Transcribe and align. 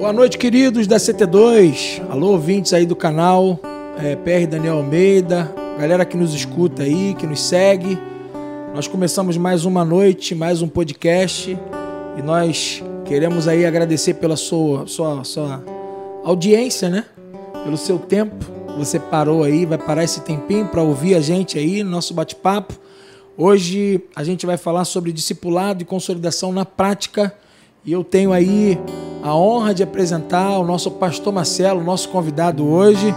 Boa 0.00 0.14
noite, 0.14 0.38
queridos 0.38 0.86
da 0.86 0.96
CT2. 0.96 2.00
Alô, 2.08 2.28
ouvintes 2.28 2.72
aí 2.72 2.86
do 2.86 2.96
canal. 2.96 3.60
É, 3.98 4.16
PR 4.16 4.48
Daniel 4.48 4.78
Almeida. 4.78 5.54
Galera 5.78 6.06
que 6.06 6.16
nos 6.16 6.32
escuta 6.32 6.84
aí, 6.84 7.14
que 7.18 7.26
nos 7.26 7.42
segue. 7.42 7.98
Nós 8.74 8.88
começamos 8.88 9.36
mais 9.36 9.66
uma 9.66 9.84
noite, 9.84 10.34
mais 10.34 10.62
um 10.62 10.68
podcast. 10.68 11.54
E 12.16 12.22
nós 12.22 12.82
queremos 13.04 13.46
aí 13.46 13.66
agradecer 13.66 14.14
pela 14.14 14.36
sua, 14.36 14.86
sua, 14.86 15.22
sua 15.22 15.62
audiência, 16.24 16.88
né? 16.88 17.04
Pelo 17.62 17.76
seu 17.76 17.98
tempo. 17.98 18.42
Você 18.78 18.98
parou 18.98 19.44
aí, 19.44 19.66
vai 19.66 19.76
parar 19.76 20.02
esse 20.02 20.22
tempinho 20.22 20.66
para 20.66 20.80
ouvir 20.80 21.14
a 21.14 21.20
gente 21.20 21.58
aí, 21.58 21.82
nosso 21.82 22.14
bate-papo. 22.14 22.72
Hoje 23.36 24.02
a 24.16 24.24
gente 24.24 24.46
vai 24.46 24.56
falar 24.56 24.86
sobre 24.86 25.12
discipulado 25.12 25.82
e 25.82 25.84
consolidação 25.84 26.52
na 26.52 26.64
prática. 26.64 27.34
E 27.84 27.92
eu 27.92 28.02
tenho 28.02 28.32
aí 28.32 28.78
a 29.22 29.34
honra 29.34 29.74
de 29.74 29.82
apresentar 29.82 30.58
o 30.58 30.64
nosso 30.64 30.90
pastor 30.90 31.32
Marcelo, 31.32 31.82
nosso 31.82 32.08
convidado 32.08 32.66
hoje, 32.66 33.14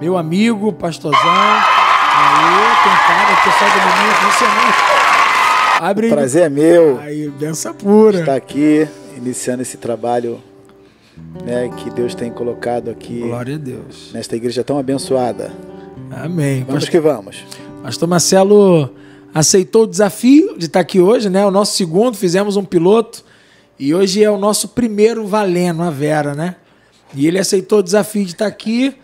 meu 0.00 0.16
amigo, 0.16 0.72
pastorzão. 0.72 1.20
Aí, 1.20 2.54
tem 2.82 2.92
cara, 3.06 3.36
pessoal 3.44 3.70
do 3.70 3.76
menino, 3.76 4.14
funcionando. 4.14 4.94
Abre. 5.80 6.08
Prazer 6.08 6.42
é 6.42 6.48
meu. 6.48 6.98
Aí, 7.00 7.28
benção 7.28 7.74
pura. 7.74 8.20
Estar 8.20 8.34
aqui, 8.34 8.88
iniciando 9.16 9.62
esse 9.62 9.76
trabalho 9.76 10.40
né, 11.44 11.70
que 11.76 11.90
Deus 11.90 12.14
tem 12.14 12.30
colocado 12.30 12.90
aqui. 12.90 13.20
Glória 13.20 13.54
a 13.54 13.58
Deus. 13.58 14.10
Nesta 14.12 14.36
igreja 14.36 14.64
tão 14.64 14.78
abençoada. 14.78 15.52
Amém. 16.10 16.64
Vamos 16.64 16.84
pastor, 16.84 16.90
que 16.90 17.00
vamos. 17.00 17.44
Pastor 17.82 18.08
Marcelo 18.08 18.90
aceitou 19.32 19.82
o 19.82 19.86
desafio 19.86 20.56
de 20.58 20.66
estar 20.66 20.80
aqui 20.80 21.00
hoje, 21.00 21.28
né? 21.28 21.44
O 21.44 21.50
nosso 21.50 21.76
segundo, 21.76 22.16
fizemos 22.16 22.56
um 22.56 22.64
piloto 22.64 23.24
e 23.78 23.94
hoje 23.94 24.22
é 24.22 24.30
o 24.30 24.38
nosso 24.38 24.68
primeiro 24.68 25.26
valendo 25.26 25.82
a 25.82 25.90
Vera, 25.90 26.34
né? 26.34 26.56
E 27.14 27.26
ele 27.26 27.38
aceitou 27.38 27.80
o 27.80 27.82
desafio 27.82 28.24
de 28.24 28.32
estar 28.32 28.46
aqui. 28.46 28.96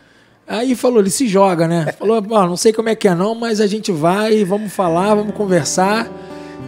Aí 0.47 0.75
falou, 0.75 1.01
ele 1.01 1.11
se 1.11 1.29
joga, 1.29 1.69
né? 1.69 1.93
Falou, 1.99 2.21
não 2.21 2.57
sei 2.57 2.73
como 2.73 2.89
é 2.89 2.95
que 2.95 3.07
é 3.07 3.15
não, 3.15 3.35
mas 3.35 3.61
a 3.61 3.67
gente 3.67 3.93
vai, 3.93 4.45
vamos 4.45 4.73
falar, 4.73 5.15
vamos 5.15 5.35
conversar. 5.35 6.11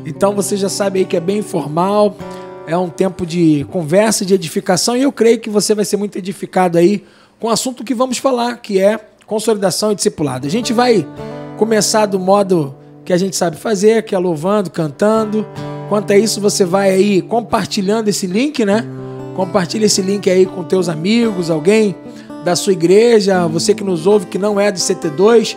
Então 0.07 0.35
você 0.35 0.57
já 0.57 0.69
sabe 0.69 1.01
aí 1.01 1.05
que 1.05 1.17
é 1.17 1.21
bem 1.21 1.39
informal, 1.39 2.17
é 2.67 2.77
um 2.77 2.89
tempo 2.89 3.27
de 3.27 3.67
conversa, 3.71 4.25
de 4.25 4.35
edificação, 4.35 4.97
e 4.97 5.03
eu 5.03 5.13
creio 5.13 5.41
que 5.41 5.51
você 5.51 5.75
vai 5.75 5.85
ser 5.85 5.97
muito 5.97 6.17
edificado 6.17 6.79
aí 6.79 7.05
com 7.39 7.49
o 7.49 7.51
assunto 7.51 7.85
que 7.85 7.95
vamos 7.95 8.19
falar, 8.19 8.57
que 8.59 8.81
é 8.81 8.99
consolidação 9.27 9.93
e 9.93 9.95
discipulado. 9.95 10.47
A 10.47 10.51
gente 10.51 10.73
vai 10.73 11.07
começar 11.57 12.07
do 12.07 12.19
modo 12.19 12.75
que 13.05 13.13
a 13.13 13.17
gente 13.17 13.35
sabe 13.35 13.57
fazer, 13.57 14.05
que 14.05 14.15
é 14.15 14.19
louvando, 14.19 14.71
cantando. 14.71 15.47
Quanto 15.93 16.11
a 16.11 16.17
isso, 16.17 16.41
você 16.41 16.65
vai 16.65 16.89
aí 16.89 17.21
compartilhando 17.21 18.09
esse 18.09 18.27
link, 18.27 18.65
né? 18.65 18.83
Compartilha 19.37 19.85
esse 19.85 20.01
link 20.01 20.31
aí 20.31 20.47
com 20.47 20.65
teus 20.65 20.89
amigos, 20.89 21.51
alguém 21.51 21.95
da 22.43 22.57
sua 22.57 22.73
igreja, 22.73 23.47
você 23.47 23.75
que 23.75 23.85
nos 23.85 24.07
ouve 24.07 24.25
que 24.25 24.39
não 24.39 24.59
é 24.59 24.73
de 24.73 24.81
CT2, 24.81 25.55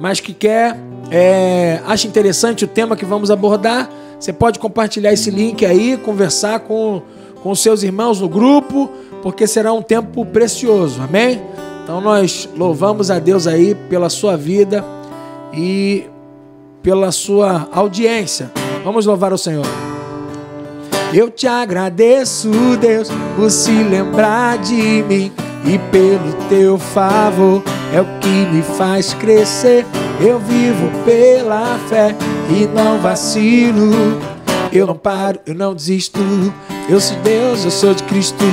mas 0.00 0.20
que 0.20 0.32
quer, 0.32 0.74
é, 1.10 1.82
acha 1.84 2.08
interessante 2.08 2.64
o 2.64 2.66
tema 2.66 2.96
que 2.96 3.04
vamos 3.04 3.30
abordar. 3.30 3.90
Você 4.18 4.32
pode 4.32 4.58
compartilhar 4.58 5.12
esse 5.12 5.30
link 5.30 5.66
aí, 5.66 5.98
conversar 5.98 6.60
com, 6.60 7.02
com 7.42 7.54
seus 7.54 7.82
irmãos 7.82 8.22
no 8.22 8.28
grupo, 8.30 8.90
porque 9.22 9.46
será 9.46 9.70
um 9.70 9.82
tempo 9.82 10.24
precioso, 10.24 11.02
amém? 11.02 11.42
Então 11.82 12.00
nós 12.00 12.48
louvamos 12.56 13.10
a 13.10 13.18
Deus 13.18 13.46
aí 13.46 13.74
pela 13.74 14.08
sua 14.08 14.34
vida 14.34 14.82
e 15.52 16.06
pela 16.82 17.12
sua 17.12 17.68
audiência. 17.70 18.63
Vamos 18.84 19.06
louvar 19.06 19.32
o 19.32 19.38
Senhor. 19.38 19.64
Eu 21.12 21.30
te 21.30 21.46
agradeço, 21.46 22.50
Deus, 22.78 23.08
por 23.34 23.50
se 23.50 23.70
lembrar 23.70 24.58
de 24.58 25.02
mim 25.08 25.32
e 25.64 25.78
pelo 25.90 26.34
teu 26.48 26.76
favor 26.76 27.62
é 27.94 28.00
o 28.00 28.04
que 28.20 28.28
me 28.28 28.60
faz 28.62 29.14
crescer. 29.14 29.86
Eu 30.20 30.38
vivo 30.38 30.90
pela 31.04 31.78
fé 31.88 32.14
e 32.50 32.66
não 32.66 32.98
vacilo. 32.98 34.20
Eu 34.70 34.86
não 34.86 34.96
paro, 34.96 35.38
eu 35.46 35.54
não 35.54 35.74
desisto. 35.74 36.20
Eu 36.88 37.00
sou 37.00 37.16
Deus, 37.18 37.64
eu 37.64 37.70
sou 37.70 37.94
de 37.94 38.02
Cristo. 38.02 38.44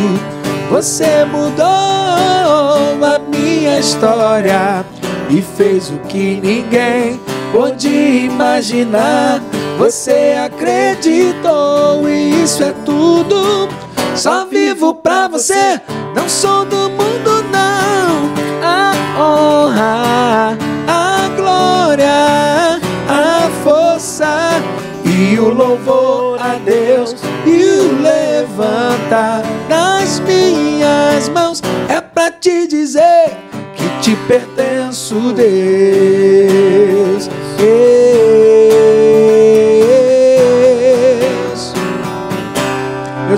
Você 0.69 1.25
mudou 1.25 1.65
a 1.65 3.19
minha 3.27 3.79
história 3.79 4.85
e 5.29 5.41
fez 5.41 5.89
o 5.89 5.97
que 6.07 6.39
ninguém 6.41 7.19
pôde 7.51 7.89
imaginar. 7.89 9.41
Você 9.81 10.35
acreditou 10.37 12.07
e 12.07 12.43
isso 12.43 12.63
é 12.63 12.71
tudo. 12.85 13.67
Só 14.15 14.45
vivo 14.45 14.93
pra 14.93 15.27
você, 15.27 15.81
não 16.15 16.29
sou 16.29 16.63
do 16.65 16.87
mundo, 16.91 17.43
não. 17.51 18.29
A 18.61 18.93
honra, 19.19 20.55
a 20.87 21.29
glória, 21.35 22.79
a 23.09 23.49
força 23.63 24.61
e 25.03 25.39
o 25.39 25.51
louvor 25.51 26.39
a 26.39 26.59
Deus 26.63 27.15
e 27.47 27.63
o 27.63 28.03
levantar 28.03 29.41
das 29.67 30.19
minhas 30.19 31.27
mãos 31.29 31.59
é 31.89 31.99
pra 31.99 32.29
te 32.29 32.67
dizer 32.67 33.35
que 33.75 33.89
te 33.99 34.15
pertenço, 34.27 35.33
Deus. 35.33 36.90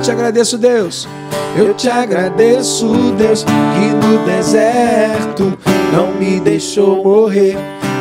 Te 0.03 0.11
agradeço, 0.11 0.57
Deus. 0.57 1.07
Eu 1.55 1.73
te 1.73 1.89
agradeço, 1.89 2.85
Deus, 3.17 3.45
que 3.45 4.05
no 4.05 4.25
deserto 4.25 5.57
não 5.93 6.13
me 6.15 6.41
deixou 6.41 7.01
morrer, 7.01 7.55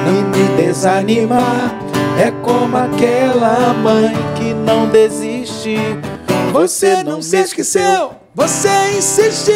não 0.05 0.29
me 0.31 0.63
desanimar. 0.63 1.73
É 2.19 2.33
como 2.43 2.77
aquela 2.77 3.73
mãe 3.75 4.13
que 4.35 4.53
não 4.53 4.89
desiste. 4.89 5.77
Você 6.53 7.05
não 7.05 7.23
se 7.23 7.37
esqueceu, 7.37 8.11
você 8.35 8.97
insistiu, 8.99 9.55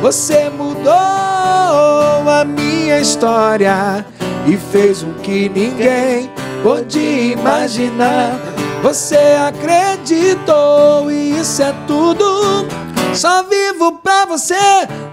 você 0.00 0.48
mudou 0.48 0.92
a 0.94 2.44
minha 2.46 3.00
história 3.00 4.06
e 4.46 4.56
fez 4.56 5.02
o 5.02 5.08
que 5.22 5.48
ninguém 5.48 6.30
pôde 6.62 7.32
imaginar. 7.32 8.55
Você 8.82 9.16
acreditou 9.16 11.10
e 11.10 11.38
isso 11.38 11.62
é 11.62 11.74
tudo. 11.86 12.66
Só 13.14 13.42
vivo 13.44 13.92
pra 14.02 14.26
você, 14.26 14.54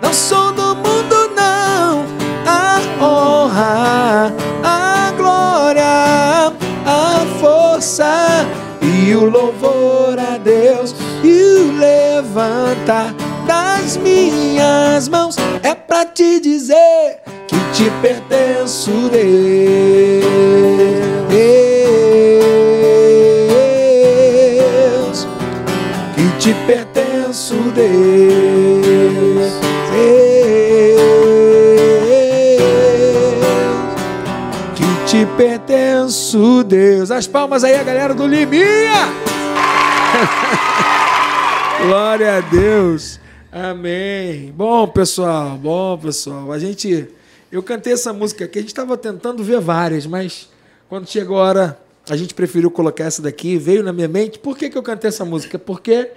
não 0.02 0.14
sou 0.14 0.52
do 0.52 0.76
mundo, 0.76 1.32
não. 1.36 2.04
A 2.46 2.82
honra, 3.02 4.34
a 4.64 5.12
glória, 5.16 6.52
a 6.86 7.26
força 7.40 8.46
e 8.82 9.16
o 9.16 9.30
louvor 9.30 10.20
a 10.20 10.38
Deus 10.38 10.94
e 11.24 11.62
o 11.62 11.78
levantar 11.78 13.14
das 13.48 13.96
minhas 13.98 15.08
mãos 15.08 15.38
é 15.62 15.74
pra 15.74 16.06
te 16.06 16.40
dizer 16.40 17.20
que 17.48 17.58
te 17.72 17.90
pertenço, 18.02 18.92
Deus. 19.10 21.13
Te 26.54 26.66
pertenço, 26.68 27.56
Deus. 27.74 29.54
Que 34.76 35.06
te 35.06 35.26
pertenço, 35.38 36.64
Deus. 36.64 37.10
As 37.12 37.26
palmas 37.28 37.64
aí, 37.64 37.76
a 37.76 37.84
galera 37.84 38.14
do 38.14 38.28
Liminha. 38.28 39.12
Glória 41.88 42.38
a 42.38 42.42
Deus. 42.42 43.20
Amém. 43.52 44.54
Bom, 44.56 44.88
pessoal, 44.88 45.58
bom, 45.58 45.98
pessoal. 45.98 46.52
A 46.52 46.60
gente. 46.60 47.10
Eu 47.52 47.62
cantei 47.62 47.94
essa 47.94 48.12
música 48.12 48.46
aqui, 48.46 48.58
a 48.58 48.62
gente 48.62 48.72
estava 48.72 48.98
tentando 48.98 49.44
ver 49.44 49.60
várias, 49.60 50.08
mas 50.08 50.50
quando 50.90 51.08
chegou 51.08 51.38
a 51.38 51.42
hora, 51.42 51.80
a 52.10 52.18
gente 52.18 52.34
preferiu 52.34 52.72
colocar 52.72 53.04
essa 53.04 53.22
daqui, 53.22 53.58
veio 53.58 53.84
na 53.84 53.94
minha 53.94 54.08
mente. 54.08 54.40
Por 54.40 54.58
que, 54.58 54.72
que 54.72 54.78
eu 54.78 54.82
cantei 54.82 55.10
essa 55.10 55.24
música? 55.24 55.60
Porque 55.60 56.10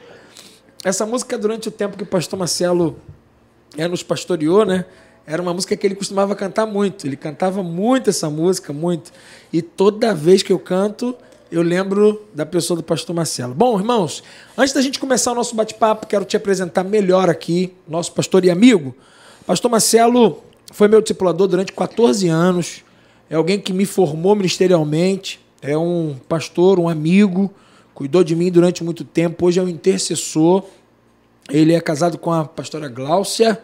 essa 0.88 1.04
música, 1.04 1.36
durante 1.36 1.66
o 1.66 1.72
tempo 1.72 1.96
que 1.96 2.04
o 2.04 2.06
pastor 2.06 2.38
Marcelo 2.38 2.96
é, 3.76 3.88
nos 3.88 4.04
pastoreou, 4.04 4.64
né? 4.64 4.84
Era 5.26 5.42
uma 5.42 5.52
música 5.52 5.76
que 5.76 5.84
ele 5.84 5.96
costumava 5.96 6.36
cantar 6.36 6.64
muito. 6.64 7.08
Ele 7.08 7.16
cantava 7.16 7.60
muito 7.60 8.08
essa 8.08 8.30
música, 8.30 8.72
muito. 8.72 9.10
E 9.52 9.60
toda 9.60 10.14
vez 10.14 10.44
que 10.44 10.52
eu 10.52 10.60
canto, 10.60 11.12
eu 11.50 11.60
lembro 11.60 12.24
da 12.32 12.46
pessoa 12.46 12.76
do 12.76 12.84
pastor 12.84 13.16
Marcelo. 13.16 13.52
Bom, 13.52 13.76
irmãos, 13.76 14.22
antes 14.56 14.72
da 14.72 14.80
gente 14.80 15.00
começar 15.00 15.32
o 15.32 15.34
nosso 15.34 15.56
bate-papo, 15.56 16.06
quero 16.06 16.24
te 16.24 16.36
apresentar 16.36 16.84
melhor 16.84 17.28
aqui, 17.28 17.74
nosso 17.88 18.12
pastor 18.12 18.44
e 18.44 18.50
amigo. 18.50 18.94
Pastor 19.44 19.68
Marcelo 19.68 20.44
foi 20.72 20.86
meu 20.86 21.02
discipulador 21.02 21.48
durante 21.48 21.72
14 21.72 22.28
anos, 22.28 22.84
é 23.28 23.34
alguém 23.34 23.58
que 23.58 23.72
me 23.72 23.86
formou 23.86 24.36
ministerialmente, 24.36 25.40
é 25.60 25.76
um 25.76 26.14
pastor, 26.28 26.78
um 26.78 26.88
amigo, 26.88 27.52
cuidou 27.96 28.22
de 28.22 28.36
mim 28.36 28.52
durante 28.52 28.84
muito 28.84 29.02
tempo, 29.04 29.46
hoje 29.46 29.58
é 29.58 29.62
um 29.62 29.68
intercessor. 29.68 30.62
Ele 31.50 31.74
é 31.74 31.80
casado 31.80 32.18
com 32.18 32.32
a 32.32 32.44
pastora 32.44 32.88
Gláucia 32.88 33.58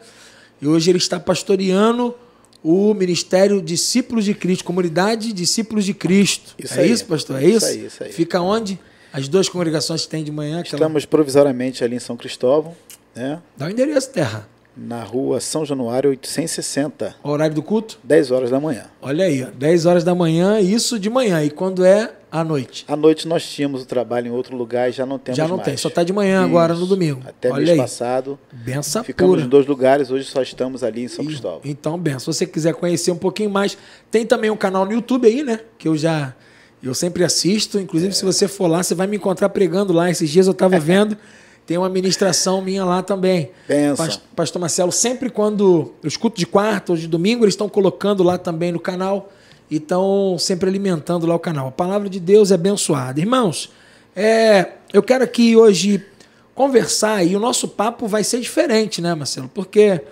e 0.61 0.67
hoje 0.67 0.91
ele 0.91 0.99
está 0.99 1.19
pastoreando 1.19 2.15
o 2.63 2.95
Ministério 2.95 3.61
Discípulos 3.61 4.25
de 4.25 4.35
Cristo, 4.35 4.65
Comunidade 4.65 5.33
Discípulos 5.33 5.85
de 5.85 5.93
Cristo. 5.93 6.55
Isso 6.59 6.79
é 6.79 6.83
aí. 6.83 6.91
isso, 6.93 7.05
pastor? 7.07 7.43
É 7.43 7.47
isso? 7.47 7.57
Isso 7.57 7.67
aí, 7.67 7.87
isso 7.87 8.05
aí. 8.05 8.13
Fica 8.13 8.41
onde? 8.41 8.79
As 9.13 9.29
duas 9.29 9.49
congregações 9.49 10.03
que 10.05 10.09
tem 10.09 10.23
de 10.25 10.31
manhã. 10.31 10.61
Aquela... 10.61 10.77
Estamos 10.77 11.05
provisoriamente 11.05 11.83
ali 11.83 11.97
em 11.97 12.01
São 12.01 12.17
Cristóvão, 12.17 12.75
né? 13.15 13.41
Dá 13.57 13.67
o 13.67 13.71
endereço, 13.71 14.11
terra. 14.11 14.49
na 14.77 15.03
rua 15.03 15.41
São 15.41 15.67
Januário 15.67 16.11
860, 16.11 17.17
O 17.23 17.29
horário 17.29 17.55
do 17.55 17.63
culto? 17.63 17.99
10 18.05 18.31
horas 18.31 18.51
da 18.51 18.59
manhã. 18.61 18.85
Olha 19.03 19.25
aí, 19.25 19.43
ó, 19.43 19.49
10 19.51 19.85
horas 19.87 20.05
da 20.05 20.15
manhã, 20.15 20.61
isso 20.61 20.99
de 20.99 21.11
manhã. 21.11 21.43
E 21.45 21.51
quando 21.51 21.85
é 21.85 22.13
à 22.33 22.43
noite? 22.43 22.85
À 22.89 22.97
noite 22.97 23.29
nós 23.29 23.45
tínhamos 23.47 23.83
o 23.83 23.85
trabalho 23.85 24.27
em 24.27 24.31
outro 24.31 24.57
lugar 24.57 24.89
e 24.89 24.93
já 24.93 25.05
não 25.07 25.19
temos 25.19 25.37
Já 25.37 25.47
não 25.47 25.57
mais. 25.57 25.67
tem, 25.67 25.77
só 25.77 25.91
tá 25.91 26.03
de 26.03 26.13
manhã 26.13 26.43
agora, 26.45 26.75
no 26.75 26.87
domingo. 26.87 27.21
Até 27.27 27.49
Olha 27.51 27.59
mês 27.59 27.71
aí. 27.71 27.77
passado. 27.77 28.39
Benção 28.51 29.05
Ficamos 29.05 29.35
pura. 29.35 29.45
em 29.45 29.49
dois 29.49 29.67
lugares, 29.67 30.11
hoje 30.11 30.25
só 30.25 30.41
estamos 30.43 30.83
ali 30.83 31.05
em 31.05 31.09
São 31.09 31.25
E- 31.25 31.29
Cristóvão. 31.29 31.61
Então, 31.65 31.99
Ben, 31.99 32.19
se 32.19 32.27
você 32.27 32.47
quiser 32.47 32.73
conhecer 32.75 33.11
um 33.13 33.17
pouquinho 33.19 33.51
mais, 33.51 33.77
tem 34.11 34.25
também 34.27 34.51
um 34.51 34.57
canal 34.57 34.85
no 34.87 34.93
YouTube 34.93 35.27
aí, 35.29 35.43
né? 35.43 35.61
Que 35.79 35.87
eu 35.87 35.97
já. 35.97 36.35
Eu 36.83 36.95
sempre 36.95 37.23
assisto. 37.23 37.79
Inclusive, 37.79 38.13
se 38.13 38.25
você 38.25 38.49
for 38.49 38.67
lá, 38.67 38.83
você 38.83 38.95
vai 38.95 39.07
me 39.07 39.17
encontrar 39.17 39.49
pregando 39.51 39.93
lá. 39.93 40.11
Esses 40.11 40.29
dias 40.31 40.47
eu 40.47 40.53
estava 40.53 40.79
vendo. 40.81 41.17
Tem 41.65 41.79
uma 41.79 41.89
ministração 41.89 42.61
minha 42.61 42.85
lá 42.85 43.03
também. 43.05 43.53
Benção. 43.69 44.05
Pas- 44.05 44.21
Pastor 44.35 44.61
Marcelo, 44.61 44.91
sempre 44.91 45.31
quando 45.31 45.93
eu 46.03 46.09
escuto 46.09 46.37
de 46.37 46.45
quarta 46.45 46.91
ou 46.91 46.99
de 46.99 47.07
domingo, 47.07 47.45
eles 47.45 47.53
estão 47.55 47.69
colocando 47.69 48.25
lá 48.25 48.37
também 48.37 48.73
no 48.73 48.81
canal 48.81 49.31
e 49.73 49.77
estão 49.77 50.37
sempre 50.39 50.69
alimentando 50.69 51.27
lá 51.27 51.35
o 51.35 51.39
canal. 51.39 51.69
A 51.69 51.73
palavra 51.73 52.11
de 52.11 52.21
Deus 52.21 52.51
é 52.51 52.57
abençoada. 52.57 53.19
Irmãos, 53.19 53.73
é, 54.15 54.73
eu 54.93 55.03
quero 55.03 55.25
aqui 55.25 55.57
hoje 55.57 56.05
conversar 56.55 57.25
e 57.25 57.35
o 57.35 57.41
nosso 57.41 57.67
papo 57.67 58.07
vai 58.07 58.23
ser 58.23 58.41
diferente, 58.41 59.01
né, 59.01 59.15
Marcelo? 59.15 59.49
Porque 59.49 60.03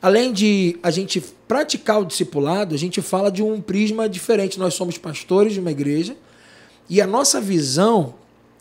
além 0.00 0.32
de 0.32 0.78
a 0.82 0.90
gente 0.90 1.20
praticar 1.46 2.00
o 2.00 2.06
discipulado, 2.06 2.74
a 2.74 2.78
gente 2.78 3.02
fala 3.02 3.30
de 3.30 3.42
um 3.42 3.60
prisma 3.60 4.08
diferente. 4.08 4.58
Nós 4.58 4.72
somos 4.72 4.96
pastores 4.96 5.52
de 5.52 5.60
uma 5.60 5.70
igreja 5.70 6.16
e 6.88 6.98
a 6.98 7.06
nossa 7.06 7.38
visão 7.38 8.14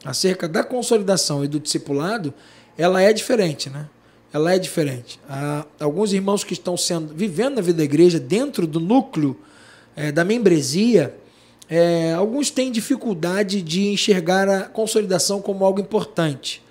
acerca 0.03 0.49
da 0.49 0.65
consolidação 0.65 1.45
e 1.45 1.47
do 1.47 1.61
discipulado, 1.61 2.33
ela 2.77 3.01
é 3.01 3.13
diferente, 3.13 3.69
né? 3.69 3.87
Ela 4.33 4.53
é 4.53 4.59
diferente. 4.59 5.17
Há 5.29 5.65
alguns 5.79 6.11
irmãos 6.11 6.43
que 6.43 6.51
estão 6.51 6.75
sendo 6.75 7.13
vivendo 7.13 7.57
a 7.57 7.61
vida 7.61 7.77
da 7.77 7.85
igreja 7.85 8.19
dentro 8.19 8.67
do 8.67 8.81
núcleo 8.81 9.37
eh, 9.95 10.11
da 10.11 10.23
membresia, 10.23 11.13
eh, 11.69 12.13
alguns 12.13 12.49
têm 12.49 12.71
dificuldade 12.71 13.61
de 13.61 13.87
enxergar 13.87 14.47
a 14.49 14.61
consolidação 14.63 15.41
como 15.41 15.65
algo 15.65 15.79
importante. 15.79 16.61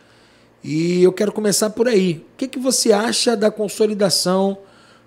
E 0.63 1.03
eu 1.03 1.13
quero 1.13 1.33
começar 1.33 1.71
por 1.71 1.89
aí. 1.89 2.25
O 2.35 2.37
que, 2.37 2.47
que 2.47 2.59
você 2.59 2.93
acha 2.93 3.37
da 3.37 3.51
consolidação? 3.51 4.59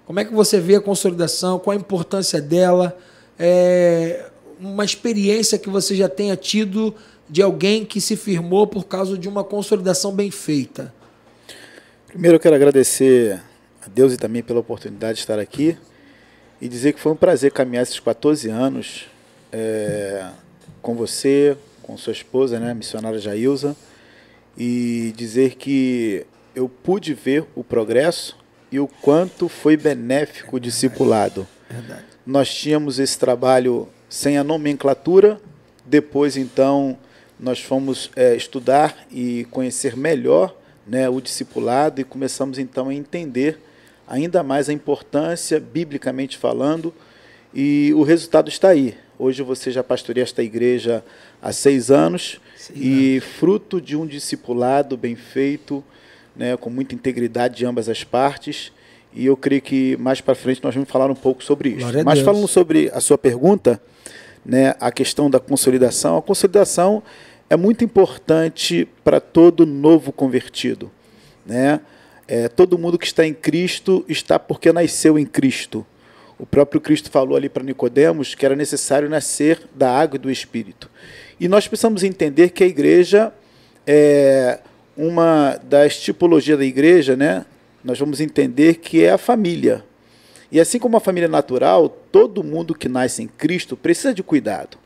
Como 0.06 0.19
é 0.19 0.25
que 0.25 0.33
você 0.33 0.60
vê 0.60 0.75
a 0.75 0.81
consolidação? 0.81 1.60
Qual 1.60 1.75
a 1.75 1.80
importância 1.80 2.42
dela? 2.42 2.98
É, 3.38 4.25
uma 4.60 4.83
experiência 4.83 5.57
que 5.60 5.69
você 5.69 5.95
já 5.95 6.10
tenha 6.10 6.36
tido 6.36 6.95
de 7.30 7.42
alguém 7.42 7.86
que 7.86 8.01
se 8.01 8.15
firmou 8.15 8.65
por 8.65 8.86
causa 8.86 9.18
de 9.18 9.30
uma 9.30 9.44
consolidação 9.44 10.12
bem 10.12 10.31
feita? 10.31 10.94
Primeiro 12.07 12.36
eu 12.38 12.39
quero 12.39 12.56
agradecer 12.56 13.42
a 13.86 13.89
Deus 13.89 14.13
e 14.13 14.18
também 14.18 14.42
pela 14.42 14.60
oportunidade 14.60 15.15
de 15.15 15.19
estar 15.21 15.39
aqui 15.39 15.77
e 16.63 16.69
dizer 16.69 16.94
que 16.94 17.00
foi 17.01 17.12
um 17.12 17.15
prazer 17.18 17.51
caminhar 17.51 17.83
esses 17.83 18.00
14 18.00 18.50
anos 18.50 19.07
é, 19.51 20.30
com 20.81 20.95
você, 20.95 21.57
com 21.81 21.98
sua 21.98 22.13
esposa, 22.13 22.57
né, 22.57 22.71
a 22.71 22.74
missionária 22.74 23.19
Jailza, 23.19 23.75
e 24.57 25.13
dizer 25.13 25.56
que 25.56 26.25
eu 26.56 26.69
pude 26.69 27.13
ver 27.13 27.44
o 27.54 27.65
progresso 27.65 28.38
e 28.71 28.80
o 28.80 28.88
quanto 28.88 29.50
foi 29.50 29.75
benéfico 29.75 30.56
o 30.56 30.60
discipulado. 30.60 31.45
Verdade. 31.69 32.06
Nós 32.25 32.56
tínhamos 32.56 32.98
esse 32.98 33.19
trabalho 33.19 33.89
sem 34.07 34.38
a 34.38 34.44
nomenclatura, 34.44 35.42
depois 35.86 36.38
então 36.38 36.98
nós 37.38 37.60
fomos 37.60 38.10
é, 38.15 38.38
estudar 38.38 39.06
e 39.12 39.45
conhecer 39.51 39.98
melhor 39.98 40.56
né, 40.88 41.10
o 41.10 41.19
discipulado 41.19 42.00
e 42.00 42.06
começamos 42.06 42.57
então 42.57 42.88
a 42.88 42.94
entender 42.94 43.60
ainda 44.07 44.44
mais 44.44 44.69
a 44.69 44.73
importância, 44.73 45.59
biblicamente 45.59 46.38
falando, 46.38 46.94
e 47.53 47.94
o 47.95 48.03
resultado 48.03 48.50
está 48.50 48.69
aí. 48.69 48.95
Hoje 49.17 49.44
você 49.44 49.71
já 49.71 49.83
pastoreia 49.83 50.23
esta 50.23 50.41
igreja 50.41 51.03
há 51.41 51.51
seis 51.51 51.91
anos 51.91 52.41
e 52.75 53.21
fruto 53.39 53.79
de 53.79 53.95
um 53.95 54.05
discipulado 54.05 54.97
bem 54.97 55.15
feito, 55.15 55.83
né, 56.35 56.57
com 56.57 56.69
muita 56.69 56.95
integridade 56.95 57.57
de 57.57 57.65
ambas 57.65 57.88
as 57.88 58.03
partes. 58.03 58.71
E 59.13 59.25
eu 59.25 59.38
creio 59.38 59.61
que 59.61 59.95
mais 59.97 60.19
para 60.19 60.33
frente 60.33 60.63
nós 60.63 60.73
vamos 60.73 60.89
falar 60.89 61.11
um 61.11 61.15
pouco 61.15 61.44
sobre 61.44 61.69
isso. 61.69 61.79
Glória 61.79 62.03
Mas 62.03 62.19
falando 62.19 62.47
sobre 62.47 62.89
a 62.91 63.00
sua 63.00 63.17
pergunta, 63.17 63.79
né, 64.44 64.75
a 64.79 64.91
questão 64.91 65.29
da 65.29 65.39
consolidação, 65.39 66.17
a 66.17 66.21
consolidação 66.21 67.03
é 67.50 67.55
muito 67.55 67.83
importante 67.83 68.88
para 69.03 69.19
todo 69.19 69.65
novo 69.65 70.11
convertido, 70.11 70.91
né? 71.45 71.79
É, 72.27 72.47
todo 72.47 72.77
mundo 72.77 72.97
que 72.97 73.05
está 73.05 73.25
em 73.25 73.33
Cristo 73.33 74.05
está 74.07 74.39
porque 74.39 74.71
nasceu 74.71 75.19
em 75.19 75.25
Cristo. 75.25 75.85
O 76.39 76.45
próprio 76.45 76.81
Cristo 76.81 77.11
falou 77.11 77.37
ali 77.37 77.49
para 77.49 77.63
Nicodemos 77.63 78.33
que 78.35 78.45
era 78.45 78.55
necessário 78.55 79.09
nascer 79.09 79.61
da 79.75 79.91
água 79.91 80.15
e 80.15 80.19
do 80.19 80.31
Espírito. 80.31 80.89
E 81.39 81.47
nós 81.47 81.67
precisamos 81.67 82.03
entender 82.03 82.49
que 82.49 82.63
a 82.63 82.67
igreja 82.67 83.33
é 83.85 84.59
uma 84.95 85.59
das 85.63 85.99
tipologias 85.99 86.57
da 86.57 86.65
igreja, 86.65 87.15
né? 87.15 87.45
Nós 87.83 87.99
vamos 87.99 88.21
entender 88.21 88.75
que 88.75 89.03
é 89.03 89.11
a 89.11 89.17
família. 89.17 89.83
E 90.51 90.59
assim 90.59 90.79
como 90.79 90.95
a 90.95 91.01
família 91.01 91.27
natural, 91.27 91.89
todo 92.11 92.43
mundo 92.43 92.75
que 92.75 92.87
nasce 92.87 93.23
em 93.23 93.27
Cristo 93.27 93.75
precisa 93.75 94.13
de 94.13 94.21
cuidado, 94.21 94.77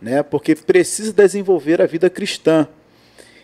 né? 0.00 0.22
Porque 0.22 0.54
precisa 0.54 1.12
desenvolver 1.12 1.82
a 1.82 1.86
vida 1.86 2.08
cristã. 2.08 2.66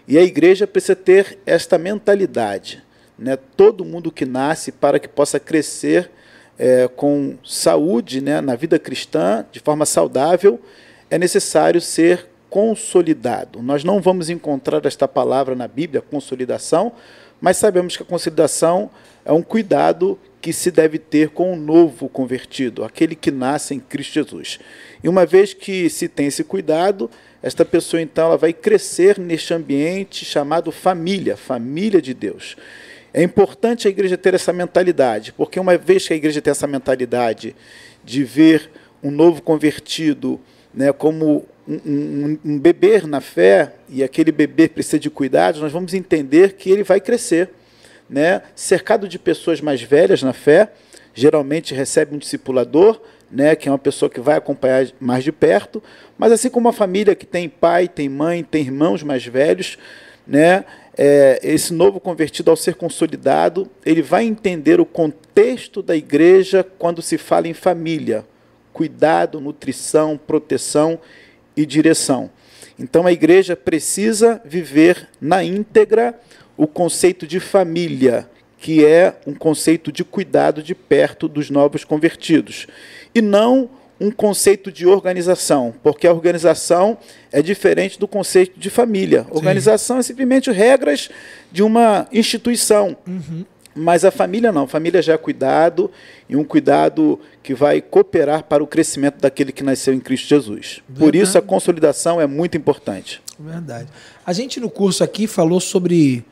E 0.06 0.16
a 0.16 0.22
igreja 0.22 0.66
precisa 0.66 0.96
ter 0.96 1.38
esta 1.44 1.76
mentalidade, 1.76 2.82
né? 3.18 3.36
Todo 3.56 3.84
mundo 3.84 4.12
que 4.12 4.24
nasce 4.24 4.70
para 4.70 4.98
que 4.98 5.08
possa 5.08 5.40
crescer 5.40 6.10
é, 6.58 6.88
com 6.88 7.36
saúde, 7.44 8.20
né, 8.20 8.40
na 8.40 8.56
vida 8.56 8.78
cristã, 8.78 9.44
de 9.52 9.60
forma 9.60 9.86
saudável, 9.86 10.60
é 11.10 11.18
necessário 11.18 11.80
ser 11.80 12.26
consolidado. 12.50 13.62
Nós 13.62 13.84
não 13.84 14.00
vamos 14.00 14.28
encontrar 14.28 14.84
esta 14.84 15.06
palavra 15.06 15.54
na 15.54 15.68
Bíblia, 15.68 16.02
consolidação, 16.02 16.92
mas 17.40 17.56
sabemos 17.56 17.96
que 17.96 18.02
a 18.02 18.06
consolidação 18.06 18.90
é 19.24 19.32
um 19.32 19.42
cuidado 19.42 20.18
que 20.40 20.52
se 20.52 20.70
deve 20.70 20.98
ter 20.98 21.30
com 21.30 21.52
o 21.52 21.56
novo 21.56 22.08
convertido, 22.08 22.84
aquele 22.84 23.14
que 23.14 23.30
nasce 23.30 23.74
em 23.74 23.80
Cristo 23.80 24.14
Jesus. 24.14 24.58
E 25.02 25.08
uma 25.08 25.26
vez 25.26 25.52
que 25.52 25.90
se 25.90 26.08
tem 26.08 26.26
esse 26.26 26.42
cuidado, 26.42 27.10
esta 27.42 27.64
pessoa 27.64 28.00
então 28.00 28.26
ela 28.26 28.36
vai 28.36 28.52
crescer 28.52 29.18
neste 29.18 29.52
ambiente 29.52 30.24
chamado 30.24 30.72
família, 30.72 31.36
família 31.36 32.00
de 32.00 32.14
Deus. 32.14 32.56
É 33.12 33.22
importante 33.22 33.88
a 33.88 33.90
igreja 33.90 34.18
ter 34.18 34.34
essa 34.34 34.52
mentalidade, 34.52 35.32
porque 35.32 35.58
uma 35.58 35.76
vez 35.76 36.06
que 36.06 36.12
a 36.12 36.16
igreja 36.16 36.42
tem 36.42 36.50
essa 36.50 36.66
mentalidade 36.66 37.56
de 38.04 38.22
ver 38.22 38.70
um 39.02 39.10
novo 39.10 39.42
convertido 39.42 40.40
né, 40.74 40.92
como 40.92 41.46
um, 41.66 41.74
um, 41.74 42.38
um 42.44 43.08
na 43.08 43.20
fé, 43.20 43.72
e 43.88 44.02
aquele 44.02 44.30
beber 44.30 44.70
precisa 44.70 44.98
de 44.98 45.10
cuidados, 45.10 45.60
nós 45.60 45.72
vamos 45.72 45.94
entender 45.94 46.54
que 46.54 46.70
ele 46.70 46.82
vai 46.82 47.00
crescer. 47.00 47.50
Né, 48.08 48.40
cercado 48.54 49.06
de 49.06 49.18
pessoas 49.18 49.60
mais 49.60 49.82
velhas 49.82 50.22
na 50.22 50.32
fé, 50.32 50.72
geralmente 51.12 51.74
recebe 51.74 52.14
um 52.14 52.18
discipulador, 52.18 52.98
né, 53.30 53.54
que 53.54 53.68
é 53.68 53.72
uma 53.72 53.78
pessoa 53.78 54.08
que 54.08 54.18
vai 54.18 54.36
acompanhar 54.36 54.86
mais 54.98 55.22
de 55.22 55.30
perto, 55.30 55.82
mas 56.16 56.32
assim 56.32 56.48
como 56.48 56.68
uma 56.68 56.72
família 56.72 57.14
que 57.14 57.26
tem 57.26 57.50
pai, 57.50 57.86
tem 57.86 58.08
mãe, 58.08 58.42
tem 58.42 58.62
irmãos 58.62 59.02
mais 59.02 59.26
velhos, 59.26 59.76
né, 60.28 60.64
é, 60.96 61.40
esse 61.42 61.72
novo 61.72 61.98
convertido, 61.98 62.50
ao 62.50 62.56
ser 62.56 62.74
consolidado, 62.74 63.70
ele 63.86 64.02
vai 64.02 64.24
entender 64.24 64.80
o 64.80 64.84
contexto 64.84 65.80
da 65.80 65.96
igreja 65.96 66.66
quando 66.78 67.00
se 67.00 67.16
fala 67.16 67.48
em 67.48 67.54
família, 67.54 68.26
cuidado, 68.72 69.40
nutrição, 69.40 70.18
proteção 70.18 71.00
e 71.56 71.64
direção. 71.64 72.30
Então 72.78 73.06
a 73.06 73.12
igreja 73.12 73.56
precisa 73.56 74.40
viver 74.44 75.08
na 75.20 75.42
íntegra 75.42 76.18
o 76.56 76.66
conceito 76.66 77.26
de 77.26 77.40
família, 77.40 78.28
que 78.58 78.84
é 78.84 79.16
um 79.26 79.34
conceito 79.34 79.90
de 79.90 80.04
cuidado 80.04 80.62
de 80.62 80.74
perto 80.74 81.28
dos 81.28 81.48
novos 81.48 81.84
convertidos, 81.84 82.66
e 83.14 83.22
não 83.22 83.70
um 84.00 84.10
conceito 84.10 84.70
de 84.70 84.86
organização, 84.86 85.74
porque 85.82 86.06
a 86.06 86.12
organização 86.12 86.96
é 87.32 87.42
diferente 87.42 87.98
do 87.98 88.06
conceito 88.06 88.58
de 88.58 88.70
família. 88.70 89.26
Organização 89.30 89.98
é 89.98 90.02
simplesmente 90.02 90.50
regras 90.50 91.10
de 91.50 91.62
uma 91.62 92.06
instituição. 92.12 92.96
Mas 93.74 94.04
a 94.04 94.10
família 94.10 94.50
não, 94.50 94.64
a 94.64 94.68
família 94.68 95.00
já 95.00 95.14
é 95.14 95.16
cuidado 95.16 95.90
e 96.28 96.34
um 96.34 96.42
cuidado 96.42 97.18
que 97.42 97.54
vai 97.54 97.80
cooperar 97.80 98.42
para 98.42 98.62
o 98.62 98.66
crescimento 98.66 99.20
daquele 99.20 99.52
que 99.52 99.62
nasceu 99.62 99.94
em 99.94 100.00
Cristo 100.00 100.28
Jesus. 100.28 100.80
Por 100.86 101.12
Verdade. 101.12 101.18
isso 101.18 101.38
a 101.38 101.42
consolidação 101.42 102.20
é 102.20 102.26
muito 102.26 102.56
importante. 102.56 103.22
Verdade. 103.38 103.88
A 104.26 104.32
gente 104.32 104.58
no 104.58 104.68
curso 104.68 105.04
aqui 105.04 105.28
falou 105.28 105.60
sobre 105.60 106.24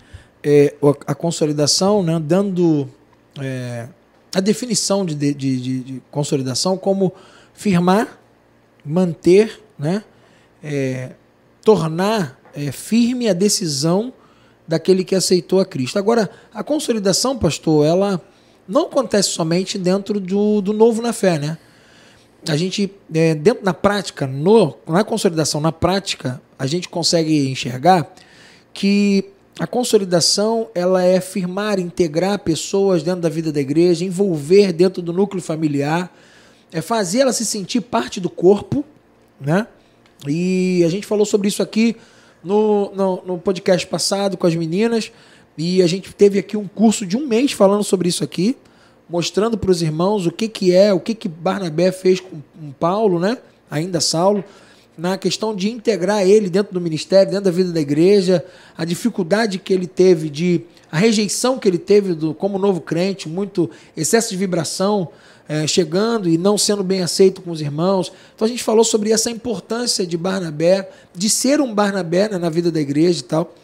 é, 0.42 0.74
a 1.06 1.14
consolidação, 1.14 2.02
né, 2.02 2.20
dando 2.20 2.88
é, 3.40 3.86
a 4.34 4.40
definição 4.40 5.04
de, 5.04 5.14
de, 5.14 5.34
de, 5.34 5.80
de, 5.80 6.02
consolidação 6.10 6.76
como 6.76 7.12
firmar, 7.56 8.18
manter, 8.84 9.60
né, 9.78 10.04
é, 10.62 11.12
tornar 11.62 12.40
é, 12.54 12.70
firme 12.70 13.28
a 13.28 13.32
decisão 13.32 14.12
daquele 14.66 15.04
que 15.04 15.14
aceitou 15.14 15.60
a 15.60 15.64
Cristo. 15.64 15.98
Agora, 15.98 16.30
a 16.52 16.62
consolidação, 16.62 17.38
pastor, 17.38 17.86
ela 17.86 18.20
não 18.68 18.82
acontece 18.82 19.30
somente 19.30 19.78
dentro 19.78 20.18
do, 20.18 20.60
do 20.60 20.72
novo 20.72 21.00
na 21.00 21.12
fé, 21.12 21.38
né? 21.38 21.58
A 22.48 22.56
gente, 22.56 22.92
é, 23.12 23.34
dentro 23.34 23.64
na 23.64 23.74
prática, 23.74 24.26
no, 24.26 24.76
na 24.86 25.02
consolidação, 25.02 25.60
na 25.60 25.72
prática, 25.72 26.40
a 26.58 26.66
gente 26.66 26.88
consegue 26.88 27.48
enxergar 27.48 28.12
que 28.72 29.24
a 29.58 29.66
consolidação 29.66 30.68
ela 30.74 31.02
é 31.02 31.20
firmar, 31.20 31.78
integrar 31.78 32.38
pessoas 32.40 33.02
dentro 33.02 33.22
da 33.22 33.28
vida 33.28 33.50
da 33.50 33.60
igreja, 33.60 34.04
envolver 34.04 34.72
dentro 34.72 35.00
do 35.00 35.12
núcleo 35.12 35.42
familiar, 35.42 36.12
é 36.72 36.80
fazer 36.80 37.20
ela 37.20 37.32
se 37.32 37.44
sentir 37.44 37.80
parte 37.80 38.20
do 38.20 38.28
corpo, 38.28 38.84
né? 39.40 39.66
E 40.26 40.82
a 40.84 40.88
gente 40.88 41.06
falou 41.06 41.26
sobre 41.26 41.48
isso 41.48 41.62
aqui 41.62 41.96
no, 42.42 42.92
no, 42.94 43.22
no 43.24 43.38
podcast 43.38 43.86
passado 43.86 44.36
com 44.36 44.46
as 44.46 44.54
meninas. 44.54 45.12
E 45.58 45.82
a 45.82 45.86
gente 45.86 46.12
teve 46.14 46.38
aqui 46.38 46.56
um 46.56 46.66
curso 46.66 47.06
de 47.06 47.16
um 47.16 47.26
mês 47.26 47.52
falando 47.52 47.82
sobre 47.82 48.08
isso 48.08 48.22
aqui, 48.22 48.56
mostrando 49.08 49.56
para 49.56 49.70
os 49.70 49.82
irmãos 49.82 50.26
o 50.26 50.30
que, 50.30 50.48
que 50.48 50.74
é, 50.74 50.92
o 50.92 51.00
que, 51.00 51.14
que 51.14 51.28
Barnabé 51.28 51.92
fez 51.92 52.20
com, 52.20 52.42
com 52.58 52.72
Paulo, 52.72 53.18
né? 53.18 53.38
ainda 53.70 54.00
Saulo, 54.00 54.44
na 54.96 55.18
questão 55.18 55.54
de 55.54 55.70
integrar 55.70 56.26
ele 56.26 56.48
dentro 56.48 56.72
do 56.72 56.80
ministério, 56.80 57.30
dentro 57.30 57.44
da 57.44 57.50
vida 57.50 57.70
da 57.72 57.80
igreja, 57.80 58.44
a 58.76 58.84
dificuldade 58.84 59.58
que 59.58 59.72
ele 59.72 59.86
teve 59.86 60.30
de. 60.30 60.62
a 60.90 60.96
rejeição 60.96 61.58
que 61.58 61.68
ele 61.68 61.78
teve 61.78 62.14
do, 62.14 62.32
como 62.32 62.58
novo 62.58 62.80
crente, 62.80 63.28
muito 63.28 63.70
excesso 63.96 64.30
de 64.30 64.36
vibração, 64.36 65.08
é, 65.48 65.66
chegando 65.66 66.28
e 66.28 66.36
não 66.36 66.58
sendo 66.58 66.82
bem 66.82 67.02
aceito 67.02 67.40
com 67.40 67.50
os 67.50 67.60
irmãos. 67.60 68.12
Então 68.34 68.46
a 68.46 68.48
gente 68.48 68.62
falou 68.62 68.84
sobre 68.84 69.12
essa 69.12 69.30
importância 69.30 70.06
de 70.06 70.16
Barnabé, 70.16 70.88
de 71.14 71.30
ser 71.30 71.60
um 71.60 71.72
Barnabé 71.72 72.28
né, 72.28 72.38
na 72.38 72.50
vida 72.50 72.70
da 72.70 72.80
igreja 72.80 73.20
e 73.20 73.24
tal. 73.24 73.54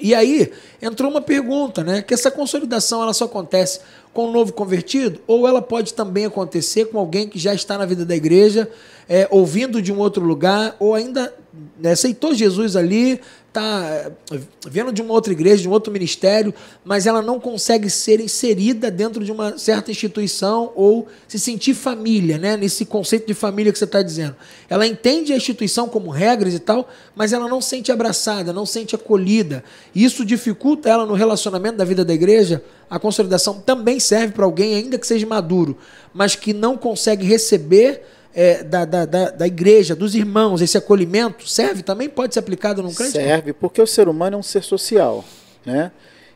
E 0.00 0.14
aí 0.14 0.50
entrou 0.80 1.10
uma 1.10 1.20
pergunta, 1.20 1.84
né? 1.84 2.00
Que 2.00 2.14
essa 2.14 2.30
consolidação 2.30 3.02
ela 3.02 3.12
só 3.12 3.26
acontece 3.26 3.80
com 4.14 4.28
um 4.28 4.32
novo 4.32 4.52
convertido 4.52 5.20
ou 5.26 5.46
ela 5.46 5.60
pode 5.60 5.94
também 5.94 6.24
acontecer 6.24 6.86
com 6.86 6.98
alguém 6.98 7.28
que 7.28 7.38
já 7.38 7.54
está 7.54 7.76
na 7.76 7.84
vida 7.84 8.04
da 8.04 8.16
igreja, 8.16 8.68
é, 9.08 9.28
ouvindo 9.30 9.82
de 9.82 9.92
um 9.92 9.98
outro 9.98 10.24
lugar 10.24 10.74
ou 10.78 10.94
ainda 10.94 11.34
né, 11.78 11.92
aceitou 11.92 12.34
Jesus 12.34 12.76
ali, 12.76 13.20
está 13.50 14.12
eh, 14.32 14.40
vendo 14.68 14.92
de 14.92 15.02
uma 15.02 15.12
outra 15.12 15.32
igreja, 15.32 15.62
de 15.62 15.68
um 15.68 15.72
outro 15.72 15.92
ministério, 15.92 16.54
mas 16.84 17.06
ela 17.06 17.20
não 17.20 17.40
consegue 17.40 17.90
ser 17.90 18.20
inserida 18.20 18.90
dentro 18.90 19.24
de 19.24 19.32
uma 19.32 19.58
certa 19.58 19.90
instituição 19.90 20.72
ou 20.76 21.08
se 21.26 21.38
sentir 21.38 21.74
família, 21.74 22.38
né? 22.38 22.56
nesse 22.56 22.84
conceito 22.84 23.26
de 23.26 23.34
família 23.34 23.72
que 23.72 23.78
você 23.78 23.84
está 23.84 24.02
dizendo. 24.02 24.36
Ela 24.68 24.86
entende 24.86 25.32
a 25.32 25.36
instituição 25.36 25.88
como 25.88 26.10
regras 26.10 26.54
e 26.54 26.60
tal, 26.60 26.88
mas 27.14 27.32
ela 27.32 27.48
não 27.48 27.60
sente 27.60 27.90
abraçada, 27.90 28.52
não 28.52 28.64
sente 28.64 28.94
acolhida. 28.94 29.64
Isso 29.94 30.24
dificulta 30.24 30.88
ela 30.88 31.04
no 31.04 31.14
relacionamento 31.14 31.76
da 31.76 31.84
vida 31.84 32.04
da 32.04 32.14
igreja. 32.14 32.62
A 32.88 32.98
consolidação 32.98 33.60
também 33.60 33.98
serve 33.98 34.32
para 34.32 34.44
alguém, 34.44 34.76
ainda 34.76 34.96
que 34.96 35.06
seja 35.06 35.26
maduro, 35.26 35.76
mas 36.14 36.36
que 36.36 36.52
não 36.52 36.76
consegue 36.76 37.26
receber 37.26 38.02
é, 38.34 38.62
da, 38.62 38.84
da, 38.84 39.04
da, 39.04 39.30
da, 39.30 39.46
igreja, 39.46 39.94
dos 39.94 40.14
irmãos, 40.14 40.62
esse 40.62 40.78
acolhimento, 40.78 41.48
serve 41.48 41.82
também? 41.82 42.08
Pode 42.08 42.34
ser 42.34 42.40
aplicado 42.40 42.82
num 42.82 42.94
crente? 42.94 43.12
Serve, 43.12 43.52
porque 43.52 43.80
o 43.80 43.86
ser 43.86 44.08
humano 44.08 44.36
é 44.36 44.38
um 44.38 44.42
ser 44.42 44.62
social. 44.62 45.24
Né? 45.64 45.90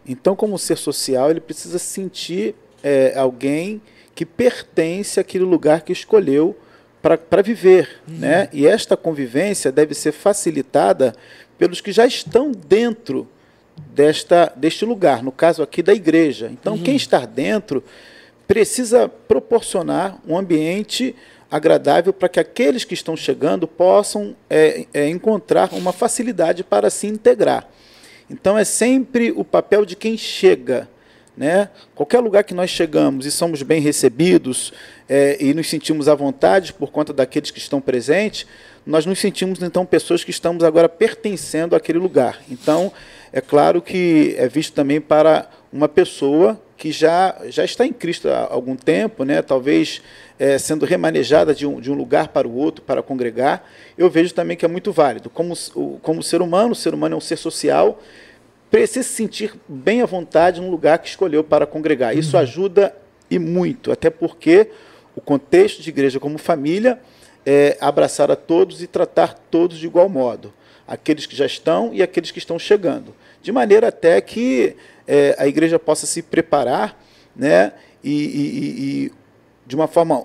Então, 0.06 0.34
como 0.34 0.58
ser 0.58 0.76
social, 0.76 1.30
ele 1.30 1.40
precisa 1.40 1.78
sentir 1.78 2.54
é, 2.82 3.14
alguém 3.16 3.80
que 4.14 4.26
pertence 4.26 5.18
àquele 5.18 5.44
lugar 5.44 5.82
que 5.82 5.92
escolheu 5.92 6.56
para 7.28 7.42
viver. 7.42 8.00
Uhum. 8.08 8.18
Né? 8.18 8.48
E 8.52 8.66
esta 8.66 8.96
convivência 8.96 9.70
deve 9.70 9.94
ser 9.94 10.12
facilitada 10.12 11.14
pelos 11.58 11.80
que 11.80 11.92
já 11.92 12.06
estão 12.06 12.50
dentro 12.50 13.28
desta, 13.76 14.52
deste 14.56 14.84
lugar, 14.84 15.22
no 15.22 15.32
caso 15.32 15.62
aqui 15.62 15.82
da 15.82 15.92
igreja. 15.92 16.50
Então, 16.52 16.74
uhum. 16.74 16.82
quem 16.82 16.96
está 16.96 17.24
dentro 17.26 17.82
precisa 18.46 19.08
proporcionar 19.08 20.18
um 20.26 20.36
ambiente 20.36 21.14
agradável 21.54 22.12
para 22.12 22.28
que 22.28 22.40
aqueles 22.40 22.82
que 22.82 22.94
estão 22.94 23.16
chegando 23.16 23.68
possam 23.68 24.34
é, 24.50 24.86
é, 24.92 25.08
encontrar 25.08 25.72
uma 25.72 25.92
facilidade 25.92 26.64
para 26.64 26.90
se 26.90 27.06
integrar. 27.06 27.68
Então 28.28 28.58
é 28.58 28.64
sempre 28.64 29.30
o 29.30 29.44
papel 29.44 29.84
de 29.84 29.94
quem 29.94 30.18
chega. 30.18 30.88
Né? 31.36 31.68
Qualquer 31.94 32.18
lugar 32.18 32.42
que 32.42 32.54
nós 32.54 32.70
chegamos 32.70 33.24
e 33.24 33.30
somos 33.30 33.62
bem 33.62 33.80
recebidos 33.80 34.72
é, 35.08 35.36
e 35.40 35.54
nos 35.54 35.68
sentimos 35.70 36.08
à 36.08 36.14
vontade 36.16 36.72
por 36.72 36.90
conta 36.90 37.12
daqueles 37.12 37.52
que 37.52 37.60
estão 37.60 37.80
presentes, 37.80 38.48
nós 38.84 39.06
nos 39.06 39.20
sentimos 39.20 39.62
então 39.62 39.86
pessoas 39.86 40.24
que 40.24 40.32
estamos 40.32 40.64
agora 40.64 40.88
pertencendo 40.88 41.76
àquele 41.76 42.00
lugar. 42.00 42.42
Então 42.50 42.92
é 43.32 43.40
claro 43.40 43.80
que 43.80 44.34
é 44.36 44.48
visto 44.48 44.74
também 44.74 45.00
para 45.00 45.48
uma 45.72 45.88
pessoa 45.88 46.60
que 46.76 46.90
já, 46.90 47.36
já 47.46 47.64
está 47.64 47.86
em 47.86 47.92
Cristo 47.92 48.28
há 48.28 48.48
algum 48.50 48.74
tempo, 48.76 49.24
né? 49.24 49.42
talvez 49.42 50.02
é, 50.38 50.58
sendo 50.58 50.84
remanejada 50.84 51.54
de 51.54 51.66
um, 51.66 51.80
de 51.80 51.90
um 51.90 51.94
lugar 51.94 52.28
para 52.28 52.48
o 52.48 52.54
outro 52.54 52.82
para 52.82 53.02
congregar, 53.02 53.64
eu 53.96 54.10
vejo 54.10 54.34
também 54.34 54.56
que 54.56 54.64
é 54.64 54.68
muito 54.68 54.92
válido. 54.92 55.30
Como, 55.30 55.54
como 56.02 56.22
ser 56.22 56.42
humano, 56.42 56.72
o 56.72 56.74
ser 56.74 56.94
humano 56.94 57.14
é 57.14 57.18
um 57.18 57.20
ser 57.20 57.36
social, 57.36 58.00
precisa 58.70 59.02
se 59.04 59.14
sentir 59.14 59.54
bem 59.68 60.02
à 60.02 60.06
vontade 60.06 60.60
num 60.60 60.70
lugar 60.70 60.98
que 60.98 61.08
escolheu 61.08 61.44
para 61.44 61.66
congregar. 61.66 62.16
Isso 62.16 62.36
uhum. 62.36 62.42
ajuda 62.42 62.94
e 63.30 63.38
muito, 63.38 63.92
até 63.92 64.10
porque 64.10 64.68
o 65.14 65.20
contexto 65.20 65.80
de 65.80 65.88
igreja 65.90 66.18
como 66.18 66.38
família 66.38 66.98
é 67.46 67.76
abraçar 67.80 68.30
a 68.30 68.36
todos 68.36 68.82
e 68.82 68.86
tratar 68.86 69.34
todos 69.50 69.78
de 69.78 69.86
igual 69.86 70.08
modo, 70.08 70.52
aqueles 70.86 71.26
que 71.26 71.36
já 71.36 71.46
estão 71.46 71.90
e 71.92 72.02
aqueles 72.02 72.30
que 72.30 72.38
estão 72.38 72.58
chegando, 72.58 73.14
de 73.42 73.52
maneira 73.52 73.88
até 73.88 74.20
que 74.20 74.76
é, 75.06 75.34
a 75.38 75.46
igreja 75.46 75.78
possa 75.78 76.06
se 76.06 76.22
preparar 76.22 76.98
né, 77.34 77.72
e, 78.02 78.12
e, 78.12 79.04
e 79.06 79.12
de 79.66 79.74
uma 79.74 79.86
forma 79.86 80.24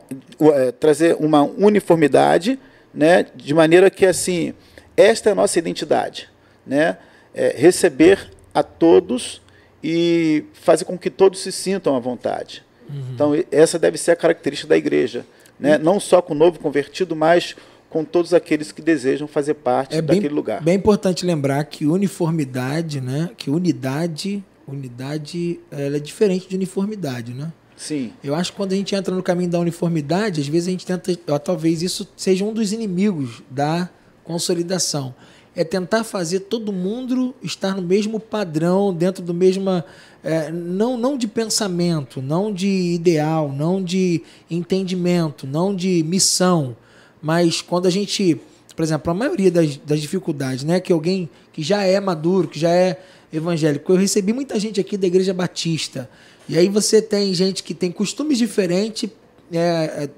é, 0.53 0.71
trazer 0.71 1.15
uma 1.19 1.43
uniformidade, 1.43 2.59
né, 2.93 3.25
de 3.35 3.53
maneira 3.53 3.89
que 3.89 4.05
assim 4.05 4.53
esta 4.95 5.29
é 5.29 5.31
a 5.31 5.35
nossa 5.35 5.57
identidade, 5.57 6.29
né, 6.65 6.97
é, 7.33 7.55
receber 7.57 8.31
a 8.53 8.61
todos 8.63 9.41
e 9.83 10.43
fazer 10.53 10.85
com 10.85 10.97
que 10.97 11.09
todos 11.09 11.39
se 11.39 11.51
sintam 11.51 11.95
à 11.95 11.99
vontade. 11.99 12.63
Uhum. 12.89 13.03
Então 13.13 13.31
essa 13.51 13.79
deve 13.79 13.97
ser 13.97 14.11
a 14.11 14.15
característica 14.15 14.67
da 14.67 14.77
igreja, 14.77 15.25
né, 15.59 15.77
uhum. 15.77 15.83
não 15.83 15.99
só 15.99 16.21
com 16.21 16.33
o 16.33 16.37
novo 16.37 16.59
convertido, 16.59 17.15
mas 17.15 17.55
com 17.89 18.03
todos 18.03 18.33
aqueles 18.33 18.71
que 18.71 18.81
desejam 18.81 19.27
fazer 19.27 19.55
parte 19.55 19.95
é 19.95 20.01
daquele 20.01 20.27
bem, 20.27 20.35
lugar. 20.35 20.61
Bem 20.61 20.75
importante 20.75 21.25
lembrar 21.25 21.63
que 21.63 21.85
uniformidade, 21.85 23.01
né, 23.01 23.31
que 23.35 23.49
unidade, 23.49 24.43
unidade, 24.75 25.59
ela 25.71 25.97
é 25.97 25.99
diferente 25.99 26.47
de 26.47 26.55
uniformidade, 26.55 27.33
né? 27.33 27.51
Sim. 27.75 28.11
Eu 28.21 28.35
acho 28.35 28.51
que 28.51 28.57
quando 28.57 28.73
a 28.73 28.75
gente 28.75 28.93
entra 28.93 29.15
no 29.15 29.23
caminho 29.23 29.49
da 29.49 29.59
uniformidade, 29.59 30.41
às 30.41 30.47
vezes 30.47 30.67
a 30.67 30.71
gente 30.71 30.85
tenta, 30.85 31.15
talvez 31.39 31.81
isso 31.81 32.07
seja 32.15 32.43
um 32.43 32.53
dos 32.53 32.73
inimigos 32.73 33.41
da 33.49 33.89
consolidação. 34.23 35.15
É 35.55 35.63
tentar 35.63 36.03
fazer 36.03 36.41
todo 36.41 36.73
mundo 36.73 37.33
estar 37.41 37.75
no 37.75 37.81
mesmo 37.81 38.19
padrão, 38.19 38.93
dentro 38.93 39.23
do 39.23 39.33
mesmo. 39.33 39.83
É, 40.21 40.51
não, 40.51 40.97
não 40.97 41.17
de 41.17 41.27
pensamento, 41.27 42.21
não 42.21 42.53
de 42.53 42.67
ideal, 42.67 43.49
não 43.51 43.81
de 43.81 44.21
entendimento, 44.51 45.47
não 45.47 45.73
de 45.73 46.03
missão, 46.03 46.75
mas 47.21 47.61
quando 47.61 47.87
a 47.87 47.89
gente, 47.89 48.39
por 48.75 48.83
exemplo, 48.83 49.11
a 49.11 49.13
maioria 49.13 49.49
das, 49.49 49.77
das 49.77 50.01
dificuldades, 50.01 50.65
né, 50.65 50.81
que 50.81 50.91
alguém 50.91 51.29
que 51.53 51.63
já 51.63 51.83
é 51.83 51.99
maduro, 51.99 52.47
que 52.47 52.59
já 52.59 52.69
é 52.69 53.01
evangélico, 53.31 53.91
eu 53.91 53.97
recebi 53.97 54.33
muita 54.33 54.59
gente 54.59 54.79
aqui 54.79 54.97
da 54.97 55.07
Igreja 55.07 55.33
Batista 55.33 56.09
e 56.49 56.57
aí 56.57 56.67
você 56.67 56.99
tem 56.99 57.31
gente 57.31 57.61
que 57.61 57.75
tem 57.75 57.91
costumes 57.91 58.39
diferentes, 58.39 59.07
é, 59.51 59.57
é, 59.57 60.09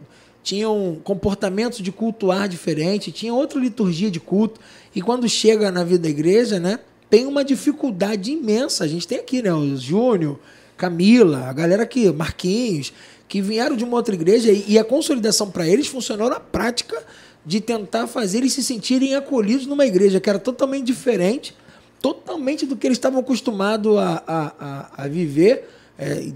tinham 0.41 0.97
comportamentos 1.03 1.79
de 1.79 1.91
cultuar 1.91 2.47
diferente, 2.47 3.11
tinha 3.11 3.33
outra 3.33 3.59
liturgia 3.59 4.09
de 4.09 4.19
culto. 4.19 4.57
E 4.95 5.01
quando 5.01 5.27
chega 5.27 5.69
na 5.69 5.83
vida 5.83 6.03
da 6.03 6.09
igreja, 6.09 6.57
né, 6.57 6.79
tem 7.09 7.25
uma 7.25 7.43
dificuldade 7.43 8.31
imensa. 8.31 8.85
A 8.85 8.87
gente 8.87 9.05
tem 9.05 9.19
aqui, 9.19 9.41
né, 9.41 9.53
o 9.53 9.75
Júnior, 9.75 10.39
Camila, 10.77 11.49
a 11.49 11.53
galera 11.53 11.83
aqui, 11.83 12.09
Marquinhos, 12.13 12.93
que 13.27 13.41
vieram 13.41 13.75
de 13.75 13.83
uma 13.83 13.97
outra 13.97 14.15
igreja 14.15 14.53
e, 14.53 14.63
e 14.69 14.79
a 14.79 14.85
consolidação 14.85 15.51
para 15.51 15.67
eles 15.67 15.87
funcionou 15.87 16.29
na 16.29 16.39
prática 16.39 16.97
de 17.45 17.59
tentar 17.59 18.07
fazer 18.07 18.37
eles 18.37 18.53
se 18.53 18.63
sentirem 18.63 19.15
acolhidos 19.15 19.65
numa 19.65 19.85
igreja 19.85 20.21
que 20.21 20.29
era 20.29 20.39
totalmente 20.39 20.85
diferente, 20.85 21.53
totalmente 22.01 22.65
do 22.65 22.75
que 22.75 22.87
eles 22.87 22.97
estavam 22.97 23.19
acostumados 23.19 23.97
a, 23.97 24.23
a, 24.25 24.53
a, 24.59 25.03
a 25.03 25.07
viver 25.07 25.69
é, 25.97 26.31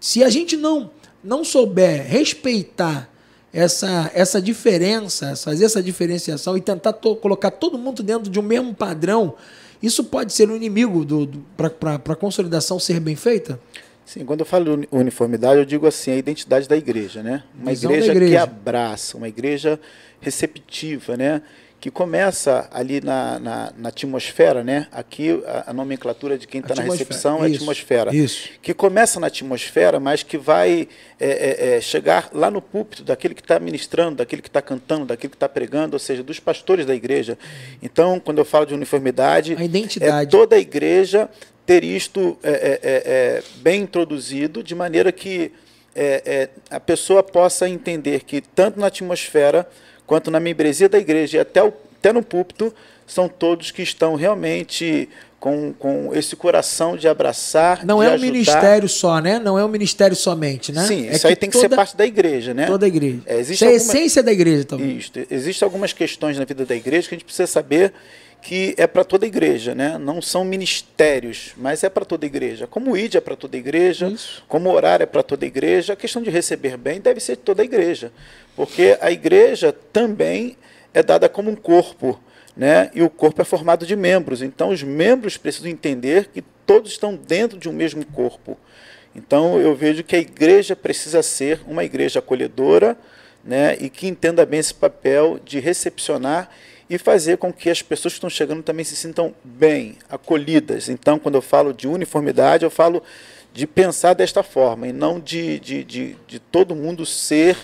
se 0.00 0.22
a 0.22 0.28
gente 0.28 0.56
não, 0.56 0.90
não 1.24 1.44
souber 1.44 2.06
respeitar 2.06 3.10
essa, 3.52 4.10
essa 4.14 4.40
diferença, 4.40 5.34
fazer 5.34 5.64
essa 5.64 5.82
diferenciação 5.82 6.56
e 6.56 6.60
tentar 6.60 6.92
to, 6.92 7.16
colocar 7.16 7.50
todo 7.50 7.78
mundo 7.78 8.02
dentro 8.02 8.30
de 8.30 8.38
um 8.38 8.42
mesmo 8.42 8.74
padrão 8.74 9.34
Isso 9.82 10.04
pode 10.04 10.32
ser 10.32 10.50
um 10.50 10.56
inimigo 10.56 11.04
do, 11.04 11.26
do 11.26 11.44
para 11.56 11.94
a 11.96 12.16
consolidação 12.16 12.78
ser 12.78 13.00
bem 13.00 13.16
feita? 13.16 13.58
Sim, 14.04 14.24
quando 14.24 14.40
eu 14.40 14.46
falo 14.46 14.86
uniformidade, 14.90 15.58
eu 15.58 15.64
digo 15.64 15.86
assim, 15.86 16.10
a 16.10 16.16
identidade 16.16 16.68
da 16.68 16.76
igreja, 16.76 17.22
né? 17.22 17.44
Uma 17.60 17.72
igreja, 17.72 18.10
igreja, 18.10 18.30
que 18.30 18.36
abraça, 18.36 19.16
uma 19.16 19.28
igreja 19.28 19.78
receptiva, 20.20 21.16
né? 21.16 21.42
Que 21.80 21.90
começa 21.90 22.68
ali 22.72 23.00
na, 23.00 23.38
na, 23.38 23.72
na 23.76 23.88
atmosfera, 23.90 24.64
né? 24.64 24.88
Aqui 24.90 25.42
a, 25.46 25.70
a 25.70 25.72
nomenclatura 25.72 26.36
de 26.36 26.46
quem 26.46 26.60
está 26.60 26.74
na 26.74 26.82
recepção 26.82 27.44
é 27.44 27.48
atmosfera. 27.48 28.14
Isso. 28.14 28.48
Que 28.60 28.74
começa 28.74 29.20
na 29.20 29.28
atmosfera, 29.28 30.00
mas 30.00 30.24
que 30.24 30.36
vai 30.36 30.88
é, 31.20 31.28
é, 31.28 31.76
é, 31.76 31.80
chegar 31.80 32.30
lá 32.32 32.50
no 32.50 32.60
púlpito 32.60 33.04
daquele 33.04 33.32
que 33.32 33.40
está 33.40 33.60
ministrando, 33.60 34.16
daquele 34.16 34.42
que 34.42 34.48
está 34.48 34.60
cantando, 34.60 35.06
daquele 35.06 35.30
que 35.30 35.36
está 35.36 35.48
pregando, 35.48 35.94
ou 35.94 36.00
seja, 36.00 36.22
dos 36.22 36.40
pastores 36.40 36.84
da 36.84 36.94
igreja. 36.94 37.38
Então, 37.80 38.18
quando 38.18 38.38
eu 38.38 38.44
falo 38.44 38.66
de 38.66 38.74
uniformidade, 38.74 39.54
a 39.56 39.64
identidade. 39.64 40.26
é 40.26 40.28
toda 40.28 40.56
a 40.56 40.58
igreja 40.58 41.30
ter 41.64 41.84
isto 41.84 42.36
é, 42.42 42.50
é, 42.50 42.80
é, 42.82 43.42
bem 43.58 43.82
introduzido, 43.82 44.62
de 44.62 44.74
maneira 44.74 45.12
que 45.12 45.52
a 46.70 46.78
pessoa 46.78 47.24
possa 47.24 47.68
entender 47.68 48.22
que 48.22 48.40
tanto 48.40 48.78
na 48.78 48.86
atmosfera 48.86 49.68
quanto 50.08 50.30
na 50.30 50.40
membresia 50.40 50.88
da 50.88 50.98
igreja 50.98 51.36
e 51.36 51.40
até, 51.40 51.62
o, 51.62 51.72
até 51.98 52.12
no 52.12 52.22
púlpito, 52.22 52.74
são 53.06 53.28
todos 53.28 53.70
que 53.70 53.82
estão 53.82 54.16
realmente 54.16 55.08
com, 55.38 55.72
com 55.74 56.14
esse 56.14 56.34
coração 56.34 56.96
de 56.96 57.06
abraçar. 57.06 57.84
Não 57.84 57.98
de 57.98 58.06
é 58.06 58.08
um 58.08 58.12
ajudar. 58.14 58.32
ministério 58.32 58.88
só, 58.88 59.20
né? 59.20 59.38
Não 59.38 59.58
é 59.58 59.64
um 59.64 59.68
ministério 59.68 60.16
somente, 60.16 60.72
né? 60.72 60.86
Sim, 60.86 61.08
é 61.08 61.14
isso 61.14 61.26
aí 61.26 61.36
tem 61.36 61.50
que 61.50 61.56
toda, 61.56 61.68
ser 61.68 61.76
parte 61.76 61.96
da 61.96 62.06
igreja, 62.06 62.54
né? 62.54 62.66
Toda 62.66 62.86
a 62.86 62.88
igreja. 62.88 63.20
É, 63.26 63.38
existe 63.38 63.62
isso 63.62 63.64
é 63.64 63.68
a 63.68 63.72
essência 63.72 64.22
da 64.22 64.32
igreja 64.32 64.64
também. 64.64 64.96
Isso. 64.96 65.12
Existem 65.30 65.66
algumas 65.66 65.92
questões 65.92 66.38
na 66.38 66.44
vida 66.46 66.64
da 66.64 66.74
igreja 66.74 67.06
que 67.06 67.14
a 67.14 67.18
gente 67.18 67.24
precisa 67.24 67.46
saber 67.46 67.92
que 68.40 68.74
é 68.76 68.86
para 68.86 69.04
toda 69.04 69.26
a 69.26 69.28
igreja, 69.28 69.74
né? 69.74 69.98
Não 69.98 70.22
são 70.22 70.44
ministérios, 70.44 71.52
mas 71.56 71.82
é 71.82 71.88
para 71.88 72.04
toda 72.04 72.24
a 72.24 72.28
igreja. 72.28 72.66
Como 72.66 72.92
o 72.92 72.96
ID 72.96 73.16
é 73.16 73.20
para 73.20 73.36
toda 73.36 73.56
a 73.56 73.60
igreja, 73.60 74.08
Isso. 74.08 74.44
como 74.48 74.70
orar 74.70 75.02
é 75.02 75.06
para 75.06 75.22
toda 75.22 75.44
a 75.44 75.48
igreja, 75.48 75.92
a 75.92 75.96
questão 75.96 76.22
de 76.22 76.30
receber 76.30 76.76
bem 76.76 77.00
deve 77.00 77.20
ser 77.20 77.36
de 77.36 77.42
toda 77.42 77.62
a 77.62 77.64
igreja, 77.64 78.12
porque 78.56 78.96
a 79.00 79.10
igreja 79.10 79.72
também 79.92 80.56
é 80.94 81.02
dada 81.02 81.28
como 81.28 81.50
um 81.50 81.56
corpo, 81.56 82.18
né? 82.56 82.90
E 82.94 83.02
o 83.02 83.10
corpo 83.10 83.42
é 83.42 83.44
formado 83.44 83.84
de 83.84 83.94
membros. 83.94 84.42
Então 84.42 84.70
os 84.70 84.82
membros 84.82 85.36
precisam 85.36 85.70
entender 85.70 86.28
que 86.32 86.42
todos 86.66 86.92
estão 86.92 87.14
dentro 87.14 87.58
de 87.58 87.68
um 87.68 87.72
mesmo 87.72 88.04
corpo. 88.06 88.56
Então 89.14 89.58
eu 89.58 89.74
vejo 89.74 90.04
que 90.04 90.16
a 90.16 90.18
igreja 90.18 90.76
precisa 90.76 91.22
ser 91.22 91.60
uma 91.66 91.84
igreja 91.84 92.20
acolhedora, 92.20 92.96
né? 93.44 93.76
E 93.80 93.88
que 93.88 94.06
entenda 94.06 94.46
bem 94.46 94.60
esse 94.60 94.74
papel 94.74 95.40
de 95.44 95.60
recepcionar 95.60 96.50
e 96.88 96.96
fazer 96.96 97.36
com 97.36 97.52
que 97.52 97.68
as 97.68 97.82
pessoas 97.82 98.14
que 98.14 98.18
estão 98.18 98.30
chegando 98.30 98.62
também 98.62 98.84
se 98.84 98.96
sintam 98.96 99.34
bem, 99.44 99.96
acolhidas. 100.08 100.88
Então, 100.88 101.18
quando 101.18 101.34
eu 101.34 101.42
falo 101.42 101.72
de 101.72 101.86
uniformidade, 101.86 102.64
eu 102.64 102.70
falo 102.70 103.02
de 103.52 103.66
pensar 103.66 104.14
desta 104.14 104.42
forma 104.42 104.88
e 104.88 104.92
não 104.92 105.20
de, 105.20 105.58
de, 105.60 105.84
de, 105.84 106.16
de 106.26 106.38
todo 106.38 106.74
mundo 106.74 107.04
ser 107.04 107.56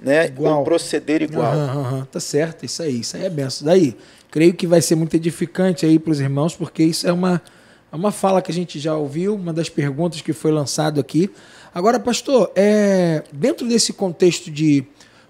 né, 0.00 0.26
igual. 0.26 0.58
ou 0.58 0.64
proceder 0.64 1.22
igual. 1.22 1.54
Uhum, 1.54 1.98
uhum, 1.98 2.04
tá 2.04 2.20
certo, 2.20 2.64
isso 2.64 2.82
aí, 2.82 3.00
isso 3.00 3.16
aí 3.16 3.24
é 3.24 3.30
benção. 3.30 3.66
Daí, 3.66 3.96
creio 4.30 4.54
que 4.54 4.66
vai 4.66 4.80
ser 4.80 4.94
muito 4.94 5.14
edificante 5.14 5.84
aí 5.84 5.98
para 5.98 6.12
os 6.12 6.20
irmãos, 6.20 6.54
porque 6.54 6.82
isso 6.82 7.06
é 7.08 7.12
uma, 7.12 7.42
é 7.90 7.96
uma 7.96 8.12
fala 8.12 8.40
que 8.40 8.50
a 8.50 8.54
gente 8.54 8.78
já 8.78 8.94
ouviu, 8.96 9.34
uma 9.34 9.52
das 9.52 9.68
perguntas 9.68 10.20
que 10.20 10.32
foi 10.32 10.52
lançado 10.52 11.00
aqui. 11.00 11.30
Agora, 11.74 11.98
pastor, 11.98 12.52
é, 12.54 13.24
dentro 13.32 13.66
desse 13.68 13.92
contexto 13.92 14.50
de 14.50 14.84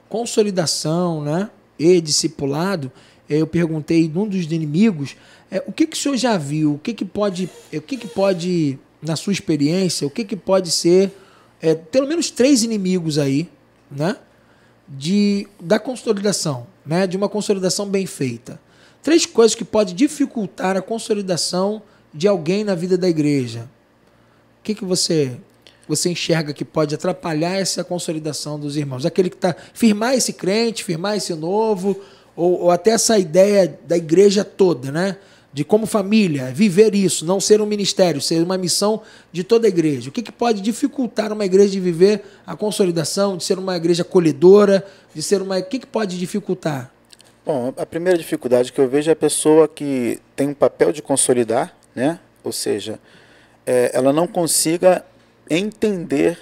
consolidação 0.08 1.22
né, 1.22 1.50
e 1.78 2.00
discipulado, 2.00 2.90
eu 3.28 3.46
perguntei 3.46 4.08
num 4.08 4.26
dos 4.26 4.44
inimigos, 4.44 5.16
é, 5.50 5.62
o 5.66 5.72
que, 5.72 5.86
que 5.86 5.96
o 5.96 6.00
senhor 6.00 6.16
já 6.16 6.36
viu? 6.36 6.74
O 6.74 6.78
que, 6.78 6.94
que 6.94 7.04
pode, 7.04 7.48
o 7.72 7.80
que, 7.80 7.96
que 7.96 8.06
pode, 8.06 8.78
na 9.02 9.16
sua 9.16 9.32
experiência, 9.32 10.06
o 10.06 10.10
que, 10.10 10.24
que 10.24 10.36
pode 10.36 10.70
ser, 10.70 11.12
é, 11.60 11.74
pelo 11.74 12.06
menos 12.06 12.30
três 12.30 12.62
inimigos 12.62 13.18
aí, 13.18 13.48
né? 13.90 14.16
De, 14.86 15.46
da 15.60 15.78
consolidação, 15.78 16.66
né? 16.84 17.06
De 17.06 17.16
uma 17.16 17.28
consolidação 17.28 17.86
bem 17.86 18.06
feita. 18.06 18.60
Três 19.02 19.26
coisas 19.26 19.54
que 19.54 19.64
podem 19.64 19.94
dificultar 19.94 20.76
a 20.76 20.82
consolidação 20.82 21.82
de 22.12 22.26
alguém 22.26 22.64
na 22.64 22.74
vida 22.74 22.96
da 22.96 23.08
igreja. 23.08 23.68
O 24.60 24.62
que, 24.62 24.74
que 24.74 24.84
você 24.84 25.38
você 25.88 26.10
enxerga 26.10 26.52
que 26.52 26.66
pode 26.66 26.94
atrapalhar 26.94 27.56
essa 27.56 27.82
consolidação 27.82 28.60
dos 28.60 28.76
irmãos? 28.76 29.06
Aquele 29.06 29.30
que 29.30 29.36
está 29.36 29.56
firmar 29.72 30.14
esse 30.14 30.34
crente, 30.34 30.84
firmar 30.84 31.16
esse 31.16 31.34
novo, 31.34 31.98
ou, 32.38 32.62
ou 32.62 32.70
até 32.70 32.92
essa 32.92 33.18
ideia 33.18 33.78
da 33.86 33.96
igreja 33.96 34.44
toda, 34.44 34.92
né? 34.92 35.16
de 35.52 35.64
como 35.64 35.86
família, 35.86 36.52
viver 36.54 36.94
isso, 36.94 37.24
não 37.24 37.40
ser 37.40 37.60
um 37.60 37.66
ministério, 37.66 38.20
ser 38.20 38.40
uma 38.42 38.56
missão 38.56 39.02
de 39.32 39.42
toda 39.42 39.66
a 39.66 39.68
igreja. 39.68 40.08
O 40.08 40.12
que, 40.12 40.22
que 40.22 40.30
pode 40.30 40.60
dificultar 40.60 41.32
uma 41.32 41.44
igreja 41.44 41.70
de 41.70 41.80
viver 41.80 42.22
a 42.46 42.54
consolidação, 42.54 43.36
de 43.36 43.42
ser 43.42 43.58
uma 43.58 43.76
igreja 43.76 44.02
acolhedora, 44.02 44.86
de 45.12 45.20
ser 45.20 45.42
uma. 45.42 45.58
O 45.58 45.64
que, 45.64 45.80
que 45.80 45.86
pode 45.86 46.16
dificultar? 46.16 46.92
Bom, 47.44 47.72
a 47.76 47.86
primeira 47.86 48.16
dificuldade 48.16 48.72
que 48.72 48.78
eu 48.78 48.88
vejo 48.88 49.10
é 49.10 49.14
a 49.14 49.16
pessoa 49.16 49.66
que 49.66 50.20
tem 50.36 50.48
um 50.48 50.54
papel 50.54 50.92
de 50.92 51.02
consolidar, 51.02 51.74
né? 51.92 52.20
ou 52.44 52.52
seja, 52.52 53.00
é, 53.66 53.90
ela 53.94 54.12
não 54.12 54.28
consiga 54.28 55.04
entender 55.50 56.38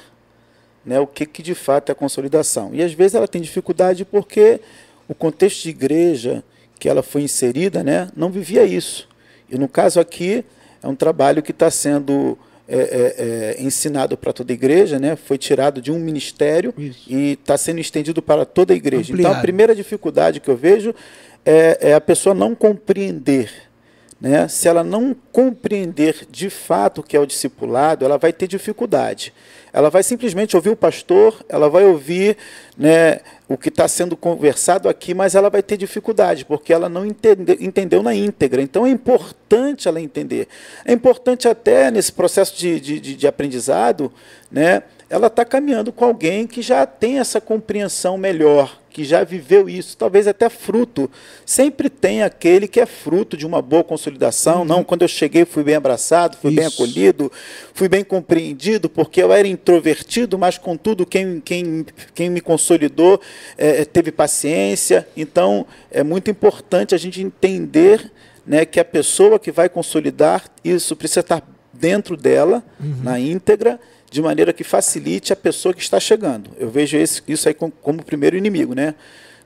né, 0.84 1.00
o 1.00 1.06
que, 1.06 1.24
que 1.24 1.42
de 1.42 1.54
fato 1.54 1.88
é 1.88 1.92
a 1.92 1.94
consolidação. 1.94 2.70
E 2.72 2.82
às 2.82 2.92
vezes 2.92 3.14
ela 3.14 3.26
tem 3.26 3.40
dificuldade 3.40 4.04
porque 4.04 4.60
o 5.08 5.14
contexto 5.14 5.62
de 5.62 5.70
igreja 5.70 6.42
que 6.78 6.88
ela 6.88 7.02
foi 7.02 7.22
inserida 7.22 7.82
né, 7.82 8.08
não 8.16 8.30
vivia 8.30 8.64
isso. 8.64 9.08
E 9.50 9.56
no 9.56 9.68
caso 9.68 10.00
aqui, 10.00 10.44
é 10.82 10.88
um 10.88 10.94
trabalho 10.94 11.42
que 11.42 11.52
está 11.52 11.70
sendo 11.70 12.36
é, 12.68 12.76
é, 12.76 13.58
é, 13.60 13.62
ensinado 13.62 14.16
para 14.16 14.32
toda 14.32 14.52
a 14.52 14.54
igreja, 14.54 14.98
né? 14.98 15.14
foi 15.16 15.38
tirado 15.38 15.80
de 15.80 15.92
um 15.92 15.98
ministério 15.98 16.74
isso. 16.76 17.04
e 17.08 17.32
está 17.32 17.56
sendo 17.56 17.80
estendido 17.80 18.20
para 18.20 18.44
toda 18.44 18.72
a 18.72 18.76
igreja. 18.76 19.12
Ampliado. 19.12 19.20
Então, 19.20 19.32
a 19.32 19.40
primeira 19.42 19.74
dificuldade 19.74 20.40
que 20.40 20.48
eu 20.48 20.56
vejo 20.56 20.94
é, 21.44 21.78
é 21.80 21.94
a 21.94 22.00
pessoa 22.00 22.34
não 22.34 22.54
compreender 22.54 23.65
né? 24.20 24.48
Se 24.48 24.66
ela 24.66 24.82
não 24.82 25.14
compreender 25.30 26.26
de 26.30 26.48
fato 26.48 27.00
o 27.00 27.02
que 27.02 27.16
é 27.16 27.20
o 27.20 27.26
discipulado, 27.26 28.04
ela 28.04 28.16
vai 28.16 28.32
ter 28.32 28.46
dificuldade. 28.46 29.32
Ela 29.72 29.90
vai 29.90 30.02
simplesmente 30.02 30.56
ouvir 30.56 30.70
o 30.70 30.76
pastor, 30.76 31.44
ela 31.50 31.68
vai 31.68 31.84
ouvir 31.84 32.38
né, 32.78 33.20
o 33.46 33.58
que 33.58 33.68
está 33.68 33.86
sendo 33.86 34.16
conversado 34.16 34.88
aqui, 34.88 35.12
mas 35.12 35.34
ela 35.34 35.50
vai 35.50 35.62
ter 35.62 35.76
dificuldade, 35.76 36.46
porque 36.46 36.72
ela 36.72 36.88
não 36.88 37.04
entende, 37.04 37.58
entendeu 37.60 38.02
na 38.02 38.14
íntegra. 38.14 38.62
Então 38.62 38.86
é 38.86 38.90
importante 38.90 39.86
ela 39.86 40.00
entender. 40.00 40.48
É 40.82 40.94
importante 40.94 41.46
até 41.46 41.90
nesse 41.90 42.10
processo 42.10 42.56
de, 42.56 42.80
de, 42.80 43.00
de 43.00 43.26
aprendizado, 43.26 44.10
né, 44.50 44.82
ela 45.10 45.26
está 45.26 45.44
caminhando 45.44 45.92
com 45.92 46.06
alguém 46.06 46.46
que 46.46 46.62
já 46.62 46.86
tem 46.86 47.18
essa 47.18 47.38
compreensão 47.38 48.16
melhor, 48.16 48.80
que 48.96 49.04
já 49.04 49.22
viveu 49.22 49.68
isso, 49.68 49.94
talvez 49.94 50.26
até 50.26 50.48
fruto. 50.48 51.10
Sempre 51.44 51.90
tem 51.90 52.22
aquele 52.22 52.66
que 52.66 52.80
é 52.80 52.86
fruto 52.86 53.36
de 53.36 53.44
uma 53.44 53.60
boa 53.60 53.84
consolidação. 53.84 54.60
Uhum. 54.60 54.64
Não, 54.64 54.82
quando 54.82 55.02
eu 55.02 55.08
cheguei 55.08 55.44
fui 55.44 55.62
bem 55.62 55.74
abraçado, 55.74 56.38
fui 56.38 56.50
isso. 56.50 56.56
bem 56.58 56.66
acolhido, 56.66 57.30
fui 57.74 57.90
bem 57.90 58.02
compreendido, 58.02 58.88
porque 58.88 59.22
eu 59.22 59.30
era 59.30 59.46
introvertido, 59.46 60.38
mas 60.38 60.56
contudo 60.56 61.04
quem, 61.04 61.42
quem, 61.42 61.84
quem 62.14 62.30
me 62.30 62.40
consolidou 62.40 63.20
é, 63.58 63.84
teve 63.84 64.10
paciência. 64.10 65.06
Então 65.14 65.66
é 65.90 66.02
muito 66.02 66.30
importante 66.30 66.94
a 66.94 66.98
gente 66.98 67.20
entender 67.20 68.10
né, 68.46 68.64
que 68.64 68.80
a 68.80 68.84
pessoa 68.84 69.38
que 69.38 69.52
vai 69.52 69.68
consolidar 69.68 70.44
isso 70.64 70.96
precisa 70.96 71.20
estar 71.20 71.46
dentro 71.70 72.16
dela, 72.16 72.64
uhum. 72.80 73.02
na 73.02 73.20
íntegra 73.20 73.78
de 74.10 74.22
maneira 74.22 74.52
que 74.52 74.64
facilite 74.64 75.32
a 75.32 75.36
pessoa 75.36 75.74
que 75.74 75.82
está 75.82 75.98
chegando. 75.98 76.50
Eu 76.58 76.70
vejo 76.70 76.96
esse, 76.96 77.22
isso 77.28 77.48
aí 77.48 77.54
como, 77.54 77.72
como 77.82 78.02
primeiro 78.02 78.36
inimigo, 78.36 78.74
né? 78.74 78.94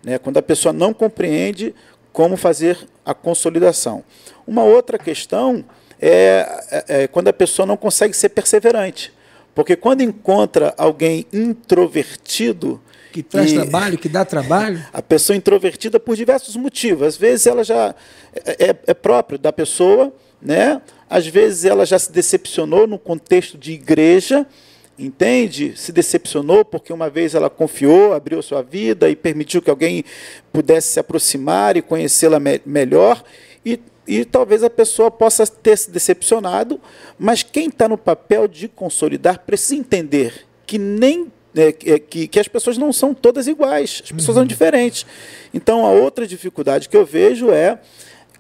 né? 0.03 0.19
Quando 0.19 0.37
a 0.37 0.43
pessoa 0.43 0.73
não 0.73 0.93
compreende 0.93 1.75
como 2.13 2.37
fazer 2.37 2.79
a 3.05 3.15
consolidação. 3.15 4.05
Uma 4.47 4.65
outra 4.65 4.99
questão 4.99 5.65
é, 6.01 6.65
é, 6.71 7.03
é 7.03 7.09
quando 7.09 7.29
a 7.29 7.33
pessoa 7.33 7.67
não 7.67 7.77
consegue 7.77 8.15
ser 8.15 8.31
perseverante. 8.31 9.13
Porque 9.55 9.77
quando 9.77 10.03
encontra 10.03 10.75
alguém 10.77 11.27
introvertido, 11.33 12.81
que 13.13 13.23
traz 13.23 13.51
e 13.51 13.55
trabalho, 13.55 13.99
que 13.99 14.09
dá 14.09 14.25
trabalho? 14.25 14.83
A 14.93 15.03
pessoa 15.03 15.37
introvertida 15.37 15.99
por 15.99 16.17
diversos 16.17 16.55
motivos. 16.57 17.07
Às 17.07 17.17
vezes 17.17 17.47
ela 17.47 17.65
já 17.65 17.95
é, 18.33 18.71
é, 18.71 18.77
é 18.87 18.95
próprio 18.95 19.39
da 19.39 19.53
pessoa, 19.53 20.13
né? 20.41 20.81
Às 21.09 21.27
vezes 21.27 21.65
ela 21.65 21.85
já 21.85 21.99
se 21.99 22.13
decepcionou 22.13 22.87
no 22.87 22.99
contexto 22.99 23.59
de 23.59 23.73
igreja, 23.73 24.47
entende? 24.99 25.73
Se 25.77 25.93
decepcionou 25.93 26.65
porque 26.65 26.93
uma 26.93 27.11
vez 27.11 27.35
ela 27.35 27.51
confiou, 27.51 28.13
abriu 28.13 28.41
sua 28.43 28.63
vida 28.63 29.11
e 29.11 29.17
permitiu 29.17 29.61
que 29.61 29.71
alguém 29.71 30.05
pudesse 30.53 30.89
se 30.89 31.01
aproximar 31.01 31.77
e 31.77 31.83
conhecê-la 31.83 32.39
me 32.39 32.61
melhor. 32.65 33.23
E, 33.65 33.81
e 34.07 34.25
talvez 34.25 34.63
a 34.63 34.71
pessoa 34.71 35.11
possa 35.11 35.47
ter 35.47 35.77
se 35.77 35.91
decepcionado, 35.91 36.81
mas 37.19 37.43
quem 37.43 37.69
está 37.69 37.89
no 37.89 37.99
papel 37.99 38.47
de 38.47 38.69
consolidar 38.69 39.41
precisa 39.41 39.75
entender 39.81 40.47
que 40.67 40.79
nem 40.79 41.31
é, 41.55 41.73
que, 41.73 42.29
que 42.29 42.39
as 42.39 42.47
pessoas 42.47 42.79
não 42.79 42.93
são 42.93 43.13
todas 43.13 43.49
iguais, 43.49 44.03
as 44.05 44.13
pessoas 44.13 44.29
uhum. 44.37 44.43
são 44.43 44.47
diferentes. 44.47 45.05
Então, 45.53 45.85
a 45.85 45.91
outra 45.91 46.27
dificuldade 46.27 46.89
que 46.89 46.97
eu 46.97 47.05
vejo 47.05 47.51
é 47.51 47.81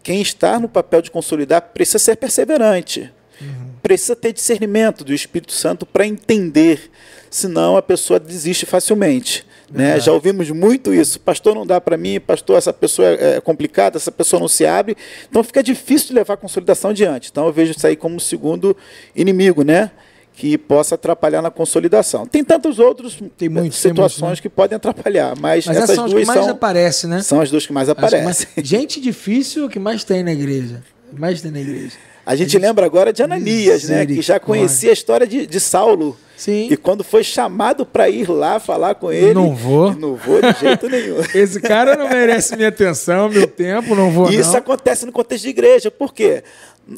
quem 0.02 0.20
está 0.20 0.58
no 0.58 0.68
papel 0.68 1.02
de 1.02 1.10
consolidar 1.10 1.62
precisa 1.62 1.98
ser 1.98 2.16
perseverante. 2.16 3.10
Uhum. 3.40 3.70
Precisa 3.82 4.14
ter 4.14 4.32
discernimento 4.32 5.04
do 5.04 5.14
Espírito 5.14 5.52
Santo 5.52 5.86
para 5.86 6.06
entender, 6.06 6.90
senão 7.30 7.76
a 7.76 7.82
pessoa 7.82 8.20
desiste 8.20 8.66
facilmente. 8.66 9.46
Né? 9.70 10.00
Já 10.00 10.12
ouvimos 10.12 10.50
muito 10.50 10.92
isso. 10.92 11.20
Pastor, 11.20 11.54
não 11.54 11.64
dá 11.64 11.80
para 11.80 11.96
mim, 11.96 12.18
pastor, 12.18 12.58
essa 12.58 12.72
pessoa 12.72 13.08
é, 13.08 13.36
é 13.36 13.40
complicada, 13.40 13.96
essa 13.96 14.10
pessoa 14.10 14.40
não 14.40 14.48
se 14.48 14.66
abre. 14.66 14.96
Então 15.28 15.44
fica 15.44 15.62
difícil 15.62 16.14
levar 16.14 16.34
a 16.34 16.36
consolidação 16.36 16.90
adiante. 16.90 17.28
Então 17.30 17.46
eu 17.46 17.52
vejo 17.52 17.70
isso 17.70 17.86
aí 17.86 17.94
como 17.94 18.16
o 18.16 18.20
segundo 18.20 18.76
inimigo, 19.14 19.62
né? 19.62 19.90
Que 20.34 20.56
possa 20.56 20.94
atrapalhar 20.94 21.42
na 21.42 21.50
consolidação. 21.50 22.26
Tem 22.26 22.42
tantos 22.42 22.78
outros 22.78 23.18
tem 23.36 23.48
muitos, 23.48 23.78
situações 23.78 24.14
tem 24.14 24.22
muitos, 24.22 24.38
né? 24.38 24.42
que 24.42 24.48
podem 24.48 24.76
atrapalhar, 24.76 25.34
mas, 25.38 25.66
mas 25.66 25.76
essas, 25.76 25.96
duas 25.96 25.96
são 25.96 26.04
as 26.06 26.12
que 26.14 26.24
mais 26.26 26.40
são, 26.40 26.50
aparece, 26.50 27.06
né? 27.06 27.22
São 27.22 27.40
as 27.40 27.50
duas 27.50 27.66
que 27.66 27.72
mais 27.72 27.88
aparecem. 27.88 28.46
Gente 28.62 29.00
difícil 29.00 29.68
que 29.68 29.78
mais 29.78 30.04
tem 30.04 30.22
na 30.22 30.32
igreja. 30.32 30.82
Mais 31.12 31.42
tem 31.42 31.50
na 31.50 31.60
igreja. 31.60 31.96
A 32.24 32.36
gente, 32.36 32.42
a 32.42 32.48
gente 32.52 32.58
lembra 32.58 32.86
agora 32.86 33.12
de 33.12 33.22
Ananias, 33.22 33.88
né? 33.88 34.06
Que 34.06 34.22
já 34.22 34.38
conhecia 34.38 34.90
a 34.90 34.92
história 34.92 35.26
de, 35.26 35.46
de 35.46 35.60
Saulo. 35.60 36.16
Sim. 36.36 36.68
E 36.70 36.76
quando 36.76 37.04
foi 37.04 37.22
chamado 37.22 37.84
para 37.84 38.08
ir 38.08 38.30
lá 38.30 38.58
falar 38.58 38.94
com 38.94 39.12
ele. 39.12 39.34
Não 39.34 39.54
vou. 39.54 39.94
Não 39.94 40.14
vou 40.14 40.40
de 40.40 40.58
jeito 40.58 40.88
nenhum. 40.88 41.16
Esse 41.34 41.60
cara 41.60 41.96
não 41.96 42.08
merece 42.08 42.56
minha 42.56 42.68
atenção, 42.68 43.28
meu 43.28 43.46
tempo, 43.46 43.94
não 43.94 44.10
vou. 44.10 44.30
Isso 44.30 44.52
não. 44.52 44.58
acontece 44.58 45.04
no 45.04 45.12
contexto 45.12 45.44
de 45.44 45.50
igreja, 45.50 45.90
por 45.90 46.14
quê? 46.14 46.42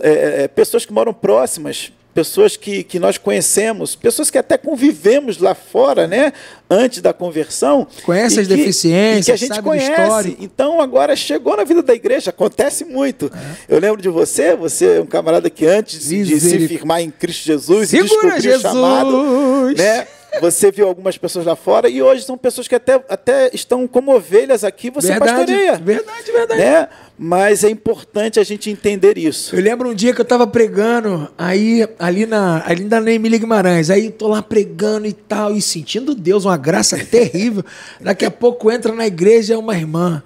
É, 0.01 0.45
é 0.45 0.49
pessoas 0.49 0.87
que 0.87 0.93
moram 0.93 1.13
próximas 1.13 1.93
pessoas 2.15 2.57
que, 2.57 2.83
que 2.83 2.99
nós 2.99 3.19
conhecemos, 3.19 3.95
pessoas 3.97 4.31
que 4.31 4.39
até 4.39 4.57
convivemos 4.57 5.39
lá 5.39 5.55
fora, 5.55 6.07
né? 6.07 6.33
Antes 6.71 7.01
da 7.01 7.13
conversão. 7.13 7.87
Conhece 8.05 8.41
as 8.41 8.47
que, 8.47 8.57
deficiências, 8.57 9.27
que 9.27 9.45
a 9.45 9.49
gente 9.49 9.63
conhece. 9.63 10.37
Então 10.41 10.81
agora 10.81 11.15
chegou 11.17 11.57
na 11.57 11.65
vida 11.65 11.83
da 11.83 11.95
igreja, 11.95 12.31
acontece 12.31 12.85
muito. 12.85 13.31
É. 13.69 13.75
Eu 13.75 13.79
lembro 13.79 14.01
de 14.01 14.09
você, 14.09 14.55
você 14.55 14.99
é 14.99 15.01
um 15.01 15.07
camarada 15.07 15.49
que 15.51 15.67
antes 15.67 16.09
de 16.09 16.41
se 16.41 16.69
firmar 16.69 17.01
em 17.01 17.11
Cristo 17.11 17.45
Jesus 17.45 17.91
Segura, 17.91 18.07
e 18.07 18.11
descobrir 18.11 18.41
Jesus. 18.41 18.65
o 18.65 18.69
chamado, 18.69 19.75
né? 19.77 20.07
Você 20.41 20.71
viu 20.71 20.89
algumas 20.89 21.19
pessoas 21.19 21.45
lá 21.45 21.55
fora 21.55 21.89
e 21.89 22.03
hoje 22.03 22.23
são 22.23 22.39
pessoas 22.39 22.67
que 22.67 22.75
até, 22.75 22.95
até 23.09 23.51
estão 23.53 23.87
como 23.87 24.15
ovelhas 24.15 24.65
aqui, 24.65 24.91
você 24.91 25.09
verdade, 25.09 25.33
pastoreia. 25.33 25.77
Verdade, 25.77 26.33
verdade. 26.33 26.61
Né? 26.61 26.89
Mas 27.19 27.63
é 27.63 27.71
importante 27.71 28.41
a 28.41 28.45
gente 28.45 28.71
entender 28.71 29.19
isso. 29.19 29.55
Eu 29.55 29.63
lembro 29.63 29.91
um 29.91 29.95
dia 29.95 30.15
que 30.15 30.21
eu 30.21 30.25
estava 30.25 30.47
pregando, 30.47 31.31
aí 31.37 31.87
ali 31.99 32.27
na, 32.27 32.63
ali 32.67 32.85
na 32.85 32.99
Emília 33.13 33.39
Guimarães, 33.39 33.91
aí 33.91 34.11
tô 34.11 34.29
lá 34.29 34.43
pregando 34.43 35.07
e 35.07 35.13
tal, 35.13 35.55
e 35.55 35.61
sentindo 35.61 36.15
Deus, 36.15 36.45
uma 36.45 36.57
graça 36.57 36.97
terrível. 37.05 37.65
Daqui 38.01 38.25
a 38.25 38.31
pouco 38.31 38.71
entra 38.73 38.93
na 38.93 39.07
igreja 39.07 39.59
uma 39.59 39.77
irmã. 39.77 40.23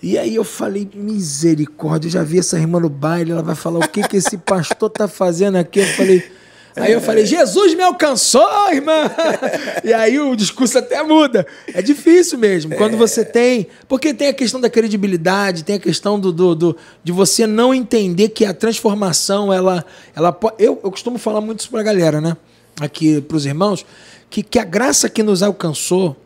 E 0.00 0.16
aí 0.16 0.36
eu 0.36 0.44
falei, 0.44 0.88
misericórdia, 0.94 2.06
eu 2.06 2.12
já 2.12 2.22
vi 2.22 2.38
essa 2.38 2.56
irmã 2.56 2.78
no 2.78 2.88
baile, 2.88 3.32
ela 3.32 3.42
vai 3.42 3.56
falar 3.56 3.80
o 3.80 3.88
que, 3.88 4.06
que 4.06 4.16
esse 4.16 4.38
pastor 4.38 4.88
tá 4.88 5.08
fazendo 5.08 5.56
aqui. 5.58 5.80
Eu 5.80 5.86
falei, 5.88 6.37
Aí 6.80 6.92
eu 6.92 7.00
falei, 7.00 7.26
Jesus 7.26 7.74
me 7.74 7.82
alcançou, 7.82 8.72
irmã! 8.72 9.10
E 9.84 9.92
aí 9.92 10.18
o 10.18 10.34
discurso 10.34 10.78
até 10.78 11.02
muda. 11.02 11.46
É 11.72 11.80
difícil 11.80 12.38
mesmo, 12.38 12.74
quando 12.76 12.96
você 12.96 13.24
tem. 13.24 13.66
Porque 13.88 14.12
tem 14.12 14.28
a 14.28 14.32
questão 14.32 14.60
da 14.60 14.68
credibilidade, 14.68 15.64
tem 15.64 15.76
a 15.76 15.78
questão 15.78 16.18
do, 16.18 16.32
do, 16.32 16.54
do 16.54 16.76
de 17.02 17.12
você 17.12 17.46
não 17.46 17.72
entender 17.72 18.30
que 18.30 18.44
a 18.44 18.52
transformação, 18.52 19.52
ela. 19.52 19.84
ela 20.14 20.36
eu, 20.58 20.80
eu 20.82 20.90
costumo 20.90 21.18
falar 21.18 21.40
muito 21.40 21.60
isso 21.60 21.70
pra 21.70 21.82
galera, 21.82 22.20
né? 22.20 22.36
Aqui 22.80 23.20
pros 23.20 23.46
irmãos, 23.46 23.84
que, 24.28 24.42
que 24.42 24.58
a 24.58 24.64
graça 24.64 25.08
que 25.08 25.22
nos 25.22 25.42
alcançou. 25.42 26.16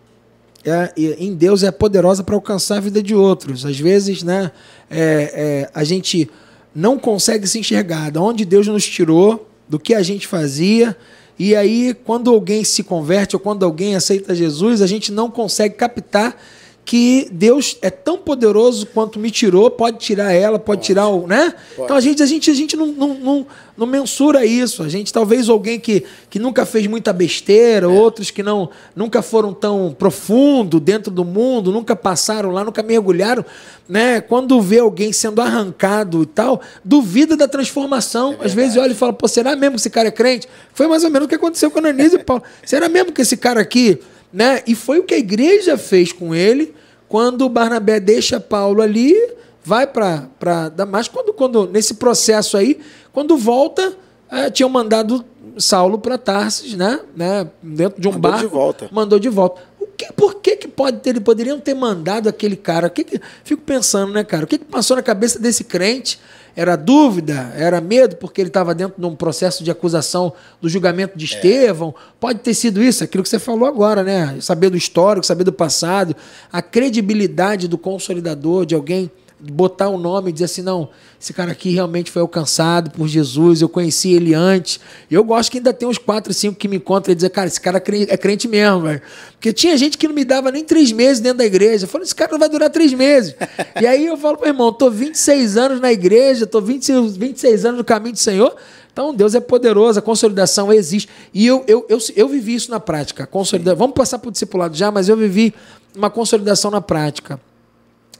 É, 0.64 0.92
em 0.96 1.34
Deus 1.34 1.64
é 1.64 1.72
poderosa 1.72 2.22
para 2.22 2.36
alcançar 2.36 2.76
a 2.76 2.80
vida 2.80 3.02
de 3.02 3.16
outros. 3.16 3.66
Às 3.66 3.80
vezes, 3.80 4.22
né, 4.22 4.52
é, 4.88 5.32
é, 5.34 5.70
a 5.74 5.82
gente 5.82 6.30
não 6.74 6.98
consegue 6.98 7.46
se 7.46 7.58
enxergar 7.58 8.10
de 8.10 8.18
onde 8.18 8.44
Deus 8.44 8.66
nos 8.66 8.86
tirou, 8.86 9.51
do 9.68 9.78
que 9.78 9.94
a 9.94 10.02
gente 10.02 10.26
fazia. 10.26 10.96
E 11.38 11.56
aí, 11.56 11.94
quando 12.04 12.30
alguém 12.30 12.62
se 12.64 12.82
converte 12.82 13.34
ou 13.34 13.40
quando 13.40 13.64
alguém 13.64 13.96
aceita 13.96 14.34
Jesus, 14.34 14.82
a 14.82 14.86
gente 14.86 15.10
não 15.10 15.30
consegue 15.30 15.74
captar 15.74 16.36
que 16.84 17.28
Deus 17.30 17.76
é 17.80 17.90
tão 17.90 18.18
poderoso 18.18 18.86
quanto 18.86 19.18
me 19.18 19.30
tirou, 19.30 19.70
pode 19.70 19.98
tirar 19.98 20.32
ela, 20.32 20.58
pode, 20.58 20.78
pode. 20.78 20.86
tirar 20.86 21.08
o. 21.08 21.26
né? 21.26 21.54
Pode. 21.76 21.84
Então 21.84 21.96
a 21.96 22.00
gente, 22.00 22.22
a 22.22 22.26
gente, 22.26 22.50
a 22.50 22.54
gente 22.54 22.76
não, 22.76 22.86
não, 22.86 23.14
não, 23.14 23.46
não, 23.76 23.86
mensura 23.86 24.44
isso. 24.44 24.82
A 24.82 24.88
gente, 24.88 25.12
talvez 25.12 25.48
alguém 25.48 25.78
que, 25.78 26.04
que 26.28 26.40
nunca 26.40 26.66
fez 26.66 26.86
muita 26.88 27.12
besteira, 27.12 27.86
é. 27.86 27.88
outros 27.88 28.30
que 28.30 28.42
não 28.42 28.68
nunca 28.96 29.22
foram 29.22 29.54
tão 29.54 29.94
profundo 29.96 30.80
dentro 30.80 31.10
do 31.10 31.24
mundo, 31.24 31.70
nunca 31.70 31.94
passaram 31.94 32.50
lá, 32.50 32.64
nunca 32.64 32.82
mergulharam, 32.82 33.44
né? 33.88 34.20
Quando 34.20 34.60
vê 34.60 34.80
alguém 34.80 35.12
sendo 35.12 35.40
arrancado 35.40 36.22
e 36.22 36.26
tal, 36.26 36.60
duvida 36.84 37.36
da 37.36 37.46
transformação. 37.46 38.36
É 38.40 38.46
Às 38.46 38.54
vezes 38.54 38.76
olha 38.76 38.92
e 38.92 38.96
fala, 38.96 39.12
pô, 39.12 39.28
será 39.28 39.54
mesmo 39.54 39.76
que 39.76 39.82
esse 39.82 39.90
cara 39.90 40.08
é 40.08 40.12
crente? 40.12 40.48
Foi 40.74 40.88
mais 40.88 41.04
ou 41.04 41.10
menos 41.10 41.26
o 41.26 41.28
que 41.28 41.36
aconteceu 41.36 41.70
com 41.70 41.78
a 41.78 41.82
Ananias 41.82 42.12
e 42.12 42.18
Paulo. 42.18 42.42
Será 42.66 42.88
mesmo 42.88 43.12
que 43.12 43.22
esse 43.22 43.36
cara 43.36 43.60
aqui 43.60 44.00
né? 44.32 44.62
E 44.66 44.74
foi 44.74 44.98
o 44.98 45.04
que 45.04 45.14
a 45.14 45.18
igreja 45.18 45.76
fez 45.76 46.12
com 46.12 46.34
ele 46.34 46.74
quando 47.08 47.48
Barnabé 47.48 48.00
deixa 48.00 48.40
Paulo 48.40 48.80
ali, 48.80 49.14
vai 49.62 49.86
para 49.86 50.70
Damasco. 50.70 51.14
Quando, 51.14 51.32
quando, 51.34 51.66
nesse 51.66 51.94
processo 51.94 52.56
aí, 52.56 52.80
quando 53.12 53.36
volta, 53.36 53.94
é, 54.30 54.50
tinham 54.50 54.70
mandado 54.70 55.22
Saulo 55.58 55.98
para 55.98 56.16
Tarsis, 56.16 56.74
né? 56.74 57.00
né? 57.14 57.46
Dentro 57.62 58.00
de 58.00 58.08
um 58.08 58.12
mandou 58.12 58.30
barco. 58.30 58.46
De 58.46 58.54
volta. 58.54 58.88
Mandou 58.90 59.18
de 59.18 59.28
volta. 59.28 59.60
O 59.78 59.86
que, 59.86 60.10
por 60.14 60.36
que, 60.36 60.56
que 60.56 60.68
pode 60.68 61.00
ter, 61.00 61.20
poderiam 61.20 61.60
ter 61.60 61.74
mandado 61.74 62.28
aquele 62.28 62.56
cara? 62.56 62.86
O 62.86 62.90
que, 62.90 63.04
que 63.04 63.20
fico 63.44 63.60
pensando, 63.62 64.12
né, 64.12 64.24
cara? 64.24 64.44
O 64.44 64.46
que, 64.46 64.56
que 64.56 64.64
passou 64.64 64.96
na 64.96 65.02
cabeça 65.02 65.38
desse 65.38 65.64
crente? 65.64 66.18
Era 66.54 66.76
dúvida? 66.76 67.52
Era 67.56 67.80
medo 67.80 68.16
porque 68.16 68.40
ele 68.40 68.48
estava 68.48 68.74
dentro 68.74 69.00
de 69.00 69.06
um 69.06 69.16
processo 69.16 69.64
de 69.64 69.70
acusação 69.70 70.32
do 70.60 70.68
julgamento 70.68 71.16
de 71.16 71.24
é. 71.24 71.28
Estevão? 71.28 71.94
É. 71.96 72.12
Pode 72.20 72.40
ter 72.40 72.54
sido 72.54 72.82
isso, 72.82 73.02
aquilo 73.02 73.22
que 73.22 73.28
você 73.28 73.38
falou 73.38 73.66
agora, 73.66 74.02
né? 74.02 74.36
Saber 74.40 74.70
do 74.70 74.76
histórico, 74.76 75.26
saber 75.26 75.44
do 75.44 75.52
passado, 75.52 76.14
a 76.52 76.60
credibilidade 76.60 77.66
do 77.68 77.78
consolidador, 77.78 78.66
de 78.66 78.74
alguém 78.74 79.10
botar 79.50 79.88
o 79.88 79.94
um 79.94 79.98
nome 79.98 80.30
e 80.30 80.32
dizer 80.32 80.44
assim, 80.44 80.62
não, 80.62 80.88
esse 81.20 81.32
cara 81.32 81.50
aqui 81.50 81.70
realmente 81.70 82.10
foi 82.10 82.22
alcançado 82.22 82.90
por 82.90 83.08
Jesus, 83.08 83.60
eu 83.60 83.68
conheci 83.68 84.12
ele 84.12 84.34
antes. 84.34 84.78
Eu 85.10 85.24
gosto 85.24 85.50
que 85.50 85.58
ainda 85.58 85.72
tem 85.72 85.88
uns 85.88 85.98
quatro, 85.98 86.32
cinco 86.32 86.56
que 86.56 86.68
me 86.68 86.76
encontram 86.76 87.12
e 87.12 87.14
dizem, 87.14 87.30
cara, 87.30 87.48
esse 87.48 87.60
cara 87.60 87.78
é 87.78 88.16
crente 88.16 88.46
mesmo, 88.46 88.82
velho. 88.82 89.02
Porque 89.32 89.52
tinha 89.52 89.76
gente 89.76 89.98
que 89.98 90.06
não 90.06 90.14
me 90.14 90.24
dava 90.24 90.52
nem 90.52 90.64
três 90.64 90.92
meses 90.92 91.20
dentro 91.20 91.38
da 91.38 91.44
igreja. 91.44 91.84
Eu 91.84 91.88
falo, 91.88 92.04
esse 92.04 92.14
cara 92.14 92.30
não 92.30 92.38
vai 92.38 92.48
durar 92.48 92.70
três 92.70 92.92
meses. 92.92 93.34
e 93.80 93.86
aí 93.86 94.06
eu 94.06 94.16
falo, 94.16 94.38
meu 94.38 94.48
irmão, 94.48 94.72
tô 94.72 94.90
26 94.90 95.56
anos 95.56 95.80
na 95.80 95.92
igreja, 95.92 96.46
tô 96.46 96.60
26, 96.60 97.16
26 97.16 97.64
anos 97.64 97.78
no 97.78 97.84
caminho 97.84 98.12
do 98.12 98.18
Senhor, 98.18 98.54
então, 98.92 99.14
Deus 99.14 99.34
é 99.34 99.40
poderoso, 99.40 99.98
a 99.98 100.02
consolidação 100.02 100.70
existe. 100.70 101.08
E 101.32 101.46
eu, 101.46 101.64
eu, 101.66 101.86
eu, 101.88 101.98
eu 102.14 102.28
vivi 102.28 102.54
isso 102.54 102.70
na 102.70 102.78
prática. 102.78 103.26
Consolida... 103.26 103.74
Vamos 103.74 103.94
passar 103.94 104.18
para 104.18 104.28
o 104.28 104.30
discipulado 104.30 104.76
já, 104.76 104.90
mas 104.90 105.08
eu 105.08 105.16
vivi 105.16 105.54
uma 105.96 106.10
consolidação 106.10 106.70
na 106.70 106.80
prática. 106.80 107.40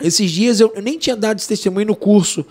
Esses 0.01 0.31
dias 0.31 0.61
eu, 0.61 0.73
eu 0.75 0.83
nem 0.83 0.99
tinha 0.99 1.17
dado 1.17 1.39
esse 1.39 1.49
testemunho 1.49 1.87
no 1.87 1.97
curso, 1.97 2.45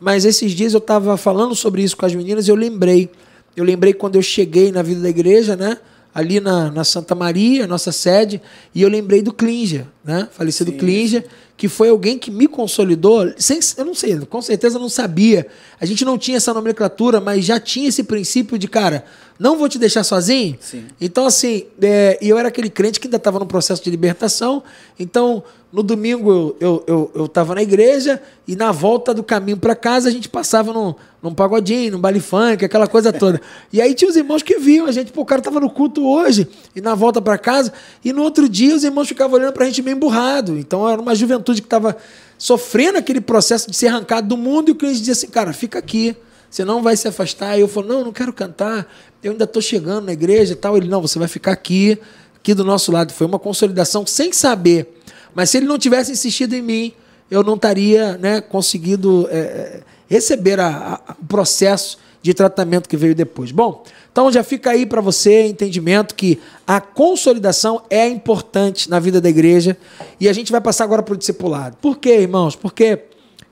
mas 0.00 0.24
esses 0.24 0.52
dias 0.52 0.72
eu 0.74 0.78
estava 0.78 1.16
falando 1.16 1.54
sobre 1.54 1.82
isso 1.82 1.96
com 1.96 2.06
as 2.06 2.14
meninas 2.14 2.48
e 2.48 2.50
eu 2.50 2.56
lembrei. 2.56 3.10
Eu 3.56 3.64
lembrei 3.64 3.92
quando 3.92 4.16
eu 4.16 4.22
cheguei 4.22 4.70
na 4.70 4.82
vida 4.82 5.00
da 5.00 5.08
igreja, 5.08 5.56
né? 5.56 5.78
Ali 6.14 6.40
na, 6.40 6.70
na 6.70 6.84
Santa 6.84 7.14
Maria, 7.14 7.66
nossa 7.66 7.92
sede, 7.92 8.40
e 8.74 8.82
eu 8.82 8.88
lembrei 8.88 9.22
do 9.22 9.32
Klinger, 9.32 9.86
né? 10.04 10.28
Falecido. 10.32 10.72
Klinger, 10.72 11.26
que 11.56 11.68
foi 11.68 11.88
alguém 11.88 12.18
que 12.18 12.30
me 12.30 12.46
consolidou, 12.46 13.32
sem, 13.38 13.58
eu 13.78 13.84
não 13.84 13.94
sei, 13.94 14.18
com 14.26 14.42
certeza 14.42 14.78
não 14.78 14.88
sabia. 14.88 15.46
A 15.80 15.86
gente 15.86 16.04
não 16.04 16.18
tinha 16.18 16.36
essa 16.36 16.52
nomenclatura, 16.52 17.20
mas 17.20 17.44
já 17.44 17.58
tinha 17.58 17.88
esse 17.88 18.02
princípio 18.02 18.58
de, 18.58 18.68
cara, 18.68 19.04
não 19.38 19.56
vou 19.56 19.68
te 19.68 19.78
deixar 19.78 20.04
sozinho. 20.04 20.58
Sim. 20.60 20.84
Então, 21.00 21.26
assim, 21.26 21.64
é, 21.80 22.18
eu 22.20 22.38
era 22.38 22.48
aquele 22.48 22.68
crente 22.68 23.00
que 23.00 23.06
ainda 23.06 23.16
estava 23.16 23.38
no 23.38 23.46
processo 23.46 23.82
de 23.82 23.90
libertação. 23.90 24.62
Então, 24.98 25.42
no 25.72 25.82
domingo 25.82 26.30
eu, 26.30 26.56
eu, 26.58 26.84
eu, 26.86 27.10
eu 27.14 27.28
tava 27.28 27.54
na 27.54 27.62
igreja 27.62 28.22
e 28.48 28.56
na 28.56 28.72
volta 28.72 29.12
do 29.12 29.22
caminho 29.22 29.58
para 29.58 29.74
casa 29.74 30.08
a 30.08 30.10
gente 30.12 30.26
passava 30.26 30.72
num, 30.72 30.94
num 31.22 31.34
pagodinho, 31.34 31.92
num 31.92 31.98
baile 31.98 32.18
funk, 32.18 32.64
aquela 32.64 32.86
coisa 32.86 33.12
toda. 33.12 33.40
e 33.70 33.82
aí 33.82 33.92
tinha 33.92 34.08
os 34.08 34.16
irmãos 34.16 34.42
que 34.42 34.58
viam 34.58 34.86
a 34.86 34.92
gente, 34.92 35.12
pô, 35.12 35.20
o 35.20 35.24
cara 35.26 35.42
tava 35.42 35.60
no 35.60 35.68
culto 35.68 36.06
hoje 36.06 36.48
e 36.74 36.80
na 36.80 36.94
volta 36.94 37.20
para 37.20 37.36
casa. 37.36 37.74
E 38.02 38.10
no 38.10 38.22
outro 38.22 38.48
dia 38.48 38.74
os 38.74 38.84
irmãos 38.84 39.06
ficavam 39.06 39.38
olhando 39.38 39.52
pra 39.52 39.66
gente 39.66 39.82
meio 39.82 39.96
emburrado. 39.96 40.56
Então 40.56 40.88
era 40.88 40.98
uma 40.98 41.14
juventude 41.14 41.45
que 41.54 41.68
tava 41.68 41.96
sofrendo 42.36 42.98
aquele 42.98 43.20
processo 43.20 43.70
de 43.70 43.76
ser 43.76 43.88
arrancado 43.88 44.28
do 44.28 44.36
mundo 44.36 44.68
e 44.68 44.72
o 44.72 44.74
cliente 44.74 44.98
dizia 44.98 45.12
assim, 45.12 45.28
cara, 45.28 45.52
fica 45.52 45.78
aqui 45.78 46.16
você 46.50 46.64
não 46.64 46.82
vai 46.82 46.96
se 46.96 47.06
afastar. 47.06 47.58
E 47.58 47.60
eu 47.60 47.68
falo, 47.68 47.86
não, 47.86 48.04
não 48.04 48.12
quero 48.12 48.32
cantar, 48.32 48.90
eu 49.22 49.32
ainda 49.32 49.44
estou 49.44 49.60
chegando 49.60 50.06
na 50.06 50.12
igreja 50.12 50.52
e 50.52 50.56
tal. 50.56 50.76
Ele, 50.76 50.88
não, 50.88 51.00
você 51.00 51.18
vai 51.18 51.28
ficar 51.28 51.52
aqui, 51.52 51.98
aqui 52.36 52.54
do 52.54 52.64
nosso 52.64 52.90
lado. 52.90 53.12
Foi 53.12 53.26
uma 53.26 53.38
consolidação 53.38 54.06
sem 54.06 54.32
saber. 54.32 54.88
Mas 55.34 55.50
se 55.50 55.58
ele 55.58 55.66
não 55.66 55.78
tivesse 55.78 56.12
insistido 56.12 56.54
em 56.54 56.62
mim, 56.62 56.92
eu 57.30 57.42
não 57.42 57.54
estaria 57.54 58.16
né, 58.16 58.40
conseguido 58.40 59.28
é, 59.30 59.82
receber 60.08 60.58
a, 60.60 61.00
o 61.20 61.26
processo 61.26 61.98
de 62.26 62.34
tratamento 62.34 62.88
que 62.88 62.96
veio 62.96 63.14
depois. 63.14 63.52
Bom, 63.52 63.84
então 64.10 64.32
já 64.32 64.42
fica 64.42 64.70
aí 64.70 64.84
para 64.84 65.00
você 65.00 65.46
entendimento 65.46 66.12
que 66.16 66.40
a 66.66 66.80
consolidação 66.80 67.82
é 67.88 68.08
importante 68.08 68.90
na 68.90 68.98
vida 68.98 69.20
da 69.20 69.28
igreja 69.28 69.76
e 70.18 70.28
a 70.28 70.32
gente 70.32 70.50
vai 70.50 70.60
passar 70.60 70.82
agora 70.82 71.04
para 71.04 71.14
o 71.14 71.16
discipulado. 71.16 71.76
Por 71.80 71.98
quê, 71.98 72.18
irmãos? 72.22 72.56
Porque 72.56 73.04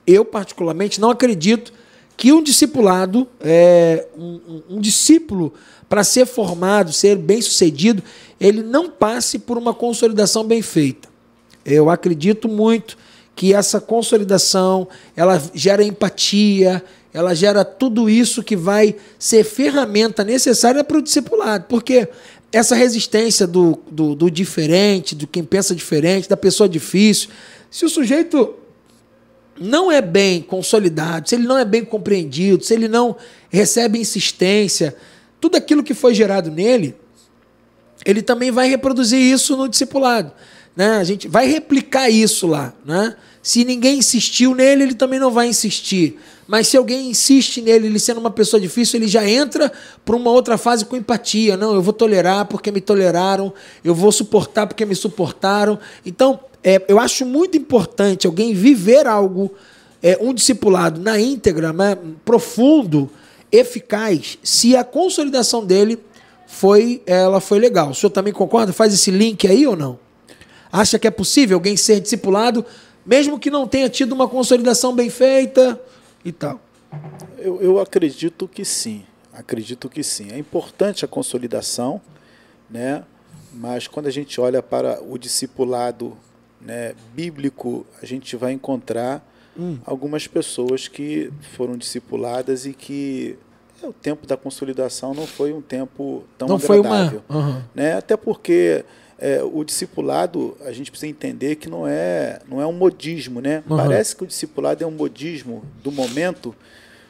eu 0.05 0.25
particularmente 0.25 1.01
não 1.01 1.11
acredito 1.11 1.73
que 2.17 2.33
um 2.33 2.43
discipulado, 2.43 3.29
é, 3.41 4.09
um, 4.19 4.41
um, 4.49 4.63
um 4.71 4.81
discípulo, 4.81 5.55
para 5.89 6.03
ser 6.03 6.27
formado, 6.27 6.93
ser 6.93 7.17
bem 7.17 7.41
sucedido, 7.41 8.03
ele 8.41 8.61
não 8.61 8.91
passe 8.91 9.39
por 9.39 9.57
uma 9.57 9.73
consolidação 9.73 10.43
bem 10.43 10.63
feita. 10.63 11.09
Eu 11.65 11.89
acredito 11.89 12.49
muito 12.49 12.99
que 13.37 13.55
essa 13.55 13.81
consolidação 13.81 14.89
ela 15.15 15.41
gera 15.55 15.85
empatia, 15.85 16.83
ela 17.15 17.33
gera 17.33 17.65
tudo 17.65 18.11
isso 18.11 18.43
que 18.43 18.57
vai 18.57 18.97
ser 19.21 19.45
ferramenta 19.45 20.25
necessária 20.25 20.83
para 20.83 20.99
o 20.99 21.03
discipulado, 21.03 21.67
porque 21.69 22.09
essa 22.53 22.75
resistência 22.75 23.47
do, 23.47 23.79
do, 23.89 24.17
do 24.17 24.29
diferente, 24.29 25.15
do 25.15 25.25
quem 25.25 25.45
pensa 25.45 25.77
diferente, 25.77 26.29
da 26.29 26.37
pessoa 26.37 26.69
difícil, 26.69 27.31
se 27.71 27.85
o 27.85 27.89
sujeito 27.89 28.55
não 29.59 29.93
é 29.93 30.03
bem 30.03 30.43
consolidado, 30.43 31.29
se 31.29 31.37
ele 31.37 31.47
não 31.47 31.57
é 31.57 31.65
bem 31.65 31.85
compreendido, 31.85 32.65
se 32.65 32.75
ele 32.75 32.89
não 32.89 33.17
recebe 33.49 33.99
insistência, 33.99 34.97
tudo 35.41 35.57
aquilo 35.57 35.85
que 35.85 35.95
foi 35.95 36.15
gerado 36.15 36.51
nele, 36.51 36.97
ele 38.05 38.23
também 38.23 38.51
vai 38.51 38.69
reproduzir 38.69 39.21
isso 39.21 39.57
no 39.57 39.69
discipulado. 39.69 40.33
Né? 40.75 40.97
A 40.97 41.05
gente 41.05 41.29
vai 41.29 41.47
replicar 41.47 42.11
isso 42.11 42.49
lá. 42.49 42.75
Né? 42.85 43.15
Se 43.41 43.65
ninguém 43.65 43.99
insistiu 43.99 44.55
nele, 44.55 44.83
ele 44.83 44.95
também 44.95 45.21
não 45.21 45.31
vai 45.31 45.47
insistir. 45.47 46.19
Mas 46.47 46.69
se 46.69 46.77
alguém 46.77 47.09
insiste 47.09 47.63
nele, 47.63 47.87
ele 47.87 47.99
sendo 47.99 48.21
uma 48.21 48.31
pessoa 48.31 48.61
difícil, 48.61 48.99
ele 48.99 49.09
já 49.09 49.29
entra 49.29 49.73
para 50.05 50.15
uma 50.15 50.31
outra 50.31 50.59
fase 50.59 50.85
com 50.85 50.97
empatia. 50.97 51.57
Não, 51.57 51.75
eu 51.75 51.81
vou 51.81 51.93
tolerar 51.93 52.47
porque 52.47 52.71
me 52.71 52.81
toleraram, 52.81 53.53
eu 53.83 53.95
vou 53.95 54.13
suportar 54.13 54.67
porque 54.67 54.85
me 54.85 54.95
suportaram. 54.95 55.79
Então, 56.05 56.41
é, 56.63 56.83
eu 56.87 56.99
acho 56.99 57.25
muito 57.25 57.57
importante 57.57 58.27
alguém 58.27 58.53
viver 58.53 59.07
algo, 59.07 59.51
é, 60.03 60.19
um 60.21 60.35
discipulado 60.35 61.01
na 61.01 61.19
íntegra, 61.19 61.73
né, 61.73 61.97
profundo, 62.25 63.11
eficaz, 63.51 64.39
se 64.43 64.77
a 64.77 64.83
consolidação 64.83 65.65
dele 65.65 65.99
foi, 66.47 67.03
ela 67.07 67.41
foi 67.41 67.59
legal. 67.59 67.91
O 67.91 67.95
senhor 67.95 68.11
também 68.11 68.33
concorda? 68.33 68.73
Faz 68.73 68.93
esse 68.93 69.11
link 69.11 69.47
aí 69.47 69.67
ou 69.67 69.77
não? 69.77 69.99
Acha 70.71 70.99
que 70.99 71.07
é 71.07 71.11
possível 71.11 71.57
alguém 71.57 71.77
ser 71.77 72.01
discipulado, 72.01 72.65
mesmo 73.07 73.39
que 73.39 73.51
não 73.51 73.67
tenha 73.67 73.89
tido 73.89 74.13
uma 74.13 74.29
consolidação 74.29 74.95
bem 74.95 75.09
feita 75.09 75.81
e 76.25 76.33
tal? 76.33 76.61
Eu, 77.39 77.61
eu 77.61 77.81
acredito 77.81 78.47
que 78.49 78.65
sim. 78.65 79.05
Acredito 79.33 79.89
que 79.89 80.03
sim. 80.03 80.31
É 80.31 80.39
importante 80.39 81.05
a 81.05 81.09
consolidação, 81.09 82.01
né? 82.71 83.05
mas 83.55 83.87
quando 83.87 84.07
a 84.07 84.11
gente 84.11 84.41
olha 84.41 84.63
para 84.63 85.01
o 85.03 85.17
discipulado 85.17 86.17
né, 86.61 86.95
bíblico, 87.15 87.87
a 88.03 88.07
gente 88.07 88.37
vai 88.37 88.53
encontrar 88.53 89.25
hum. 89.57 89.79
algumas 89.85 90.27
pessoas 90.27 90.89
que 90.89 91.33
foram 91.57 91.77
discipuladas 91.77 92.67
e 92.67 92.73
que 92.73 93.39
é, 93.83 93.87
o 93.87 93.93
tempo 93.93 94.27
da 94.27 94.37
consolidação 94.37 95.15
não 95.15 95.27
foi 95.27 95.53
um 95.53 95.61
tempo 95.61 96.25
tão 96.37 96.49
não 96.49 96.57
agradável. 96.57 97.23
Foi 97.27 97.37
uma... 97.37 97.49
Uhum. 97.49 97.63
Né? 97.75 97.95
Até 97.95 98.17
porque 98.17 98.85
é, 99.25 99.43
o 99.43 99.65
discipulado, 99.65 100.55
a 100.67 100.71
gente 100.71 100.91
precisa 100.91 101.09
entender 101.09 101.57
que 101.57 101.67
não 101.67 101.89
é, 101.89 102.41
não 102.47 102.61
é 102.61 102.67
um 102.67 102.75
modismo. 102.75 103.41
Né? 103.41 103.65
Uhum. 103.67 103.79
Parece 103.79 104.15
que 104.15 104.23
o 104.23 104.27
discipulado 104.27 104.85
é 104.85 104.87
um 104.87 104.91
modismo 104.91 105.65
do 105.83 105.91
momento, 105.91 106.55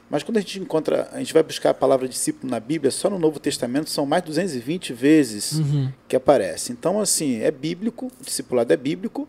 mas 0.08 0.22
quando 0.22 0.36
a 0.36 0.40
gente 0.40 0.60
encontra, 0.60 1.08
a 1.12 1.18
gente 1.18 1.34
vai 1.34 1.42
buscar 1.42 1.70
a 1.70 1.74
palavra 1.74 2.06
discípulo 2.06 2.48
na 2.48 2.60
Bíblia, 2.60 2.92
só 2.92 3.10
no 3.10 3.18
Novo 3.18 3.40
Testamento 3.40 3.90
são 3.90 4.06
mais 4.06 4.22
de 4.22 4.28
220 4.28 4.92
vezes 4.92 5.54
uhum. 5.54 5.90
que 6.06 6.14
aparece. 6.14 6.70
Então, 6.70 7.00
assim, 7.00 7.40
é 7.40 7.50
bíblico, 7.50 8.06
o 8.20 8.24
discipulado 8.24 8.72
é 8.72 8.76
bíblico, 8.76 9.28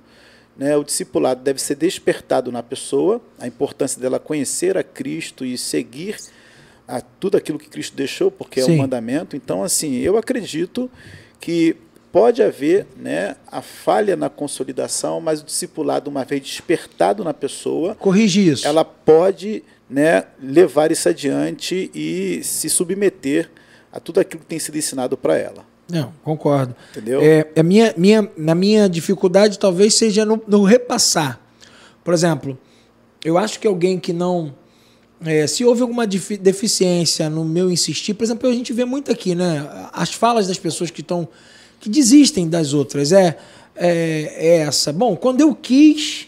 né, 0.55 0.77
o 0.77 0.83
discipulado 0.83 1.41
deve 1.41 1.59
ser 1.59 1.73
despertado 1.73 2.51
na 2.51 2.61
pessoa, 2.61 3.19
a 3.39 3.47
importância 3.47 3.99
dela 3.99 4.19
conhecer 4.19 4.77
a 4.77 4.83
Cristo 4.83 5.43
e 5.43 5.57
seguir 5.57 6.17
a 6.87 7.01
tudo 7.01 7.35
aquilo 7.35 7.57
que 7.57 7.67
Cristo 7.67 7.97
deixou, 7.97 8.29
porque 8.29 8.61
Sim. 8.61 8.73
é 8.73 8.73
um 8.75 8.77
mandamento. 8.77 9.35
Então, 9.35 9.63
assim, 9.63 9.95
eu 9.95 10.19
acredito 10.19 10.87
que 11.39 11.75
pode 12.15 12.41
haver 12.41 12.87
né, 12.95 13.35
a 13.51 13.61
falha 13.61 14.15
na 14.15 14.29
consolidação, 14.29 15.19
mas 15.19 15.41
o 15.41 15.43
discipulado, 15.43 16.09
uma 16.09 16.23
vez 16.23 16.41
despertado 16.41 17.25
na 17.25 17.33
pessoa, 17.33 17.93
corrige 17.95 18.51
isso. 18.51 18.65
Ela 18.65 18.85
pode 18.85 19.61
né, 19.89 20.23
levar 20.41 20.93
isso 20.93 21.09
adiante 21.09 21.91
e 21.93 22.39
se 22.41 22.69
submeter 22.69 23.51
a 23.91 23.99
tudo 23.99 24.21
aquilo 24.21 24.39
que 24.39 24.47
tem 24.47 24.57
sido 24.57 24.77
ensinado 24.77 25.17
para 25.17 25.37
ela. 25.37 25.65
Não, 25.91 26.13
concordo. 26.23 26.73
Entendeu? 26.91 27.19
É, 27.21 27.47
a 27.53 27.61
minha, 27.61 27.93
minha, 27.97 28.31
na 28.37 28.55
minha 28.55 28.87
dificuldade 28.87 29.59
talvez 29.59 29.93
seja 29.95 30.23
no, 30.23 30.41
no 30.47 30.63
repassar. 30.63 31.37
Por 32.01 32.13
exemplo, 32.13 32.57
eu 33.25 33.37
acho 33.37 33.59
que 33.59 33.67
alguém 33.67 33.99
que 33.99 34.13
não. 34.13 34.55
É, 35.25 35.45
se 35.47 35.65
houve 35.65 35.81
alguma 35.81 36.07
deficiência 36.07 37.29
no 37.29 37.43
meu 37.43 37.69
insistir, 37.69 38.13
por 38.13 38.23
exemplo, 38.23 38.49
a 38.49 38.53
gente 38.53 38.71
vê 38.71 38.85
muito 38.85 39.11
aqui, 39.11 39.35
né? 39.35 39.67
As 39.91 40.13
falas 40.13 40.47
das 40.47 40.57
pessoas 40.57 40.89
que 40.89 41.01
estão. 41.01 41.27
Que 41.85 41.89
desistem 41.89 42.49
das 42.49 42.73
outras. 42.73 43.11
É, 43.11 43.37
é, 43.75 44.33
é, 44.35 44.57
essa. 44.61 44.91
Bom, 44.91 45.15
quando 45.15 45.41
eu 45.41 45.53
quis, 45.53 46.27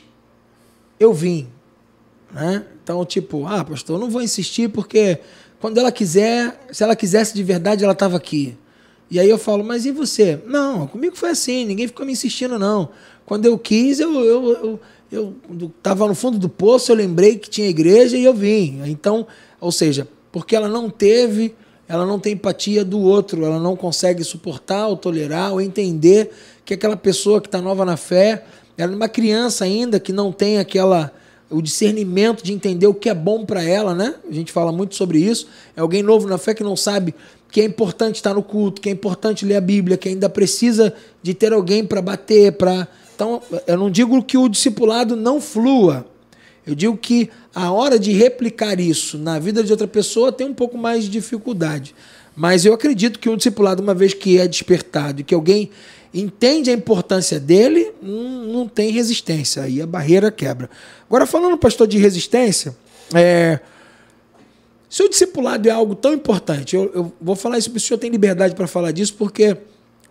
eu 1.00 1.12
vim. 1.12 1.48
Né? 2.32 2.63
Então, 2.84 3.04
tipo, 3.04 3.46
ah, 3.48 3.63
pastor, 3.65 4.00
não 4.00 4.10
vou 4.10 4.22
insistir 4.22 4.70
porque 4.70 5.20
quando 5.60 5.80
ela 5.80 5.91
quiser, 5.91 6.60
se 6.72 6.84
ela 6.84 6.96
quisesse 6.96 7.34
de 7.34 7.41
verdade, 7.41 7.84
ela 7.84 7.93
estava 7.93 8.17
aqui. 8.17 8.56
E 9.10 9.20
aí 9.20 9.30
eu 9.30 9.39
falo, 9.39 9.63
mas 9.63 9.86
e 9.86 9.91
você? 9.91 10.39
Não, 10.46 10.86
comigo 10.86 11.15
foi 11.15 11.30
assim, 11.30 11.65
ninguém 11.65 11.88
ficou 11.88 12.06
me 12.06 12.12
insistindo, 12.12 12.60
não. 12.60 12.89
Quando 13.26 13.46
eu 13.46 13.58
quis, 13.58 14.00
eu, 14.00 14.13
eu, 14.13 14.80
eu, 15.12 15.34
eu 15.50 15.72
tava 15.82 16.08
no 16.08 16.13
fundo 16.13 16.38
do 16.38 16.50
poço, 16.50 16.91
eu 16.91 16.96
lembrei 16.96 17.38
que 17.38 17.50
tinha 17.50 17.67
igreja 17.67 18.15
e 18.15 18.24
eu 18.24 18.34
vim. 18.34 18.82
Então, 18.86 19.26
ou 19.60 19.72
seja, 19.72 20.08
porque 20.32 20.56
ela 20.56 20.67
não 20.67 20.89
teve, 20.89 21.56
ela 21.88 22.06
não 22.06 22.19
tem 22.19 22.34
empatia 22.34 22.84
do 22.84 23.00
outro, 23.00 23.45
ela 23.45 23.60
não 23.60 23.76
consegue 23.76 24.23
suportar 24.23 24.88
ou 24.88 24.97
tolerar 24.97 25.54
ou 25.54 25.62
entender 25.62 26.32
que 26.65 26.73
aquela 26.73 26.97
pessoa 26.97 27.39
que 27.39 27.47
está 27.47 27.62
nova 27.62 27.86
na 27.86 27.95
fé, 27.95 28.43
ela 28.78 28.91
é 28.91 28.95
uma 28.95 29.10
criança 29.10 29.63
ainda 29.63 30.00
que 30.00 30.12
não 30.12 30.32
tem 30.32 30.60
aquela 30.60 31.12
o 31.50 31.62
discernimento 31.62 32.43
de 32.43 32.52
entender 32.52 32.88
o 32.88 32.93
que 32.93 33.10
é 33.10 33.13
bom 33.13 33.45
para 33.45 33.63
ela, 33.63 33.95
né? 33.95 34.15
A 34.30 34.34
gente 34.34 34.52
fala 34.52 34.69
muito 34.71 34.95
sobre 34.95 35.19
isso. 35.19 35.47
É 35.78 35.82
alguém 35.82 36.04
novo 36.04 36.28
na 36.28 36.38
fé 36.38 36.54
que 36.54 36.63
não 36.63 36.76
sabe 36.76 37.15
que 37.50 37.62
é 37.62 37.63
importante 37.63 38.15
estar 38.15 38.34
no 38.34 38.43
culto, 38.43 38.82
que 38.82 38.89
é 38.89 38.91
importante 38.91 39.45
ler 39.45 39.56
a 39.56 39.62
Bíblia, 39.62 39.97
que 39.97 40.10
ainda 40.10 40.30
precisa 40.30 40.93
de 41.23 41.34
ter 41.34 41.54
alguém 41.54 41.86
para 41.86 42.02
bater, 42.02 42.52
para. 42.54 42.88
Então, 43.15 43.41
eu 43.65 43.78
não 43.78 43.89
digo 43.89 44.21
que 44.21 44.38
o 44.38 44.50
discipulado 44.50 45.15
não 45.15 45.39
flua. 45.39 46.06
Eu 46.67 46.75
digo 46.75 46.97
que 46.97 47.30
a 47.56 47.71
hora 47.71 47.97
de 47.97 48.12
replicar 48.12 48.80
isso 48.80 49.17
na 49.17 49.39
vida 49.39 49.63
de 49.63 49.71
outra 49.71 49.88
pessoa 49.88 50.32
tem 50.32 50.47
um 50.47 50.53
pouco 50.53 50.77
mais 50.77 51.06
de 51.06 51.10
dificuldade. 51.10 51.95
Mas 52.36 52.65
eu 52.65 52.73
acredito 52.73 53.17
que 53.17 53.30
um 53.30 53.38
discipulado, 53.38 53.82
uma 53.82 53.93
vez 53.93 54.13
que 54.13 54.38
é 54.38 54.47
despertado, 54.47 55.23
que 55.23 55.34
alguém 55.34 55.71
entende 56.13 56.69
a 56.69 56.73
importância 56.73 57.39
dele, 57.39 57.91
não 58.01 58.67
tem 58.67 58.91
resistência. 58.91 59.63
Aí 59.63 59.82
a 59.82 59.88
barreira 59.88 60.30
quebra. 60.30 60.69
Agora, 61.08 61.25
falando, 61.25 61.58
pastor, 61.58 61.88
de 61.88 61.97
resistência, 61.97 62.75
é, 63.15 63.60
se 64.89 65.03
o 65.03 65.10
discipulado 65.10 65.67
é 65.67 65.71
algo 65.71 65.95
tão 65.95 66.13
importante, 66.13 66.75
eu, 66.75 66.91
eu 66.93 67.13
vou 67.19 67.36
falar 67.36 67.58
isso, 67.58 67.71
o 67.75 67.80
senhor 67.80 67.97
tem 67.97 68.10
liberdade 68.10 68.56
para 68.56 68.67
falar 68.67 68.91
disso, 68.91 69.15
porque 69.17 69.58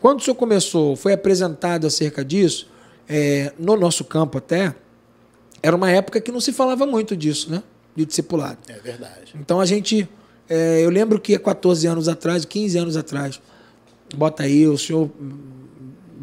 quando 0.00 0.20
o 0.20 0.22
senhor 0.22 0.34
começou, 0.36 0.96
foi 0.96 1.12
apresentado 1.12 1.86
acerca 1.86 2.24
disso, 2.24 2.68
é, 3.08 3.52
no 3.58 3.76
nosso 3.76 4.04
campo 4.04 4.38
até, 4.38 4.74
era 5.66 5.74
uma 5.74 5.90
época 5.90 6.20
que 6.20 6.30
não 6.30 6.40
se 6.40 6.52
falava 6.52 6.86
muito 6.86 7.16
disso, 7.16 7.50
né? 7.50 7.60
De 7.96 8.06
discipulado. 8.06 8.58
É 8.68 8.78
verdade. 8.78 9.34
Então 9.34 9.60
a 9.60 9.66
gente. 9.66 10.08
É, 10.48 10.84
eu 10.84 10.90
lembro 10.90 11.20
que 11.20 11.34
há 11.34 11.40
14 11.40 11.88
anos 11.88 12.08
atrás, 12.08 12.44
15 12.44 12.78
anos 12.78 12.96
atrás, 12.96 13.40
bota 14.14 14.44
aí, 14.44 14.64
o 14.68 14.78
senhor 14.78 15.10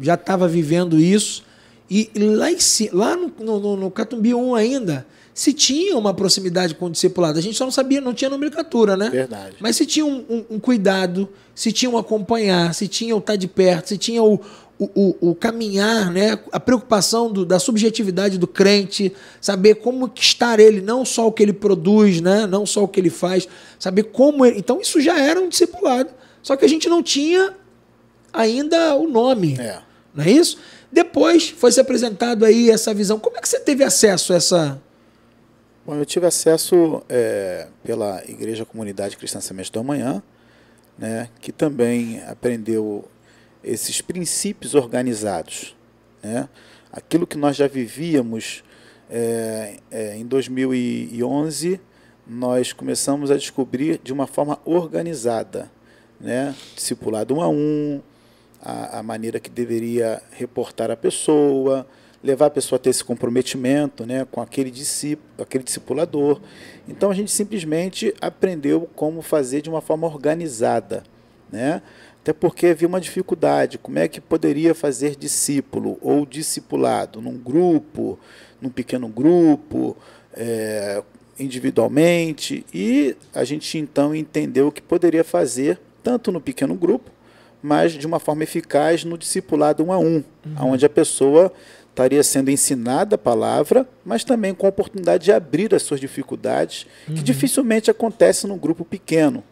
já 0.00 0.14
estava 0.14 0.48
vivendo 0.48 0.98
isso. 0.98 1.44
E 1.90 2.10
lá, 2.16 2.50
em, 2.50 2.56
lá 2.90 3.14
no, 3.14 3.60
no, 3.60 3.76
no 3.76 3.90
Catumbi 3.90 4.34
1 4.34 4.54
ainda, 4.54 5.06
se 5.34 5.52
tinha 5.52 5.94
uma 5.98 6.14
proximidade 6.14 6.74
com 6.74 6.86
o 6.86 6.90
discipulado. 6.90 7.38
A 7.38 7.42
gente 7.42 7.58
só 7.58 7.64
não 7.64 7.70
sabia, 7.70 8.00
não 8.00 8.14
tinha 8.14 8.30
nomenclatura, 8.30 8.96
né? 8.96 9.10
Verdade. 9.10 9.56
Mas 9.60 9.76
se 9.76 9.84
tinha 9.84 10.06
um, 10.06 10.24
um, 10.30 10.44
um 10.52 10.58
cuidado, 10.58 11.28
se 11.54 11.70
tinha 11.70 11.90
um 11.90 11.98
acompanhar, 11.98 12.72
se 12.72 12.88
tinha 12.88 13.14
o 13.14 13.18
estar 13.18 13.36
de 13.36 13.46
perto, 13.46 13.88
se 13.88 13.98
tinha 13.98 14.22
o, 14.22 14.40
o, 14.78 14.90
o, 14.94 15.30
o 15.30 15.34
caminhar, 15.34 16.10
né? 16.10 16.38
a 16.50 16.58
preocupação 16.58 17.30
do, 17.30 17.44
da 17.44 17.58
subjetividade 17.58 18.38
do 18.38 18.46
crente, 18.46 19.12
saber 19.40 19.76
como 19.76 20.10
estar 20.14 20.58
ele, 20.58 20.80
não 20.80 21.04
só 21.04 21.26
o 21.26 21.32
que 21.32 21.42
ele 21.42 21.52
produz, 21.52 22.20
né? 22.20 22.46
não 22.46 22.66
só 22.66 22.84
o 22.84 22.88
que 22.88 23.00
ele 23.00 23.10
faz, 23.10 23.48
saber 23.78 24.04
como 24.04 24.44
ele. 24.44 24.58
Então 24.58 24.80
isso 24.80 25.00
já 25.00 25.18
era 25.18 25.40
um 25.40 25.48
discipulado. 25.48 26.10
Só 26.42 26.56
que 26.56 26.64
a 26.64 26.68
gente 26.68 26.88
não 26.88 27.02
tinha 27.02 27.54
ainda 28.32 28.94
o 28.96 29.08
nome. 29.08 29.56
É. 29.58 29.80
Não 30.14 30.24
é 30.24 30.30
isso? 30.30 30.58
Depois 30.90 31.50
foi 31.50 31.72
se 31.72 31.80
apresentado 31.80 32.44
aí 32.44 32.70
essa 32.70 32.92
visão. 32.92 33.18
Como 33.18 33.36
é 33.36 33.40
que 33.40 33.48
você 33.48 33.58
teve 33.58 33.82
acesso 33.82 34.32
a 34.32 34.36
essa, 34.36 34.80
Bom, 35.86 35.96
eu 35.96 36.06
tive 36.06 36.24
acesso 36.24 37.02
é, 37.10 37.66
pela 37.82 38.22
Igreja 38.26 38.64
Comunidade 38.64 39.18
Cristã 39.18 39.38
Semestre 39.38 39.74
do 39.74 39.80
Amanhã, 39.80 40.22
né, 40.98 41.28
que 41.42 41.52
também 41.52 42.22
aprendeu 42.26 43.04
esses 43.64 44.00
princípios 44.00 44.74
organizados. 44.74 45.74
Né? 46.22 46.48
Aquilo 46.92 47.26
que 47.26 47.36
nós 47.36 47.56
já 47.56 47.66
vivíamos 47.66 48.62
é, 49.10 49.76
é, 49.90 50.16
em 50.16 50.26
2011 50.26 51.80
nós 52.26 52.72
começamos 52.72 53.30
a 53.30 53.36
descobrir 53.36 54.00
de 54.02 54.12
uma 54.12 54.26
forma 54.26 54.58
organizada, 54.64 55.70
né? 56.18 56.54
discipulado 56.74 57.34
um 57.34 57.40
a 57.42 57.48
um, 57.48 58.00
a, 58.62 59.00
a 59.00 59.02
maneira 59.02 59.38
que 59.38 59.50
deveria 59.50 60.22
reportar 60.32 60.90
a 60.90 60.96
pessoa, 60.96 61.86
levar 62.22 62.46
a 62.46 62.50
pessoa 62.50 62.76
a 62.76 62.78
ter 62.80 62.88
esse 62.88 63.04
comprometimento 63.04 64.06
né, 64.06 64.26
com 64.30 64.40
aquele, 64.40 64.70
discípulo, 64.70 65.28
aquele 65.38 65.62
discipulador. 65.62 66.40
Então 66.88 67.10
a 67.10 67.14
gente 67.14 67.30
simplesmente 67.30 68.14
aprendeu 68.18 68.88
como 68.96 69.20
fazer 69.20 69.60
de 69.60 69.68
uma 69.68 69.82
forma 69.82 70.06
organizada. 70.06 71.04
Né? 71.52 71.82
Até 72.24 72.32
porque 72.32 72.68
havia 72.68 72.88
uma 72.88 73.02
dificuldade, 73.02 73.76
como 73.76 73.98
é 73.98 74.08
que 74.08 74.18
poderia 74.18 74.74
fazer 74.74 75.14
discípulo 75.14 75.98
ou 76.00 76.24
discipulado 76.24 77.20
num 77.20 77.36
grupo, 77.36 78.18
num 78.62 78.70
pequeno 78.70 79.08
grupo, 79.08 79.94
é, 80.32 81.02
individualmente, 81.38 82.64
e 82.72 83.14
a 83.34 83.44
gente 83.44 83.76
então 83.76 84.14
entendeu 84.14 84.72
que 84.72 84.80
poderia 84.80 85.22
fazer 85.22 85.78
tanto 86.02 86.32
no 86.32 86.40
pequeno 86.40 86.74
grupo, 86.74 87.10
mas 87.62 87.92
de 87.92 88.06
uma 88.06 88.18
forma 88.18 88.42
eficaz 88.42 89.04
no 89.04 89.18
discipulado 89.18 89.84
um 89.84 89.92
a 89.92 89.98
um, 89.98 90.24
uhum. 90.46 90.70
onde 90.70 90.86
a 90.86 90.88
pessoa 90.88 91.52
estaria 91.90 92.22
sendo 92.22 92.50
ensinada 92.50 93.16
a 93.16 93.18
palavra, 93.18 93.86
mas 94.02 94.24
também 94.24 94.54
com 94.54 94.64
a 94.64 94.70
oportunidade 94.70 95.24
de 95.26 95.32
abrir 95.32 95.74
as 95.74 95.82
suas 95.82 96.00
dificuldades, 96.00 96.86
uhum. 97.06 97.16
que 97.16 97.22
dificilmente 97.22 97.90
acontece 97.90 98.46
num 98.46 98.56
grupo 98.56 98.82
pequeno. 98.82 99.44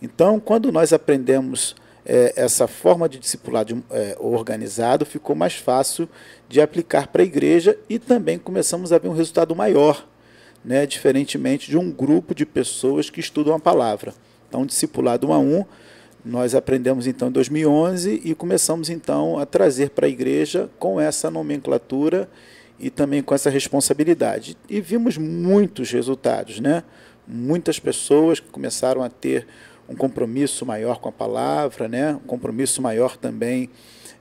Então, 0.00 0.38
quando 0.38 0.70
nós 0.70 0.92
aprendemos 0.92 1.74
é, 2.04 2.32
essa 2.36 2.66
forma 2.66 3.08
de 3.08 3.18
discipulado 3.18 3.82
é, 3.90 4.16
organizado 4.18 5.04
ficou 5.04 5.36
mais 5.36 5.54
fácil 5.54 6.08
de 6.48 6.60
aplicar 6.60 7.06
para 7.08 7.22
a 7.22 7.24
igreja 7.24 7.78
e 7.88 7.98
também 7.98 8.38
começamos 8.38 8.92
a 8.92 8.98
ver 8.98 9.08
um 9.08 9.14
resultado 9.14 9.54
maior, 9.54 10.06
né, 10.64 10.86
diferentemente 10.86 11.70
de 11.70 11.76
um 11.76 11.90
grupo 11.90 12.34
de 12.34 12.44
pessoas 12.44 13.08
que 13.08 13.20
estudam 13.20 13.54
a 13.54 13.60
palavra. 13.60 14.14
Então, 14.48 14.66
discipulado 14.66 15.28
um 15.28 15.32
a 15.32 15.38
um, 15.38 15.64
nós 16.24 16.54
aprendemos 16.54 17.06
então 17.06 17.28
em 17.28 17.32
2011 17.32 18.20
e 18.24 18.34
começamos 18.34 18.88
então 18.88 19.38
a 19.38 19.46
trazer 19.46 19.90
para 19.90 20.06
a 20.06 20.10
igreja 20.10 20.70
com 20.78 21.00
essa 21.00 21.30
nomenclatura 21.30 22.28
e 22.78 22.90
também 22.90 23.22
com 23.22 23.34
essa 23.34 23.50
responsabilidade. 23.50 24.56
E 24.68 24.80
vimos 24.80 25.16
muitos 25.16 25.90
resultados, 25.90 26.60
né? 26.60 26.84
Muitas 27.26 27.78
pessoas 27.78 28.40
que 28.40 28.48
começaram 28.48 29.02
a 29.02 29.08
ter 29.08 29.46
um 29.92 29.96
compromisso 29.96 30.64
maior 30.64 30.98
com 30.98 31.08
a 31.08 31.12
palavra, 31.12 31.88
né? 31.88 32.14
um 32.14 32.26
compromisso 32.26 32.80
maior 32.80 33.16
também 33.16 33.70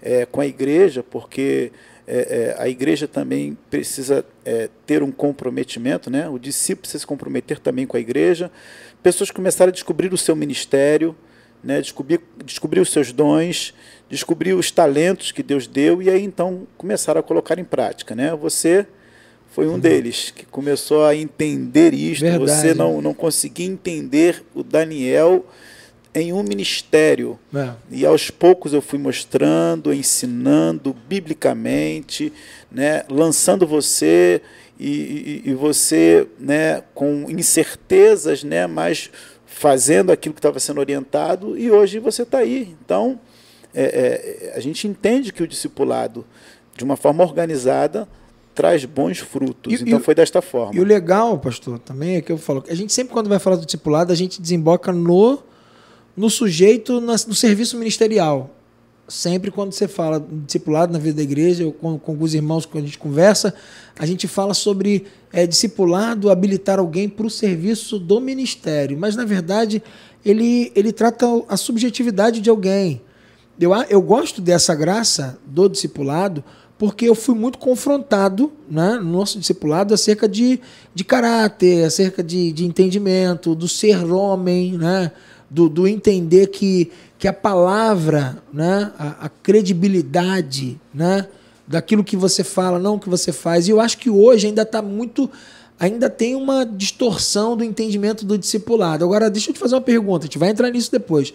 é, 0.01 0.25
com 0.25 0.41
a 0.41 0.45
igreja, 0.45 1.01
porque 1.03 1.71
é, 2.07 2.55
é, 2.57 2.61
a 2.61 2.67
igreja 2.67 3.07
também 3.07 3.57
precisa 3.69 4.25
é, 4.43 4.69
ter 4.85 5.01
um 5.01 5.11
comprometimento, 5.11 6.09
né? 6.09 6.27
o 6.27 6.37
discípulo 6.37 6.81
precisa 6.81 6.99
se 6.99 7.07
comprometer 7.07 7.59
também 7.59 7.87
com 7.87 7.95
a 7.95 7.99
igreja. 7.99 8.51
Pessoas 9.01 9.31
começaram 9.31 9.69
a 9.69 9.73
descobrir 9.73 10.13
o 10.13 10.17
seu 10.17 10.35
ministério, 10.35 11.15
né? 11.63 11.79
descobrir, 11.79 12.19
descobrir 12.43 12.79
os 12.79 12.91
seus 12.91 13.11
dons, 13.11 13.73
descobrir 14.09 14.53
os 14.53 14.71
talentos 14.71 15.31
que 15.31 15.41
Deus 15.41 15.67
deu 15.67 16.01
e 16.01 16.09
aí 16.09 16.23
então 16.23 16.67
começaram 16.77 17.19
a 17.19 17.23
colocar 17.23 17.57
em 17.57 17.63
prática. 17.63 18.13
Né? 18.13 18.35
Você 18.35 18.85
foi 19.51 19.67
um 19.67 19.73
uhum. 19.73 19.79
deles 19.79 20.31
que 20.31 20.45
começou 20.45 21.05
a 21.05 21.13
entender 21.13 21.93
isto. 21.93 22.21
Verdade. 22.21 22.51
Você 22.51 22.73
não, 22.73 23.01
não 23.01 23.13
conseguia 23.13 23.67
entender 23.67 24.43
o 24.55 24.63
Daniel 24.63 25.45
em 26.15 26.31
um 26.31 26.41
ministério. 26.41 27.37
É. 27.53 27.71
E 27.91 28.05
aos 28.05 28.31
poucos 28.31 28.73
eu 28.73 28.81
fui 28.81 28.97
mostrando, 28.97 29.93
ensinando 29.93 30.95
biblicamente, 31.07 32.31
né, 32.71 33.03
lançando 33.09 33.67
você 33.67 34.41
e, 34.79 35.41
e, 35.45 35.49
e 35.51 35.53
você 35.53 36.27
né, 36.39 36.81
com 36.93 37.25
incertezas, 37.29 38.45
né, 38.45 38.67
mas 38.67 39.11
fazendo 39.45 40.11
aquilo 40.11 40.33
que 40.33 40.39
estava 40.39 40.59
sendo 40.61 40.79
orientado, 40.79 41.57
e 41.57 41.69
hoje 41.69 41.99
você 41.99 42.23
está 42.23 42.39
aí. 42.39 42.73
Então, 42.83 43.19
é, 43.73 44.49
é, 44.49 44.53
a 44.55 44.59
gente 44.61 44.87
entende 44.87 45.33
que 45.33 45.43
o 45.43 45.47
discipulado, 45.47 46.25
de 46.75 46.85
uma 46.85 46.95
forma 46.95 47.21
organizada, 47.21 48.07
traz 48.53 48.85
bons 48.85 49.19
frutos. 49.19 49.79
E, 49.79 49.83
então 49.83 49.99
e, 49.99 50.01
foi 50.01 50.15
desta 50.15 50.41
forma. 50.41 50.75
E 50.75 50.79
o 50.79 50.83
legal, 50.83 51.37
pastor, 51.37 51.79
também 51.79 52.17
é 52.17 52.21
que 52.21 52.31
eu 52.31 52.37
falo, 52.37 52.63
a 52.69 52.75
gente 52.75 52.91
sempre 52.93 53.13
quando 53.13 53.29
vai 53.29 53.39
falar 53.39 53.55
do 53.55 53.65
discipulado, 53.65 54.11
a 54.11 54.15
gente 54.15 54.41
desemboca 54.41 54.91
no 54.91 55.39
no 56.15 56.29
sujeito 56.29 56.99
no 56.99 57.17
serviço 57.17 57.77
ministerial. 57.77 58.49
Sempre 59.07 59.51
quando 59.51 59.73
você 59.73 59.87
fala 59.87 60.25
discipulado 60.45 60.93
na 60.93 60.99
vida 60.99 61.17
da 61.17 61.23
igreja, 61.23 61.65
ou 61.65 61.73
com, 61.73 61.99
com 61.99 62.11
alguns 62.11 62.33
irmãos 62.33 62.65
que 62.65 62.77
a 62.77 62.81
gente 62.81 62.97
conversa, 62.97 63.53
a 63.97 64.05
gente 64.05 64.27
fala 64.27 64.53
sobre 64.53 65.05
é, 65.33 65.45
discipulado, 65.45 66.29
habilitar 66.29 66.79
alguém 66.79 67.09
para 67.09 67.25
o 67.25 67.29
serviço 67.29 67.99
do 67.99 68.21
ministério. 68.21 68.97
Mas, 68.97 69.15
na 69.15 69.25
verdade, 69.25 69.83
ele, 70.23 70.71
ele 70.75 70.93
trata 70.93 71.25
a 71.49 71.57
subjetividade 71.57 72.39
de 72.39 72.49
alguém. 72.49 73.01
Eu, 73.59 73.71
eu 73.89 74.01
gosto 74.01 74.41
dessa 74.41 74.73
graça 74.73 75.37
do 75.45 75.67
discipulado, 75.67 76.43
porque 76.81 77.07
eu 77.07 77.13
fui 77.13 77.35
muito 77.35 77.59
confrontado 77.59 78.51
né, 78.67 78.95
no 78.95 79.11
nosso 79.11 79.37
discipulado 79.37 79.93
acerca 79.93 80.27
de, 80.27 80.59
de 80.95 81.03
caráter, 81.03 81.83
acerca 81.83 82.23
de, 82.23 82.51
de 82.51 82.65
entendimento, 82.65 83.53
do 83.53 83.67
ser 83.67 84.03
homem, 84.11 84.79
né, 84.79 85.11
do, 85.47 85.69
do 85.69 85.87
entender 85.87 86.47
que, 86.47 86.89
que 87.19 87.27
a 87.27 87.33
palavra, 87.33 88.41
né, 88.51 88.91
a, 88.97 89.25
a 89.25 89.29
credibilidade 89.29 90.81
né, 90.91 91.27
daquilo 91.67 92.03
que 92.03 92.17
você 92.17 92.43
fala, 92.43 92.79
não 92.79 92.95
o 92.95 92.99
que 92.99 93.09
você 93.09 93.31
faz. 93.31 93.67
E 93.67 93.69
eu 93.69 93.79
acho 93.79 93.99
que 93.99 94.09
hoje 94.09 94.47
ainda 94.47 94.63
está 94.63 94.81
muito. 94.81 95.29
Ainda 95.79 96.09
tem 96.09 96.33
uma 96.33 96.65
distorção 96.65 97.55
do 97.55 97.63
entendimento 97.63 98.25
do 98.25 98.39
discipulado. 98.39 99.05
Agora, 99.05 99.29
deixa 99.29 99.51
eu 99.51 99.53
te 99.53 99.59
fazer 99.59 99.75
uma 99.75 99.81
pergunta, 99.81 100.23
a 100.23 100.25
gente 100.25 100.39
vai 100.39 100.49
entrar 100.49 100.71
nisso 100.71 100.91
depois. 100.91 101.31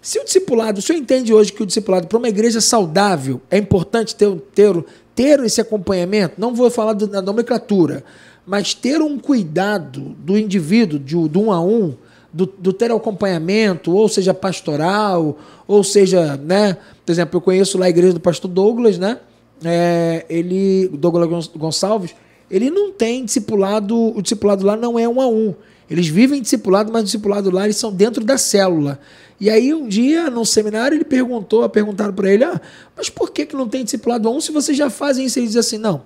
Se 0.00 0.18
o 0.18 0.24
discipulado, 0.24 0.78
o 0.78 0.82
senhor 0.82 0.98
entende 0.98 1.32
hoje 1.32 1.52
que 1.52 1.62
o 1.62 1.66
discipulado, 1.66 2.06
para 2.06 2.18
uma 2.18 2.28
igreja 2.28 2.60
saudável, 2.60 3.40
é 3.50 3.58
importante 3.58 4.14
ter, 4.14 4.30
ter, 4.54 4.84
ter 5.14 5.40
esse 5.40 5.60
acompanhamento? 5.60 6.34
Não 6.38 6.54
vou 6.54 6.70
falar 6.70 6.92
da 6.92 7.20
nomenclatura, 7.20 8.04
mas 8.46 8.74
ter 8.74 9.00
um 9.00 9.18
cuidado 9.18 10.16
do 10.18 10.38
indivíduo, 10.38 10.98
de, 10.98 11.28
de 11.28 11.38
um 11.38 11.52
a 11.52 11.60
um, 11.60 11.94
do, 12.32 12.46
do, 12.46 12.72
ter 12.72 12.92
acompanhamento, 12.92 13.92
ou 13.92 14.08
seja 14.08 14.32
pastoral, 14.32 15.38
ou 15.66 15.82
seja, 15.82 16.36
né? 16.36 16.76
Por 17.04 17.12
exemplo, 17.12 17.36
eu 17.36 17.40
conheço 17.40 17.78
lá 17.78 17.86
a 17.86 17.90
igreja 17.90 18.12
do 18.12 18.20
pastor 18.20 18.50
Douglas, 18.50 18.98
né? 18.98 19.18
É, 19.64 20.24
ele, 20.28 20.88
Douglas 20.88 21.48
Gonçalves, 21.48 22.14
ele 22.50 22.70
não 22.70 22.92
tem 22.92 23.24
discipulado, 23.24 24.16
o 24.16 24.22
discipulado 24.22 24.64
lá 24.64 24.76
não 24.76 24.98
é 24.98 25.08
um 25.08 25.20
a 25.20 25.26
um. 25.26 25.54
Eles 25.90 26.08
vivem 26.08 26.42
discipulado, 26.42 26.92
mas 26.92 27.04
discipulado 27.04 27.50
lá 27.50 27.64
eles 27.64 27.76
são 27.76 27.92
dentro 27.92 28.24
da 28.24 28.36
célula. 28.36 29.00
E 29.40 29.48
aí 29.48 29.72
um 29.72 29.88
dia, 29.88 30.28
num 30.28 30.44
seminário, 30.44 30.96
ele 30.96 31.04
perguntou, 31.04 31.68
perguntaram 31.68 32.12
para 32.12 32.32
ele, 32.32 32.44
ah, 32.44 32.60
mas 32.96 33.08
por 33.08 33.30
que, 33.30 33.46
que 33.46 33.56
não 33.56 33.68
tem 33.68 33.84
discipulado 33.84 34.28
a 34.28 34.30
um 34.30 34.40
se 34.40 34.52
vocês 34.52 34.76
já 34.76 34.90
fazem 34.90 35.26
isso? 35.26 35.38
Ele 35.38 35.46
diz 35.46 35.56
assim, 35.56 35.78
não, 35.78 36.02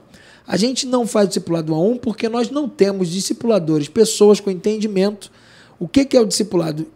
a 0.46 0.56
gente 0.56 0.86
não 0.86 1.06
faz 1.06 1.28
discipulado 1.28 1.74
a 1.74 1.80
um 1.80 1.96
porque 1.96 2.28
nós 2.28 2.50
não 2.50 2.68
temos 2.68 3.08
discipuladores, 3.08 3.88
pessoas 3.88 4.38
com 4.38 4.50
entendimento. 4.50 5.30
O 5.78 5.88
que, 5.88 6.04
que 6.04 6.16
é 6.16 6.20
o 6.20 6.26
discipulado? 6.26 6.86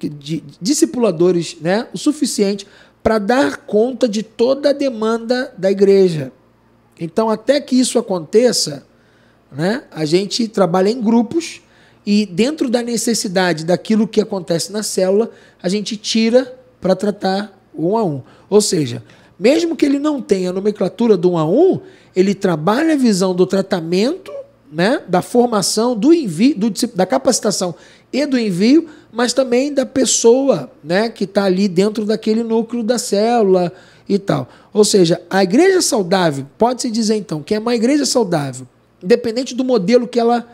Discipuladores, 0.61 1.57
né? 1.61 1.88
O 1.92 1.99
suficiente 1.99 2.66
para 3.03 3.18
dar 3.18 3.59
conta 3.59 4.09
de 4.09 4.22
toda 4.22 4.70
a 4.70 4.72
demanda 4.72 5.53
da 5.57 5.70
igreja. 5.70 6.33
Então, 6.98 7.31
até 7.31 7.60
que 7.60 7.79
isso 7.79 7.98
aconteça, 7.98 8.85
né, 9.52 9.85
a 9.92 10.04
gente 10.04 10.48
trabalha 10.48 10.88
em 10.88 11.00
grupos 11.00 11.60
e 12.07 12.25
dentro 12.25 12.71
da 12.71 12.83
necessidade 12.83 13.65
daquilo 13.65 14.07
que 14.07 14.21
acontece 14.21 14.71
na 14.71 14.85
célula, 14.85 15.29
a 15.61 15.69
gente 15.69 15.96
tira 15.96 16.57
para 16.81 16.94
tratar 16.94 17.52
um 17.77 17.96
a 17.96 18.04
um. 18.04 18.23
Ou 18.48 18.61
seja, 18.61 19.02
mesmo 19.37 19.75
que 19.75 19.85
ele 19.85 19.98
não 19.98 20.23
tenha 20.23 20.50
a 20.50 20.52
nomenclatura 20.52 21.17
do 21.17 21.33
um 21.33 21.38
a 21.38 21.44
um, 21.44 21.81
ele 22.15 22.33
trabalha 22.33 22.94
a 22.94 22.96
visão 22.96 23.35
do 23.35 23.44
tratamento, 23.44 24.33
né, 24.71 25.02
da 25.09 25.21
formação, 25.21 25.96
do 25.96 26.13
envio, 26.15 26.57
do, 26.57 26.73
da 26.94 27.04
capacitação 27.04 27.75
e 28.13 28.25
do 28.25 28.38
envio, 28.38 28.88
mas 29.13 29.33
também 29.33 29.73
da 29.75 29.85
pessoa 29.85 30.71
né, 30.85 31.09
que 31.09 31.25
está 31.25 31.44
ali 31.44 31.67
dentro 31.67 32.04
daquele 32.04 32.44
núcleo 32.44 32.85
da 32.85 32.98
célula 32.98 33.73
e 34.09 34.19
tal. 34.19 34.48
Ou 34.73 34.85
seja, 34.85 35.21
a 35.29 35.42
igreja 35.42 35.83
saudável, 35.83 36.46
pode-se 36.57 36.88
dizer 36.90 37.17
então, 37.17 37.42
que 37.42 37.54
é 37.54 37.59
uma 37.59 37.75
igreja 37.75 38.07
saudável, 38.07 38.67
independente 39.02 39.54
do 39.54 39.65
modelo 39.65 40.07
que 40.07 40.21
ela 40.21 40.46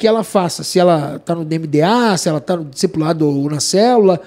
que 0.00 0.06
ela 0.06 0.24
faça, 0.24 0.64
se 0.64 0.78
ela 0.78 1.16
está 1.16 1.34
no 1.34 1.44
DMDA, 1.44 2.16
se 2.16 2.26
ela 2.26 2.38
está 2.38 2.56
no 2.56 2.64
discipulado 2.64 3.28
ou 3.28 3.50
na 3.50 3.60
célula, 3.60 4.18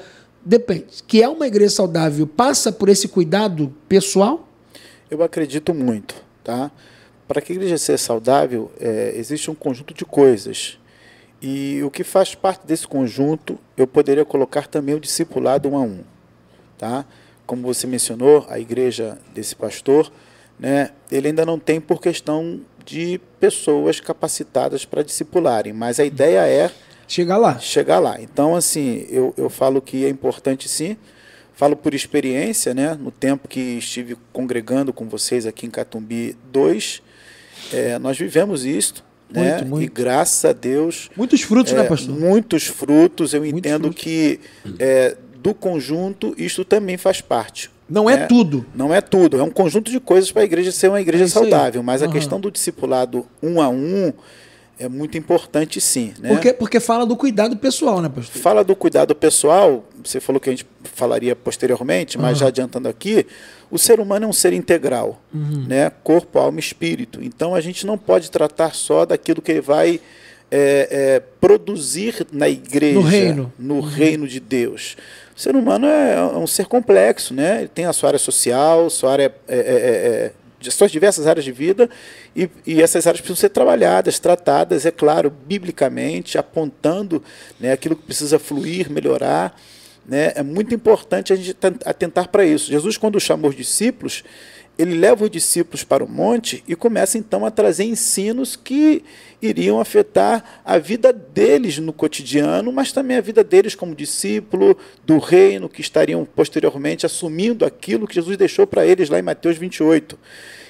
depende. 0.45 0.85
Que 1.07 1.23
é 1.23 1.27
uma 1.27 1.47
igreja 1.47 1.71
saudável, 1.71 2.27
passa 2.27 2.71
por 2.71 2.89
esse 2.89 3.07
cuidado 3.07 3.73
pessoal? 3.89 4.47
Eu 5.09 5.23
acredito 5.23 5.73
muito, 5.73 6.13
tá? 6.43 6.69
Para 7.27 7.41
que 7.41 7.53
a 7.53 7.55
igreja 7.55 7.79
seja 7.79 7.97
saudável, 7.97 8.71
é, 8.79 9.13
existe 9.15 9.49
um 9.49 9.55
conjunto 9.55 9.95
de 9.95 10.05
coisas. 10.05 10.77
E 11.41 11.81
o 11.81 11.89
que 11.89 12.03
faz 12.03 12.35
parte 12.35 12.67
desse 12.67 12.87
conjunto, 12.87 13.57
eu 13.75 13.87
poderia 13.87 14.23
colocar 14.23 14.67
também 14.67 14.93
o 14.93 14.99
discipulado 14.99 15.67
um 15.67 15.75
a 15.75 15.81
um, 15.81 16.01
tá? 16.77 17.03
Como 17.47 17.63
você 17.63 17.87
mencionou, 17.87 18.45
a 18.47 18.59
igreja 18.59 19.17
desse 19.33 19.55
pastor, 19.55 20.11
né, 20.59 20.91
ele 21.11 21.29
ainda 21.29 21.43
não 21.43 21.57
tem 21.57 21.81
por 21.81 21.99
questão 21.99 22.61
de 22.85 23.19
pessoas 23.39 23.99
capacitadas 23.99 24.85
para 24.85 25.03
discipularem, 25.03 25.73
mas 25.73 25.99
a 25.99 26.05
ideia 26.05 26.47
é 26.47 26.71
chegar 27.07 27.37
lá. 27.37 27.59
Chegar 27.59 27.99
lá. 27.99 28.21
Então, 28.21 28.55
assim, 28.55 29.05
eu, 29.09 29.33
eu 29.37 29.49
falo 29.49 29.81
que 29.81 30.05
é 30.05 30.09
importante 30.09 30.67
sim. 30.67 30.97
Falo 31.55 31.75
por 31.75 31.93
experiência, 31.93 32.73
né? 32.73 32.97
No 32.99 33.11
tempo 33.11 33.47
que 33.47 33.59
estive 33.77 34.17
congregando 34.31 34.91
com 34.91 35.07
vocês 35.07 35.45
aqui 35.45 35.67
em 35.67 35.69
Catumbi 35.69 36.35
2, 36.51 37.01
é, 37.71 37.99
nós 37.99 38.17
vivemos 38.17 38.65
isso. 38.65 39.03
Muito, 39.33 39.63
né? 39.63 39.63
muito. 39.63 39.83
E 39.83 39.87
graças 39.87 40.43
a 40.45 40.53
Deus. 40.53 41.09
Muitos 41.15 41.41
frutos, 41.41 41.73
é, 41.73 41.77
né, 41.77 41.83
pastor? 41.83 42.17
Muitos 42.17 42.65
frutos. 42.67 43.33
Eu 43.33 43.41
Muitos 43.41 43.59
entendo 43.59 43.83
frutos. 43.83 44.03
que 44.03 44.39
é, 44.79 45.15
do 45.37 45.53
conjunto 45.53 46.33
isto 46.37 46.63
também 46.63 46.97
faz 46.97 47.21
parte. 47.21 47.69
Não 47.89 48.09
é, 48.09 48.13
é, 48.13 48.25
tudo. 48.25 48.65
Não 48.73 48.93
é 48.93 49.01
tudo. 49.01 49.37
É 49.37 49.43
um 49.43 49.49
conjunto 49.49 49.91
de 49.91 49.99
coisas 49.99 50.31
para 50.31 50.41
a 50.41 50.45
igreja 50.45 50.71
ser 50.71 50.87
uma 50.87 51.01
igreja 51.01 51.25
é 51.25 51.27
saudável. 51.27 51.83
Mas 51.83 52.01
uhum. 52.01 52.09
a 52.09 52.11
questão 52.11 52.39
do 52.39 52.49
discipulado 52.49 53.25
um 53.41 53.61
a 53.61 53.69
um 53.69 54.13
é 54.79 54.87
muito 54.89 55.17
importante 55.17 55.79
sim. 55.79 56.13
Né? 56.19 56.29
Porque, 56.29 56.53
porque 56.53 56.79
fala 56.79 57.05
do 57.05 57.15
cuidado 57.15 57.55
pessoal, 57.57 58.01
né, 58.01 58.09
pastor? 58.09 58.41
Fala 58.41 58.63
do 58.63 58.75
cuidado 58.75 59.13
pessoal, 59.13 59.85
você 60.03 60.19
falou 60.19 60.39
que 60.39 60.49
a 60.49 60.53
gente 60.53 60.65
falaria 60.83 61.35
posteriormente, 61.35 62.17
mas 62.17 62.33
uhum. 62.33 62.39
já 62.39 62.47
adiantando 62.47 62.87
aqui, 62.87 63.25
o 63.69 63.77
ser 63.77 63.99
humano 63.99 64.25
é 64.25 64.27
um 64.27 64.33
ser 64.33 64.53
integral, 64.53 65.21
uhum. 65.33 65.65
né? 65.67 65.91
corpo, 66.03 66.39
alma 66.39 66.57
e 66.57 66.59
espírito. 66.59 67.19
Então 67.21 67.53
a 67.53 67.61
gente 67.61 67.85
não 67.85 67.97
pode 67.97 68.31
tratar 68.31 68.73
só 68.73 69.05
daquilo 69.05 69.41
que 69.41 69.51
ele 69.51 69.61
vai 69.61 70.01
é, 70.51 70.87
é, 70.91 71.19
produzir 71.39 72.27
na 72.31 72.49
igreja, 72.49 72.99
no 72.99 73.01
reino, 73.01 73.53
no 73.57 73.75
uhum. 73.75 73.81
reino 73.81 74.27
de 74.27 74.39
Deus. 74.39 74.95
O 75.35 75.39
ser 75.39 75.55
humano 75.55 75.87
é, 75.87 76.15
é, 76.15 76.21
um 76.21 76.45
ser 76.45 76.67
complexo, 76.67 77.33
né? 77.33 77.59
ele 77.59 77.67
tem 77.67 77.85
a 77.85 77.93
sua 77.93 78.09
área 78.09 78.19
social, 78.19 78.89
sua 78.89 79.11
área 79.11 79.33
é, 79.47 79.57
é, 79.57 79.59
é 79.59 80.31
suas 80.71 80.91
diversas 80.91 81.27
áreas 81.27 81.43
de 81.43 81.51
vida, 81.51 81.89
e, 82.35 82.49
e, 82.65 82.81
essas 82.81 83.05
áreas 83.05 83.19
precisam 83.19 83.39
ser 83.41 83.49
trabalhadas, 83.49 84.17
tratadas, 84.17 84.85
é 84.85 84.91
claro, 84.91 85.29
biblicamente, 85.29 86.37
apontando 86.37 87.21
né, 87.59 87.73
aquilo 87.73 87.95
que 87.95 88.03
precisa 88.03 88.39
fluir, 88.39 88.89
melhorar. 88.89 89.59
Né? 90.05 90.31
É 90.35 90.43
muito 90.43 90.73
importante 90.73 91.33
a 91.33 91.35
gente 91.35 91.55
atentar 91.85 92.29
para 92.29 92.45
isso. 92.45 92.71
Jesus, 92.71 92.95
quando 92.95 93.19
chamou 93.19 93.49
os 93.49 93.55
discípulos, 93.57 94.23
ele 94.77 94.95
leva 94.95 95.23
os 95.23 95.29
discípulos 95.29 95.83
para 95.83 96.03
o 96.03 96.09
monte 96.09 96.63
e 96.67 96.75
começa 96.75 97.17
então 97.17 97.45
a 97.45 97.51
trazer 97.51 97.83
ensinos 97.83 98.55
que 98.55 99.03
iriam 99.41 99.79
afetar 99.79 100.61
a 100.65 100.77
vida 100.77 101.13
deles 101.13 101.77
no 101.77 101.93
cotidiano, 101.93 102.71
mas 102.71 102.91
também 102.91 103.17
a 103.17 103.21
vida 103.21 103.43
deles 103.43 103.75
como 103.75 103.93
discípulo 103.93 104.75
do 105.05 105.19
reino, 105.19 105.69
que 105.69 105.81
estariam 105.81 106.25
posteriormente 106.25 107.05
assumindo 107.05 107.65
aquilo 107.65 108.07
que 108.07 108.15
Jesus 108.15 108.35
deixou 108.37 108.65
para 108.65 108.85
eles 108.85 109.09
lá 109.09 109.19
em 109.19 109.23
Mateus 109.23 109.57
28. 109.57 110.17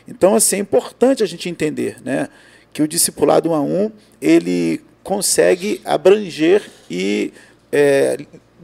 Então, 0.08 0.36
assim, 0.36 0.58
é 0.58 0.60
importante 0.60 1.24
a 1.24 1.26
gente 1.26 1.48
entender 1.48 1.98
né, 2.04 2.28
que 2.74 2.82
o 2.82 2.88
discipulado 2.88 3.52
um 3.52 3.54
a 3.54 3.62
um, 3.62 3.92
ele 4.22 4.82
consegue 5.02 5.80
abranger 5.86 6.70
e 6.90 7.32
é, 7.72 8.18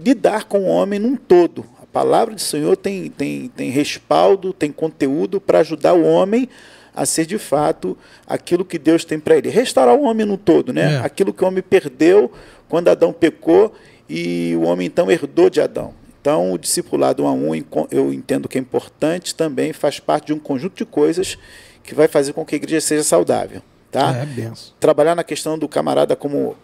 lidar 0.04 0.46
com 0.46 0.62
o 0.62 0.68
homem 0.68 1.00
num 1.00 1.16
todo. 1.16 1.66
A 1.90 1.94
palavra 1.94 2.36
do 2.36 2.42
Senhor 2.42 2.78
tem, 2.78 3.10
tem, 3.10 3.48
tem 3.50 3.70
respaldo, 3.70 4.54
tem 4.54 4.72
conteúdo 4.72 5.42
para 5.42 5.60
ajudar 5.60 5.94
o 5.94 6.04
homem 6.04 6.48
a 6.96 7.06
ser 7.06 7.26
de 7.26 7.38
fato 7.38 7.98
aquilo 8.28 8.64
que 8.64 8.78
Deus 8.78 9.04
tem 9.04 9.20
para 9.20 9.38
ele. 9.38 9.50
Restaurar 9.50 9.96
o 9.96 10.04
homem 10.04 10.26
no 10.26 10.38
todo, 10.38 10.72
né? 10.72 10.96
É. 10.96 10.98
Aquilo 10.98 11.34
que 11.34 11.44
o 11.44 11.48
homem 11.48 11.64
perdeu 11.64 12.32
quando 12.68 12.90
Adão 12.90 13.12
pecou 13.12 13.74
e 14.08 14.56
o 14.56 14.64
homem 14.64 14.88
então 14.88 15.10
herdou 15.10 15.50
de 15.50 15.62
Adão. 15.62 15.94
Então, 16.22 16.52
o 16.52 16.58
discipulado 16.58 17.24
um 17.24 17.28
a 17.28 17.32
um, 17.32 17.56
eu 17.90 18.14
entendo 18.14 18.50
que 18.50 18.58
é 18.58 18.62
importante, 18.62 19.34
também 19.34 19.72
faz 19.72 20.00
parte 20.00 20.28
de 20.28 20.34
um 20.34 20.40
conjunto 20.40 20.76
de 20.76 20.86
coisas 20.86 21.38
que 21.82 21.96
vai 21.96 22.08
fazer 22.08 22.34
com 22.34 22.46
que 22.46 22.56
a 22.56 22.58
igreja 22.58 22.82
seja 22.82 23.04
saudável. 23.04 23.62
Tá? 23.90 24.14
É. 24.16 24.52
Trabalhar 24.80 25.16
na 25.16 25.24
questão 25.24 25.58
do 25.58 25.68
camarada 25.68 26.16
como, 26.16 26.56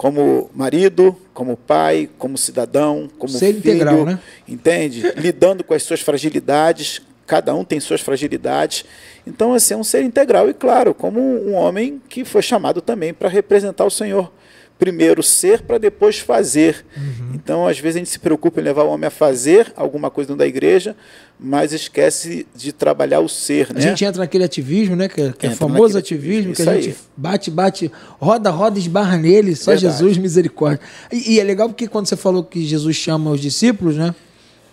como 0.00 0.48
marido, 0.54 1.14
como 1.34 1.58
pai, 1.58 2.08
como 2.16 2.38
cidadão, 2.38 3.06
como 3.18 3.30
Ser 3.30 3.48
filho, 3.48 3.58
integral, 3.58 4.06
né? 4.06 4.18
entende? 4.48 5.02
Lidando 5.14 5.62
com 5.62 5.74
as 5.74 5.82
suas 5.82 6.00
fragilidades, 6.00 7.02
cada 7.26 7.54
um 7.54 7.62
tem 7.66 7.78
suas 7.80 8.00
fragilidades. 8.00 8.82
Então, 9.26 9.52
assim, 9.52 9.74
é 9.74 9.76
um 9.76 9.84
ser 9.84 10.02
integral 10.02 10.48
e, 10.48 10.54
claro, 10.54 10.94
como 10.94 11.20
um 11.20 11.52
homem 11.52 12.00
que 12.08 12.24
foi 12.24 12.40
chamado 12.40 12.80
também 12.80 13.12
para 13.12 13.28
representar 13.28 13.84
o 13.84 13.90
Senhor 13.90 14.32
primeiro 14.80 15.22
ser 15.22 15.60
para 15.60 15.76
depois 15.76 16.18
fazer. 16.18 16.84
Uhum. 16.96 17.32
Então, 17.34 17.68
às 17.68 17.78
vezes, 17.78 17.96
a 17.96 17.98
gente 17.98 18.08
se 18.08 18.18
preocupa 18.18 18.60
em 18.60 18.64
levar 18.64 18.84
o 18.84 18.88
homem 18.88 19.06
a 19.06 19.10
fazer 19.10 19.70
alguma 19.76 20.10
coisa 20.10 20.28
dentro 20.28 20.38
da 20.38 20.46
igreja, 20.46 20.96
mas 21.38 21.74
esquece 21.74 22.46
de 22.56 22.72
trabalhar 22.72 23.20
o 23.20 23.28
ser. 23.28 23.68
A 23.70 23.74
né? 23.74 23.80
gente 23.82 24.02
entra 24.02 24.20
naquele 24.20 24.42
ativismo, 24.42 24.96
né? 24.96 25.06
Que, 25.06 25.32
que 25.34 25.46
é 25.46 25.50
famoso 25.50 25.98
ativismo, 25.98 26.54
que 26.54 26.62
a 26.62 26.74
gente 26.74 26.88
aí. 26.88 26.96
bate, 27.14 27.50
bate, 27.50 27.92
roda, 28.18 28.48
roda, 28.50 28.78
esbarra 28.78 29.18
nele, 29.18 29.54
só 29.54 29.72
Verdade. 29.72 29.92
Jesus, 29.98 30.16
misericórdia. 30.16 30.80
E, 31.12 31.34
e, 31.34 31.40
é 31.40 31.44
legal 31.44 31.68
porque 31.68 31.86
quando 31.86 32.06
você 32.06 32.16
falou 32.16 32.42
que 32.42 32.64
Jesus 32.64 32.96
chama 32.96 33.30
os 33.30 33.40
discípulos, 33.40 33.96
né? 33.96 34.14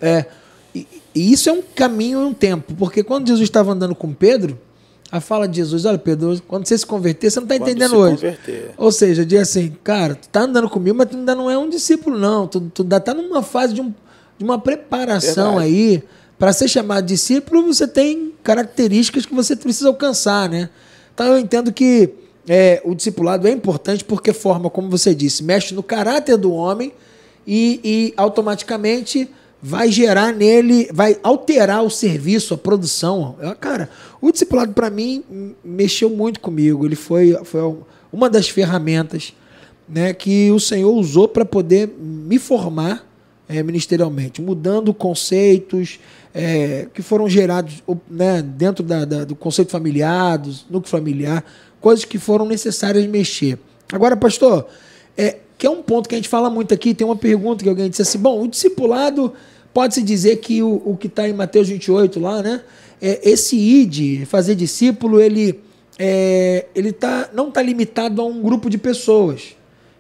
É, 0.02 0.26
e, 0.74 0.88
e 1.14 1.34
isso 1.34 1.50
é 1.50 1.52
um 1.52 1.62
caminho 1.62 2.22
e 2.22 2.26
um 2.26 2.34
tempo, 2.34 2.74
porque 2.76 3.04
quando 3.04 3.28
Jesus 3.28 3.44
estava 3.44 3.74
andando 3.74 3.94
com 3.94 4.14
Pedro, 4.14 4.58
a 5.12 5.22
fala 5.22 5.48
de 5.48 5.58
Jesus, 5.58 5.86
olha, 5.86 5.98
Pedro, 5.98 6.42
quando 6.48 6.68
você 6.68 6.78
se 6.78 6.86
converter, 6.86 7.30
você 7.30 7.40
não 7.40 7.46
está 7.46 7.56
entendendo 7.56 7.96
hoje. 7.96 8.16
Converter. 8.16 8.72
Ou 8.78 8.92
seja, 8.92 9.26
diz 9.26 9.42
assim, 9.42 9.76
cara, 9.84 10.16
tu 10.16 10.24
está 10.24 10.42
andando 10.42 10.70
comigo, 10.70 10.98
mas 10.98 11.10
tu 11.10 11.16
ainda 11.16 11.34
não 11.34 11.50
é 11.50 11.58
um 11.58 11.70
discípulo, 11.70 12.18
não. 12.18 12.48
Tu, 12.48 12.60
tu 12.74 12.82
ainda 12.82 12.98
está 12.98 13.14
numa 13.14 13.42
fase 13.42 13.74
de, 13.74 13.82
um, 13.82 13.94
de 14.38 14.44
uma 14.44 14.60
preparação 14.60 15.58
Verdade. 15.58 15.66
aí. 15.66 16.04
Para 16.38 16.54
ser 16.54 16.68
chamado 16.68 17.06
discípulo, 17.06 17.66
você 17.74 17.88
tem 17.88 18.34
características 18.44 19.26
que 19.26 19.34
você 19.34 19.56
precisa 19.56 19.88
alcançar, 19.88 20.48
né? 20.50 20.70
Então 21.14 21.26
eu 21.26 21.40
entendo 21.40 21.72
que 21.72 22.14
é, 22.48 22.82
o 22.86 22.94
discipulado 22.94 23.48
é 23.48 23.52
importante 23.52 24.04
porque 24.04 24.32
forma, 24.32 24.70
como 24.70 24.90
você 24.90 25.16
disse, 25.16 25.44
mexe 25.44 25.74
no 25.74 25.82
caráter 25.82 26.38
do 26.38 26.52
homem 26.54 26.94
e, 27.46 27.80
e 27.84 28.14
automaticamente 28.16 29.30
vai 29.62 29.92
gerar 29.92 30.34
nele, 30.34 30.88
vai 30.94 31.18
alterar 31.24 31.84
o 31.84 31.90
serviço, 31.90 32.54
a 32.54 32.58
produção. 32.58 33.36
Cara, 33.60 33.90
o 34.22 34.32
discipulado 34.32 34.74
para 34.74 34.90
mim 34.90 35.24
mexeu 35.64 36.10
muito 36.10 36.40
comigo. 36.40 36.86
Ele 36.86 36.96
foi, 36.96 37.38
foi 37.44 37.76
uma 38.12 38.30
das 38.30 38.50
ferramentas 38.50 39.34
né, 39.88 40.14
que 40.14 40.52
o 40.52 40.60
Senhor 40.60 40.92
usou 40.92 41.28
para 41.28 41.46
poder 41.46 41.88
me 42.00 42.38
formar 42.38 43.06
é, 43.48 43.64
ministerialmente, 43.64 44.42
mudando 44.42 44.94
conceitos 44.94 46.00
é, 46.34 46.88
que 46.94 47.02
foram 47.02 47.30
gerados 47.30 47.82
né, 48.10 48.42
dentro 48.42 48.84
da, 48.84 49.06
da, 49.06 49.24
do 49.24 49.36
conceito 49.36 49.72
familiar, 49.72 50.38
do 50.38 50.50
núcleo 50.70 50.92
familiar, 50.92 51.44
coisas 51.80 52.04
que 52.04 52.18
foram 52.18 52.46
necessárias 52.46 53.06
mexer. 53.06 53.58
Agora, 53.92 54.18
pastor, 54.18 54.68
é, 55.18 55.38
que 55.58 55.66
é 55.66 55.70
um 55.70 55.82
ponto 55.82 56.08
que 56.08 56.16
a 56.16 56.18
gente 56.18 56.30
fala 56.30 56.50
muito 56.50 56.74
aqui. 56.74 56.94
Tem 56.94 57.06
uma 57.06 57.16
pergunta 57.16 57.64
que 57.64 57.70
alguém 57.70 57.90
disse 57.90 58.02
assim: 58.02 58.20
bom, 58.20 58.44
o 58.44 58.48
discipulado, 58.48 59.34
pode-se 59.74 60.02
dizer 60.02 60.38
que 60.38 60.62
o, 60.62 60.82
o 60.86 60.98
que 60.98 61.08
está 61.08 61.28
em 61.28 61.34
Mateus 61.34 61.68
28 61.70 62.20
lá, 62.20 62.42
né? 62.42 62.62
É, 63.02 63.30
esse 63.30 63.56
id, 63.56 64.26
fazer 64.26 64.56
discípulo, 64.56 65.22
ele, 65.22 65.60
é, 66.00 66.66
ele 66.74 66.92
tá, 66.92 67.30
não 67.34 67.50
está 67.50 67.62
limitado 67.62 68.22
a 68.22 68.26
um 68.26 68.42
grupo 68.42 68.70
de 68.70 68.78
pessoas. 68.78 69.56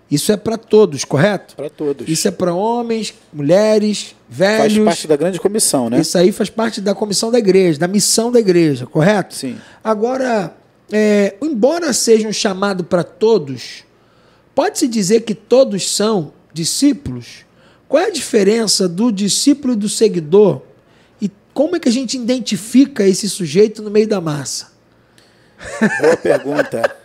Isso 0.09 0.31
é 0.31 0.37
para 0.37 0.57
todos, 0.57 1.03
correto? 1.03 1.55
Para 1.55 1.69
todos. 1.69 2.07
Isso 2.07 2.27
é 2.27 2.31
para 2.31 2.53
homens, 2.53 3.13
mulheres, 3.33 4.15
velhos. 4.29 4.77
Faz 4.77 4.85
parte 4.85 5.07
da 5.07 5.15
grande 5.17 5.39
comissão, 5.39 5.89
né? 5.89 5.99
Isso 5.99 6.17
aí 6.17 6.31
faz 6.31 6.49
parte 6.49 6.79
da 6.79 6.95
comissão 6.95 7.29
da 7.29 7.37
igreja, 7.37 7.77
da 7.77 7.87
missão 7.89 8.31
da 8.31 8.39
igreja, 8.39 8.85
correto? 8.85 9.35
Sim. 9.35 9.57
Agora, 9.83 10.55
é, 10.91 11.35
embora 11.41 11.91
seja 11.91 12.27
um 12.27 12.31
chamado 12.31 12.85
para 12.85 13.03
todos, 13.03 13.83
Pode-se 14.57 14.87
dizer 14.87 15.21
que 15.21 15.35
todos 15.35 15.87
são 15.87 16.33
discípulos? 16.51 17.45
Qual 17.87 18.01
é 18.01 18.07
a 18.07 18.11
diferença 18.11 18.89
do 18.89 19.11
discípulo 19.11 19.73
e 19.73 19.75
do 19.75 19.87
seguidor? 19.87 20.63
E 21.21 21.29
como 21.53 21.75
é 21.75 21.79
que 21.79 21.87
a 21.87 21.91
gente 21.91 22.17
identifica 22.17 23.05
esse 23.05 23.29
sujeito 23.29 23.83
no 23.83 23.91
meio 23.91 24.07
da 24.07 24.19
massa? 24.19 24.71
Boa 26.01 26.17
pergunta. 26.17 26.95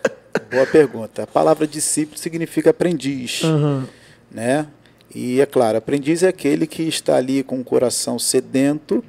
Boa 0.50 0.64
pergunta. 0.64 1.24
A 1.24 1.26
palavra 1.26 1.66
discípulo 1.66 2.18
significa 2.18 2.70
aprendiz. 2.70 3.42
Uhum. 3.42 3.84
Né? 4.30 4.66
E 5.14 5.38
é 5.38 5.44
claro, 5.44 5.76
aprendiz 5.76 6.22
é 6.22 6.28
aquele 6.28 6.66
que 6.66 6.84
está 6.84 7.16
ali 7.16 7.42
com 7.42 7.60
o 7.60 7.64
coração 7.64 8.18
sedento 8.18 9.04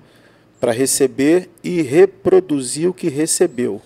para 0.60 0.74
receber 0.74 1.50
e 1.64 1.82
reproduzir 1.82 2.89
o 2.89 2.94
que 2.94 3.08
recebeu. 3.08 3.82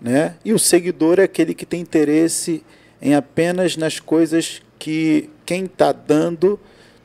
Né? 0.00 0.34
E 0.44 0.52
o 0.52 0.58
seguidor 0.58 1.20
é 1.20 1.22
aquele 1.22 1.54
que 1.54 1.64
tem 1.64 1.80
interesse 1.80 2.64
em 3.00 3.14
apenas 3.14 3.76
nas 3.76 4.00
coisas 4.00 4.62
que 4.78 5.30
quem 5.44 5.64
está 5.64 5.92
dando 5.92 6.58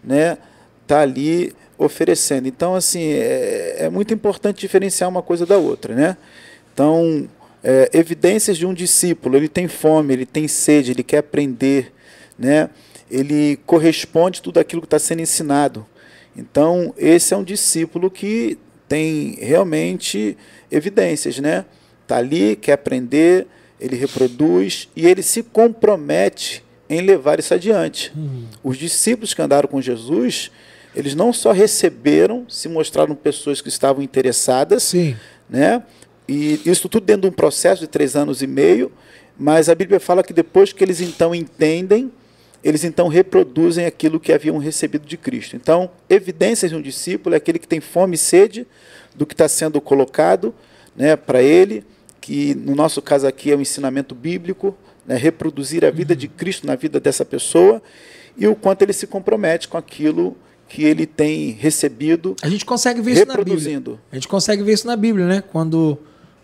né, 0.04 0.38
está 0.82 1.02
ali 1.02 1.54
oferecendo. 1.78 2.48
Então, 2.48 2.76
assim, 2.76 3.04
é, 3.04 3.86
é, 3.86 3.90
muito 3.90 4.14
importante 4.14 4.60
diferenciar 4.60 5.10
uma 5.10 5.22
coisa 5.22 5.46
da 5.46 5.58
outra. 5.58 5.96
Né? 5.96 6.18
Então, 6.74 7.28
é, 7.64 7.90
evidências 7.94 8.58
de 8.58 8.66
um 8.66 8.74
discípulo, 8.74 9.36
ele 9.36 9.48
tem 9.48 9.68
fome, 9.68 10.14
ele 10.14 10.26
tem 10.26 10.48
sede, 10.48 10.92
ele 10.92 11.04
quer 11.04 11.20
aprender, 11.20 11.92
né? 12.38 12.70
ele 13.10 13.60
corresponde 13.66 14.42
tudo 14.42 14.60
aquilo 14.60 14.82
que 14.82 14.88
está 14.88 15.00
sendo 15.00 15.22
ensinado. 15.22 15.86
Então, 16.36 16.94
esse 16.98 17.34
é 17.34 17.38
um 17.38 17.44
discípulo 17.44 18.10
que 18.10 18.58
tem 18.88 19.38
realmente 19.40 20.38
evidências, 20.70 21.40
né? 21.40 21.66
Está 22.04 22.18
ali, 22.18 22.56
quer 22.56 22.74
aprender, 22.74 23.48
ele 23.82 23.96
reproduz 23.96 24.88
e 24.96 25.08
ele 25.08 25.24
se 25.24 25.42
compromete 25.42 26.64
em 26.88 27.02
levar 27.02 27.40
isso 27.40 27.54
adiante. 27.54 28.12
Uhum. 28.16 28.46
Os 28.64 28.78
discípulos 28.78 29.34
que 29.34 29.42
andaram 29.42 29.68
com 29.68 29.82
Jesus, 29.82 30.52
eles 30.96 31.16
não 31.16 31.34
só 31.34 31.52
receberam, 31.52 32.46
se 32.48 32.70
mostraram 32.70 33.16
pessoas 33.16 33.60
que 33.60 33.70
estavam 33.70 34.04
interessadas, 34.04 34.84
Sim. 34.84 35.16
né? 35.50 35.82
E 36.28 36.62
isso 36.66 36.88
tudo 36.88 37.06
dentro 37.06 37.24
de 37.24 37.28
um 37.28 37.32
processo 37.32 37.82
de 37.82 37.88
três 37.88 38.16
anos 38.16 38.42
e 38.42 38.48
meio, 38.48 38.92
mas 39.38 39.68
a 39.68 39.76
Bíblia 39.76 40.00
fala 40.00 40.24
que 40.24 40.32
depois 40.32 40.72
que 40.72 40.84
eles 40.84 41.02
então 41.02 41.34
entendem, 41.34 42.12
eles 42.64 42.84
então 42.84 43.08
reproduzem 43.08 43.86
aquilo 43.86 44.20
que 44.20 44.32
haviam 44.32 44.58
recebido 44.60 45.08
de 45.08 45.18
Cristo. 45.18 45.56
Então, 45.56 45.90
evidências 46.10 46.70
de 46.70 46.78
um 46.78 46.82
discípulo 46.82 47.34
é 47.34 47.38
aquele 47.38 47.58
que 47.58 47.68
tem 47.68 47.80
fome 47.80 48.16
e 48.16 48.20
sede 48.20 48.68
do 49.16 49.26
que 49.26 49.34
está 49.34 49.48
sendo 49.48 49.82
colocado 49.82 50.54
né, 50.96 51.16
para 51.16 51.42
ele, 51.42 51.84
que 52.22 52.54
no 52.54 52.76
nosso 52.76 53.02
caso 53.02 53.26
aqui 53.26 53.52
é 53.52 53.56
o 53.56 53.60
ensinamento 53.60 54.14
bíblico, 54.14 54.78
né, 55.06 55.18
reproduzir 55.18 55.84
a 55.84 55.90
vida 55.90 56.16
de 56.16 56.28
Cristo 56.28 56.68
na 56.68 56.76
vida 56.76 57.00
dessa 57.00 57.26
pessoa 57.26 57.82
e 58.38 58.48
o 58.48 58.56
quanto 58.56 58.84
ele 58.84 58.94
se 58.94 59.08
compromete 59.08 59.68
com 59.68 59.78
aquilo 59.78 60.38
que 60.70 60.84
ele 60.84 61.06
tem 61.06 61.52
recebido. 61.52 62.36
A 62.42 62.48
gente 62.48 62.64
consegue 62.64 63.02
ver 63.02 63.14
isso 63.14 63.26
na 63.26 63.36
Bíblia. 63.36 64.00
A 64.12 64.16
gente 64.16 64.28
consegue 64.28 64.64
ver 64.64 64.74
isso 64.74 64.88
na 64.88 64.96
Bíblia, 64.96 65.26
né? 65.26 65.44
Quando, 65.52 65.98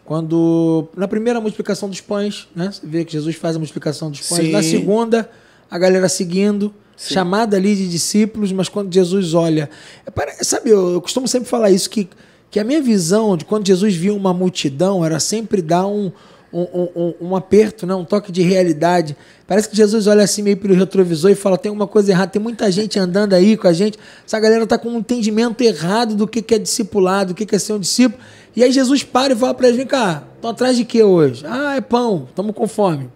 quando 0.04 0.90
na 0.98 1.08
primeira 1.08 1.40
multiplicação 1.40 1.88
dos 1.88 2.02
pães, 2.02 2.50
né? 2.54 2.72
Você 2.72 2.86
vê 2.86 3.06
que 3.06 3.14
Jesus 3.14 3.36
faz 3.38 3.56
a 3.56 3.60
multiplicação 3.60 4.12
dos 4.12 4.28
pães. 4.28 4.48
Sim. 4.48 4.52
Na 4.52 4.62
segunda, 4.64 5.30
a 5.70 5.78
galera 5.78 6.10
seguindo. 6.10 6.74
Sim. 6.98 7.14
chamada 7.14 7.56
ali 7.56 7.76
de 7.76 7.88
discípulos, 7.88 8.52
mas 8.52 8.68
quando 8.68 8.92
Jesus 8.92 9.36
olha. 9.36 9.70
É, 10.04 10.44
sabe, 10.44 10.72
eu, 10.72 10.94
eu 10.94 11.00
costumo 11.00 11.28
sempre 11.28 11.48
falar 11.48 11.70
isso, 11.70 11.88
que 11.92 12.10
que 12.50 12.60
a 12.60 12.64
minha 12.64 12.82
visão 12.82 13.36
de 13.36 13.46
quando 13.46 13.68
Jesus 13.68 13.96
via 13.96 14.14
uma 14.14 14.34
multidão 14.34 15.04
era 15.04 15.20
sempre 15.20 15.62
dar 15.62 15.86
um, 15.86 16.12
um, 16.52 16.88
um, 16.96 17.14
um, 17.22 17.36
aperto, 17.36 17.86
né? 17.86 17.94
um 17.94 18.06
toque 18.06 18.32
de 18.32 18.42
realidade. 18.42 19.16
Parece 19.46 19.70
que 19.70 19.76
Jesus 19.76 20.08
olha 20.08 20.24
assim 20.24 20.42
meio 20.42 20.58
pelo 20.58 20.74
retrovisor 20.74 21.30
e 21.30 21.36
fala: 21.36 21.58
tem 21.58 21.72
uma 21.72 21.88
coisa 21.88 22.12
errada, 22.12 22.32
tem 22.32 22.42
muita 22.42 22.72
gente 22.72 22.98
andando 22.98 23.34
aí 23.34 23.58
com 23.58 23.68
a 23.68 23.74
gente. 23.74 23.98
Essa 24.26 24.40
galera 24.40 24.64
está 24.64 24.78
com 24.78 24.90
um 24.90 25.00
entendimento 25.00 25.62
errado 25.62 26.16
do 26.16 26.28
que, 26.28 26.42
que 26.42 26.56
é 26.56 26.60
discipulado, 26.60 27.34
do 27.34 27.36
que, 27.36 27.46
que 27.46 27.56
é 27.56 27.60
ser 27.60 27.74
um 27.74 27.80
discípulo. 27.80 28.22
E 28.56 28.64
aí 28.64 28.72
Jesus 28.72 29.04
para 29.04 29.34
e 29.34 29.36
fala 29.36 29.54
para 29.54 29.68
eles: 29.68 29.78
vem 29.78 29.88
cá, 29.88 30.24
estão 30.36 30.52
atrás 30.52 30.78
de 30.78 30.86
quê 30.86 31.04
hoje? 31.04 31.44
Ah, 31.46 31.76
é 31.76 31.82
pão, 31.82 32.28
estamos 32.30 32.56
com 32.56 32.68
fome. 32.68 33.10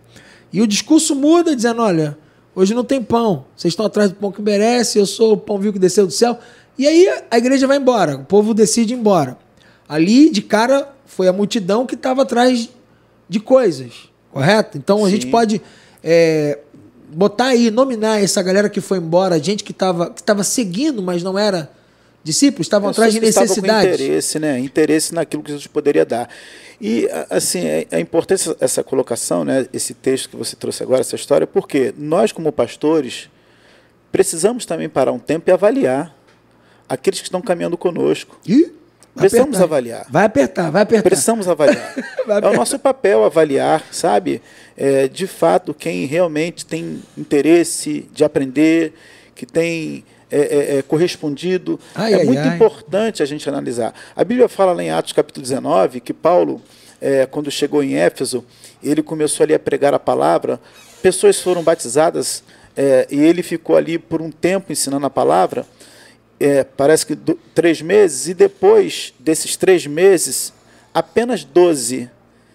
E 0.52 0.62
o 0.62 0.68
discurso 0.68 1.16
muda, 1.16 1.56
dizendo: 1.56 1.82
olha, 1.82 2.18
hoje 2.54 2.74
não 2.74 2.84
tem 2.84 3.02
pão, 3.02 3.46
vocês 3.56 3.72
estão 3.72 3.86
atrás 3.86 4.10
do 4.10 4.18
pão 4.18 4.32
que 4.32 4.42
merece, 4.42 5.00
eu 5.00 5.06
sou 5.06 5.34
o 5.34 5.38
pão 5.38 5.58
vivo 5.58 5.74
que 5.74 5.80
desceu 5.80 6.06
do 6.06 6.12
céu. 6.12 6.38
E 6.78 6.88
aí 6.88 7.08
a 7.30 7.38
igreja 7.38 7.68
vai 7.68 7.78
embora, 7.78 8.16
o 8.18 8.26
povo 8.26 8.54
decide 8.54 8.94
ir 8.94 8.98
embora. 8.98 9.38
Ali, 9.88 10.30
de 10.30 10.42
cara, 10.42 10.94
foi 11.06 11.28
a 11.28 11.34
multidão 11.34 11.86
que 11.86 11.96
estava 11.96 12.22
atrás 12.22 12.70
de 13.28 13.40
coisas, 13.40 14.10
correto? 14.32 14.78
Então 14.78 15.00
Sim. 15.00 15.06
a 15.06 15.10
gente 15.10 15.28
pode 15.28 15.62
é, 16.04 16.60
botar 17.10 17.48
aí, 17.48 17.70
nominar 17.70 18.22
essa 18.22 18.42
galera 18.42 18.70
que 18.70 18.82
foi 18.82 18.98
embora, 18.98 19.42
gente 19.42 19.64
que 19.64 19.72
estava 19.72 20.10
que 20.10 20.24
tava 20.24 20.44
seguindo, 20.44 21.02
mas 21.02 21.22
não 21.22 21.38
era 21.38 21.70
discípulos, 22.24 22.68
estavam 22.68 22.90
atrás 22.90 23.14
de 23.14 23.20
necessidade. 23.20 23.88
interesse, 23.88 24.40
né? 24.40 24.60
Interesse 24.60 25.14
naquilo 25.14 25.44
que 25.44 25.50
Jesus 25.50 25.68
poderia 25.68 26.06
dar. 26.06 26.30
E, 26.80 27.08
assim, 27.30 27.66
é, 27.66 27.88
é 27.92 28.00
importante 28.00 28.56
essa 28.60 28.84
colocação, 28.84 29.44
né? 29.44 29.68
Esse 29.74 29.94
texto 29.94 30.30
que 30.30 30.36
você 30.36 30.56
trouxe 30.56 30.84
agora, 30.84 31.02
essa 31.02 31.16
história, 31.16 31.46
porque 31.46 31.94
nós, 31.98 32.32
como 32.32 32.52
pastores, 32.52 33.30
precisamos 34.12 34.66
também 34.66 34.90
parar 34.90 35.12
um 35.12 35.20
tempo 35.20 35.50
e 35.50 35.54
avaliar 35.54 36.16
aqueles 36.92 37.22
que 37.22 37.28
estão 37.28 37.42
caminhando 37.42 37.78
conosco. 37.78 38.38
E? 38.46 38.70
Precisamos 39.16 39.56
apertar. 39.56 39.64
avaliar. 39.64 40.06
Vai 40.10 40.26
apertar, 40.26 40.72
vai 40.72 40.82
apertar. 40.82 41.10
Precisamos 41.10 41.48
avaliar. 41.48 41.94
apertar. 42.20 42.44
É 42.44 42.48
o 42.48 42.54
nosso 42.54 42.78
papel 42.78 43.24
avaliar, 43.24 43.84
sabe? 43.92 44.42
É, 44.76 45.08
de 45.08 45.26
fato, 45.26 45.74
quem 45.74 46.06
realmente 46.06 46.66
tem 46.66 47.02
interesse 47.18 48.10
de 48.14 48.26
aprender, 48.26 48.94
que 49.34 49.46
tem 49.46 50.04
é, 50.30 50.39
é, 50.39 50.78
é 50.78 50.82
correspondido. 50.82 51.80
Ai, 51.96 52.14
é 52.14 52.18
ai, 52.18 52.24
muito 52.26 52.42
ai. 52.42 52.56
importante 52.56 53.24
a 53.24 53.26
gente 53.26 53.48
analisar. 53.48 53.94
A 54.14 54.24
Bíblia 54.24 54.50
fala 54.50 54.74
lá 54.74 54.84
em 54.84 54.92
Atos 54.92 55.14
capítulo 55.14 55.44
19 55.44 56.02
que 56.02 56.14
Paulo, 56.14 56.62
é, 57.02 57.26
quando 57.26 57.50
chegou 57.50 57.82
em 57.82 57.96
Éfeso, 57.96 58.44
ele 58.84 59.02
começou 59.02 59.46
ali 59.46 59.54
a 59.54 59.60
pregar 59.60 59.94
a 59.94 60.00
palavra, 60.00 60.60
pessoas 61.02 61.39
foram 61.39 61.64
batizadas 61.64 62.44
é, 62.76 63.08
e 63.10 63.20
ele 63.20 63.44
ficou 63.44 63.78
ali 63.78 63.98
por 63.98 64.22
um 64.22 64.30
tempo 64.30 64.72
ensinando 64.74 65.06
a 65.06 65.10
palavra 65.10 65.66
é, 66.44 66.64
parece 66.64 67.06
que 67.06 67.16
do, 67.16 67.36
três 67.54 67.82
meses, 67.82 68.28
e 68.28 68.34
depois 68.34 69.14
desses 69.20 69.56
três 69.56 69.86
meses, 69.86 70.54
apenas 70.94 71.44
12 71.44 72.10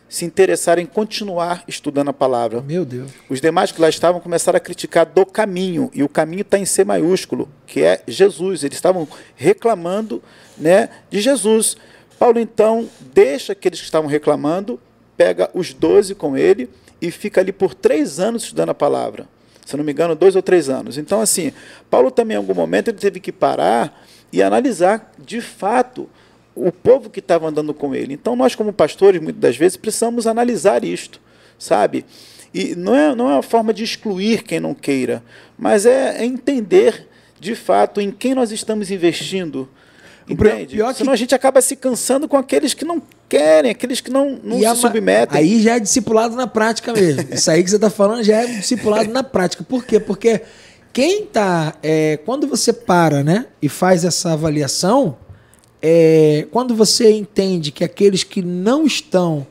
se 0.08 0.24
interessaram 0.24 0.80
em 0.80 0.86
continuar 0.86 1.64
estudando 1.66 2.08
a 2.08 2.12
palavra. 2.12 2.60
Meu 2.60 2.84
Deus. 2.84 3.10
Os 3.28 3.40
demais 3.40 3.72
que 3.72 3.80
lá 3.80 3.88
estavam 3.88 4.20
começaram 4.20 4.56
a 4.56 4.60
criticar 4.60 5.04
do 5.06 5.26
caminho, 5.26 5.90
e 5.94 6.02
o 6.02 6.08
caminho 6.08 6.42
está 6.42 6.58
em 6.58 6.64
C 6.64 6.84
maiúsculo, 6.84 7.48
que 7.66 7.82
é 7.82 8.02
Jesus. 8.06 8.64
Eles 8.64 8.76
estavam 8.76 9.06
reclamando 9.34 10.22
né, 10.56 10.88
de 11.10 11.20
Jesus. 11.20 11.76
Paulo, 12.18 12.38
então, 12.38 12.88
deixa 13.12 13.52
aqueles 13.52 13.80
que 13.80 13.84
estavam 13.84 14.08
reclamando, 14.08 14.80
pega 15.16 15.50
os 15.52 15.74
doze 15.74 16.14
com 16.14 16.36
ele 16.36 16.68
e 17.00 17.10
fica 17.10 17.40
ali 17.40 17.52
por 17.52 17.74
três 17.74 18.18
anos 18.18 18.44
estudando 18.44 18.70
a 18.70 18.74
palavra 18.74 19.26
se 19.66 19.76
não 19.76 19.84
me 19.84 19.90
engano, 19.90 20.14
dois 20.14 20.36
ou 20.36 20.42
três 20.42 20.68
anos. 20.68 20.96
Então, 20.96 21.20
assim, 21.20 21.52
Paulo 21.90 22.10
também, 22.10 22.36
em 22.36 22.38
algum 22.38 22.54
momento, 22.54 22.88
ele 22.88 22.98
teve 22.98 23.18
que 23.18 23.32
parar 23.32 24.06
e 24.32 24.40
analisar, 24.40 25.12
de 25.18 25.40
fato, 25.40 26.08
o 26.54 26.70
povo 26.70 27.10
que 27.10 27.18
estava 27.18 27.48
andando 27.48 27.74
com 27.74 27.92
ele. 27.92 28.14
Então, 28.14 28.36
nós, 28.36 28.54
como 28.54 28.72
pastores, 28.72 29.20
muitas 29.20 29.40
das 29.40 29.56
vezes, 29.56 29.76
precisamos 29.76 30.24
analisar 30.26 30.84
isto, 30.84 31.20
sabe? 31.58 32.06
E 32.54 32.76
não 32.76 32.94
é, 32.94 33.14
não 33.14 33.28
é 33.28 33.34
uma 33.34 33.42
forma 33.42 33.74
de 33.74 33.82
excluir 33.82 34.44
quem 34.44 34.60
não 34.60 34.72
queira, 34.72 35.20
mas 35.58 35.84
é, 35.84 36.22
é 36.22 36.24
entender, 36.24 37.08
de 37.40 37.56
fato, 37.56 38.00
em 38.00 38.12
quem 38.12 38.36
nós 38.36 38.52
estamos 38.52 38.92
investindo. 38.92 39.68
Entende? 40.28 40.76
Pior 40.76 40.92
Senão 40.92 41.10
que... 41.10 41.14
a 41.14 41.16
gente 41.16 41.34
acaba 41.34 41.60
se 41.60 41.76
cansando 41.76 42.26
com 42.26 42.36
aqueles 42.36 42.74
que 42.74 42.84
não 42.84 43.00
querem, 43.28 43.70
aqueles 43.70 44.00
que 44.00 44.10
não, 44.10 44.38
não 44.42 44.58
se 44.58 44.80
submetem. 44.80 45.38
Aí 45.38 45.62
já 45.62 45.76
é 45.76 45.80
discipulado 45.80 46.34
na 46.34 46.46
prática 46.46 46.92
mesmo. 46.92 47.26
Isso 47.32 47.50
aí 47.50 47.62
que 47.62 47.70
você 47.70 47.76
está 47.76 47.90
falando 47.90 48.24
já 48.24 48.42
é 48.42 48.46
discipulado 48.46 49.10
na 49.12 49.22
prática. 49.22 49.62
Por 49.62 49.84
quê? 49.84 50.00
Porque 50.00 50.42
quem 50.92 51.24
está. 51.24 51.74
É, 51.82 52.18
quando 52.24 52.46
você 52.46 52.72
para 52.72 53.22
né, 53.22 53.46
e 53.62 53.68
faz 53.68 54.04
essa 54.04 54.32
avaliação, 54.32 55.16
é, 55.80 56.46
quando 56.50 56.74
você 56.74 57.12
entende 57.12 57.70
que 57.70 57.84
aqueles 57.84 58.24
que 58.24 58.42
não 58.42 58.84
estão 58.84 59.46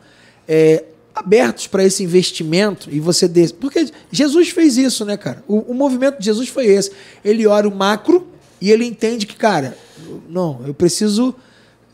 é, 0.48 0.84
abertos 1.14 1.68
para 1.68 1.84
esse 1.84 2.04
investimento 2.04 2.90
e 2.92 3.00
você. 3.00 3.28
Des... 3.28 3.52
Porque 3.52 3.88
Jesus 4.12 4.50
fez 4.50 4.76
isso, 4.76 5.06
né, 5.06 5.16
cara? 5.16 5.44
O, 5.48 5.72
o 5.72 5.74
movimento 5.74 6.20
de 6.20 6.26
Jesus 6.26 6.50
foi 6.50 6.66
esse. 6.66 6.92
Ele 7.24 7.48
ora 7.48 7.68
o 7.68 7.74
macro 7.74 8.28
e 8.60 8.72
ele 8.72 8.86
entende 8.86 9.26
que, 9.26 9.36
cara, 9.36 9.78
não, 10.30 10.62
eu 10.66 10.74
preciso 10.74 11.34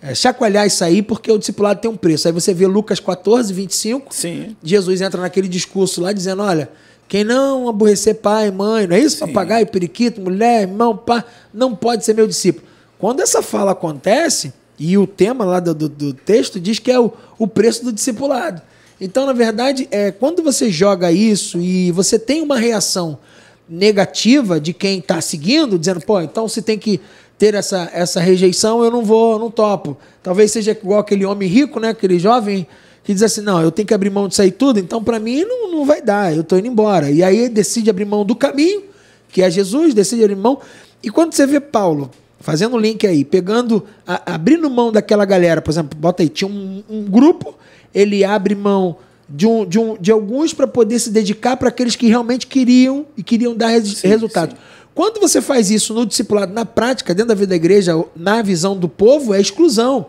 é, 0.02 0.16
chacoalhar 0.16 0.66
isso 0.66 0.84
aí 0.84 1.02
porque 1.02 1.32
o 1.32 1.38
discipulado 1.38 1.80
tem 1.80 1.90
um 1.90 1.96
preço. 1.96 2.28
Aí 2.28 2.34
você 2.34 2.54
vê 2.54 2.66
Lucas 2.66 3.00
14, 3.00 3.54
25. 3.54 4.14
Sim. 4.14 4.56
Jesus 4.64 5.02
entra 5.02 5.22
naquele 5.22 5.48
discurso 5.48 6.02
lá 6.02 6.12
dizendo: 6.12 6.42
olha, 6.42 6.70
quem 7.08 7.24
não 7.24 7.70
aborrecer 7.70 8.16
pai, 8.16 8.50
mãe, 8.52 8.88
não 8.88 8.96
é 8.96 9.00
isso? 9.00 9.18
Sim. 9.18 9.28
Papagaio, 9.28 9.68
periquito, 9.68 10.22
mulher, 10.22 10.62
irmão, 10.62 10.98
pá, 10.98 11.24
não 11.54 11.76
pode 11.76 12.04
ser 12.04 12.14
meu 12.14 12.28
discípulo. 12.28 12.66
Quando 12.98 13.20
essa 13.20 13.42
fala 13.42 13.72
acontece, 13.72 14.54
e 14.80 14.98
o 14.98 15.06
tema 15.06 15.46
lá 15.46 15.60
do, 15.60 15.76
do, 15.76 15.90
do 15.90 16.14
texto 16.14 16.60
diz 16.60 16.80
que 16.80 16.92
é 16.92 17.00
o, 17.00 17.12
o 17.38 17.48
preço 17.48 17.84
do 17.84 17.92
discipulado. 17.92 18.62
Então, 19.00 19.26
na 19.26 19.34
verdade, 19.34 19.88
é, 19.92 20.12
quando 20.12 20.42
você 20.44 20.72
joga 20.72 21.12
isso 21.12 21.60
e 21.60 21.92
você 21.92 22.18
tem 22.18 22.42
uma 22.42 22.58
reação 22.58 23.20
negativa 23.68 24.60
de 24.60 24.74
quem 24.74 25.00
está 25.00 25.22
seguindo, 25.22 25.78
dizendo, 25.80 26.02
pô, 26.02 26.20
então 26.20 26.48
você 26.48 26.62
tem 26.62 26.78
que 26.78 27.00
ter 27.42 27.56
essa, 27.56 27.90
essa 27.92 28.20
rejeição, 28.20 28.84
eu 28.84 28.92
não 28.92 29.04
vou, 29.04 29.32
eu 29.34 29.40
não 29.40 29.50
topo. 29.50 29.98
Talvez 30.22 30.52
seja 30.52 30.74
igual 30.74 31.00
aquele 31.00 31.26
homem 31.26 31.50
rico, 31.50 31.80
né? 31.80 31.90
Aquele 31.90 32.20
jovem 32.20 32.68
que 33.04 33.12
diz 33.16 33.24
assim, 33.24 33.42
não, 33.42 33.60
eu 33.60 33.72
tenho 33.72 33.88
que 33.88 33.96
abrir 33.96 34.12
mão 34.12 34.28
disso 34.28 34.44
aí 34.44 34.52
tudo, 34.52 34.80
então 34.80 35.04
para 35.04 35.18
mim 35.18 35.44
não, 35.44 35.72
não 35.72 35.84
vai 35.84 36.04
dar, 36.04 36.36
eu 36.36 36.42
estou 36.42 36.60
indo 36.60 36.68
embora. 36.68 37.10
E 37.10 37.24
aí 37.24 37.50
decide 37.50 37.90
abrir 37.90 38.06
mão 38.06 38.24
do 38.24 38.36
caminho, 38.36 38.84
que 39.28 39.42
é 39.42 39.50
Jesus, 39.50 39.96
decide 39.96 40.24
abrir 40.24 40.36
mão. 40.36 40.60
E 41.02 41.10
quando 41.10 41.34
você 41.34 41.48
vê 41.48 41.60
Paulo 41.60 42.12
fazendo 42.40 42.76
o 42.76 42.80
link 42.80 43.08
aí, 43.08 43.26
pegando, 43.26 43.88
a, 44.06 44.36
abrindo 44.36 44.70
mão 44.70 44.92
daquela 44.92 45.26
galera, 45.26 45.64
por 45.64 45.72
exemplo, 45.72 45.98
bota 45.98 46.22
aí, 46.22 46.30
tinha 46.30 46.48
um, 46.48 46.84
um 46.88 47.06
grupo, 47.06 47.56
ele 47.92 48.24
abre 48.24 48.54
mão 48.54 48.98
de, 49.28 49.48
um, 49.48 49.66
de, 49.66 49.80
um, 49.80 49.98
de 50.00 50.12
alguns 50.12 50.54
para 50.54 50.68
poder 50.68 51.00
se 51.00 51.10
dedicar 51.10 51.58
para 51.58 51.70
aqueles 51.70 51.96
que 51.96 52.06
realmente 52.06 52.46
queriam 52.46 53.04
e 53.18 53.24
queriam 53.24 53.56
dar 53.56 53.70
res, 53.70 53.98
sim, 53.98 54.08
resultados. 54.08 54.56
Sim. 54.56 54.62
Quando 54.94 55.20
você 55.20 55.42
faz 55.42 55.72
isso 55.72 55.94
no 55.94 56.06
discipulado, 56.06 56.54
na 56.54 56.66
prática, 56.66 57.14
dentro 57.14 57.30
da 57.30 57.36
vida 57.36 57.50
da 57.50 57.56
igreja, 57.56 57.94
na 58.16 58.42
visão 58.42 58.78
do 58.78 58.90
povo, 58.90 59.34
é 59.34 59.40
exclusão. 59.40 60.08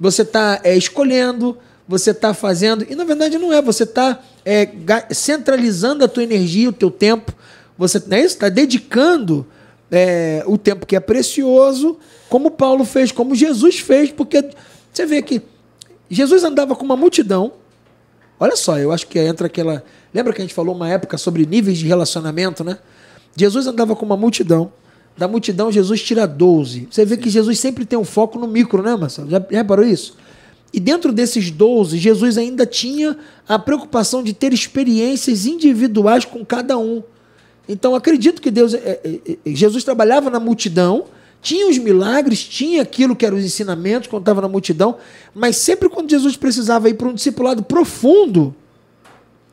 Você 0.00 0.22
está 0.22 0.60
é, 0.64 0.76
escolhendo, 0.76 1.56
você 1.86 2.10
está 2.10 2.34
fazendo, 2.34 2.84
e 2.88 2.94
na 2.94 3.04
verdade 3.04 3.38
não 3.38 3.52
é, 3.52 3.62
você 3.62 3.84
está 3.84 4.20
é, 4.44 4.68
centralizando 5.10 6.04
a 6.04 6.08
tua 6.08 6.22
energia, 6.22 6.68
o 6.68 6.72
teu 6.72 6.90
tempo, 6.90 7.32
você 7.78 8.02
não 8.06 8.16
é 8.16 8.20
isso? 8.20 8.34
Está 8.34 8.48
dedicando 8.48 9.46
é, 9.90 10.42
o 10.46 10.58
tempo 10.58 10.86
que 10.86 10.96
é 10.96 11.00
precioso, 11.00 11.98
como 12.28 12.50
Paulo 12.50 12.84
fez, 12.84 13.12
como 13.12 13.34
Jesus 13.34 13.78
fez, 13.78 14.10
porque 14.10 14.50
você 14.92 15.06
vê 15.06 15.22
que 15.22 15.42
Jesus 16.10 16.42
andava 16.42 16.74
com 16.74 16.84
uma 16.84 16.96
multidão, 16.96 17.52
Olha 18.38 18.56
só, 18.56 18.78
eu 18.78 18.92
acho 18.92 19.06
que 19.06 19.18
entra 19.18 19.46
aquela. 19.46 19.82
Lembra 20.12 20.32
que 20.32 20.40
a 20.40 20.44
gente 20.44 20.54
falou 20.54 20.74
uma 20.74 20.88
época 20.88 21.16
sobre 21.16 21.46
níveis 21.46 21.78
de 21.78 21.86
relacionamento, 21.86 22.64
né? 22.64 22.78
Jesus 23.36 23.66
andava 23.66 23.94
com 23.96 24.04
uma 24.04 24.16
multidão. 24.16 24.72
Da 25.16 25.28
multidão, 25.28 25.70
Jesus 25.70 26.02
tira 26.02 26.26
12. 26.26 26.88
Você 26.90 27.04
vê 27.04 27.14
Sim. 27.14 27.20
que 27.20 27.30
Jesus 27.30 27.58
sempre 27.58 27.84
tem 27.84 27.98
um 27.98 28.04
foco 28.04 28.38
no 28.38 28.48
micro, 28.48 28.82
né, 28.82 28.96
Marcelo? 28.96 29.30
Já 29.30 29.44
reparou 29.48 29.84
isso? 29.84 30.16
E 30.72 30.80
dentro 30.80 31.12
desses 31.12 31.52
12, 31.52 31.98
Jesus 31.98 32.36
ainda 32.36 32.66
tinha 32.66 33.16
a 33.48 33.56
preocupação 33.60 34.24
de 34.24 34.32
ter 34.32 34.52
experiências 34.52 35.46
individuais 35.46 36.24
com 36.24 36.44
cada 36.44 36.76
um. 36.76 37.00
Então, 37.68 37.94
acredito 37.94 38.42
que 38.42 38.50
Deus, 38.50 38.74
é, 38.74 39.00
é, 39.04 39.20
é, 39.46 39.54
Jesus 39.54 39.84
trabalhava 39.84 40.30
na 40.30 40.40
multidão, 40.40 41.04
tinha 41.40 41.68
os 41.68 41.78
milagres, 41.78 42.42
tinha 42.42 42.82
aquilo 42.82 43.14
que 43.14 43.24
eram 43.24 43.36
os 43.36 43.44
ensinamentos 43.44 44.08
quando 44.08 44.22
estava 44.22 44.40
na 44.40 44.48
multidão, 44.48 44.96
mas 45.32 45.56
sempre 45.56 45.88
quando 45.88 46.10
Jesus 46.10 46.36
precisava 46.36 46.88
ir 46.88 46.94
para 46.94 47.06
um 47.06 47.14
discipulado 47.14 47.62
profundo, 47.62 48.52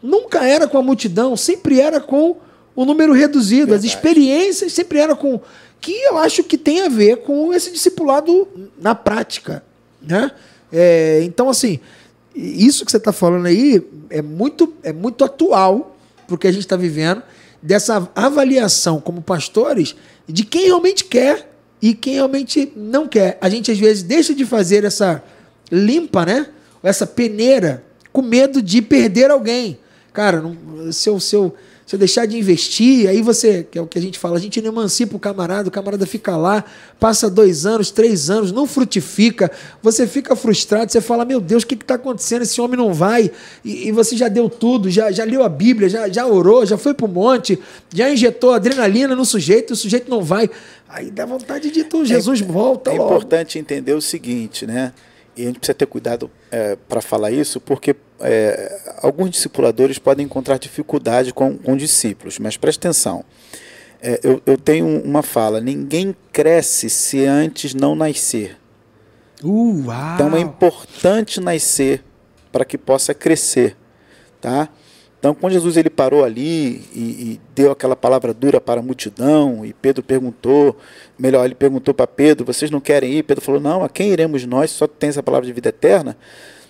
nunca 0.01 0.43
era 0.43 0.67
com 0.67 0.77
a 0.77 0.81
multidão, 0.81 1.37
sempre 1.37 1.79
era 1.79 2.01
com 2.01 2.37
o 2.81 2.85
número 2.85 3.13
reduzido. 3.13 3.67
Verdade. 3.67 3.87
As 3.87 3.93
experiências 3.93 4.73
sempre 4.73 4.99
eram 4.99 5.15
com. 5.15 5.39
Que 5.79 5.91
eu 5.91 6.17
acho 6.17 6.43
que 6.43 6.57
tem 6.57 6.81
a 6.81 6.89
ver 6.89 7.17
com 7.17 7.53
esse 7.53 7.71
discipulado 7.71 8.47
na 8.79 8.93
prática. 8.93 9.63
Né? 10.01 10.31
É, 10.71 11.21
então, 11.23 11.49
assim, 11.49 11.79
isso 12.35 12.85
que 12.85 12.91
você 12.91 12.97
está 12.97 13.11
falando 13.11 13.45
aí 13.45 13.81
é 14.09 14.21
muito, 14.21 14.73
é 14.83 14.93
muito 14.93 15.23
atual 15.23 15.95
para 16.27 16.35
o 16.35 16.37
que 16.37 16.47
a 16.47 16.51
gente 16.51 16.61
está 16.61 16.75
vivendo, 16.75 17.21
dessa 17.61 18.09
avaliação 18.15 18.99
como 19.01 19.21
pastores 19.21 19.95
de 20.27 20.43
quem 20.43 20.65
realmente 20.65 21.03
quer 21.03 21.51
e 21.81 21.93
quem 21.93 22.15
realmente 22.15 22.71
não 22.75 23.07
quer. 23.07 23.37
A 23.41 23.49
gente 23.49 23.71
às 23.71 23.77
vezes 23.77 24.03
deixa 24.03 24.33
de 24.33 24.45
fazer 24.45 24.83
essa 24.83 25.23
limpa, 25.71 26.25
né? 26.25 26.47
Essa 26.81 27.05
peneira 27.05 27.83
com 28.11 28.21
medo 28.21 28.61
de 28.61 28.81
perder 28.81 29.29
alguém. 29.31 29.79
Cara, 30.13 30.41
não, 30.41 30.91
se 30.91 31.09
eu, 31.09 31.19
se 31.19 31.35
eu 31.35 31.53
você 31.91 31.97
deixar 31.97 32.25
de 32.25 32.37
investir, 32.37 33.09
aí 33.09 33.21
você, 33.21 33.67
que 33.69 33.77
é 33.77 33.81
o 33.81 33.85
que 33.85 33.99
a 33.99 34.01
gente 34.01 34.17
fala, 34.17 34.37
a 34.37 34.39
gente 34.39 34.61
não 34.61 34.69
emancipa 34.71 35.17
o 35.17 35.19
camarada, 35.19 35.67
o 35.67 35.71
camarada 35.71 36.05
fica 36.05 36.37
lá, 36.37 36.63
passa 36.97 37.29
dois 37.29 37.65
anos, 37.65 37.91
três 37.91 38.29
anos, 38.29 38.49
não 38.53 38.65
frutifica, 38.65 39.51
você 39.83 40.07
fica 40.07 40.33
frustrado, 40.33 40.89
você 40.89 41.01
fala, 41.01 41.25
meu 41.25 41.41
Deus, 41.41 41.63
o 41.63 41.67
que 41.67 41.75
está 41.75 41.95
acontecendo? 41.95 42.43
Esse 42.43 42.61
homem 42.61 42.77
não 42.77 42.93
vai, 42.93 43.29
e, 43.65 43.89
e, 43.89 43.91
você 43.91 44.15
já 44.15 44.29
deu 44.29 44.49
tudo, 44.49 44.89
já, 44.89 45.11
já 45.11 45.25
leu 45.25 45.43
a 45.43 45.49
Bíblia, 45.49 45.89
já, 45.89 46.07
já 46.07 46.25
orou, 46.25 46.65
já 46.65 46.77
foi 46.77 46.93
para 46.93 47.05
o 47.05 47.09
monte, 47.09 47.59
já 47.93 48.09
injetou 48.09 48.53
adrenalina 48.53 49.13
no 49.13 49.25
sujeito, 49.25 49.73
o 49.73 49.75
sujeito 49.75 50.09
não 50.09 50.23
vai. 50.23 50.49
Aí 50.87 51.11
dá 51.11 51.25
vontade 51.25 51.71
de 51.71 51.83
tu, 51.83 52.05
Jesus 52.05 52.41
é, 52.41 52.45
volta 52.45 52.89
É 52.91 52.93
logo. 52.93 53.15
importante 53.15 53.59
entender 53.59 53.93
o 53.93 54.01
seguinte, 54.01 54.65
né? 54.65 54.93
E 55.35 55.43
a 55.43 55.45
gente 55.45 55.59
precisa 55.59 55.73
ter 55.73 55.85
cuidado 55.85 56.29
é, 56.51 56.75
para 56.87 57.01
falar 57.01 57.31
isso, 57.31 57.59
porque 57.59 57.95
é, 58.19 58.81
alguns 59.01 59.31
discipuladores 59.31 59.97
podem 59.97 60.25
encontrar 60.25 60.57
dificuldade 60.57 61.33
com, 61.33 61.57
com 61.57 61.75
discípulos, 61.75 62.37
mas 62.37 62.57
preste 62.57 62.79
atenção. 62.79 63.23
É, 64.01 64.19
eu, 64.23 64.41
eu, 64.45 64.57
tenho 64.57 64.85
uma 65.03 65.21
fala: 65.21 65.61
ninguém 65.61 66.15
cresce 66.31 66.89
se 66.89 67.25
antes 67.25 67.73
não 67.73 67.95
nascer. 67.95 68.57
Uh, 69.43 69.83
então 70.15 70.35
é 70.35 70.39
importante 70.39 71.39
nascer 71.39 72.03
para 72.51 72.65
que 72.65 72.77
possa 72.77 73.13
crescer, 73.13 73.77
tá? 74.39 74.69
Então, 75.21 75.35
quando 75.35 75.53
Jesus 75.53 75.77
ele 75.77 75.91
parou 75.91 76.23
ali 76.25 76.83
e, 76.95 76.99
e, 76.99 77.41
deu 77.53 77.71
aquela 77.71 77.95
palavra 77.95 78.33
dura 78.33 78.59
para 78.59 78.79
a 78.79 78.83
multidão, 78.83 79.63
e 79.63 79.71
Pedro 79.71 80.01
perguntou, 80.01 80.75
melhor, 81.17 81.45
ele 81.45 81.53
perguntou 81.53 81.93
para 81.93 82.07
Pedro: 82.07 82.43
vocês 82.43 82.71
não 82.71 82.79
querem 82.79 83.13
ir? 83.13 83.21
Pedro 83.21 83.45
falou: 83.45 83.61
não, 83.61 83.83
a 83.83 83.87
quem 83.87 84.09
iremos 84.09 84.43
nós? 84.47 84.71
Só 84.71 84.87
tem 84.87 85.11
essa 85.11 85.21
palavra 85.21 85.45
de 85.45 85.53
vida 85.53 85.69
eterna. 85.69 86.17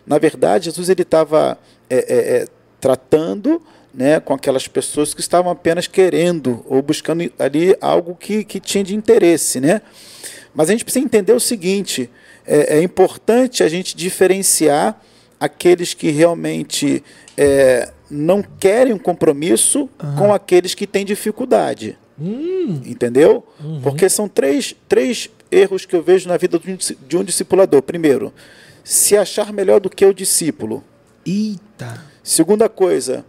Na 0.05 0.17
verdade, 0.17 0.65
Jesus 0.65 0.89
ele 0.89 1.03
estava 1.03 1.57
é, 1.89 1.95
é, 1.95 2.35
é, 2.41 2.47
tratando 2.81 3.61
né, 3.93 4.19
com 4.19 4.33
aquelas 4.33 4.67
pessoas 4.67 5.13
que 5.13 5.21
estavam 5.21 5.49
apenas 5.49 5.87
querendo 5.87 6.61
ou 6.67 6.81
buscando 6.81 7.31
ali 7.39 7.73
algo 7.79 8.15
que, 8.15 8.43
que 8.43 8.59
tinha 8.59 8.83
de 8.83 8.93
interesse, 8.93 9.61
né? 9.61 9.81
Mas 10.53 10.67
a 10.67 10.73
gente 10.73 10.83
precisa 10.83 11.05
entender 11.05 11.31
o 11.31 11.39
seguinte: 11.39 12.09
é, 12.45 12.79
é 12.79 12.83
importante 12.83 13.63
a 13.63 13.69
gente 13.69 13.95
diferenciar 13.95 15.01
aqueles 15.39 15.93
que 15.93 16.11
realmente 16.11 17.01
é, 17.37 17.93
não 18.11 18.43
querem 18.43 18.93
um 18.93 18.99
compromisso 18.99 19.89
uhum. 20.03 20.15
com 20.17 20.33
aqueles 20.33 20.75
que 20.75 20.85
têm 20.85 21.05
dificuldade. 21.05 21.97
Hum. 22.19 22.81
Entendeu? 22.85 23.43
Uhum. 23.63 23.81
Porque 23.81 24.09
são 24.09 24.27
três, 24.27 24.75
três 24.87 25.29
erros 25.49 25.85
que 25.85 25.95
eu 25.95 26.03
vejo 26.03 26.27
na 26.27 26.37
vida 26.37 26.59
de 27.07 27.17
um 27.17 27.23
discipulador. 27.23 27.81
Primeiro, 27.81 28.33
se 28.83 29.17
achar 29.17 29.51
melhor 29.51 29.79
do 29.79 29.89
que 29.89 30.05
o 30.05 30.13
discípulo. 30.13 30.83
Eita! 31.25 32.03
Segunda 32.23 32.69
coisa, 32.69 33.25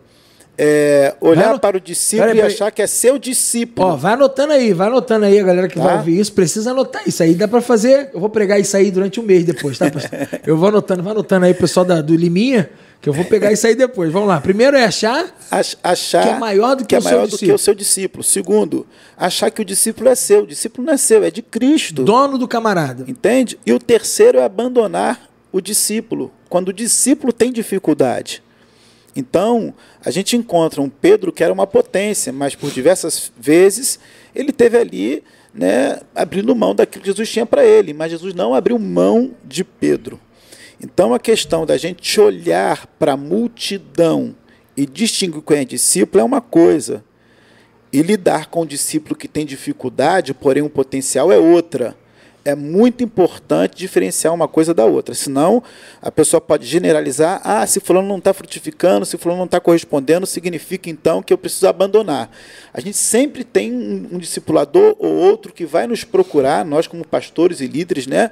é, 0.56 1.14
olhar 1.20 1.58
para 1.58 1.78
o 1.78 1.80
discípulo 1.80 2.28
pera, 2.28 2.34
pera, 2.34 2.50
e 2.50 2.54
achar 2.54 2.70
que 2.70 2.82
é 2.82 2.86
seu 2.86 3.18
discípulo. 3.18 3.88
Ó, 3.88 3.96
vai 3.96 4.12
anotando 4.12 4.52
aí, 4.52 4.72
vai 4.72 4.88
anotando 4.88 5.24
aí 5.24 5.38
a 5.38 5.42
galera 5.42 5.68
que 5.68 5.76
tá? 5.76 5.82
vai 5.82 5.96
ouvir 5.96 6.20
isso. 6.20 6.32
Precisa 6.32 6.72
anotar 6.72 7.02
isso 7.06 7.22
aí. 7.22 7.34
Dá 7.34 7.48
para 7.48 7.60
fazer. 7.60 8.10
Eu 8.12 8.20
vou 8.20 8.28
pregar 8.28 8.60
isso 8.60 8.76
aí 8.76 8.90
durante 8.90 9.18
um 9.18 9.22
mês 9.22 9.44
depois, 9.44 9.78
tá? 9.78 9.86
eu 10.46 10.56
vou 10.56 10.68
anotando, 10.68 11.02
vai 11.02 11.12
anotando 11.12 11.46
aí, 11.46 11.54
pessoal 11.54 11.86
da, 11.86 12.00
do 12.00 12.14
Liminha. 12.14 12.70
Que 13.00 13.08
eu 13.08 13.12
vou 13.12 13.24
pegar 13.24 13.50
isso 13.50 13.66
aí 13.66 13.74
depois. 13.74 14.12
Vamos 14.12 14.28
lá. 14.28 14.40
Primeiro 14.40 14.76
é 14.76 14.84
achar, 14.84 15.26
achar 15.82 16.22
que 16.22 16.28
é 16.28 16.38
maior 16.38 16.76
do 16.76 16.84
que, 16.84 16.90
que 16.90 16.94
é 16.94 16.98
o 17.00 17.02
maior 17.02 17.26
do 17.26 17.36
que 17.36 17.50
o 17.50 17.58
seu 17.58 17.74
discípulo. 17.74 18.22
Segundo, 18.22 18.86
achar 19.16 19.50
que 19.50 19.60
o 19.60 19.64
discípulo 19.64 20.08
é 20.08 20.14
seu. 20.14 20.44
O 20.44 20.46
discípulo 20.46 20.86
não 20.86 20.94
é 20.94 20.96
seu, 20.96 21.24
é 21.24 21.30
de 21.30 21.42
Cristo. 21.42 22.04
Dono 22.04 22.38
do 22.38 22.46
camarada. 22.46 23.04
Entende? 23.08 23.58
E 23.66 23.72
o 23.72 23.80
terceiro 23.80 24.38
é 24.38 24.44
abandonar 24.44 25.28
o 25.50 25.60
discípulo. 25.60 26.30
Quando 26.48 26.68
o 26.68 26.72
discípulo 26.72 27.32
tem 27.32 27.50
dificuldade. 27.50 28.40
Então, 29.14 29.74
a 30.04 30.10
gente 30.10 30.36
encontra 30.36 30.80
um 30.80 30.88
Pedro 30.88 31.32
que 31.32 31.44
era 31.44 31.52
uma 31.52 31.66
potência, 31.66 32.32
mas 32.32 32.54
por 32.54 32.70
diversas 32.70 33.30
vezes 33.38 33.98
ele 34.34 34.52
teve 34.52 34.78
ali, 34.78 35.22
né, 35.54 36.00
abrindo 36.14 36.54
mão 36.54 36.74
daquilo 36.74 37.02
que 37.02 37.10
Jesus 37.10 37.28
tinha 37.30 37.44
para 37.44 37.64
ele. 37.64 37.92
Mas 37.92 38.10
Jesus 38.10 38.34
não 38.34 38.54
abriu 38.54 38.78
mão 38.78 39.32
de 39.44 39.62
Pedro. 39.64 40.18
Então 40.82 41.14
a 41.14 41.20
questão 41.20 41.64
da 41.64 41.76
gente 41.76 42.20
olhar 42.20 42.86
para 42.98 43.12
a 43.12 43.16
multidão 43.16 44.34
e 44.76 44.86
distinguir 44.86 45.42
quem 45.42 45.58
é 45.58 45.64
discípulo 45.64 46.20
é 46.20 46.24
uma 46.24 46.40
coisa. 46.40 47.04
E 47.92 48.00
lidar 48.00 48.46
com 48.46 48.62
o 48.62 48.66
discípulo 48.66 49.14
que 49.14 49.28
tem 49.28 49.44
dificuldade, 49.44 50.32
porém 50.32 50.62
um 50.62 50.68
potencial, 50.68 51.30
é 51.30 51.36
outra. 51.36 51.94
É 52.44 52.54
muito 52.56 53.04
importante 53.04 53.76
diferenciar 53.76 54.34
uma 54.34 54.48
coisa 54.48 54.74
da 54.74 54.84
outra. 54.84 55.14
Senão, 55.14 55.62
a 56.00 56.10
pessoa 56.10 56.40
pode 56.40 56.66
generalizar: 56.66 57.40
ah, 57.44 57.64
se 57.66 57.78
fulano 57.78 58.08
não 58.08 58.18
está 58.18 58.32
frutificando, 58.32 59.06
se 59.06 59.16
fulano 59.16 59.38
não 59.38 59.46
está 59.46 59.60
correspondendo, 59.60 60.26
significa 60.26 60.90
então 60.90 61.22
que 61.22 61.32
eu 61.32 61.38
preciso 61.38 61.68
abandonar. 61.68 62.30
A 62.74 62.80
gente 62.80 62.96
sempre 62.96 63.44
tem 63.44 63.72
um, 63.72 64.18
discipulador 64.18 64.96
ou 64.98 65.14
outro 65.14 65.52
que 65.52 65.64
vai 65.64 65.86
nos 65.86 66.02
procurar, 66.02 66.64
nós 66.64 66.86
como 66.86 67.06
pastores 67.06 67.60
e 67.60 67.66
líderes, 67.66 68.06
né? 68.06 68.30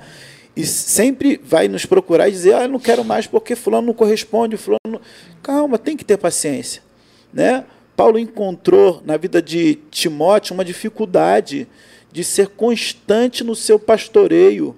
e 0.56 0.66
sempre 0.66 1.40
vai 1.42 1.68
nos 1.68 1.86
procurar 1.86 2.28
e 2.28 2.32
dizer, 2.32 2.54
ah, 2.54 2.62
eu 2.62 2.68
não 2.68 2.78
quero 2.78 3.04
mais 3.04 3.26
porque 3.26 3.54
fulano 3.54 3.88
não 3.88 3.94
corresponde, 3.94 4.56
fulano 4.56 4.80
não... 4.84 5.00
Calma, 5.42 5.78
tem 5.78 5.96
que 5.96 6.04
ter 6.04 6.16
paciência. 6.16 6.82
Né? 7.32 7.64
Paulo 7.96 8.18
encontrou 8.18 9.02
na 9.04 9.16
vida 9.16 9.40
de 9.40 9.78
Timóteo 9.90 10.54
uma 10.54 10.64
dificuldade 10.64 11.68
de 12.12 12.24
ser 12.24 12.48
constante 12.48 13.44
no 13.44 13.54
seu 13.54 13.78
pastoreio. 13.78 14.76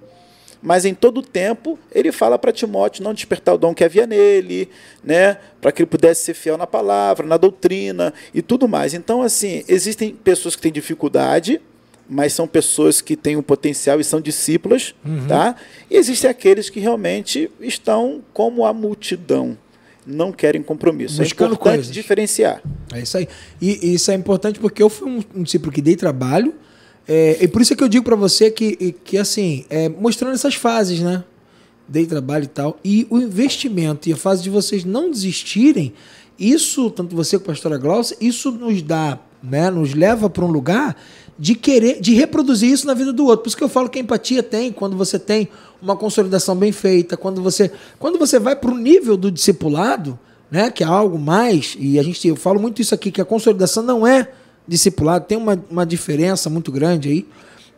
Mas 0.62 0.84
em 0.84 0.94
todo 0.94 1.20
tempo 1.22 1.78
ele 1.92 2.12
fala 2.12 2.38
para 2.38 2.52
Timóteo 2.52 3.02
não 3.02 3.12
despertar 3.12 3.54
o 3.54 3.58
dom 3.58 3.74
que 3.74 3.82
havia 3.82 4.06
nele, 4.06 4.68
né, 5.02 5.38
para 5.60 5.72
que 5.72 5.82
ele 5.82 5.88
pudesse 5.88 6.22
ser 6.24 6.34
fiel 6.34 6.56
na 6.56 6.66
palavra, 6.66 7.26
na 7.26 7.36
doutrina 7.36 8.14
e 8.32 8.40
tudo 8.40 8.68
mais. 8.68 8.94
Então, 8.94 9.22
assim, 9.22 9.64
existem 9.66 10.14
pessoas 10.14 10.54
que 10.54 10.62
têm 10.62 10.70
dificuldade, 10.70 11.60
mas 12.08 12.32
são 12.32 12.46
pessoas 12.46 13.00
que 13.00 13.16
têm 13.16 13.36
um 13.36 13.42
potencial 13.42 13.98
e 13.98 14.04
são 14.04 14.20
discípulas, 14.20 14.94
uhum. 15.04 15.26
tá? 15.26 15.56
E 15.90 15.96
existem 15.96 16.30
aqueles 16.30 16.68
que 16.70 16.78
realmente 16.78 17.50
estão 17.60 18.22
como 18.32 18.64
a 18.64 18.72
multidão, 18.72 19.56
não 20.06 20.30
querem 20.30 20.62
compromisso. 20.62 21.20
É 21.20 21.24
Buscando 21.24 21.52
é 21.52 21.54
importante 21.54 21.76
coisas. 21.76 21.94
diferenciar. 21.94 22.62
É 22.92 23.00
isso 23.00 23.16
aí. 23.16 23.28
E, 23.60 23.94
isso 23.94 24.10
é 24.10 24.14
importante 24.14 24.60
porque 24.60 24.82
eu 24.82 24.88
fui 24.88 25.10
um, 25.10 25.24
um 25.34 25.42
discípulo 25.42 25.72
que 25.72 25.80
dei 25.80 25.96
trabalho, 25.96 26.54
é, 27.06 27.38
e 27.40 27.48
por 27.48 27.62
isso 27.62 27.72
é 27.72 27.76
que 27.76 27.82
eu 27.82 27.88
digo 27.88 28.04
para 28.04 28.16
você 28.16 28.50
que, 28.50 28.94
que 29.04 29.18
assim, 29.18 29.64
é, 29.68 29.88
mostrando 29.88 30.34
essas 30.34 30.54
fases, 30.54 31.00
né? 31.00 31.24
Dei 31.88 32.06
trabalho 32.06 32.44
e 32.44 32.48
tal, 32.48 32.78
e 32.84 33.06
o 33.10 33.18
investimento 33.18 34.08
e 34.08 34.12
a 34.12 34.16
fase 34.16 34.42
de 34.42 34.48
vocês 34.48 34.84
não 34.84 35.10
desistirem, 35.10 35.92
isso, 36.38 36.90
tanto 36.90 37.14
você 37.14 37.38
como 37.38 37.50
a 37.50 37.52
pastora 37.52 37.76
Glaucia, 37.76 38.16
isso 38.20 38.50
nos 38.50 38.80
dá, 38.82 39.18
né, 39.42 39.70
nos 39.70 39.94
leva 39.94 40.30
para 40.30 40.44
um 40.44 40.50
lugar 40.50 40.96
de 41.38 41.54
querer, 41.54 42.00
de 42.00 42.14
reproduzir 42.14 42.70
isso 42.70 42.86
na 42.86 42.94
vida 42.94 43.12
do 43.12 43.24
outro. 43.26 43.42
Por 43.42 43.48
isso 43.48 43.56
que 43.56 43.64
eu 43.64 43.68
falo 43.68 43.88
que 43.88 43.98
a 43.98 44.02
empatia 44.02 44.42
tem 44.42 44.72
quando 44.72 44.96
você 44.96 45.18
tem 45.18 45.48
uma 45.80 45.96
consolidação 45.96 46.56
bem 46.56 46.72
feita, 46.72 47.16
quando 47.16 47.42
você, 47.42 47.70
quando 47.98 48.18
você 48.18 48.38
vai 48.38 48.56
para 48.56 48.70
o 48.70 48.78
nível 48.78 49.16
do 49.16 49.30
discipulado, 49.30 50.18
né, 50.50 50.70
que 50.70 50.82
é 50.82 50.86
algo 50.86 51.18
mais, 51.18 51.76
e 51.78 51.98
a 51.98 52.02
gente, 52.02 52.26
eu 52.26 52.36
falo 52.36 52.60
muito 52.60 52.80
isso 52.80 52.94
aqui, 52.94 53.10
que 53.10 53.20
a 53.20 53.24
consolidação 53.24 53.82
não 53.82 54.06
é 54.06 54.28
discipulado, 54.66 55.26
tem 55.26 55.38
uma, 55.38 55.62
uma 55.70 55.86
diferença 55.86 56.48
muito 56.48 56.70
grande 56.70 57.08
aí. 57.08 57.26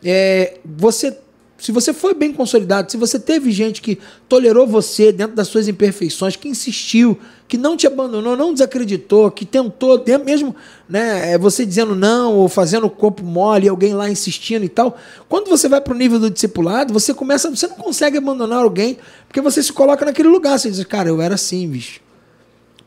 É, 0.03 0.57
você 0.63 1.17
se 1.57 1.71
você 1.71 1.93
foi 1.93 2.13
bem 2.13 2.33
consolidado, 2.33 2.91
se 2.91 2.97
você 2.97 3.17
teve 3.17 3.49
gente 3.51 3.81
que 3.81 3.97
tolerou 4.27 4.67
você 4.67 5.11
dentro 5.11 5.35
das 5.35 5.47
suas 5.47 5.67
imperfeições, 5.67 6.35
que 6.35 6.49
insistiu, 6.49 7.17
que 7.47 7.57
não 7.57 7.77
te 7.77 7.87
abandonou, 7.87 8.35
não 8.35 8.51
desacreditou, 8.51 9.31
que 9.31 9.45
tentou, 9.45 10.03
mesmo 10.23 10.53
né, 10.87 11.33
é, 11.33 11.37
você 11.37 11.65
dizendo 11.65 11.95
não 11.95 12.35
ou 12.35 12.49
fazendo 12.49 12.87
o 12.87 12.89
corpo 12.89 13.23
mole, 13.23 13.69
alguém 13.69 13.93
lá 13.93 14.09
insistindo 14.09 14.65
e 14.65 14.69
tal. 14.69 14.97
Quando 15.29 15.47
você 15.47 15.69
vai 15.69 15.79
para 15.79 15.93
o 15.93 15.97
nível 15.97 16.19
do 16.19 16.29
discipulado, 16.29 16.93
você 16.93 17.13
começa, 17.13 17.49
você 17.49 17.67
não 17.67 17.77
consegue 17.77 18.17
abandonar 18.17 18.59
alguém, 18.59 18.97
porque 19.27 19.39
você 19.39 19.63
se 19.63 19.71
coloca 19.71 20.03
naquele 20.05 20.27
lugar. 20.27 20.59
Você 20.59 20.69
diz, 20.69 20.83
cara, 20.83 21.07
eu 21.07 21.21
era 21.21 21.35
assim, 21.35 21.67
bicho. 21.67 22.04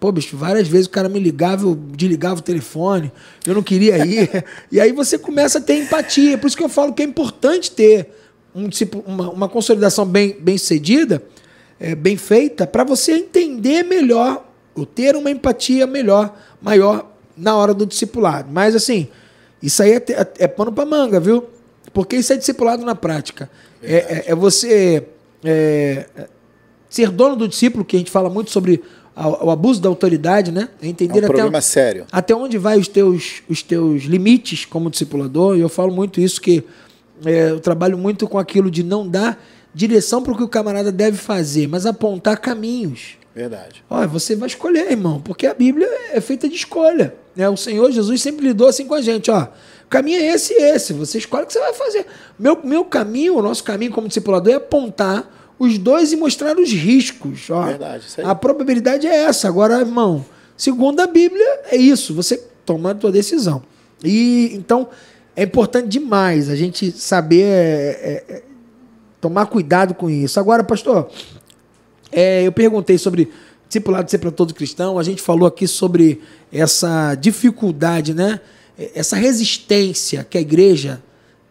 Pô, 0.00 0.12
bicho, 0.12 0.36
várias 0.36 0.68
vezes 0.68 0.86
o 0.86 0.90
cara 0.90 1.08
me 1.08 1.18
ligava, 1.18 1.64
eu 1.64 1.74
desligava 1.74 2.38
o 2.38 2.42
telefone, 2.42 3.10
eu 3.44 3.54
não 3.54 3.62
queria 3.62 4.04
ir. 4.06 4.44
e 4.70 4.80
aí 4.80 4.92
você 4.92 5.18
começa 5.18 5.58
a 5.58 5.60
ter 5.60 5.74
empatia. 5.74 6.38
Por 6.38 6.46
isso 6.46 6.56
que 6.56 6.62
eu 6.62 6.68
falo 6.68 6.92
que 6.92 7.02
é 7.02 7.04
importante 7.04 7.70
ter 7.70 8.08
um, 8.54 8.68
tipo, 8.68 9.02
uma, 9.06 9.30
uma 9.30 9.48
consolidação 9.48 10.06
bem, 10.06 10.36
bem 10.38 10.56
sucedida, 10.56 11.22
é, 11.80 11.94
bem 11.94 12.16
feita, 12.16 12.66
para 12.66 12.84
você 12.84 13.12
entender 13.12 13.82
melhor, 13.82 14.44
ou 14.74 14.86
ter 14.86 15.16
uma 15.16 15.30
empatia 15.30 15.86
melhor, 15.86 16.36
maior 16.62 17.10
na 17.36 17.56
hora 17.56 17.74
do 17.74 17.84
discipulado. 17.84 18.48
Mas 18.52 18.76
assim, 18.76 19.08
isso 19.62 19.82
aí 19.82 19.92
é, 19.92 19.96
é, 19.96 20.28
é 20.40 20.48
pano 20.48 20.72
para 20.72 20.86
manga, 20.86 21.18
viu? 21.18 21.44
Porque 21.92 22.16
isso 22.16 22.32
é 22.32 22.36
discipulado 22.36 22.84
na 22.84 22.94
prática. 22.94 23.50
É, 23.82 23.96
é, 23.96 24.24
é, 24.28 24.34
você 24.34 25.06
é, 25.44 26.06
ser 26.88 27.10
dono 27.10 27.36
do 27.36 27.48
discípulo, 27.48 27.84
que 27.84 27.96
a 27.96 27.98
gente 27.98 28.10
fala 28.10 28.30
muito 28.30 28.50
sobre 28.50 28.82
o 29.26 29.50
abuso 29.50 29.80
da 29.80 29.88
autoridade, 29.88 30.52
né? 30.52 30.68
É 30.80 30.86
entender 30.86 31.20
é 31.20 31.24
um 31.24 31.26
problema 31.26 31.48
até, 31.48 31.60
sério. 31.60 32.06
Até 32.12 32.34
onde 32.34 32.56
vai 32.56 32.78
os 32.78 32.86
teus, 32.86 33.42
os 33.48 33.62
teus 33.62 34.04
limites 34.04 34.64
como 34.64 34.90
discipulador. 34.90 35.56
E 35.56 35.60
eu 35.60 35.68
falo 35.68 35.92
muito 35.92 36.20
isso 36.20 36.40
que 36.40 36.62
é, 37.24 37.50
eu 37.50 37.60
trabalho 37.60 37.98
muito 37.98 38.28
com 38.28 38.38
aquilo 38.38 38.70
de 38.70 38.82
não 38.82 39.08
dar 39.08 39.42
direção 39.74 40.22
para 40.22 40.32
o 40.32 40.36
que 40.36 40.42
o 40.42 40.48
camarada 40.48 40.92
deve 40.92 41.16
fazer, 41.16 41.66
mas 41.68 41.86
apontar 41.86 42.38
caminhos. 42.38 43.18
Verdade. 43.34 43.84
Olha, 43.88 44.08
você 44.08 44.34
vai 44.34 44.48
escolher, 44.48 44.90
irmão, 44.90 45.20
porque 45.20 45.46
a 45.46 45.54
Bíblia 45.54 45.88
é 46.12 46.20
feita 46.20 46.48
de 46.48 46.56
escolha. 46.56 47.14
Né? 47.36 47.48
O 47.48 47.56
Senhor 47.56 47.90
Jesus 47.92 48.20
sempre 48.20 48.46
lidou 48.46 48.66
assim 48.66 48.86
com 48.86 48.94
a 48.94 49.00
gente, 49.00 49.30
ó. 49.30 49.48
O 49.84 49.88
caminho 49.88 50.20
é 50.20 50.26
esse 50.26 50.52
e 50.52 50.62
esse. 50.62 50.92
Você 50.92 51.18
escolhe 51.18 51.44
o 51.44 51.46
que 51.46 51.52
você 51.52 51.60
vai 51.60 51.72
fazer. 51.72 52.04
Meu, 52.38 52.58
meu 52.64 52.84
caminho, 52.84 53.36
o 53.36 53.42
nosso 53.42 53.62
caminho 53.62 53.92
como 53.92 54.08
discipulador 54.08 54.52
é 54.52 54.56
apontar 54.56 55.37
os 55.58 55.76
dois 55.78 56.12
e 56.12 56.16
mostrar 56.16 56.56
os 56.58 56.70
riscos. 56.70 57.50
Ó, 57.50 57.62
Verdade, 57.64 58.04
isso 58.06 58.20
aí. 58.20 58.26
A 58.26 58.34
probabilidade 58.34 59.06
é 59.06 59.24
essa. 59.24 59.48
Agora, 59.48 59.80
irmão, 59.80 60.24
segundo 60.56 61.00
a 61.00 61.06
Bíblia, 61.06 61.60
é 61.70 61.76
isso. 61.76 62.14
Você 62.14 62.36
toma 62.64 62.92
a 62.92 62.94
tua 62.94 63.10
decisão. 63.10 63.62
E 64.04 64.50
então 64.54 64.88
é 65.34 65.42
importante 65.42 65.88
demais 65.88 66.48
a 66.48 66.54
gente 66.54 66.92
saber 66.92 67.44
é, 67.44 68.24
é, 68.28 68.42
tomar 69.20 69.46
cuidado 69.46 69.94
com 69.94 70.08
isso. 70.08 70.38
Agora, 70.38 70.62
pastor, 70.62 71.10
é, 72.12 72.46
eu 72.46 72.52
perguntei 72.52 72.98
sobre 72.98 73.30
discipulado 73.66 74.10
ser 74.10 74.18
para 74.18 74.30
todo 74.30 74.54
cristão. 74.54 74.98
A 74.98 75.02
gente 75.02 75.20
falou 75.20 75.46
aqui 75.46 75.66
sobre 75.66 76.20
essa 76.52 77.14
dificuldade, 77.14 78.14
né? 78.14 78.40
Essa 78.94 79.16
resistência 79.16 80.24
que 80.28 80.38
a 80.38 80.40
igreja 80.40 81.02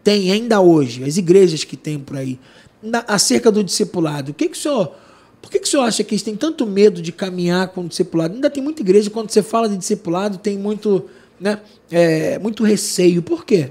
tem 0.02 0.32
ainda 0.32 0.60
hoje, 0.60 1.04
as 1.04 1.18
igrejas 1.18 1.64
que 1.64 1.76
tem 1.76 1.98
por 1.98 2.16
aí 2.16 2.38
na, 2.82 3.04
acerca 3.06 3.50
do 3.50 3.62
discipulado. 3.62 4.32
O 4.32 4.34
que, 4.34 4.48
que 4.48 4.56
o 4.56 4.60
senhor. 4.60 4.94
Por 5.40 5.50
que, 5.50 5.60
que 5.60 5.68
o 5.68 5.70
senhor 5.70 5.84
acha 5.84 6.02
que 6.02 6.14
eles 6.14 6.22
têm 6.22 6.36
tanto 6.36 6.66
medo 6.66 7.00
de 7.00 7.12
caminhar 7.12 7.68
com 7.68 7.82
o 7.82 7.88
discipulado? 7.88 8.34
Ainda 8.34 8.50
tem 8.50 8.62
muita 8.62 8.82
igreja, 8.82 9.08
quando 9.08 9.30
você 9.30 9.42
fala 9.42 9.68
de 9.68 9.76
discipulado, 9.76 10.36
tem 10.36 10.58
muito, 10.58 11.08
né, 11.38 11.60
é, 11.90 12.38
muito 12.40 12.64
receio. 12.64 13.22
Por 13.22 13.44
quê? 13.44 13.70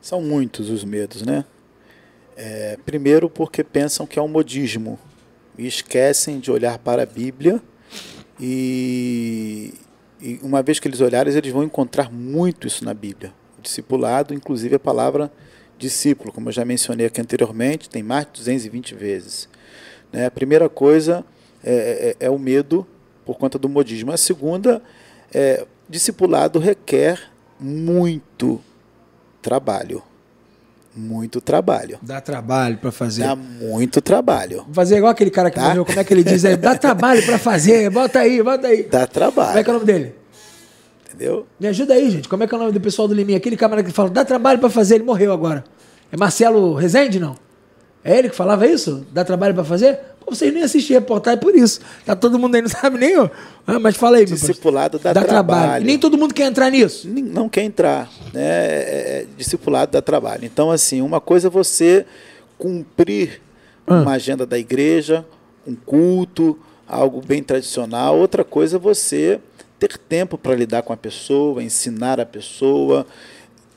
São 0.00 0.20
muitos 0.20 0.68
os 0.68 0.84
medos, 0.84 1.22
né? 1.22 1.44
É, 2.36 2.76
primeiro, 2.84 3.30
porque 3.30 3.64
pensam 3.64 4.06
que 4.06 4.18
é 4.18 4.22
um 4.22 4.28
modismo 4.28 4.98
e 5.56 5.66
esquecem 5.66 6.38
de 6.38 6.50
olhar 6.50 6.78
para 6.78 7.04
a 7.04 7.06
Bíblia. 7.06 7.62
E, 8.38 9.72
e 10.20 10.38
uma 10.42 10.62
vez 10.62 10.78
que 10.78 10.86
eles 10.86 11.00
olharem, 11.00 11.32
eles 11.34 11.52
vão 11.52 11.64
encontrar 11.64 12.12
muito 12.12 12.66
isso 12.66 12.84
na 12.84 12.92
Bíblia. 12.92 13.32
O 13.58 13.62
discipulado, 13.62 14.34
inclusive 14.34 14.74
a 14.74 14.80
palavra 14.80 15.32
discípulo, 15.84 16.32
como 16.32 16.48
eu 16.48 16.52
já 16.52 16.64
mencionei 16.64 17.06
aqui 17.06 17.20
anteriormente, 17.20 17.90
tem 17.90 18.02
mais 18.02 18.24
de 18.26 18.32
220 18.32 18.94
vezes. 18.94 19.48
Né? 20.12 20.26
A 20.26 20.30
primeira 20.30 20.68
coisa 20.68 21.24
é, 21.62 22.16
é, 22.20 22.26
é, 22.26 22.30
o 22.30 22.38
medo 22.38 22.86
por 23.24 23.36
conta 23.36 23.58
do 23.58 23.68
modismo. 23.68 24.10
A 24.10 24.16
segunda 24.16 24.82
é 25.32 25.66
discipulado 25.88 26.58
requer 26.58 27.20
muito 27.60 28.60
trabalho. 29.42 30.02
Muito 30.96 31.40
trabalho. 31.40 31.98
Dá 32.00 32.20
trabalho 32.20 32.78
para 32.78 32.92
fazer. 32.92 33.24
Dá 33.24 33.34
muito 33.34 34.00
trabalho. 34.00 34.64
Fazer 34.72 34.98
igual 34.98 35.10
aquele 35.10 35.30
cara 35.30 35.50
que 35.50 35.56
tá? 35.56 35.68
morreu, 35.68 35.84
como 35.84 35.98
é 35.98 36.04
que 36.04 36.14
ele 36.14 36.22
diz 36.22 36.44
aí? 36.44 36.56
Dá 36.56 36.76
trabalho 36.76 37.24
para 37.26 37.38
fazer, 37.38 37.90
bota 37.90 38.20
aí, 38.20 38.42
bota 38.42 38.68
aí. 38.68 38.84
Dá 38.84 39.06
trabalho. 39.06 39.48
Como 39.48 39.58
é 39.58 39.64
que 39.64 39.70
é 39.70 39.72
o 39.72 39.74
nome 39.74 39.86
dele? 39.86 40.14
Entendeu? 41.14 41.46
Me 41.60 41.68
ajuda 41.68 41.94
aí, 41.94 42.10
gente. 42.10 42.28
Como 42.28 42.42
é 42.42 42.46
que 42.46 42.54
é 42.54 42.56
o 42.56 42.60
nome 42.60 42.72
do 42.72 42.80
pessoal 42.80 43.06
do 43.06 43.14
Liminha? 43.14 43.38
Aquele 43.38 43.56
camarada 43.56 43.86
que 43.86 43.94
fala, 43.94 44.10
dá 44.10 44.24
trabalho 44.24 44.58
para 44.58 44.68
fazer, 44.68 44.96
ele 44.96 45.04
morreu 45.04 45.32
agora. 45.32 45.64
É 46.10 46.16
Marcelo 46.16 46.74
Rezende, 46.74 47.20
não? 47.20 47.36
É 48.02 48.18
ele 48.18 48.28
que 48.28 48.36
falava 48.36 48.66
isso? 48.66 49.06
Dá 49.12 49.24
trabalho 49.24 49.54
para 49.54 49.64
fazer? 49.64 49.98
Pô, 50.20 50.34
vocês 50.34 50.52
nem 50.52 50.62
assistem 50.62 50.96
reportagem 50.96 51.38
por 51.38 51.54
isso. 51.54 51.80
Tá 52.04 52.16
todo 52.16 52.38
mundo 52.38 52.56
aí, 52.56 52.62
não 52.62 52.68
sabe 52.70 52.98
nem. 52.98 53.14
Ah, 53.66 53.78
mas 53.78 53.96
fala 53.96 54.16
aí, 54.16 54.24
Discipulado 54.24 54.98
dá, 54.98 55.12
dá 55.12 55.22
trabalho. 55.22 55.60
trabalho. 55.62 55.86
Nem 55.86 55.98
todo 55.98 56.18
mundo 56.18 56.34
quer 56.34 56.46
entrar 56.46 56.68
nisso. 56.68 57.08
Não 57.08 57.48
quer 57.48 57.62
entrar. 57.62 58.10
Né? 58.32 58.42
É, 58.42 59.22
é, 59.22 59.26
discipulado 59.36 59.92
dá 59.92 60.02
trabalho. 60.02 60.44
Então, 60.44 60.70
assim, 60.70 61.00
uma 61.00 61.20
coisa 61.20 61.46
é 61.46 61.50
você 61.50 62.04
cumprir 62.58 63.40
ah. 63.86 64.00
uma 64.00 64.12
agenda 64.12 64.44
da 64.44 64.58
igreja, 64.58 65.24
um 65.66 65.74
culto, 65.74 66.58
algo 66.88 67.22
bem 67.24 67.42
tradicional. 67.42 68.18
Outra 68.18 68.42
coisa 68.42 68.76
é 68.76 68.80
você 68.80 69.40
ter 69.88 69.98
tempo 69.98 70.38
para 70.38 70.54
lidar 70.54 70.82
com 70.82 70.92
a 70.92 70.96
pessoa, 70.96 71.62
ensinar 71.62 72.18
a 72.18 72.24
pessoa, 72.24 73.06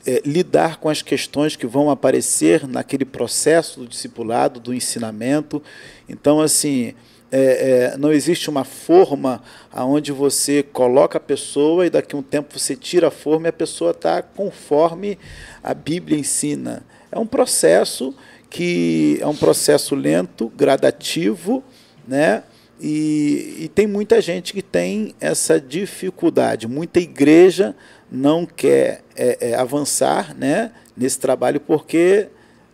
é, 0.06 0.22
lidar 0.24 0.78
com 0.78 0.88
as 0.88 1.02
questões 1.02 1.54
que 1.54 1.66
vão 1.66 1.90
aparecer 1.90 2.66
naquele 2.66 3.04
processo 3.04 3.80
do 3.80 3.86
discipulado, 3.86 4.58
do 4.58 4.72
ensinamento. 4.72 5.62
Então, 6.08 6.40
assim, 6.40 6.94
é, 7.30 7.92
é, 7.92 7.96
não 7.98 8.10
existe 8.10 8.48
uma 8.48 8.64
forma 8.64 9.42
aonde 9.70 10.10
você 10.10 10.62
coloca 10.62 11.18
a 11.18 11.20
pessoa 11.20 11.86
e 11.86 11.90
daqui 11.90 12.16
a 12.16 12.18
um 12.18 12.22
tempo 12.22 12.58
você 12.58 12.74
tira 12.74 13.08
a 13.08 13.10
forma 13.10 13.48
e 13.48 13.50
a 13.50 13.52
pessoa 13.52 13.90
está 13.90 14.22
conforme 14.22 15.18
a 15.62 15.74
Bíblia 15.74 16.18
ensina. 16.18 16.82
É 17.12 17.18
um 17.18 17.26
processo 17.26 18.14
que 18.48 19.18
é 19.20 19.26
um 19.26 19.36
processo 19.36 19.94
lento, 19.94 20.50
gradativo, 20.56 21.62
né? 22.06 22.44
E, 22.80 23.56
e, 23.60 23.68
tem 23.74 23.86
muita 23.86 24.20
gente 24.20 24.52
que 24.52 24.62
tem 24.62 25.14
essa 25.20 25.60
dificuldade. 25.60 26.68
Muita 26.68 27.00
igreja 27.00 27.74
não 28.10 28.46
quer 28.46 29.02
é, 29.16 29.50
é, 29.50 29.54
avançar 29.54 30.34
né, 30.36 30.70
nesse 30.96 31.18
trabalho 31.18 31.60
porque 31.60 32.28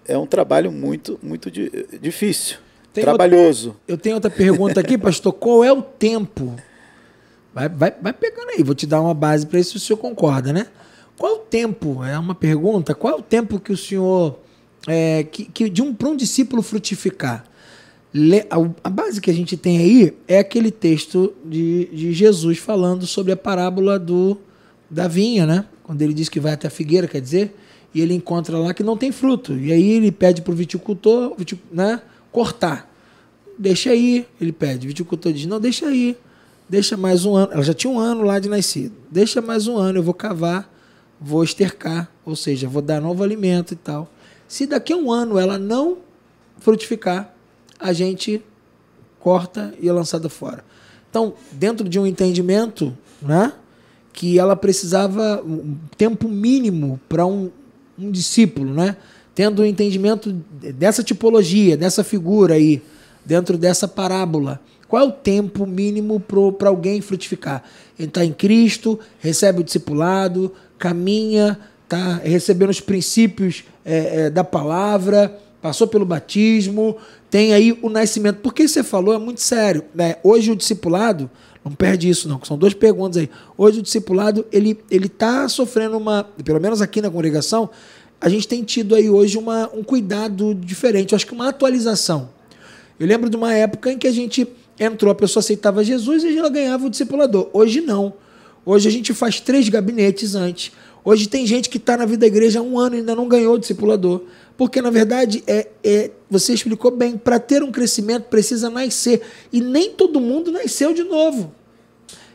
é 0.07 0.17
um 0.19 0.27
trabalho 0.27 0.71
muito, 0.71 1.19
muito 1.23 1.51
di 1.51 1.71
difícil, 2.01 2.59
tem 2.93 3.03
trabalhoso. 3.03 3.69
Outra, 3.69 3.83
eu 3.89 3.97
tenho 3.97 4.15
outra 4.17 4.31
pergunta 4.31 4.81
aqui, 4.81 4.99
pastor. 4.99 5.33
Qual 5.33 5.65
é 5.65 5.73
o 5.73 5.81
tempo? 5.81 6.55
Vai, 7.55 7.69
vai, 7.69 7.95
vai 8.01 8.13
pegando 8.13 8.51
aí, 8.51 8.63
vou 8.63 8.75
te 8.75 8.87
dar 8.87 9.01
uma 9.01 9.15
base 9.15 9.47
para 9.47 9.59
isso 9.59 9.71
se 9.71 9.77
o 9.77 9.81
senhor 9.81 9.99
concorda, 9.99 10.53
né? 10.53 10.67
Qual 11.17 11.33
é 11.33 11.35
o 11.37 11.39
tempo? 11.39 12.05
É 12.05 12.19
uma 12.19 12.35
pergunta. 12.35 12.95
Qual 12.95 13.15
é 13.15 13.17
o 13.17 13.23
tempo 13.23 13.59
que 13.59 13.73
o 13.73 13.77
senhor. 13.77 14.39
É, 14.87 15.25
que, 15.25 15.47
que 15.47 15.71
de 15.71 15.81
um 15.81 15.95
para 15.95 16.09
um 16.09 16.17
discípulo 16.17 16.63
frutificar? 16.63 17.45
A 18.85 18.89
base 18.89 19.21
que 19.21 19.29
a 19.29 19.35
gente 19.35 19.57
tem 19.57 19.79
aí 19.79 20.17
é 20.29 20.39
aquele 20.39 20.71
texto 20.71 21.35
de, 21.45 21.87
de 21.87 22.13
Jesus 22.13 22.59
falando 22.59 23.07
sobre 23.07 23.33
a 23.33 23.37
parábola 23.37 23.99
do, 23.99 24.39
da 24.89 25.09
vinha, 25.09 25.45
né? 25.45 25.65
Quando 25.83 26.01
ele 26.01 26.15
diz 26.15 26.29
que 26.29 26.39
vai 26.39 26.53
até 26.53 26.69
a 26.69 26.71
figueira, 26.71 27.09
quer 27.09 27.21
dizer, 27.21 27.57
e 27.93 28.01
ele 28.01 28.15
encontra 28.15 28.57
lá 28.57 28.73
que 28.73 28.85
não 28.85 28.97
tem 28.97 29.11
fruto. 29.11 29.59
E 29.59 29.73
aí 29.73 29.91
ele 29.91 30.13
pede 30.13 30.43
para 30.43 30.53
o 30.53 30.57
viticultor 30.57 31.37
né, 31.73 32.01
cortar. 32.31 32.89
Deixa 33.59 33.91
aí, 33.91 34.27
ele 34.41 34.53
pede. 34.53 34.87
O 34.87 34.89
viticultor 34.89 35.33
diz: 35.33 35.47
Não, 35.47 35.61
deixa 35.61 35.87
aí. 35.87 36.17
Deixa 36.69 36.97
mais 36.97 37.25
um 37.25 37.35
ano. 37.35 37.53
Ela 37.53 37.63
já 37.63 37.75
tinha 37.75 37.93
um 37.93 37.99
ano 37.99 38.23
lá 38.23 38.39
de 38.39 38.49
nascido. 38.49 38.95
Deixa 39.11 39.43
mais 39.43 39.67
um 39.67 39.77
ano, 39.77 39.99
eu 39.99 40.03
vou 40.03 40.15
cavar, 40.15 40.73
vou 41.21 41.43
estercar, 41.43 42.11
ou 42.25 42.37
seja, 42.37 42.69
vou 42.69 42.81
dar 42.81 43.01
novo 43.01 43.23
alimento 43.23 43.75
e 43.75 43.77
tal. 43.77 44.11
Se 44.49 44.67
daqui 44.67 44.93
a 44.93 44.97
um 44.97 45.11
ano 45.11 45.39
ela 45.39 45.59
não 45.59 45.99
frutificar, 46.61 47.34
a 47.79 47.93
gente 47.93 48.43
corta 49.21 49.75
e 49.81 49.89
é 49.89 49.93
lançada 49.93 50.29
fora. 50.29 50.65
Então, 51.11 51.35
dentro 51.53 51.89
de 51.89 51.99
um 51.99 52.07
entendimento, 52.07 52.97
né, 53.23 53.53
que 54.13 54.39
ela 54.39 54.55
precisava 54.55 55.43
um 55.45 55.77
tempo 55.97 56.29
mínimo 56.29 57.01
para 57.09 57.27
um, 57.27 57.51
um 57.99 58.11
discípulo, 58.11 58.73
né, 58.73 58.97
tendo 59.35 59.63
um 59.63 59.65
entendimento 59.65 60.33
dessa 60.33 61.03
tipologia, 61.03 61.77
dessa 61.77 62.05
figura 62.05 62.55
aí, 62.55 62.83
dentro 63.25 63.57
dessa 63.59 63.89
parábola. 63.89 64.61
Qual 64.87 65.03
é 65.03 65.09
o 65.09 65.13
tempo 65.13 65.67
mínimo 65.67 66.21
para 66.21 66.69
alguém 66.69 67.01
frutificar? 67.01 67.65
Ele 67.99 68.09
está 68.09 68.25
em 68.25 68.33
Cristo, 68.33 68.99
recebe 69.19 69.61
o 69.61 69.65
discipulado, 69.65 70.53
caminha, 70.79 71.59
está 71.85 72.17
recebendo 72.23 72.71
os 72.71 72.81
princípios 72.81 73.65
é, 73.85 74.27
é, 74.27 74.31
da 74.31 74.45
palavra, 74.45 75.37
passou 75.65 75.87
pelo 75.87 76.05
batismo, 76.05 76.99
tem 77.31 77.55
aí 77.55 77.79
o 77.81 77.89
nascimento. 77.89 78.41
Porque 78.43 78.69
você 78.69 78.83
falou 78.83 79.15
é 79.15 79.19
muito 79.19 79.41
sério. 79.41 79.83
Né? 79.95 80.17
Hoje 80.23 80.51
o 80.51 80.55
discipulado, 80.55 81.31
não 81.65 81.73
perde 81.73 82.07
isso 82.07 82.29
não, 82.29 82.39
são 82.45 82.59
duas 82.59 82.75
perguntas 82.75 83.17
aí. 83.17 83.31
Hoje 83.57 83.79
o 83.79 83.83
discipulado, 83.83 84.45
ele 84.53 84.79
ele 84.91 85.07
está 85.07 85.49
sofrendo 85.49 85.97
uma, 85.97 86.23
pelo 86.45 86.61
menos 86.61 86.83
aqui 86.83 87.01
na 87.01 87.11
congregação, 87.11 87.71
a 88.21 88.29
gente 88.29 88.47
tem 88.47 88.63
tido 88.63 88.95
aí 88.95 89.09
hoje 89.09 89.39
uma, 89.39 89.71
um 89.73 89.83
cuidado 89.83 90.55
diferente, 90.55 91.13
eu 91.13 91.17
acho 91.17 91.27
que 91.27 91.33
uma 91.33 91.49
atualização. 91.49 92.29
Eu 93.01 93.07
lembro 93.07 93.31
de 93.31 93.37
uma 93.37 93.55
época 93.55 93.91
em 93.91 93.97
que 93.97 94.07
a 94.07 94.13
gente 94.13 94.47
entrou, 94.79 95.11
a 95.11 95.15
pessoa 95.15 95.41
aceitava 95.41 95.83
Jesus 95.83 96.25
e 96.25 96.37
ela 96.37 96.51
ganhava 96.51 96.87
o 96.87 96.91
discipulador. 96.91 97.49
Hoje 97.55 97.81
não. 97.81 98.13
Hoje 98.67 98.87
a 98.87 98.93
gente 98.93 99.15
faz 99.15 99.41
três 99.41 99.71
gabinetes 99.71 100.35
antes. 100.35 100.73
Hoje 101.03 101.27
tem 101.27 101.47
gente 101.47 101.71
que 101.71 101.77
está 101.79 101.97
na 101.97 102.05
vida 102.05 102.21
da 102.21 102.27
igreja 102.27 102.61
há 102.61 102.63
um 102.63 102.79
ano 102.79 102.97
e 102.97 102.99
ainda 102.99 103.15
não 103.15 103.29
ganhou 103.29 103.55
o 103.55 103.59
discipulador. 103.59 104.23
Porque, 104.57 104.81
na 104.81 104.91
verdade, 104.91 105.43
é, 105.47 105.69
é 105.83 106.11
você 106.31 106.53
explicou 106.53 106.91
bem, 106.91 107.17
para 107.17 107.39
ter 107.39 107.63
um 107.63 107.73
crescimento 107.73 108.25
precisa 108.25 108.71
nascer. 108.71 109.23
E 109.53 109.61
nem 109.61 109.91
todo 109.91 110.21
mundo 110.21 110.53
nasceu 110.53 110.95
de 110.95 111.03
novo. 111.03 111.53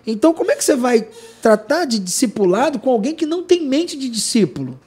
Então, 0.06 0.34
como 0.34 0.52
é 0.52 0.56
que 0.56 0.64
você 0.64 0.76
vai 0.76 1.08
tratar 1.42 1.86
de 1.86 2.00
discipulado 2.00 2.80
com 2.80 2.90
alguém 2.90 3.14
que 3.14 3.26
não 3.26 3.44
tem 3.44 3.66
mente 3.66 3.98
de 3.98 4.10
discípulo? 4.10 4.80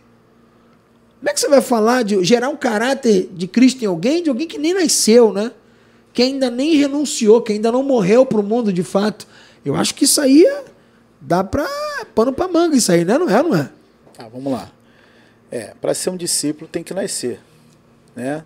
Como 1.19 1.31
é 1.31 1.33
que 1.33 1.41
você 1.41 1.49
vai 1.49 1.61
falar 1.61 2.03
de 2.03 2.23
gerar 2.25 2.49
um 2.49 2.57
caráter 2.57 3.29
de 3.33 3.47
Cristo 3.47 3.83
em 3.83 3.87
alguém, 3.87 4.23
de 4.23 4.29
alguém 4.29 4.47
que 4.47 4.59
nem 4.59 4.75
nasceu, 4.75 5.33
né? 5.33 5.53
Que 6.13 6.23
ainda 6.23 6.51
nem 6.51 6.75
renunciou, 6.75 7.41
que 7.41 7.53
ainda 7.53 7.71
não 7.71 7.83
morreu 7.83 8.27
para 8.27 8.41
o 8.41 8.43
mundo 8.43 8.73
de 8.73 8.83
fato. 8.83 9.27
Eu 9.65 9.77
acho 9.77 9.95
que 9.95 10.05
isso 10.05 10.21
aí 10.21 10.45
é 10.45 10.65
dá 11.21 11.45
para 11.45 11.69
pano 12.15 12.33
para 12.33 12.49
manga 12.49 12.77
isso 12.77 12.91
aí, 12.91 13.05
né? 13.05 13.17
Não 13.17 13.31
é, 13.31 13.43
não 13.43 13.55
é? 13.55 13.71
Ah, 14.19 14.29
vamos 14.29 14.53
lá. 14.53 14.71
É, 15.53 15.75
para 15.81 15.93
ser 15.93 16.09
um 16.09 16.17
discípulo 16.17 16.67
tem 16.67 16.83
que 16.83 16.95
nascer, 16.95 17.39
né? 18.17 18.43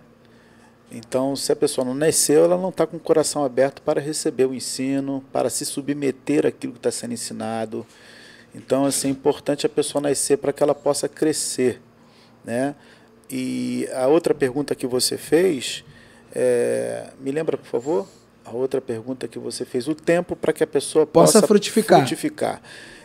Então, 0.91 1.35
se 1.35 1.51
a 1.51 1.55
pessoa 1.55 1.83
não 1.83 1.93
nasceu, 1.93 2.43
ela 2.43 2.57
não 2.57 2.69
está 2.69 2.85
com 2.85 2.97
o 2.97 2.99
coração 2.99 3.43
aberto 3.43 3.81
para 3.81 3.99
receber 3.99 4.45
o 4.45 4.53
ensino, 4.53 5.23
para 5.31 5.49
se 5.49 5.65
submeter 5.65 6.45
àquilo 6.45 6.73
que 6.73 6.79
está 6.79 6.91
sendo 6.91 7.13
ensinado. 7.13 7.85
Então, 8.53 8.85
assim, 8.85 9.07
é 9.07 9.11
importante 9.11 9.65
a 9.65 9.69
pessoa 9.69 10.01
nascer 10.01 10.37
para 10.37 10.51
que 10.51 10.61
ela 10.61 10.75
possa 10.75 11.07
crescer, 11.07 11.81
né? 12.43 12.75
E 13.29 13.87
a 13.93 14.07
outra 14.07 14.33
pergunta 14.33 14.75
que 14.75 14.85
você 14.85 15.17
fez, 15.17 15.85
é, 16.35 17.09
me 17.19 17.31
lembra, 17.31 17.57
por 17.57 17.67
favor? 17.67 18.07
a 18.47 18.55
outra 18.55 18.79
pergunta 18.79 19.27
que 19.27 19.37
você 19.37 19.65
fez, 19.65 19.89
o 19.89 19.95
tempo 19.95 20.33
para 20.33 20.53
que 20.53 20.63
a 20.63 20.67
pessoa 20.67 21.05
possa, 21.05 21.39
possa 21.39 21.47
frutificar. 21.47 21.99
frutificar. 21.99 22.61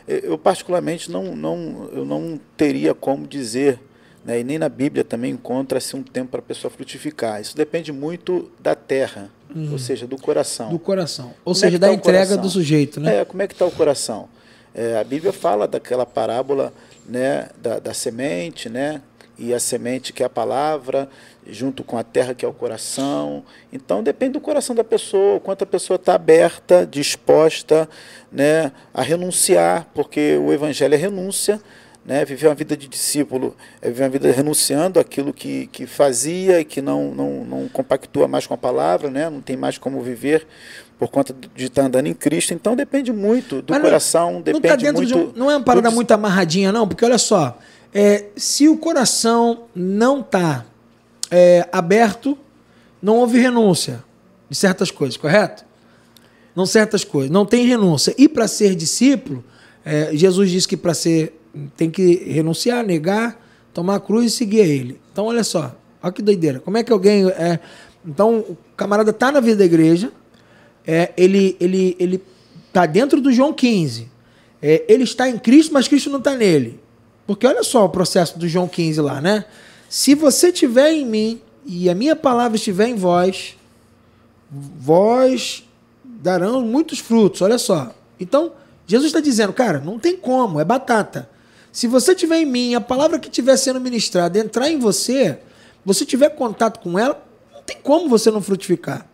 Eu, 0.06 0.38
particularmente, 0.38 1.10
não, 1.10 1.34
não, 1.34 1.90
eu 1.92 2.04
não 2.04 2.40
teria 2.56 2.94
como 2.94 3.26
dizer, 3.26 3.80
né, 4.24 4.40
e 4.40 4.44
nem 4.44 4.58
na 4.58 4.68
Bíblia 4.68 5.02
também 5.02 5.32
encontra-se 5.32 5.96
um 5.96 6.02
tempo 6.02 6.30
para 6.30 6.40
a 6.40 6.44
pessoa 6.44 6.70
frutificar. 6.70 7.40
Isso 7.40 7.56
depende 7.56 7.92
muito 7.92 8.50
da 8.60 8.74
terra, 8.74 9.30
uhum. 9.54 9.72
ou 9.72 9.78
seja, 9.78 10.06
do 10.06 10.16
coração. 10.16 10.70
Do 10.70 10.78
coração. 10.78 11.34
Ou 11.44 11.52
como 11.52 11.56
é 11.56 11.60
seja, 11.60 11.76
é 11.76 11.78
da 11.78 11.88
tá 11.88 11.94
entrega 11.94 12.36
do 12.36 12.48
sujeito. 12.48 13.00
Né? 13.00 13.20
É, 13.20 13.24
como 13.24 13.42
é 13.42 13.46
que 13.46 13.54
está 13.54 13.66
o 13.66 13.70
coração? 13.70 14.28
É, 14.74 14.98
a 14.98 15.04
Bíblia 15.04 15.32
fala 15.32 15.66
daquela 15.66 16.06
parábola 16.06 16.72
né, 17.06 17.48
da, 17.60 17.78
da 17.78 17.92
semente, 17.92 18.68
né, 18.68 19.02
e 19.38 19.52
a 19.52 19.58
semente 19.58 20.12
que 20.12 20.22
é 20.22 20.26
a 20.26 20.30
palavra, 20.30 21.08
junto 21.46 21.82
com 21.82 21.98
a 21.98 22.04
terra 22.04 22.32
que 22.32 22.44
é 22.44 22.48
o 22.48 22.52
coração. 22.52 23.42
Então 23.72 24.02
depende 24.02 24.34
do 24.34 24.40
coração 24.40 24.74
da 24.74 24.84
pessoa, 24.84 25.36
o 25.36 25.40
quanto 25.40 25.64
a 25.64 25.66
pessoa 25.66 25.96
está 25.96 26.14
aberta, 26.14 26.86
disposta 26.86 27.88
né, 28.30 28.70
a 28.94 29.02
renunciar, 29.02 29.88
porque 29.94 30.36
o 30.36 30.52
evangelho 30.52 30.94
é 30.94 30.96
renúncia. 30.96 31.60
Né, 32.04 32.24
viver 32.24 32.48
uma 32.48 32.54
vida 32.56 32.76
de 32.76 32.88
discípulo 32.88 33.56
é 33.80 33.86
viver 33.86 34.02
uma 34.02 34.10
vida 34.10 34.32
renunciando 34.32 34.98
aquilo 34.98 35.32
que, 35.32 35.68
que 35.68 35.86
fazia 35.86 36.58
e 36.58 36.64
que 36.64 36.82
não, 36.82 37.14
não, 37.14 37.44
não 37.44 37.68
compactua 37.68 38.26
mais 38.26 38.44
com 38.44 38.54
a 38.54 38.58
palavra, 38.58 39.08
né, 39.08 39.30
não 39.30 39.40
tem 39.40 39.56
mais 39.56 39.78
como 39.78 40.02
viver 40.02 40.44
por 40.98 41.08
conta 41.08 41.32
de 41.54 41.64
estar 41.64 41.82
andando 41.82 42.06
em 42.08 42.14
Cristo. 42.14 42.54
Então 42.54 42.74
depende 42.74 43.12
muito 43.12 43.62
do 43.62 43.72
Mas 43.72 43.82
coração, 43.82 44.32
não, 44.32 44.40
depende 44.40 44.84
não 44.84 44.92
tá 44.92 44.98
muito. 44.98 45.16
Um, 45.16 45.32
não 45.36 45.50
é 45.50 45.56
uma 45.56 45.64
parada 45.64 45.90
do... 45.90 45.94
muito 45.94 46.10
amarradinha, 46.10 46.72
não, 46.72 46.88
porque 46.88 47.04
olha 47.04 47.18
só, 47.18 47.56
é, 47.94 48.26
se 48.36 48.68
o 48.68 48.76
coração 48.76 49.64
não 49.74 50.20
está 50.20 50.64
é, 51.30 51.68
aberto, 51.70 52.36
não 53.00 53.18
houve 53.18 53.38
renúncia 53.38 54.02
de 54.48 54.56
certas 54.56 54.90
coisas, 54.90 55.16
correto? 55.16 55.64
Não 56.54 56.66
certas 56.66 57.04
coisas, 57.04 57.30
não 57.30 57.46
tem 57.46 57.66
renúncia. 57.66 58.14
E 58.18 58.28
para 58.28 58.46
ser 58.46 58.74
discípulo, 58.74 59.44
é, 59.84 60.10
Jesus 60.14 60.50
disse 60.50 60.68
que 60.68 60.76
para 60.76 60.94
ser 60.94 61.38
tem 61.76 61.90
que 61.90 62.14
renunciar, 62.30 62.84
negar, 62.84 63.40
tomar 63.72 63.96
a 63.96 64.00
cruz 64.00 64.26
e 64.26 64.30
seguir 64.30 64.60
Ele. 64.60 65.00
Então 65.12 65.26
olha 65.26 65.44
só, 65.44 65.74
olha 66.02 66.12
que 66.12 66.22
doideira. 66.22 66.60
Como 66.60 66.76
é 66.76 66.82
que 66.82 66.92
alguém 66.92 67.28
é, 67.28 67.58
então 68.04 68.38
o 68.40 68.56
camarada 68.76 69.10
está 69.10 69.30
na 69.30 69.40
vida 69.40 69.56
da 69.56 69.64
igreja, 69.64 70.12
é, 70.86 71.12
ele 71.16 71.56
ele 71.60 71.96
ele 71.98 72.22
está 72.68 72.86
dentro 72.86 73.20
do 73.20 73.32
João 73.32 73.52
15. 73.52 74.10
É, 74.60 74.84
ele 74.88 75.04
está 75.04 75.28
em 75.28 75.38
Cristo, 75.38 75.74
mas 75.74 75.88
Cristo 75.88 76.08
não 76.08 76.18
está 76.18 76.34
nele. 76.34 76.80
Porque 77.26 77.46
olha 77.46 77.62
só 77.62 77.84
o 77.84 77.88
processo 77.88 78.38
do 78.38 78.48
João 78.48 78.68
15 78.68 79.00
lá, 79.00 79.20
né? 79.20 79.44
Se 79.88 80.14
você 80.14 80.48
estiver 80.48 80.92
em 80.92 81.04
mim 81.04 81.40
e 81.66 81.90
a 81.90 81.94
minha 81.94 82.16
palavra 82.16 82.56
estiver 82.56 82.88
em 82.88 82.94
vós, 82.94 83.56
vós 84.50 85.64
darão 86.04 86.62
muitos 86.62 86.98
frutos. 86.98 87.42
Olha 87.42 87.58
só. 87.58 87.94
Então, 88.18 88.52
Jesus 88.86 89.08
está 89.08 89.20
dizendo, 89.20 89.52
cara, 89.52 89.80
não 89.80 89.98
tem 89.98 90.16
como, 90.16 90.60
é 90.60 90.64
batata. 90.64 91.28
Se 91.72 91.86
você 91.86 92.12
estiver 92.12 92.36
em 92.36 92.46
mim, 92.46 92.74
a 92.74 92.80
palavra 92.80 93.18
que 93.18 93.28
estiver 93.28 93.56
sendo 93.56 93.80
ministrada 93.80 94.38
entrar 94.38 94.70
em 94.70 94.78
você, 94.78 95.38
você 95.84 96.04
tiver 96.04 96.28
contato 96.30 96.78
com 96.80 96.98
ela, 96.98 97.26
não 97.52 97.62
tem 97.62 97.78
como 97.82 98.10
você 98.10 98.30
não 98.30 98.42
frutificar. 98.42 99.06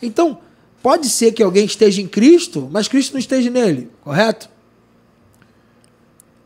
Então, 0.00 0.38
pode 0.80 1.08
ser 1.08 1.32
que 1.32 1.42
alguém 1.42 1.64
esteja 1.64 2.00
em 2.00 2.06
Cristo, 2.06 2.68
mas 2.70 2.86
Cristo 2.86 3.12
não 3.12 3.18
esteja 3.18 3.50
nele, 3.50 3.90
correto? 4.02 4.48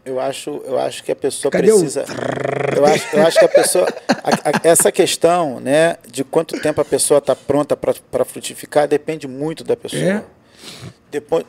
Eu 0.05 0.20
acho, 0.20 0.62
eu 0.66 0.78
acho 0.78 1.03
que 1.03 1.12
a 1.12 1.16
pessoa 1.16 1.51
Cadê 1.51 1.68
precisa. 1.68 2.05
O... 2.05 2.76
Eu, 2.76 2.84
acho, 2.84 3.16
eu 3.16 3.26
acho 3.26 3.38
que 3.38 3.45
a 3.45 3.49
pessoa. 3.49 3.86
A, 4.09 4.51
a, 4.51 4.68
essa 4.68 4.92
questão 4.92 5.61
né, 5.61 5.97
de 6.11 6.22
quanto 6.22 6.61
tempo 6.61 6.80
a 6.80 6.84
pessoa 6.84 7.18
está 7.18 7.34
pronta 7.34 7.74
para 7.74 8.24
frutificar 8.24 8.86
depende 8.86 9.26
muito 9.26 9.64
da 9.64 9.74
pessoa. 9.74 10.03
É? 10.03 10.24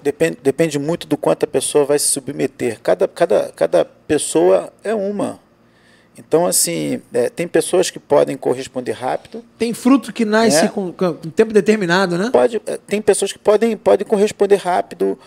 Depende, 0.01 0.38
depende 0.41 0.80
muito 0.80 1.07
do 1.07 1.18
quanto 1.18 1.43
a 1.43 1.47
pessoa 1.47 1.86
vai 1.86 1.99
se 1.99 2.07
submeter. 2.07 2.80
Cada, 2.82 3.07
cada, 3.07 3.51
cada 3.55 3.86
pessoa 3.86 4.72
é 4.84 4.93
uma. 4.93 5.39
Então, 6.18 6.45
assim, 6.45 7.01
é, 7.13 7.30
tem 7.30 7.47
pessoas 7.47 7.89
que 7.89 7.99
podem 7.99 8.38
corresponder 8.38 8.93
rápido. 8.93 9.43
Tem 9.57 9.74
fruto 9.74 10.13
que 10.13 10.24
nasce 10.24 10.63
né? 10.63 10.68
com, 10.70 10.93
com 10.93 11.13
tempo 11.13 11.53
determinado, 11.53 12.18
né? 12.18 12.30
Pode, 12.32 12.61
é, 12.66 12.78
tem 12.78 13.01
pessoas 13.01 13.34
que 13.34 13.39
podem, 13.39 13.76
podem 13.76 14.07
corresponder 14.07 14.55
rápido 14.55 15.20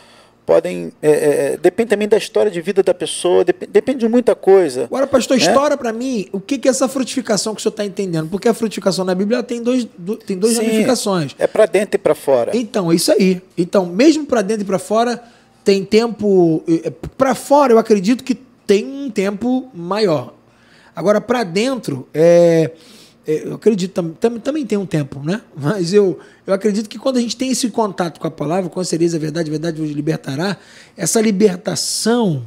podem. 0.49 0.91
É, 1.03 1.11
é, 1.11 1.13
é, 1.53 1.57
depende 1.59 1.91
também 1.91 2.09
da 2.09 2.17
história 2.17 2.51
de 2.51 2.59
vida 2.63 2.83
da 2.83 2.95
pessoa, 2.95 3.45
depende, 3.45 3.71
depende 3.71 3.99
de 3.99 4.09
muita 4.09 4.35
coisa. 4.35 4.85
Agora, 4.85 5.07
pastor, 5.07 5.37
né? 5.37 5.43
história 5.43 5.77
para 5.77 5.93
mim, 5.93 6.27
o 6.33 6.41
que, 6.41 6.57
que 6.57 6.67
é 6.67 6.71
essa 6.71 6.89
frutificação 6.89 7.55
que 7.55 7.61
o 7.61 7.63
senhor 7.63 7.73
está 7.73 7.85
entendendo? 7.85 8.31
Porque 8.31 8.49
a 8.49 8.55
frutificação 8.55 9.05
na 9.05 9.15
Bíblia 9.15 9.43
tem, 9.43 9.63
dois, 9.63 9.87
tem 10.27 10.39
duas 10.39 10.55
Sim, 10.55 10.63
ramificações. 10.63 11.37
É 11.39 11.47
para 11.47 11.67
dentro 11.67 11.97
e 11.97 11.99
para 11.99 12.15
fora. 12.15 12.57
Então, 12.57 12.91
é 12.91 12.95
isso 12.95 13.13
aí. 13.13 13.43
Então, 13.59 13.85
mesmo 13.85 14.25
para 14.25 14.41
dentro 14.41 14.63
e 14.63 14.67
para 14.67 14.79
fora, 14.79 15.23
tem 15.63 15.85
tempo. 15.85 16.65
É, 16.67 16.91
para 17.19 17.35
fora, 17.35 17.75
eu 17.75 17.79
acredito 17.79 18.25
que 18.25 18.35
tem 18.67 18.87
um 18.87 19.11
tempo 19.11 19.69
maior. 19.75 20.33
Agora, 20.97 21.21
para 21.21 21.45
dentro, 21.45 22.09
é, 22.15 22.71
eu 23.29 23.55
acredito 23.55 23.93
tam, 23.93 24.39
também 24.39 24.65
tem 24.65 24.79
um 24.79 24.87
tempo, 24.87 25.21
né? 25.23 25.43
Mas 25.55 25.93
eu, 25.93 26.19
eu 26.47 26.55
acredito 26.55 26.89
que 26.89 26.99
quando 26.99 27.19
a 27.19 27.21
gente 27.21 27.37
tem 27.37 27.51
esse 27.51 27.69
contato 27.69 28.19
com 28.19 28.27
a 28.27 28.31
palavra, 28.31 28.71
com 28.71 28.81
a 28.81 28.85
certeza, 28.85 29.19
a 29.19 29.21
verdade, 29.21 29.51
a 29.51 29.53
verdade 29.53 29.79
vos 29.79 29.91
libertará, 29.91 30.57
essa 30.97 31.21
libertação, 31.21 32.43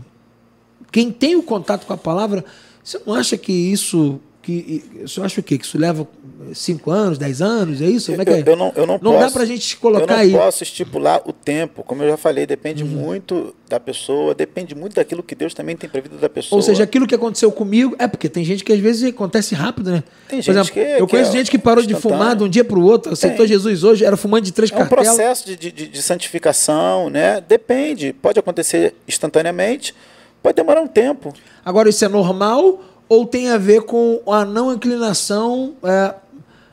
quem 0.92 1.12
tem 1.12 1.36
o 1.36 1.44
contato 1.44 1.86
com 1.86 1.94
a 1.94 1.98
palavra, 1.98 2.44
você 2.84 3.00
não 3.06 3.14
acha 3.14 3.38
que 3.38 3.52
isso 3.52 4.20
que 4.42 4.84
você 5.02 5.22
acha 5.22 5.40
o 5.40 5.44
quê? 5.44 5.58
Que 5.58 5.66
isso 5.66 5.78
leva 5.78 6.08
5 6.54 6.92
anos, 6.92 7.18
10 7.18 7.42
anos? 7.42 7.82
É 7.82 7.86
isso? 7.86 8.12
Como 8.12 8.22
é 8.22 8.26
que 8.26 8.32
é? 8.32 8.44
Eu, 8.46 8.56
não, 8.56 8.74
eu 8.76 8.88
não, 8.88 9.00
não 9.02 9.12
posso, 9.14 9.26
dá 9.26 9.32
para 9.32 9.44
a 9.44 9.46
gente 9.46 9.78
colocar 9.78 10.16
aí. 10.16 10.32
Eu 10.32 10.34
não 10.34 10.40
aí. 10.40 10.46
posso 10.46 10.64
estipular 10.64 11.22
o 11.26 11.32
tempo, 11.32 11.84
como 11.84 12.04
eu 12.04 12.10
já 12.10 12.18
falei, 12.18 12.46
depende 12.46 12.84
uhum. 12.84 12.90
muito 12.90 13.56
da 13.70 13.80
pessoa, 13.80 14.34
depende 14.34 14.74
muito 14.74 14.96
daquilo 14.96 15.22
que 15.22 15.36
Deus 15.36 15.54
também 15.54 15.78
tem 15.78 15.90
para 15.90 16.00
a 16.00 16.04
vida 16.04 16.18
da 16.18 16.28
pessoa. 16.28 16.58
Ou 16.58 16.62
seja, 16.64 16.84
aquilo 16.84 17.08
que 17.08 17.16
aconteceu 17.16 17.52
comigo, 17.52 17.96
é 18.00 18.08
porque 18.08 18.28
tem 18.28 18.44
gente 18.44 18.64
que 18.64 18.74
às 18.74 18.80
vezes 18.80 19.10
acontece 19.10 19.54
rápido, 19.54 19.92
né? 19.92 20.04
Tem 20.28 20.40
Por 20.40 20.44
gente 20.44 20.50
exemplo, 20.50 20.72
que. 20.74 20.80
Eu 20.80 21.08
que 21.08 21.12
conheço 21.12 21.30
é 21.30 21.34
gente 21.34 21.52
que 21.52 21.58
parou 21.58 21.86
de 21.86 21.96
fumar 21.96 22.36
de 22.36 22.44
um 22.44 22.50
dia 22.50 22.64
para 22.64 22.78
o 22.78 22.84
outro, 22.84 23.14
aceitou. 23.14 23.46
Jesus 23.46 23.84
hoje, 23.84 24.06
era 24.06 24.18
fumante 24.18 24.46
de 24.46 24.54
três 24.54 24.72
é 24.72 24.78
um 24.78 24.88
processo 24.88 25.46
de, 25.46 25.56
de, 25.56 25.88
de 25.88 26.02
santificação, 26.02 27.10
né? 27.10 27.42
Depende. 27.42 28.14
Pode 28.14 28.40
acontecer 28.40 28.96
instantaneamente, 29.08 29.94
pode 30.42 30.56
demorar 30.56 30.82
um 30.82 30.88
tempo. 30.88 31.34
Agora, 31.64 31.90
isso 31.90 32.04
é 32.04 32.08
normal 32.08 32.80
ou 33.12 33.26
tem 33.26 33.50
a 33.50 33.58
ver 33.58 33.82
com 33.82 34.22
a 34.26 34.46
não 34.46 34.72
inclinação, 34.72 35.76
é, 35.84 36.16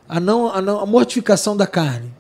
a, 0.09 0.21
não, 0.21 0.49
a 0.49 0.63
não 0.63 0.79
a 0.79 0.87
mortificação 0.87 1.57
da 1.57 1.67
carne? 1.67 2.15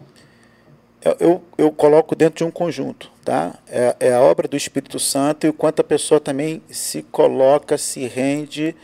Eu, 1.00 1.16
eu, 1.20 1.42
eu, 1.56 1.70
coloco 1.70 2.16
dentro 2.16 2.38
de 2.38 2.42
um 2.44 2.50
conjunto, 2.50 3.12
tá? 3.24 3.54
É, 3.68 3.94
é, 4.00 4.14
a 4.14 4.20
obra 4.20 4.48
do 4.48 4.56
Espírito 4.56 4.98
Santo 4.98 5.46
e 5.46 5.50
o 5.50 5.52
quanto 5.52 5.82
a 5.82 5.84
pessoa 5.84 6.18
também 6.18 6.60
se 6.68 7.04
coloca, 7.04 7.78
se 7.78 8.08
rende, 8.08 8.74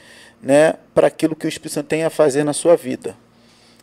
né, 0.40 0.74
para 0.94 1.08
aquilo 1.08 1.34
que 1.34 1.46
o 1.46 1.48
Espírito 1.48 1.74
Santo 1.74 1.88
tem 1.88 2.04
a 2.04 2.10
fazer 2.10 2.44
na 2.44 2.52
sua 2.52 2.76
vida. 2.76 3.16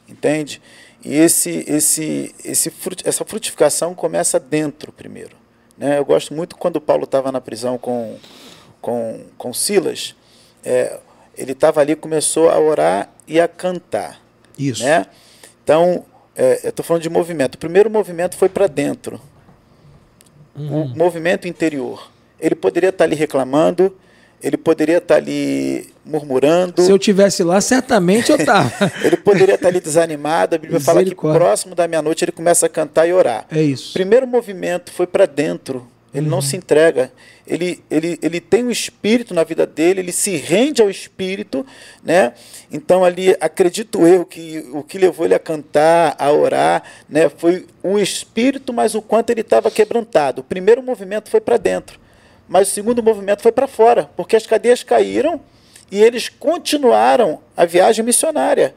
entende? 0.08 0.62
E 1.04 1.14
esse, 1.14 1.66
esse, 1.68 2.34
esse, 2.46 2.72
essa 3.04 3.26
frutificação 3.26 3.94
começa 3.94 4.40
dentro 4.40 4.94
primeiro. 4.94 5.36
Né? 5.78 5.98
Eu 5.98 6.06
gosto 6.06 6.34
muito 6.34 6.56
quando 6.56 6.80
Paulo 6.80 7.04
estava 7.04 7.30
na 7.30 7.42
prisão 7.42 7.78
com, 7.78 8.18
com, 8.80 9.26
com 9.38 9.54
Silas, 9.54 10.16
é, 10.64 10.98
ele 11.38 11.54
estava 11.54 11.82
ali 11.82 11.96
começou 11.96 12.50
a 12.50 12.60
orar 12.60 13.10
e 13.28 13.40
a 13.40 13.48
cantar. 13.48 14.22
Isso. 14.58 14.84
Né? 14.84 15.06
Então, 15.64 16.06
é, 16.36 16.62
eu 16.64 16.70
estou 16.70 16.84
falando 16.84 17.04
de 17.04 17.10
movimento. 17.10 17.56
O 17.56 17.58
primeiro 17.58 17.90
movimento 17.90 18.36
foi 18.36 18.50
para 18.50 18.68
dentro. 18.68 19.20
Uhum. 20.56 20.84
O 20.84 20.98
movimento 20.98 21.48
interior. 21.48 22.12
Ele 22.40 22.56
poderia 22.56 22.90
estar 22.90 23.00
tá 23.00 23.04
ali 23.06 23.16
reclamando, 23.16 23.96
ele 24.42 24.58
poderia 24.58 24.98
estar 24.98 25.16
tá 25.16 25.22
ali 25.22 25.90
murmurando. 26.04 26.82
Se 26.82 26.92
eu 26.92 26.98
tivesse 26.98 27.44
lá, 27.44 27.62
certamente 27.62 28.32
eu 28.32 28.38
estava. 28.38 28.72
ele 29.06 29.18
poderia 29.18 29.56
estar 29.56 29.64
tá 29.64 29.70
ali 29.70 29.80
desanimado. 29.80 30.56
A 30.56 30.58
Bíblia 30.58 30.80
fala 30.80 31.04
que 31.04 31.14
próximo 31.14 31.76
da 31.76 31.88
meia-noite 31.88 32.26
ele 32.26 32.32
começa 32.32 32.66
a 32.66 32.70
cantar 32.70 33.08
e 33.08 33.14
orar. 33.14 33.46
É 33.52 33.62
isso. 33.62 33.94
Primeiro 33.94 34.28
movimento 34.28 34.92
foi 34.92 35.06
para 35.06 35.26
dentro. 35.26 35.88
Ele 36.14 36.26
uhum. 36.26 36.32
não 36.32 36.42
se 36.42 36.58
entrega. 36.58 37.12
Ele, 37.52 37.84
ele, 37.92 38.18
ele 38.22 38.40
tem 38.40 38.64
o 38.64 38.68
um 38.68 38.72
espírito 38.72 39.34
na 39.34 39.44
vida 39.44 39.68
dele, 39.68 40.00
ele 40.00 40.14
se 40.14 40.38
rende 40.38 40.82
ao 40.82 40.90
espírito, 40.90 41.66
né? 42.02 42.34
Então 42.72 43.04
ali 43.04 43.36
acredito 43.42 44.08
eu 44.08 44.26
que 44.26 44.60
o 44.72 44.82
que 44.82 44.98
levou 44.98 45.26
ele 45.26 45.36
a 45.36 45.40
cantar, 45.40 46.16
a 46.18 46.32
orar, 46.32 46.82
né, 47.10 47.28
foi 47.28 47.68
o 47.84 48.00
espírito, 48.00 48.72
mas 48.72 48.96
o 48.96 49.02
quanto 49.02 49.32
ele 49.32 49.42
estava 49.42 49.70
quebrantado. 49.70 50.40
O 50.40 50.46
primeiro 50.46 50.82
movimento 50.82 51.30
foi 51.30 51.42
para 51.42 51.58
dentro, 51.58 52.00
mas 52.48 52.70
o 52.70 52.72
segundo 52.72 53.04
movimento 53.04 53.42
foi 53.42 53.52
para 53.52 53.68
fora, 53.68 54.10
porque 54.16 54.38
as 54.38 54.48
cadeias 54.48 54.82
caíram 54.82 55.42
e 55.92 56.02
eles 56.02 56.30
continuaram 56.30 57.42
a 57.58 57.66
viagem 57.66 58.06
missionária. 58.06 58.74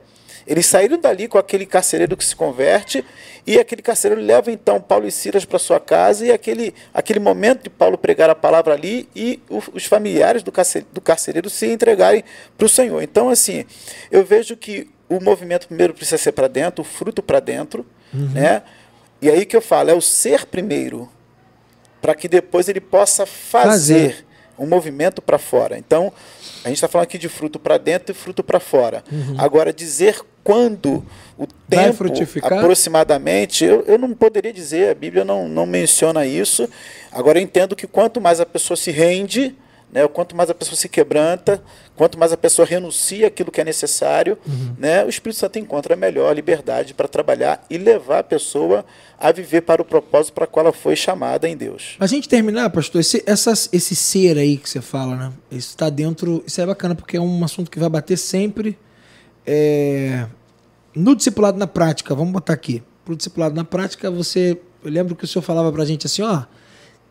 Eles 0.46 0.66
saíram 0.66 0.98
dali 0.98 1.26
com 1.26 1.38
aquele 1.38 1.64
carcereiro 1.66 2.16
que 2.16 2.24
se 2.24 2.36
converte, 2.36 3.04
e 3.46 3.58
aquele 3.58 3.82
carcereiro 3.82 4.22
leva 4.22 4.50
então 4.50 4.80
Paulo 4.80 5.06
e 5.06 5.10
Silas 5.10 5.44
para 5.44 5.58
sua 5.58 5.80
casa, 5.80 6.26
e 6.26 6.32
aquele, 6.32 6.74
aquele 6.92 7.18
momento 7.20 7.64
de 7.64 7.70
Paulo 7.70 7.96
pregar 7.96 8.30
a 8.30 8.34
palavra 8.34 8.74
ali 8.74 9.08
e 9.14 9.40
os 9.48 9.84
familiares 9.84 10.42
do 10.42 10.52
carcereiro, 10.52 10.88
do 10.92 11.00
carcereiro 11.00 11.50
se 11.50 11.66
entregarem 11.66 12.24
para 12.56 12.66
o 12.66 12.68
Senhor. 12.68 13.02
Então, 13.02 13.28
assim, 13.28 13.64
eu 14.10 14.24
vejo 14.24 14.56
que 14.56 14.88
o 15.08 15.20
movimento 15.22 15.66
primeiro 15.68 15.94
precisa 15.94 16.18
ser 16.18 16.32
para 16.32 16.48
dentro, 16.48 16.82
o 16.82 16.84
fruto 16.84 17.22
para 17.22 17.40
dentro, 17.40 17.86
uhum. 18.12 18.30
né? 18.30 18.62
E 19.20 19.30
aí 19.30 19.46
que 19.46 19.56
eu 19.56 19.62
falo, 19.62 19.90
é 19.90 19.94
o 19.94 20.00
ser 20.00 20.46
primeiro, 20.46 21.08
para 22.00 22.14
que 22.14 22.28
depois 22.28 22.68
ele 22.68 22.80
possa 22.80 23.24
fazer, 23.24 24.10
fazer. 24.10 24.23
Um 24.58 24.66
movimento 24.66 25.20
para 25.20 25.38
fora. 25.38 25.78
Então, 25.78 26.12
a 26.64 26.68
gente 26.68 26.76
está 26.76 26.88
falando 26.88 27.04
aqui 27.04 27.18
de 27.18 27.28
fruto 27.28 27.58
para 27.58 27.78
dentro 27.78 28.12
e 28.12 28.14
fruto 28.14 28.42
para 28.42 28.60
fora. 28.60 29.04
Uhum. 29.10 29.34
Agora, 29.38 29.72
dizer 29.72 30.20
quando 30.44 31.02
o 31.38 31.46
tempo 31.68 32.04
aproximadamente, 32.42 33.64
eu, 33.64 33.82
eu 33.86 33.98
não 33.98 34.12
poderia 34.12 34.52
dizer, 34.52 34.90
a 34.90 34.94
Bíblia 34.94 35.24
não, 35.24 35.48
não 35.48 35.64
menciona 35.64 36.26
isso. 36.26 36.68
Agora, 37.10 37.38
eu 37.38 37.42
entendo 37.42 37.74
que 37.74 37.86
quanto 37.86 38.20
mais 38.20 38.40
a 38.40 38.46
pessoa 38.46 38.76
se 38.76 38.90
rende, 38.90 39.56
né, 39.94 40.08
quanto 40.08 40.34
mais 40.34 40.50
a 40.50 40.54
pessoa 40.54 40.76
se 40.76 40.88
quebranta, 40.88 41.62
quanto 41.94 42.18
mais 42.18 42.32
a 42.32 42.36
pessoa 42.36 42.66
renuncia 42.66 43.28
aquilo 43.28 43.52
que 43.52 43.60
é 43.60 43.64
necessário, 43.64 44.36
uhum. 44.44 44.74
né, 44.76 45.04
o 45.04 45.08
Espírito 45.08 45.38
Santo 45.38 45.56
encontra 45.60 45.94
a 45.94 45.96
melhor 45.96 46.34
liberdade 46.34 46.92
para 46.92 47.06
trabalhar 47.06 47.64
e 47.70 47.78
levar 47.78 48.18
a 48.18 48.22
pessoa 48.24 48.84
a 49.16 49.30
viver 49.30 49.60
para 49.60 49.80
o 49.80 49.84
propósito 49.84 50.34
para 50.34 50.48
qual 50.48 50.66
ela 50.66 50.74
foi 50.74 50.96
chamada 50.96 51.48
em 51.48 51.56
Deus. 51.56 51.94
A 52.00 52.08
gente 52.08 52.28
terminar, 52.28 52.68
pastor, 52.70 53.00
esse, 53.00 53.22
essas, 53.24 53.68
esse 53.72 53.94
ser 53.94 54.36
aí 54.36 54.56
que 54.56 54.68
você 54.68 54.80
fala, 54.80 55.14
né? 55.14 55.32
Isso 55.48 55.68
está 55.68 55.88
dentro. 55.88 56.42
Isso 56.44 56.60
é 56.60 56.66
bacana 56.66 56.96
porque 56.96 57.16
é 57.16 57.20
um 57.20 57.44
assunto 57.44 57.70
que 57.70 57.78
vai 57.78 57.88
bater 57.88 58.18
sempre. 58.18 58.76
É, 59.46 60.26
no 60.92 61.14
discipulado 61.14 61.56
na 61.56 61.68
prática, 61.68 62.14
vamos 62.14 62.32
botar 62.32 62.52
aqui. 62.52 62.82
Para 63.04 63.14
o 63.14 63.16
discipulado 63.16 63.54
na 63.54 63.64
prática, 63.64 64.10
você. 64.10 64.58
Eu 64.82 64.90
lembro 64.90 65.14
que 65.14 65.24
o 65.24 65.28
senhor 65.28 65.42
falava 65.42 65.70
para 65.72 65.84
a 65.84 65.86
gente 65.86 66.06
assim: 66.06 66.22
ó, 66.22 66.42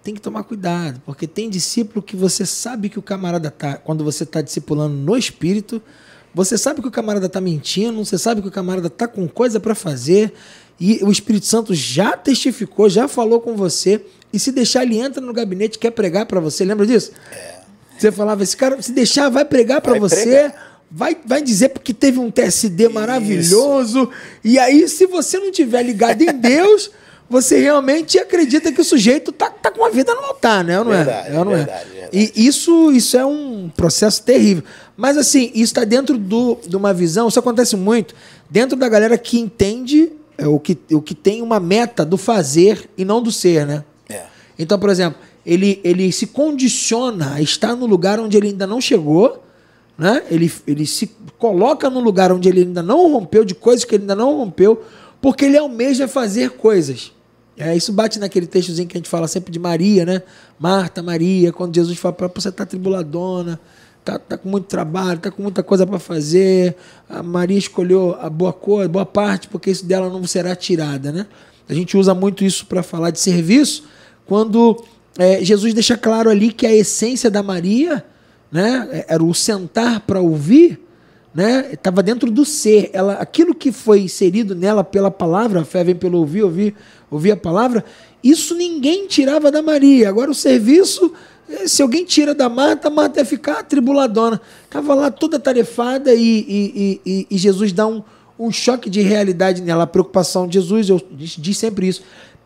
tem 0.03 0.13
que 0.13 0.21
tomar 0.21 0.43
cuidado, 0.43 1.01
porque 1.05 1.25
tem 1.25 1.49
discípulo 1.49 2.01
que 2.01 2.15
você 2.15 2.45
sabe 2.45 2.89
que 2.89 2.99
o 2.99 3.01
camarada 3.01 3.49
tá. 3.49 3.75
Quando 3.77 4.03
você 4.03 4.23
está 4.23 4.41
discipulando 4.41 4.95
no 4.95 5.17
espírito, 5.17 5.81
você 6.33 6.57
sabe 6.57 6.81
que 6.81 6.87
o 6.87 6.91
camarada 6.91 7.27
está 7.27 7.39
mentindo, 7.39 8.03
você 8.03 8.17
sabe 8.17 8.41
que 8.41 8.47
o 8.47 8.51
camarada 8.51 8.87
está 8.87 9.07
com 9.07 9.27
coisa 9.27 9.59
para 9.59 9.73
fazer 9.73 10.33
e 10.79 10.99
o 11.03 11.11
Espírito 11.11 11.45
Santo 11.45 11.73
já 11.73 12.17
testificou, 12.17 12.89
já 12.89 13.07
falou 13.07 13.39
com 13.39 13.55
você, 13.55 14.03
e 14.33 14.39
se 14.39 14.51
deixar, 14.51 14.83
ele 14.83 14.97
entra 14.97 15.21
no 15.21 15.31
gabinete 15.31 15.77
quer 15.77 15.91
pregar 15.91 16.25
para 16.25 16.39
você. 16.39 16.65
Lembra 16.65 16.85
disso? 16.85 17.11
É. 17.31 17.61
Você 17.97 18.11
falava, 18.11 18.43
esse 18.43 18.57
cara, 18.57 18.81
se 18.81 18.91
deixar, 18.91 19.29
vai 19.29 19.45
pregar 19.45 19.79
para 19.79 19.97
você. 19.99 20.25
Pregar. 20.25 20.81
Vai, 20.89 21.17
vai 21.25 21.41
dizer 21.41 21.69
porque 21.69 21.93
teve 21.93 22.19
um 22.19 22.29
TSD 22.29 22.85
Isso. 22.85 22.93
maravilhoso. 22.93 24.09
E 24.43 24.59
aí, 24.59 24.87
se 24.87 25.05
você 25.05 25.39
não 25.39 25.51
tiver 25.51 25.83
ligado 25.83 26.21
em 26.21 26.33
Deus, 26.33 26.91
você 27.33 27.59
realmente 27.59 28.19
acredita 28.19 28.71
que 28.71 28.79
o 28.79 28.83
sujeito 28.83 29.31
tá, 29.31 29.49
tá 29.49 29.71
com 29.71 29.83
a 29.83 29.89
vida 29.89 30.13
no 30.13 30.21
altar, 30.21 30.63
né? 30.63 30.77
Não 30.77 30.85
verdade, 30.85 31.27
é? 31.27 31.31
Não 31.31 31.45
verdade, 31.45 31.89
é? 31.89 32.01
Verdade. 32.01 32.31
E 32.35 32.45
isso, 32.45 32.91
isso 32.91 33.17
é 33.17 33.25
um 33.25 33.71
processo 33.75 34.21
terrível. 34.21 34.63
Mas 34.95 35.17
assim, 35.17 35.49
isso 35.55 35.63
está 35.63 35.83
dentro 35.83 36.15
do, 36.15 36.59
de 36.65 36.77
uma 36.77 36.93
visão, 36.93 37.27
isso 37.27 37.39
acontece 37.39 37.75
muito, 37.75 38.13
dentro 38.49 38.77
da 38.77 38.87
galera 38.87 39.17
que 39.17 39.39
entende 39.39 40.11
é 40.37 40.47
o 40.47 40.59
que, 40.59 40.77
o 40.91 41.01
que 41.01 41.15
tem 41.15 41.41
uma 41.41 41.59
meta 41.59 42.05
do 42.05 42.17
fazer 42.17 42.89
e 42.97 43.03
não 43.03 43.21
do 43.21 43.31
ser, 43.31 43.65
né? 43.65 43.83
É. 44.07 44.23
Então, 44.57 44.77
por 44.77 44.89
exemplo, 44.89 45.19
ele, 45.43 45.79
ele 45.83 46.11
se 46.11 46.27
condiciona 46.27 47.33
a 47.33 47.41
estar 47.41 47.75
no 47.75 47.85
lugar 47.85 48.19
onde 48.19 48.37
ele 48.37 48.49
ainda 48.49 48.67
não 48.67 48.79
chegou, 48.79 49.43
né? 49.97 50.23
Ele, 50.29 50.51
ele 50.67 50.85
se 50.85 51.15
coloca 51.39 51.89
no 51.89 51.99
lugar 51.99 52.31
onde 52.31 52.47
ele 52.47 52.61
ainda 52.61 52.83
não 52.83 53.11
rompeu, 53.11 53.43
de 53.43 53.55
coisas 53.55 53.85
que 53.85 53.95
ele 53.95 54.03
ainda 54.03 54.15
não 54.15 54.37
rompeu, 54.37 54.83
porque 55.21 55.45
ele 55.45 55.57
almeja 55.57 56.07
fazer 56.07 56.51
coisas. 56.51 57.12
É, 57.57 57.75
isso 57.75 57.93
bate 57.93 58.19
naquele 58.19 58.47
textozinho 58.47 58.87
que 58.87 58.97
a 58.97 58.99
gente 58.99 59.09
fala 59.09 59.27
sempre 59.27 59.51
de 59.51 59.59
Maria, 59.59 60.05
né? 60.05 60.23
Marta, 60.59 61.03
Maria, 61.03 61.51
quando 61.51 61.75
Jesus 61.75 61.97
fala 61.99 62.13
para 62.13 62.27
você 62.27 62.51
tá 62.51 62.65
tribuladona, 62.65 63.59
tá, 64.03 64.17
tá 64.17 64.37
com 64.37 64.49
muito 64.49 64.65
trabalho, 64.65 65.19
tá 65.19 65.29
com 65.29 65.41
muita 65.41 65.61
coisa 65.61 65.85
para 65.85 65.99
fazer. 65.99 66.75
A 67.07 67.21
Maria 67.21 67.57
escolheu 67.57 68.17
a 68.19 68.29
boa 68.29 68.53
coisa, 68.53 68.89
boa 68.89 69.05
parte, 69.05 69.47
porque 69.47 69.69
isso 69.69 69.85
dela 69.85 70.09
não 70.09 70.25
será 70.25 70.55
tirada, 70.55 71.11
né? 71.11 71.27
A 71.67 71.73
gente 71.73 71.95
usa 71.95 72.13
muito 72.13 72.43
isso 72.43 72.65
para 72.65 72.83
falar 72.83 73.11
de 73.11 73.19
serviço, 73.19 73.85
quando 74.25 74.83
é, 75.17 75.43
Jesus 75.43 75.73
deixa 75.73 75.95
claro 75.95 76.29
ali 76.29 76.51
que 76.51 76.65
a 76.65 76.73
essência 76.73 77.29
da 77.29 77.43
Maria, 77.43 78.03
né, 78.51 78.87
é, 78.91 79.05
era 79.09 79.23
o 79.23 79.33
sentar 79.33 80.01
para 80.01 80.19
ouvir, 80.19 80.79
né, 81.33 81.69
estava 81.71 82.03
dentro 82.03 82.29
do 82.29 82.43
ser. 82.45 82.89
Ela, 82.93 83.13
aquilo 83.13 83.55
que 83.55 83.71
foi 83.71 84.01
inserido 84.01 84.55
nela 84.55 84.83
pela 84.83 85.09
palavra, 85.09 85.61
a 85.61 85.65
fé 85.65 85.83
vem 85.83 85.95
pelo 85.95 86.19
ouvir, 86.19 86.43
ouvir, 86.43 86.75
ouvir 87.13 87.31
a 87.31 87.37
palavra. 87.37 87.83
Isso 88.23 88.55
ninguém 88.55 89.07
tirava 89.07 89.51
da 89.51 89.61
Maria. 89.61 90.09
Agora 90.09 90.31
o 90.31 90.35
serviço 90.35 91.13
se 91.65 91.81
alguém 91.81 92.05
tira 92.05 92.33
da 92.33 92.49
Marta, 92.49 92.87
a 92.87 92.91
Marta 92.91 93.19
ia 93.19 93.25
ficar 93.25 93.63
tribuladona. 93.63 94.41
Estava 94.63 94.93
lá 94.93 95.11
toda 95.11 95.39
tarefada 95.39 96.13
e, 96.13 96.21
e, 96.47 97.01
e, 97.05 97.27
e, 97.29 97.37
Jesus 97.37 97.71
dá 97.71 97.85
um, 97.85 98.03
um 98.39 98.51
choque 98.51 98.89
de 98.89 99.01
realidade 99.01 99.61
nela. 99.61 99.83
A 99.83 99.87
preocupação 99.87 100.47
de 100.47 100.55
Jesus, 100.55 100.89
eu 100.89 101.01
diz 101.11 101.57
sempre 101.57 101.87
isso. 101.87 102.03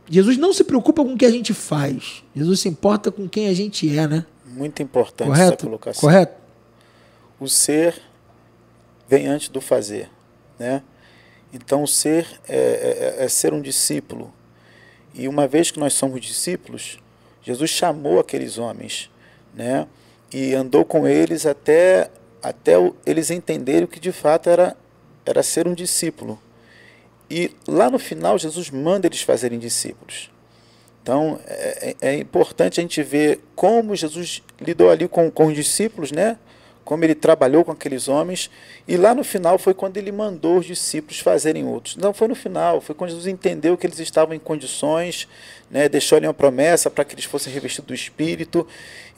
Jesus 0.10 0.38
não 0.38 0.54
se 0.54 0.64
preocupa 0.64 1.04
com 1.04 1.14
o 1.14 1.18
que 1.18 1.26
a 1.26 1.32
gente 1.32 1.54
faz. 1.54 2.24
Jesus 2.36 2.62
se 2.62 2.70
importa 2.70 3.12
com 3.12 3.28
quem 3.28 3.48
a 3.48 3.54
gente 3.54 3.88
é, 3.98 4.08
né? 4.08 4.26
Muito 4.46 4.82
importante 4.82 5.28
Correto? 5.28 5.54
essa 5.54 5.64
colocação. 5.66 6.02
Correto. 6.02 6.34
O 7.40 7.48
ser 7.48 8.02
vem 9.08 9.28
antes 9.28 9.50
do 9.50 9.62
fazer, 9.62 10.10
né? 10.58 10.82
Então, 11.54 11.84
o 11.84 11.88
ser 11.88 12.28
é, 12.48 13.16
é, 13.20 13.26
é 13.26 13.28
ser 13.28 13.54
um 13.54 13.62
discípulo. 13.62 14.34
E 15.18 15.28
uma 15.28 15.48
vez 15.48 15.72
que 15.72 15.80
nós 15.80 15.94
somos 15.94 16.22
discípulos, 16.22 17.00
Jesus 17.42 17.72
chamou 17.72 18.20
aqueles 18.20 18.60
homens, 18.60 19.10
né? 19.54 19.88
E 20.32 20.54
andou 20.54 20.86
com 20.86 21.08
eles 21.08 21.46
até 21.46 22.12
até 22.42 22.74
eles 23.06 23.32
entenderem 23.32 23.84
o 23.84 23.88
que 23.88 24.00
de 24.00 24.12
fato 24.12 24.48
era 24.50 24.78
era 25.26 25.42
ser 25.42 25.68
um 25.68 25.74
discípulo. 25.74 26.40
E 27.30 27.52
lá 27.68 27.90
no 27.90 27.98
final 27.98 28.38
Jesus 28.38 28.70
manda 28.70 29.08
eles 29.08 29.22
fazerem 29.22 29.58
discípulos. 29.58 30.30
Então 31.02 31.40
é, 31.48 31.96
é, 32.02 32.10
é 32.10 32.18
importante 32.18 32.80
a 32.80 32.84
gente 32.84 33.02
ver 33.02 33.42
como 33.56 33.96
Jesus 33.96 34.44
lidou 34.62 34.92
ali 34.92 35.08
com, 35.08 35.32
com 35.32 35.48
os 35.48 35.56
discípulos, 35.56 36.12
né? 36.12 36.38
Como 36.88 37.04
ele 37.04 37.16
trabalhou 37.16 37.66
com 37.66 37.72
aqueles 37.74 38.08
homens, 38.08 38.50
e 38.88 38.96
lá 38.96 39.14
no 39.14 39.22
final 39.22 39.60
foi 39.60 39.74
quando 39.74 39.98
ele 39.98 40.10
mandou 40.10 40.60
os 40.60 40.66
discípulos 40.66 41.20
fazerem 41.20 41.66
outros. 41.66 41.98
Não 41.98 42.14
foi 42.14 42.30
no 42.30 42.34
final, 42.34 42.80
foi 42.80 42.96
quando 42.96 43.10
Jesus 43.10 43.28
entendeu 43.28 43.76
que 43.76 43.86
eles 43.86 44.00
estavam 44.00 44.34
em 44.34 44.40
condições, 44.40 45.28
né, 45.70 45.90
deixou 45.90 46.16
ali 46.16 46.26
uma 46.26 46.34
promessa 46.34 46.90
para 46.90 47.04
que 47.04 47.14
eles 47.14 47.26
fossem 47.26 47.52
revestidos 47.52 47.88
do 47.90 47.94
Espírito. 47.94 48.66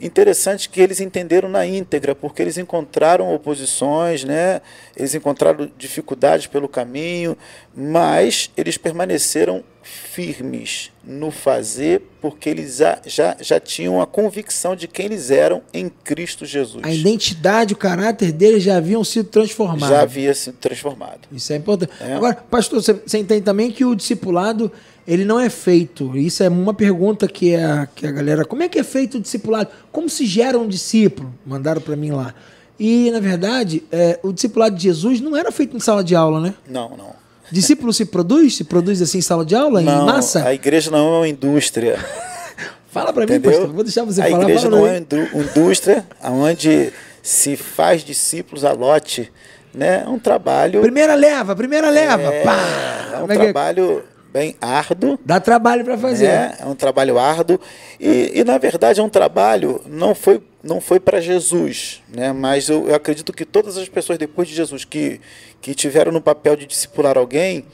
Interessante 0.00 0.68
que 0.68 0.80
eles 0.80 0.98
entenderam 0.98 1.48
na 1.48 1.64
íntegra, 1.64 2.12
porque 2.12 2.42
eles 2.42 2.58
encontraram 2.58 3.32
oposições, 3.32 4.24
né, 4.24 4.60
eles 4.96 5.14
encontraram 5.14 5.70
dificuldades 5.78 6.48
pelo 6.48 6.68
caminho, 6.68 7.38
mas 7.72 8.50
eles 8.56 8.76
permaneceram 8.76 9.62
firmes 9.82 10.90
no 11.04 11.30
fazer, 11.30 12.02
porque 12.20 12.48
eles 12.48 12.76
já, 12.76 12.98
já, 13.06 13.36
já 13.40 13.58
tinham 13.58 14.00
a 14.00 14.06
convicção 14.06 14.76
de 14.76 14.86
quem 14.86 15.06
eles 15.06 15.30
eram 15.30 15.62
em 15.72 15.88
Cristo 15.88 16.44
Jesus. 16.44 16.84
A 16.84 16.92
identidade, 16.92 17.74
o 17.74 17.76
caráter 17.76 18.32
deles 18.32 18.62
já 18.62 18.76
haviam 18.76 19.02
sido 19.02 19.28
transformados. 19.28 19.88
Já 19.88 20.02
havia 20.02 20.34
sido 20.34 20.56
transformado. 20.58 21.20
Isso 21.32 21.52
é 21.52 21.56
importante. 21.56 21.92
É. 22.00 22.14
Agora, 22.14 22.34
pastor, 22.34 22.82
você, 22.82 22.92
você 22.92 23.18
entende 23.18 23.42
também 23.42 23.70
que 23.70 23.84
o 23.84 23.94
discipulado 23.94 24.70
ele 25.06 25.24
não 25.24 25.40
é 25.40 25.48
feito. 25.48 26.16
Isso 26.16 26.42
é 26.42 26.48
uma 26.48 26.74
pergunta 26.74 27.26
que 27.26 27.56
a, 27.56 27.86
que 27.86 28.06
a 28.06 28.12
galera. 28.12 28.44
Como 28.44 28.62
é 28.62 28.68
que 28.68 28.78
é 28.78 28.84
feito 28.84 29.18
o 29.18 29.20
discipulado? 29.20 29.70
Como 29.90 30.08
se 30.08 30.26
gera 30.26 30.58
um 30.58 30.68
discípulo? 30.68 31.34
Mandaram 31.44 31.80
para 31.80 31.96
mim 31.96 32.10
lá. 32.10 32.34
E, 32.78 33.10
na 33.10 33.20
verdade, 33.20 33.82
é, 33.92 34.18
o 34.22 34.32
discipulado 34.32 34.76
de 34.76 34.84
Jesus 34.84 35.20
não 35.20 35.36
era 35.36 35.52
feito 35.52 35.76
em 35.76 35.80
sala 35.80 36.02
de 36.02 36.14
aula, 36.14 36.40
né? 36.40 36.54
Não, 36.66 36.96
não. 36.96 37.19
Discípulo 37.50 37.92
se 37.92 38.04
produz? 38.04 38.56
Se 38.56 38.64
produz 38.64 39.02
assim 39.02 39.18
em 39.18 39.22
sala 39.22 39.44
de 39.44 39.54
aula, 39.54 39.80
não, 39.80 40.02
em 40.02 40.06
massa? 40.06 40.44
A 40.46 40.54
igreja 40.54 40.90
não 40.90 40.98
é 40.98 41.18
uma 41.18 41.28
indústria. 41.28 41.98
Fala 42.90 43.12
para 43.12 43.26
mim, 43.26 43.40
pastor. 43.40 43.68
Vou 43.68 43.84
deixar 43.84 44.04
você 44.04 44.20
a 44.20 44.24
falar. 44.24 44.38
A 44.38 44.42
igreja 44.42 44.68
não 44.68 44.86
é 44.86 45.02
uma 45.32 45.42
indústria 45.42 46.04
onde 46.24 46.92
se 47.22 47.56
faz 47.56 48.02
discípulos 48.02 48.64
a 48.64 48.72
lote. 48.72 49.30
Né? 49.72 50.02
É 50.04 50.08
um 50.08 50.18
trabalho. 50.18 50.80
Primeira 50.80 51.14
leva, 51.14 51.54
primeira 51.54 51.90
leva. 51.90 52.34
É, 52.34 52.42
Pá! 52.42 53.10
é 53.14 53.22
um 53.22 53.30
é 53.30 53.34
trabalho 53.34 54.02
bem 54.32 54.56
árduo. 54.60 55.18
Dá 55.24 55.40
trabalho 55.40 55.84
para 55.84 55.98
fazer. 55.98 56.28
Né? 56.28 56.56
É 56.60 56.66
um 56.66 56.74
trabalho 56.74 57.18
árduo. 57.18 57.60
E, 57.98 58.32
e, 58.34 58.44
na 58.44 58.58
verdade, 58.58 59.00
é 59.00 59.02
um 59.02 59.08
trabalho, 59.08 59.80
não 59.86 60.14
foi, 60.14 60.42
não 60.62 60.80
foi 60.80 61.00
para 61.00 61.20
Jesus, 61.20 62.02
né? 62.08 62.32
mas 62.32 62.68
eu, 62.68 62.88
eu, 62.88 62.94
acredito 62.94 63.32
que 63.32 63.44
todas 63.44 63.76
as 63.76 63.88
pessoas 63.88 64.18
depois 64.18 64.48
de 64.48 64.54
Jesus 64.54 64.84
que, 64.84 65.20
que 65.60 65.74
tiveram 65.74 66.12
no 66.12 66.20
papel 66.20 66.56
de 66.56 66.66
discipular 66.66 67.18
alguém, 67.18 67.64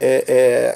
é, 0.00 0.24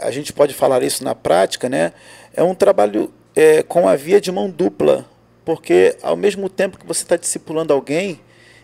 é, 0.00 0.06
a 0.06 0.10
gente 0.10 0.32
pode 0.32 0.54
falar 0.54 0.82
isso 0.82 1.02
na 1.02 1.14
prática, 1.14 1.68
né? 1.68 1.92
é 2.36 2.42
um 2.42 2.54
trabalho 2.54 3.10
é, 3.34 3.62
com 3.62 3.88
a 3.88 3.96
via 3.96 4.20
de 4.20 4.30
mão 4.30 4.50
dupla, 4.50 5.06
porque 5.44 5.96
ao 6.02 6.16
mesmo 6.16 6.48
tempo 6.48 6.78
que 6.78 6.86
você 6.86 7.02
está 7.02 7.16
discipulando 7.16 7.72
alguém, 7.72 8.20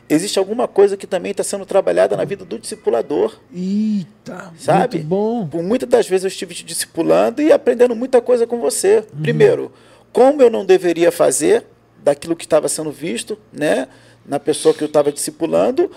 existe 0.08 0.38
alguma 0.38 0.68
coisa 0.68 0.96
que 0.96 1.06
também 1.06 1.30
está 1.30 1.42
sendo 1.42 1.64
trabalhada 1.64 2.16
na 2.16 2.24
vida 2.24 2.44
do 2.44 2.58
discipulador. 2.58 3.38
Eita, 3.54 4.52
sabe? 4.58 4.98
Muito 4.98 5.08
bom. 5.08 5.46
Por 5.46 5.62
muitas 5.62 5.88
das 5.88 6.06
vezes 6.06 6.24
eu 6.24 6.28
estive 6.28 6.54
te 6.54 6.64
discipulando 6.64 7.40
e 7.40 7.50
aprendendo 7.50 7.96
muita 7.96 8.20
coisa 8.20 8.46
com 8.46 8.60
você. 8.60 8.98
Uhum. 8.98 9.22
Primeiro, 9.22 9.72
como 10.12 10.42
eu 10.42 10.50
não 10.50 10.66
deveria 10.66 11.10
fazer 11.10 11.64
daquilo 12.04 12.36
que 12.36 12.44
estava 12.44 12.68
sendo 12.68 12.90
visto, 12.90 13.38
né, 13.52 13.88
na 14.26 14.38
pessoa 14.38 14.74
que 14.74 14.82
eu 14.82 14.86
estava 14.86 15.10
discipulando 15.10 15.90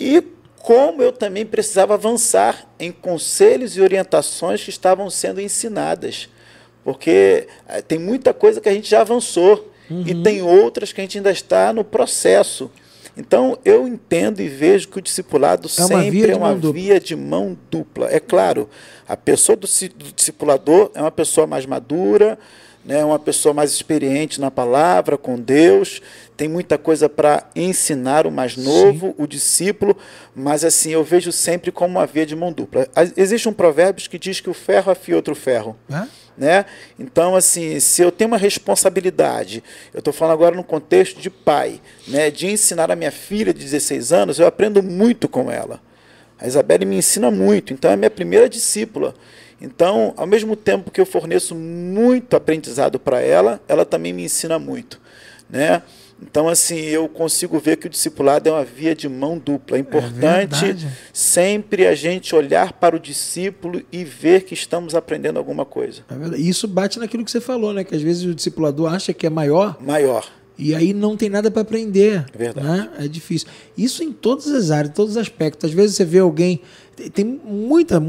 e 0.00 0.22
como 0.62 1.02
eu 1.02 1.12
também 1.12 1.46
precisava 1.46 1.94
avançar 1.94 2.66
em 2.78 2.92
conselhos 2.92 3.76
e 3.76 3.80
orientações 3.80 4.62
que 4.62 4.70
estavam 4.70 5.08
sendo 5.10 5.40
ensinadas. 5.40 6.28
Porque 6.84 7.46
eh, 7.68 7.82
tem 7.82 7.98
muita 7.98 8.32
coisa 8.32 8.60
que 8.60 8.68
a 8.68 8.72
gente 8.72 8.88
já 8.88 9.00
avançou 9.00 9.72
uhum. 9.90 10.04
e 10.06 10.14
tem 10.22 10.42
outras 10.42 10.92
que 10.92 11.00
a 11.00 11.04
gente 11.04 11.18
ainda 11.18 11.30
está 11.30 11.72
no 11.72 11.84
processo. 11.84 12.70
Então, 13.16 13.58
eu 13.64 13.88
entendo 13.88 14.40
e 14.40 14.48
vejo 14.48 14.88
que 14.88 14.98
o 14.98 15.02
discipulado 15.02 15.66
é 15.66 15.70
sempre 15.70 16.30
é 16.30 16.36
uma 16.36 16.54
via 16.54 17.00
de 17.00 17.16
mão 17.16 17.58
dupla. 17.68 18.08
É 18.10 18.20
claro, 18.20 18.68
a 19.08 19.16
pessoa 19.16 19.56
do, 19.56 19.66
do 19.66 20.12
discipulador 20.14 20.90
é 20.94 21.00
uma 21.00 21.10
pessoa 21.10 21.46
mais 21.46 21.66
madura, 21.66 22.38
né, 22.84 23.04
uma 23.04 23.18
pessoa 23.18 23.52
mais 23.52 23.72
experiente 23.72 24.40
na 24.40 24.50
palavra, 24.50 25.18
com 25.18 25.38
Deus, 25.38 26.00
tem 26.36 26.48
muita 26.48 26.78
coisa 26.78 27.08
para 27.08 27.44
ensinar 27.54 28.26
o 28.26 28.30
mais 28.30 28.56
novo, 28.56 29.08
Sim. 29.08 29.14
o 29.18 29.26
discípulo, 29.26 29.96
mas 30.34 30.64
assim, 30.64 30.90
eu 30.90 31.02
vejo 31.02 31.32
sempre 31.32 31.72
como 31.72 31.98
uma 31.98 32.06
via 32.06 32.24
de 32.24 32.36
mão 32.36 32.52
dupla. 32.52 32.88
Existe 33.16 33.48
um 33.48 33.52
provérbio 33.52 34.08
que 34.08 34.18
diz 34.18 34.40
que 34.40 34.48
o 34.48 34.54
ferro 34.54 34.92
afia 34.92 35.16
outro 35.16 35.34
ferro. 35.34 35.76
É? 35.90 36.06
Né? 36.36 36.64
Então, 36.96 37.34
assim, 37.34 37.80
se 37.80 38.00
eu 38.00 38.12
tenho 38.12 38.28
uma 38.28 38.38
responsabilidade, 38.38 39.62
eu 39.92 39.98
estou 39.98 40.12
falando 40.12 40.34
agora 40.34 40.54
no 40.54 40.62
contexto 40.62 41.20
de 41.20 41.28
pai, 41.28 41.80
né, 42.06 42.30
de 42.30 42.46
ensinar 42.46 42.92
a 42.92 42.96
minha 42.96 43.10
filha 43.10 43.52
de 43.52 43.60
16 43.60 44.12
anos, 44.12 44.38
eu 44.38 44.46
aprendo 44.46 44.80
muito 44.80 45.28
com 45.28 45.50
ela. 45.50 45.80
A 46.38 46.46
Isabelle 46.46 46.86
me 46.86 46.96
ensina 46.96 47.32
muito, 47.32 47.72
então 47.72 47.90
é 47.90 47.96
minha 47.96 48.10
primeira 48.10 48.48
discípula. 48.48 49.16
Então, 49.60 50.14
ao 50.16 50.26
mesmo 50.26 50.54
tempo 50.54 50.90
que 50.90 51.00
eu 51.00 51.06
forneço 51.06 51.54
muito 51.54 52.36
aprendizado 52.36 52.98
para 52.98 53.20
ela, 53.20 53.60
ela 53.68 53.84
também 53.84 54.12
me 54.12 54.24
ensina 54.24 54.58
muito. 54.58 55.00
Né? 55.50 55.82
Então, 56.20 56.48
assim, 56.48 56.76
eu 56.76 57.08
consigo 57.08 57.58
ver 57.58 57.76
que 57.76 57.86
o 57.86 57.90
discipulado 57.90 58.48
é 58.48 58.52
uma 58.52 58.64
via 58.64 58.94
de 58.94 59.08
mão 59.08 59.38
dupla. 59.38 59.76
É 59.76 59.80
importante 59.80 60.64
é 60.64 60.76
sempre 61.12 61.86
a 61.86 61.94
gente 61.94 62.34
olhar 62.34 62.72
para 62.72 62.96
o 62.96 62.98
discípulo 62.98 63.82
e 63.92 64.04
ver 64.04 64.42
que 64.42 64.52
estamos 64.52 64.94
aprendendo 64.94 65.38
alguma 65.38 65.64
coisa. 65.64 66.02
É 66.10 66.38
Isso 66.38 66.66
bate 66.66 66.98
naquilo 66.98 67.24
que 67.24 67.30
você 67.30 67.40
falou, 67.40 67.72
né? 67.72 67.84
Que 67.84 67.94
às 67.94 68.02
vezes 68.02 68.24
o 68.24 68.34
discipulador 68.34 68.92
acha 68.92 69.12
que 69.12 69.26
é 69.26 69.30
maior. 69.30 69.76
Maior. 69.80 70.28
E 70.58 70.74
aí 70.74 70.92
não 70.92 71.16
tem 71.16 71.28
nada 71.28 71.52
para 71.52 71.62
aprender. 71.62 72.26
É 72.34 72.38
verdade. 72.38 72.66
Né? 72.66 72.90
É 72.98 73.08
difícil. 73.08 73.46
Isso 73.76 74.02
em 74.02 74.12
todas 74.12 74.48
as 74.48 74.72
áreas, 74.72 74.90
em 74.90 74.94
todos 74.94 75.12
os 75.12 75.16
aspectos. 75.16 75.70
Às 75.70 75.74
vezes 75.74 75.94
você 75.96 76.04
vê 76.04 76.18
alguém. 76.18 76.60
Tem 77.12 77.24
muita. 77.24 78.02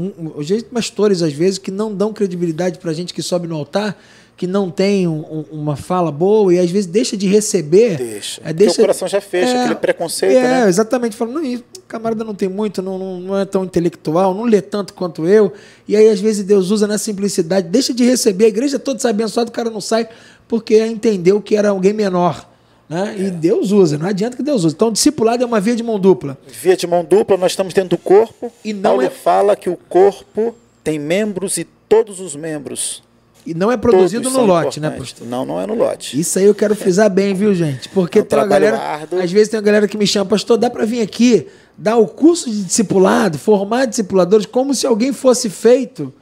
Pastores, 0.72 1.22
às 1.22 1.32
vezes, 1.32 1.58
que 1.58 1.70
não 1.70 1.94
dão 1.94 2.12
credibilidade 2.12 2.78
para 2.78 2.90
a 2.90 2.94
gente 2.94 3.14
que 3.14 3.22
sobe 3.22 3.46
no 3.46 3.56
altar 3.56 3.96
que 4.40 4.46
não 4.46 4.70
tem 4.70 5.06
um, 5.06 5.44
uma 5.52 5.76
fala 5.76 6.10
boa 6.10 6.54
e 6.54 6.58
às 6.58 6.70
vezes 6.70 6.86
deixa 6.86 7.14
de 7.14 7.26
receber. 7.26 7.98
Deixa. 7.98 8.40
É, 8.42 8.54
deixa 8.54 8.72
o 8.72 8.84
coração 8.84 9.06
já 9.06 9.20
fecha, 9.20 9.52
é, 9.52 9.60
aquele 9.64 9.74
preconceito, 9.74 10.34
é, 10.34 10.62
né? 10.62 10.66
exatamente. 10.66 11.14
Falando, 11.14 11.42
não, 11.42 11.54
o 11.54 11.62
camarada 11.86 12.24
não 12.24 12.34
tem 12.34 12.48
muito, 12.48 12.80
não, 12.80 13.20
não, 13.20 13.38
é 13.38 13.44
tão 13.44 13.66
intelectual, 13.66 14.32
não 14.32 14.44
lê 14.44 14.62
tanto 14.62 14.94
quanto 14.94 15.26
eu. 15.26 15.52
E 15.86 15.94
aí, 15.94 16.08
às 16.08 16.20
vezes, 16.20 16.42
Deus 16.42 16.70
usa 16.70 16.86
na 16.86 16.96
simplicidade, 16.96 17.68
deixa 17.68 17.92
de 17.92 18.02
receber, 18.02 18.46
a 18.46 18.48
igreja 18.48 18.78
toda 18.78 18.98
se 18.98 19.06
abençoada, 19.06 19.50
o 19.50 19.52
cara 19.52 19.68
não 19.68 19.78
sai 19.78 20.08
porque 20.48 20.86
entendeu 20.86 21.42
que 21.42 21.54
era 21.54 21.68
alguém 21.68 21.92
menor. 21.92 22.49
Né? 22.90 23.14
É. 23.16 23.22
E 23.22 23.30
Deus 23.30 23.70
usa, 23.70 23.96
não 23.96 24.08
adianta 24.08 24.36
que 24.36 24.42
Deus 24.42 24.64
use. 24.64 24.74
Então, 24.74 24.90
discipulado 24.90 25.44
é 25.44 25.46
uma 25.46 25.60
via 25.60 25.76
de 25.76 25.82
mão 25.82 25.98
dupla. 25.98 26.36
Via 26.48 26.76
de 26.76 26.88
mão 26.88 27.04
dupla, 27.04 27.36
nós 27.36 27.52
estamos 27.52 27.72
dentro 27.72 27.90
do 27.90 27.98
corpo. 27.98 28.52
E 28.64 28.72
não 28.72 28.82
Paulo 28.82 29.02
é... 29.02 29.08
fala 29.08 29.54
que 29.54 29.70
o 29.70 29.76
corpo 29.88 30.56
tem 30.82 30.98
membros 30.98 31.56
e 31.56 31.64
todos 31.88 32.18
os 32.18 32.34
membros 32.34 33.02
e 33.46 33.54
não 33.54 33.72
é 33.72 33.76
produzido 33.76 34.24
Todos 34.24 34.38
no 34.38 34.44
lote, 34.44 34.80
né, 34.80 34.90
pastor? 34.90 35.26
Não, 35.26 35.44
não 35.44 35.60
é 35.60 35.66
no 35.66 35.74
lote. 35.74 36.18
Isso 36.18 36.38
aí 36.38 36.44
eu 36.44 36.54
quero 36.54 36.74
frisar 36.74 37.08
bem, 37.08 37.34
viu, 37.34 37.54
gente? 37.54 37.88
Porque 37.88 38.18
é 38.18 38.22
um 38.22 38.24
tem 38.24 38.38
uma 38.38 38.46
galera. 38.46 38.78
Árduo. 38.78 39.20
Às 39.20 39.32
vezes 39.32 39.48
tem 39.48 39.58
uma 39.58 39.64
galera 39.64 39.88
que 39.88 39.96
me 39.96 40.06
chama, 40.06 40.26
pastor, 40.26 40.58
dá 40.58 40.68
para 40.68 40.84
vir 40.84 41.00
aqui 41.00 41.46
dar 41.76 41.96
o 41.96 42.06
curso 42.06 42.50
de 42.50 42.62
discipulado, 42.62 43.38
formar 43.38 43.86
discipuladores, 43.86 44.44
como 44.44 44.74
se 44.74 44.86
alguém 44.86 45.12
fosse 45.12 45.48
feito 45.48 46.12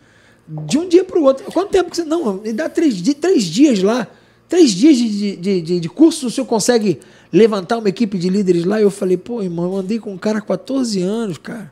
de 0.46 0.78
um 0.78 0.88
dia 0.88 1.02
para 1.02 1.18
o 1.18 1.24
outro. 1.24 1.44
Quanto 1.52 1.70
tempo 1.70 1.90
que 1.90 1.96
você. 1.96 2.04
Não, 2.04 2.34
me 2.34 2.52
dá 2.52 2.68
três, 2.68 3.02
três 3.20 3.44
dias 3.44 3.82
lá. 3.82 4.06
Três 4.48 4.70
dias 4.70 4.96
de, 4.96 5.36
de, 5.36 5.60
de, 5.60 5.80
de 5.80 5.88
curso, 5.88 6.26
o 6.26 6.30
senhor 6.30 6.46
consegue 6.46 6.98
levantar 7.30 7.76
uma 7.76 7.88
equipe 7.88 8.16
de 8.16 8.30
líderes 8.30 8.64
lá? 8.64 8.80
Eu 8.80 8.90
falei, 8.90 9.16
pô, 9.16 9.42
irmão, 9.42 9.66
eu 9.66 9.76
andei 9.76 9.98
com 9.98 10.12
um 10.12 10.18
cara 10.18 10.38
há 10.38 10.42
14 10.42 11.02
anos, 11.02 11.36
cara. 11.36 11.70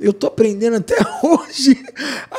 Eu 0.00 0.12
tô 0.12 0.26
aprendendo 0.26 0.76
até 0.76 0.96
hoje. 1.22 1.80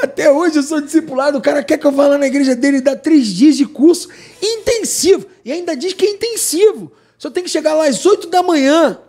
Até 0.04 0.30
hoje 0.30 0.58
eu 0.58 0.64
sou 0.64 0.82
discipulado. 0.82 1.38
O 1.38 1.42
cara 1.42 1.64
quer 1.64 1.78
que 1.78 1.88
eu 1.88 1.92
vá 1.92 2.08
lá 2.08 2.18
na 2.18 2.28
igreja 2.28 2.56
dele 2.56 2.78
e 2.78 2.82
dá 2.82 2.96
três 2.96 3.28
dias 3.28 3.56
de 3.56 3.66
curso 3.66 4.10
intensivo. 4.42 5.26
E 5.46 5.52
ainda 5.52 5.76
diz 5.76 5.94
que 5.94 6.06
é 6.06 6.12
intensivo. 6.12 6.92
Só 7.18 7.30
tem 7.30 7.44
que 7.44 7.50
chegar 7.50 7.74
lá 7.74 7.88
às 7.88 8.06
8 8.06 8.28
da 8.28 8.44
manhã. 8.44 9.00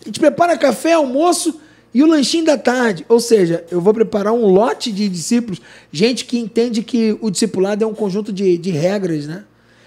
A 0.00 0.04
gente 0.04 0.20
prepara 0.20 0.56
café, 0.56 0.92
almoço 0.92 1.60
e 1.94 2.02
o 2.02 2.06
lanchinho 2.06 2.44
da 2.44 2.58
tarde. 2.58 3.06
Ou 3.08 3.20
seja, 3.20 3.64
eu 3.70 3.80
vou 3.80 3.94
preparar 3.94 4.32
um 4.34 4.46
lote 4.46 4.92
de 4.92 5.08
discípulos, 5.08 5.62
gente 5.90 6.24
que 6.24 6.38
entende 6.38 6.82
que 6.82 7.16
o 7.20 7.30
discipulado 7.30 7.84
é 7.84 7.86
um 7.86 7.94
conjunto 7.94 8.32
de, 8.32 8.58
de 8.58 8.70
regras, 8.70 9.26
né? 9.26 9.44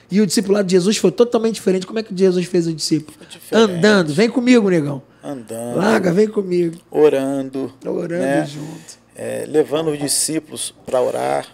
E 0.10 0.22
o 0.22 0.26
discipulado 0.26 0.66
de 0.66 0.72
Jesus 0.72 0.96
foi 0.96 1.12
totalmente 1.12 1.56
diferente. 1.56 1.86
Como 1.86 2.00
é 2.00 2.04
que 2.04 2.18
Jesus 2.18 2.46
fez 2.46 2.66
o 2.66 2.74
discípulo? 2.74 3.18
Andando. 3.52 4.14
Vem 4.14 4.30
comigo, 4.30 4.70
negão 4.70 5.04
andando. 5.28 5.78
Larga, 5.78 6.14
vem 6.14 6.28
comigo. 6.28 6.78
Orando. 6.90 7.74
Orando 7.86 8.24
né? 8.24 8.46
junto. 8.46 8.98
É, 9.16 9.46
levando 9.48 9.92
os 9.92 10.00
discípulos 10.00 10.74
para 10.86 11.02
orar. 11.02 11.46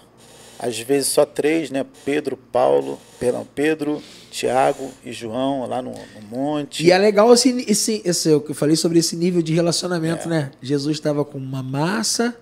Às 0.60 0.80
vezes 0.80 1.08
só 1.08 1.26
três, 1.26 1.72
né? 1.72 1.86
Pedro, 2.06 2.38
Paulo, 2.38 3.00
perdão, 3.20 3.46
Pedro, 3.56 4.02
Tiago 4.34 4.92
e 5.06 5.14
João 5.14 5.68
lá 5.68 5.80
no, 5.80 5.92
no, 5.92 6.28
monte. 6.28 6.84
E 6.84 6.92
é 6.92 6.98
legal 6.98 7.32
esse, 7.32 7.64
esse, 7.68 8.02
esse, 8.04 8.30
eu 8.30 8.42
falei 8.56 8.76
sobre 8.76 8.98
esse 8.98 9.16
nível 9.16 9.44
de 9.44 9.54
relacionamento, 9.54 10.28
é. 10.28 10.30
né? 10.30 10.52
Jesus 10.60 10.98
estava 10.98 11.24
com 11.24 11.38
uma 11.38 11.62
massa, 11.62 12.36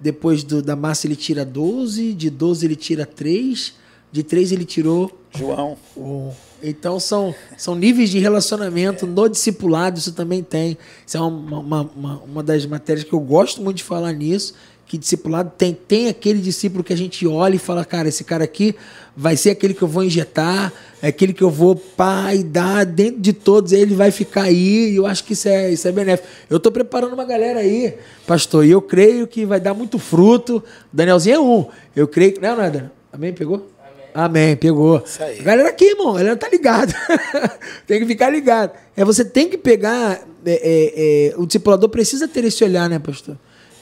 depois 0.00 0.42
do, 0.42 0.62
da 0.62 0.74
massa 0.74 1.06
ele 1.06 1.14
tira 1.14 1.44
12, 1.44 2.14
de 2.14 2.30
12 2.30 2.66
ele 2.66 2.74
tira 2.74 3.04
3, 3.04 3.74
de 4.10 4.22
3 4.22 4.52
ele 4.52 4.64
tirou 4.64 5.12
João. 5.36 5.76
O, 5.94 6.32
Então 6.62 6.98
são, 6.98 7.34
são 7.58 7.74
níveis 7.74 8.08
de 8.08 8.18
relacionamento 8.18 9.06
no 9.06 9.28
discipulado, 9.28 9.98
isso 9.98 10.12
também 10.12 10.42
tem. 10.42 10.78
Isso 11.06 11.18
é 11.18 11.20
uma, 11.20 11.58
uma, 11.58 11.90
uma, 11.94 12.18
uma 12.22 12.42
das 12.42 12.64
matérias 12.64 13.04
que 13.04 13.12
eu 13.12 13.20
gosto 13.20 13.60
muito 13.60 13.76
de 13.76 13.84
falar 13.84 14.14
nisso, 14.14 14.54
que 14.86 14.96
discipulado 14.96 15.52
tem, 15.58 15.74
tem 15.74 16.08
aquele 16.08 16.40
discípulo 16.40 16.82
que 16.82 16.94
a 16.94 16.96
gente 16.96 17.26
olha 17.26 17.56
e 17.56 17.58
fala, 17.58 17.84
cara, 17.84 18.08
esse 18.08 18.24
cara 18.24 18.44
aqui 18.44 18.74
vai 19.16 19.36
ser 19.36 19.50
aquele 19.50 19.72
que 19.72 19.82
eu 19.82 19.88
vou 19.88 20.04
injetar, 20.04 20.72
é 21.00 21.08
aquele 21.08 21.32
que 21.32 21.42
eu 21.42 21.50
vou 21.50 21.74
pai 21.74 22.42
dar 22.42 22.84
dentro 22.84 23.20
de 23.20 23.32
todos, 23.32 23.72
aí 23.72 23.80
ele 23.80 23.94
vai 23.94 24.10
ficar 24.10 24.42
aí, 24.42 24.90
e 24.90 24.96
eu 24.96 25.06
acho 25.06 25.24
que 25.24 25.32
isso 25.32 25.48
é, 25.48 25.70
isso 25.70 25.88
é 25.88 25.92
benéfico. 25.92 26.28
Eu 26.50 26.58
estou 26.58 26.70
preparando 26.70 27.14
uma 27.14 27.24
galera 27.24 27.60
aí, 27.60 27.94
pastor, 28.26 28.66
e 28.66 28.70
eu 28.70 28.82
creio 28.82 29.26
que 29.26 29.46
vai 29.46 29.58
dar 29.58 29.72
muito 29.72 29.98
fruto. 29.98 30.62
Danielzinho 30.92 31.36
é 31.36 31.40
um. 31.40 31.66
Eu 31.94 32.06
creio 32.06 32.34
que. 32.34 32.40
Não, 32.40 32.56
não 32.56 32.64
é, 32.64 32.70
Daniel? 32.70 32.90
Amém? 33.12 33.32
Pegou? 33.32 33.66
Amém, 34.12 34.56
pegou. 34.56 35.02
Isso 35.04 35.22
aí. 35.22 35.40
A 35.40 35.42
galera 35.42 35.68
aqui, 35.68 35.84
irmão, 35.90 36.14
a 36.14 36.18
galera 36.18 36.36
tá 36.36 36.48
ligada. 36.48 36.94
tem 37.86 38.00
que 38.00 38.06
ficar 38.06 38.30
ligado. 38.30 38.72
É, 38.96 39.04
você 39.04 39.24
tem 39.24 39.48
que 39.48 39.58
pegar. 39.58 40.26
É, 40.44 40.52
é, 40.52 41.30
é, 41.32 41.34
o 41.36 41.44
discipulador 41.44 41.88
precisa 41.88 42.26
ter 42.26 42.44
esse 42.44 42.64
olhar, 42.64 42.88
né, 42.88 42.98
pastor? 42.98 43.36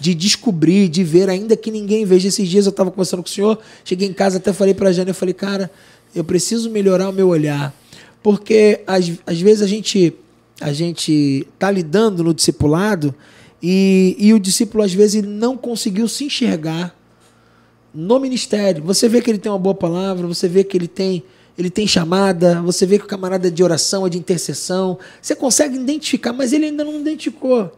De 0.05 0.15
descobrir, 0.15 0.87
de 0.89 1.03
ver, 1.03 1.31
ainda 1.31 1.57
que 1.57 1.71
ninguém 1.71 2.05
veja. 2.05 2.29
Esses 2.29 2.47
dias 2.47 2.67
eu 2.67 2.71
estava 2.71 2.91
conversando 2.91 3.23
com 3.23 3.29
o 3.29 3.33
senhor, 3.33 3.59
cheguei 3.83 4.07
em 4.07 4.13
casa, 4.13 4.37
até 4.37 4.53
falei 4.53 4.75
para 4.75 4.91
a 4.91 4.93
Jane, 4.93 5.09
eu 5.09 5.15
falei, 5.15 5.33
cara, 5.33 5.71
eu 6.15 6.23
preciso 6.23 6.69
melhorar 6.69 7.09
o 7.09 7.13
meu 7.13 7.29
olhar. 7.29 7.75
Porque 8.23 8.83
às, 8.87 9.11
às 9.27 9.41
vezes 9.41 9.63
a 9.63 9.67
gente 9.67 10.13
a 10.61 10.75
gente 10.75 11.47
tá 11.59 11.71
lidando 11.71 12.23
no 12.23 12.35
discipulado 12.35 13.15
e, 13.63 14.15
e 14.19 14.35
o 14.35 14.39
discípulo 14.39 14.85
às 14.85 14.93
vezes 14.93 15.23
não 15.23 15.57
conseguiu 15.57 16.07
se 16.07 16.25
enxergar 16.25 16.95
no 17.95 18.21
ministério. 18.21 18.85
Você 18.85 19.09
vê 19.09 19.23
que 19.23 19.31
ele 19.31 19.39
tem 19.39 19.51
uma 19.51 19.59
boa 19.59 19.75
palavra, 19.75 20.27
você 20.27 20.47
vê 20.47 20.63
que 20.63 20.77
ele 20.77 20.87
tem 20.87 21.25
ele 21.57 21.71
tem 21.71 21.87
chamada, 21.87 22.61
você 22.61 22.85
vê 22.85 22.99
que 22.99 23.05
o 23.05 23.09
camarada 23.09 23.49
é 23.49 23.51
de 23.51 23.65
oração, 23.65 24.07
é 24.07 24.11
de 24.11 24.19
intercessão. 24.19 24.99
Você 25.23 25.35
consegue 25.35 25.77
identificar, 25.77 26.35
mas 26.35 26.53
ele 26.53 26.67
ainda 26.67 26.85
não 26.85 27.01
identificou. 27.01 27.73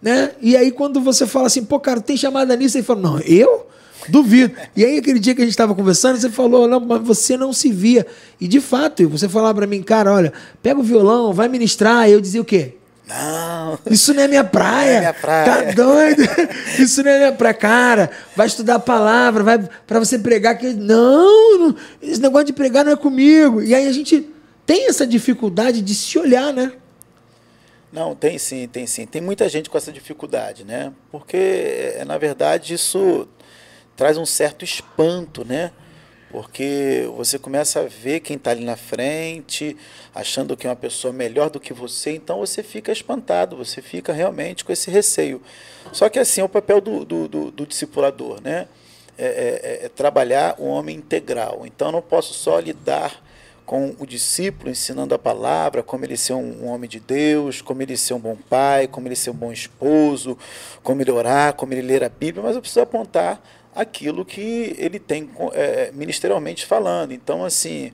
Né? 0.00 0.32
E 0.40 0.56
aí, 0.56 0.70
quando 0.70 1.00
você 1.00 1.26
fala 1.26 1.46
assim, 1.46 1.64
pô, 1.64 1.80
cara, 1.80 2.00
tem 2.00 2.16
chamada 2.16 2.54
nisso, 2.56 2.76
ele 2.76 2.84
fala, 2.84 3.00
não, 3.00 3.20
eu? 3.20 3.66
Duvido. 4.08 4.54
E 4.76 4.84
aí, 4.84 4.98
aquele 4.98 5.18
dia 5.18 5.34
que 5.34 5.42
a 5.42 5.44
gente 5.44 5.52
estava 5.52 5.74
conversando, 5.74 6.18
você 6.18 6.30
falou, 6.30 6.68
não, 6.68 6.80
mas 6.80 7.02
você 7.02 7.36
não 7.36 7.52
se 7.52 7.70
via. 7.70 8.06
E 8.40 8.46
de 8.46 8.60
fato, 8.60 9.08
você 9.08 9.28
falava 9.28 9.54
para 9.54 9.66
mim, 9.66 9.82
cara, 9.82 10.12
olha, 10.12 10.32
pega 10.62 10.78
o 10.78 10.82
violão, 10.82 11.32
vai 11.32 11.48
ministrar. 11.48 12.08
E 12.08 12.12
eu 12.12 12.20
dizia 12.20 12.40
o 12.40 12.44
quê? 12.44 12.74
Não. 13.08 13.78
Isso 13.90 14.12
não 14.12 14.22
é 14.22 14.28
minha 14.28 14.44
praia. 14.44 14.90
É 14.90 15.00
minha 15.00 15.14
praia. 15.14 15.44
Tá 15.44 15.72
doido? 15.72 16.22
Isso 16.78 17.02
não 17.02 17.10
é 17.10 17.18
minha 17.18 17.32
praia. 17.32 17.54
Cara, 17.54 18.10
vai 18.36 18.46
estudar 18.46 18.74
a 18.74 18.78
palavra, 18.80 19.42
vai 19.42 19.68
para 19.86 19.98
você 19.98 20.18
pregar 20.18 20.58
que 20.58 20.74
não, 20.74 21.58
não, 21.58 21.76
esse 22.02 22.20
negócio 22.20 22.46
de 22.46 22.52
pregar 22.52 22.84
não 22.84 22.92
é 22.92 22.96
comigo. 22.96 23.62
E 23.62 23.74
aí 23.74 23.88
a 23.88 23.92
gente 23.92 24.28
tem 24.66 24.88
essa 24.88 25.06
dificuldade 25.06 25.80
de 25.80 25.94
se 25.94 26.18
olhar, 26.18 26.52
né? 26.52 26.72
Não, 27.92 28.14
tem 28.14 28.38
sim, 28.38 28.68
tem 28.68 28.86
sim. 28.86 29.06
Tem 29.06 29.20
muita 29.20 29.48
gente 29.48 29.70
com 29.70 29.78
essa 29.78 29.92
dificuldade, 29.92 30.64
né? 30.64 30.92
Porque 31.10 31.94
na 32.06 32.18
verdade 32.18 32.74
isso 32.74 33.28
traz 33.96 34.16
um 34.16 34.26
certo 34.26 34.64
espanto, 34.64 35.44
né? 35.44 35.72
porque 36.30 37.08
você 37.16 37.38
começa 37.38 37.80
a 37.80 37.84
ver 37.84 38.20
quem 38.20 38.36
está 38.36 38.50
ali 38.50 38.64
na 38.64 38.76
frente, 38.76 39.76
achando 40.14 40.56
que 40.56 40.66
é 40.66 40.70
uma 40.70 40.76
pessoa 40.76 41.12
melhor 41.12 41.48
do 41.48 41.58
que 41.58 41.72
você, 41.72 42.12
então 42.12 42.38
você 42.38 42.62
fica 42.62 42.92
espantado, 42.92 43.56
você 43.56 43.80
fica 43.80 44.12
realmente 44.12 44.64
com 44.64 44.72
esse 44.72 44.90
receio. 44.90 45.42
Só 45.92 46.08
que 46.08 46.18
assim 46.18 46.40
é 46.40 46.44
o 46.44 46.48
papel 46.48 46.80
do, 46.80 47.04
do, 47.04 47.28
do, 47.28 47.50
do 47.50 47.66
discipulador, 47.66 48.40
né? 48.42 48.68
É, 49.20 49.26
é, 49.26 49.86
é, 49.86 49.88
trabalhar 49.88 50.54
o 50.58 50.66
homem 50.66 50.96
integral. 50.96 51.62
Então 51.64 51.90
não 51.90 52.00
posso 52.00 52.34
só 52.34 52.60
lidar 52.60 53.20
com 53.68 53.94
o 53.98 54.06
discípulo 54.06 54.70
ensinando 54.70 55.14
a 55.14 55.18
palavra, 55.18 55.82
como 55.82 56.02
ele 56.02 56.16
ser 56.16 56.32
um, 56.32 56.66
homem 56.68 56.88
de 56.88 56.98
Deus, 56.98 57.60
como 57.60 57.82
ele 57.82 57.98
ser 57.98 58.14
um 58.14 58.18
bom 58.18 58.34
pai, 58.48 58.88
como 58.88 59.06
ele 59.06 59.14
ser 59.14 59.28
um 59.28 59.34
bom 59.34 59.52
esposo, 59.52 60.38
como 60.82 61.02
ele 61.02 61.10
orar, 61.10 61.52
como 61.52 61.74
ele 61.74 61.82
ler 61.82 62.02
a 62.02 62.08
Bíblia, 62.08 62.42
mas 62.42 62.56
eu 62.56 62.62
preciso 62.62 62.80
apontar 62.80 63.38
aquilo 63.74 64.24
que 64.24 64.74
ele 64.78 64.98
tem 64.98 65.28
é, 65.52 65.92
ministerialmente 65.92 66.64
falando. 66.64 67.12
Então, 67.12 67.44
assim, 67.44 67.92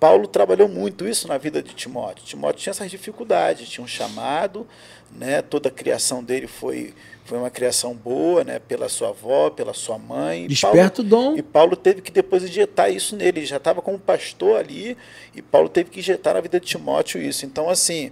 Paulo 0.00 0.26
trabalhou 0.26 0.66
muito 0.66 1.06
isso 1.06 1.28
na 1.28 1.36
vida 1.36 1.62
de 1.62 1.74
Timóteo. 1.74 2.24
Timóteo 2.24 2.62
tinha 2.62 2.70
essas 2.70 2.90
dificuldades, 2.90 3.68
tinha 3.68 3.84
um 3.84 3.86
chamado, 3.86 4.66
né? 5.12 5.42
toda 5.42 5.68
a 5.68 5.72
criação 5.72 6.24
dele 6.24 6.46
foi, 6.46 6.94
foi 7.24 7.38
uma 7.38 7.50
criação 7.50 7.94
boa, 7.94 8.42
né? 8.42 8.58
pela 8.58 8.88
sua 8.88 9.10
avó, 9.10 9.50
pela 9.50 9.72
sua 9.72 9.98
mãe. 9.98 10.46
Desperto 10.46 11.02
Paulo, 11.04 11.30
dom. 11.30 11.36
E 11.36 11.42
Paulo 11.42 11.76
teve 11.76 12.02
que 12.02 12.10
depois 12.10 12.42
injetar 12.42 12.90
isso 12.90 13.16
nele. 13.16 13.40
Ele 13.40 13.46
já 13.46 13.56
estava 13.56 13.80
como 13.80 13.98
pastor 13.98 14.58
ali, 14.58 14.96
e 15.34 15.40
Paulo 15.40 15.68
teve 15.68 15.90
que 15.90 16.00
injetar 16.00 16.34
na 16.34 16.40
vida 16.40 16.58
de 16.58 16.66
Timóteo 16.66 17.22
isso. 17.22 17.46
Então, 17.46 17.68
assim, 17.68 18.10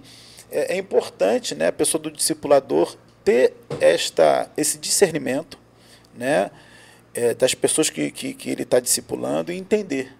é, 0.51 0.75
é 0.75 0.77
importante 0.77 1.53
né? 1.53 1.67
a 1.67 1.71
pessoa 1.71 2.01
do 2.01 2.09
discipulador 2.09 2.95
ter 3.23 3.53
esta, 3.81 4.49
esse 4.55 4.77
discernimento, 4.77 5.57
né? 6.15 6.49
é, 7.13 7.33
das 7.33 7.53
pessoas 7.53 7.89
que, 7.89 8.11
que, 8.11 8.33
que 8.33 8.49
ele 8.49 8.63
está 8.63 8.79
discipulando 8.79 9.51
e 9.51 9.57
entender. 9.57 10.15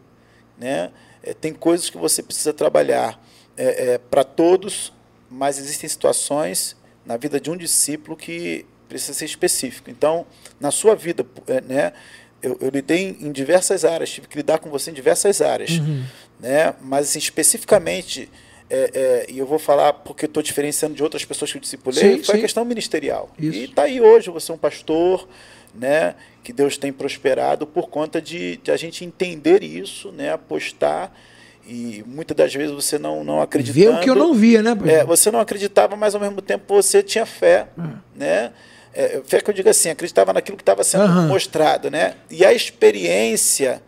Né? 0.57 0.91
É, 1.23 1.33
tem 1.33 1.53
coisas 1.53 1.89
que 1.89 1.97
você 1.97 2.21
precisa 2.21 2.53
trabalhar 2.53 3.21
é, 3.55 3.93
é 3.93 3.97
para 3.97 4.23
todos, 4.23 4.93
mas 5.29 5.57
existem 5.57 5.89
situações 5.89 6.75
na 7.05 7.17
vida 7.17 7.39
de 7.39 7.49
um 7.49 7.57
discípulo 7.57 8.15
que 8.15 8.65
precisa 8.89 9.13
ser 9.13 9.25
específico. 9.25 9.89
Então, 9.89 10.25
na 10.59 10.71
sua 10.71 10.95
vida, 10.95 11.25
é, 11.47 11.61
né, 11.61 11.93
eu, 12.41 12.57
eu 12.59 12.69
lidei 12.69 13.15
em 13.21 13.31
diversas 13.31 13.85
áreas, 13.85 14.09
tive 14.09 14.27
que 14.27 14.35
lidar 14.35 14.57
com 14.57 14.69
você 14.69 14.91
em 14.91 14.93
diversas 14.93 15.41
áreas. 15.41 15.77
Uhum. 15.77 16.03
Né? 16.39 16.73
Mas, 16.81 17.09
assim, 17.09 17.19
especificamente, 17.19 18.29
é, 18.69 18.91
é, 18.93 19.31
e 19.31 19.37
eu 19.37 19.45
vou 19.45 19.59
falar 19.59 19.93
porque 19.93 20.25
estou 20.25 20.41
diferenciando 20.41 20.95
de 20.95 21.03
outras 21.03 21.23
pessoas 21.23 21.51
que 21.51 21.57
eu 21.57 21.61
discipulei, 21.61 22.17
sim, 22.17 22.23
foi 22.23 22.35
sim. 22.35 22.39
a 22.39 22.41
questão 22.41 22.65
ministerial. 22.65 23.29
Isso. 23.37 23.57
E 23.57 23.63
está 23.65 23.83
aí 23.83 24.01
hoje, 24.01 24.29
você 24.29 24.51
é 24.51 24.55
um 24.55 24.57
pastor, 24.57 25.27
né, 25.73 26.15
que 26.43 26.51
Deus 26.51 26.77
tem 26.77 26.91
prosperado 26.91 27.67
por 27.67 27.89
conta 27.89 28.21
de, 28.21 28.57
de 28.57 28.71
a 28.71 28.77
gente 28.77 29.05
entender 29.05 29.63
isso, 29.63 30.11
né, 30.11 30.33
apostar 30.33 31.13
e 31.69 32.03
muitas 32.07 32.35
das 32.35 32.53
vezes 32.53 32.71
você 32.71 32.97
não 32.97 33.23
não 33.23 33.41
acreditando. 33.41 33.91
Ver 33.91 33.95
o 33.95 34.01
que 34.01 34.09
eu 34.09 34.15
não 34.15 34.33
via, 34.33 34.63
né? 34.63 34.75
É, 34.87 35.03
você 35.05 35.29
não 35.29 35.39
acreditava, 35.39 35.95
mas 35.95 36.15
ao 36.15 36.21
mesmo 36.21 36.41
tempo 36.41 36.73
você 36.73 37.03
tinha 37.03 37.27
fé, 37.27 37.67
hum. 37.77 37.93
né? 38.15 38.51
É, 38.93 39.21
fé 39.25 39.41
que 39.41 39.49
eu 39.49 39.53
digo 39.53 39.69
assim, 39.69 39.89
acreditava 39.89 40.33
naquilo 40.33 40.57
que 40.57 40.63
estava 40.63 40.83
sendo 40.83 41.05
uhum. 41.05 41.27
mostrado, 41.27 41.91
né? 41.91 42.15
E 42.29 42.43
a 42.43 42.53
experiência, 42.53 43.81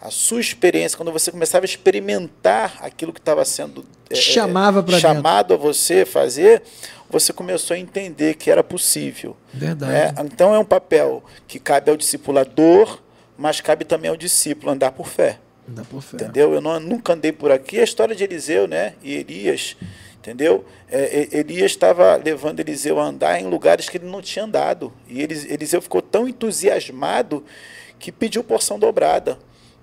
a 0.00 0.10
sua 0.10 0.40
experiência, 0.40 0.96
quando 0.96 1.12
você 1.12 1.30
começava 1.30 1.64
a 1.64 1.66
experimentar 1.66 2.78
aquilo 2.80 3.12
que 3.12 3.20
estava 3.20 3.44
sendo 3.44 3.84
é, 4.10 4.14
chamava 4.16 4.84
é, 4.88 4.98
chamado 4.98 5.48
dentro. 5.48 5.68
a 5.68 5.72
você 5.72 6.04
fazer, 6.04 6.62
você 7.08 7.32
começou 7.32 7.74
a 7.74 7.78
entender 7.78 8.34
que 8.34 8.50
era 8.50 8.62
possível. 8.62 9.36
Verdade. 9.52 9.92
Né? 9.92 10.14
Então 10.24 10.54
é 10.54 10.58
um 10.58 10.64
papel 10.64 11.22
que 11.46 11.58
cabe 11.58 11.90
ao 11.90 11.96
discipulador, 11.96 12.98
mas 13.38 13.60
cabe 13.60 13.84
também 13.84 14.10
ao 14.10 14.16
discípulo 14.16 14.72
andar 14.72 14.92
por 14.92 15.06
fé. 15.06 15.38
Andar 15.68 15.84
por 15.84 16.02
fé. 16.02 16.16
Entendeu? 16.16 16.52
Eu 16.52 16.60
não, 16.60 16.78
nunca 16.80 17.12
andei 17.12 17.32
por 17.32 17.50
aqui. 17.50 17.78
A 17.78 17.84
história 17.84 18.14
de 18.14 18.24
Eliseu 18.24 18.66
né? 18.66 18.94
e 19.02 19.14
Elias, 19.14 19.76
entendeu? 20.20 20.64
É, 20.88 21.28
Elias 21.32 21.72
estava 21.72 22.16
levando 22.16 22.60
Eliseu 22.60 23.00
a 23.00 23.04
andar 23.04 23.40
em 23.40 23.48
lugares 23.48 23.88
que 23.88 23.96
ele 23.96 24.06
não 24.06 24.20
tinha 24.20 24.44
andado. 24.44 24.92
E 25.08 25.22
Eliseu 25.22 25.80
ficou 25.80 26.02
tão 26.02 26.28
entusiasmado 26.28 27.44
que 27.98 28.12
pediu 28.12 28.44
porção 28.44 28.78
dobrada. 28.78 29.38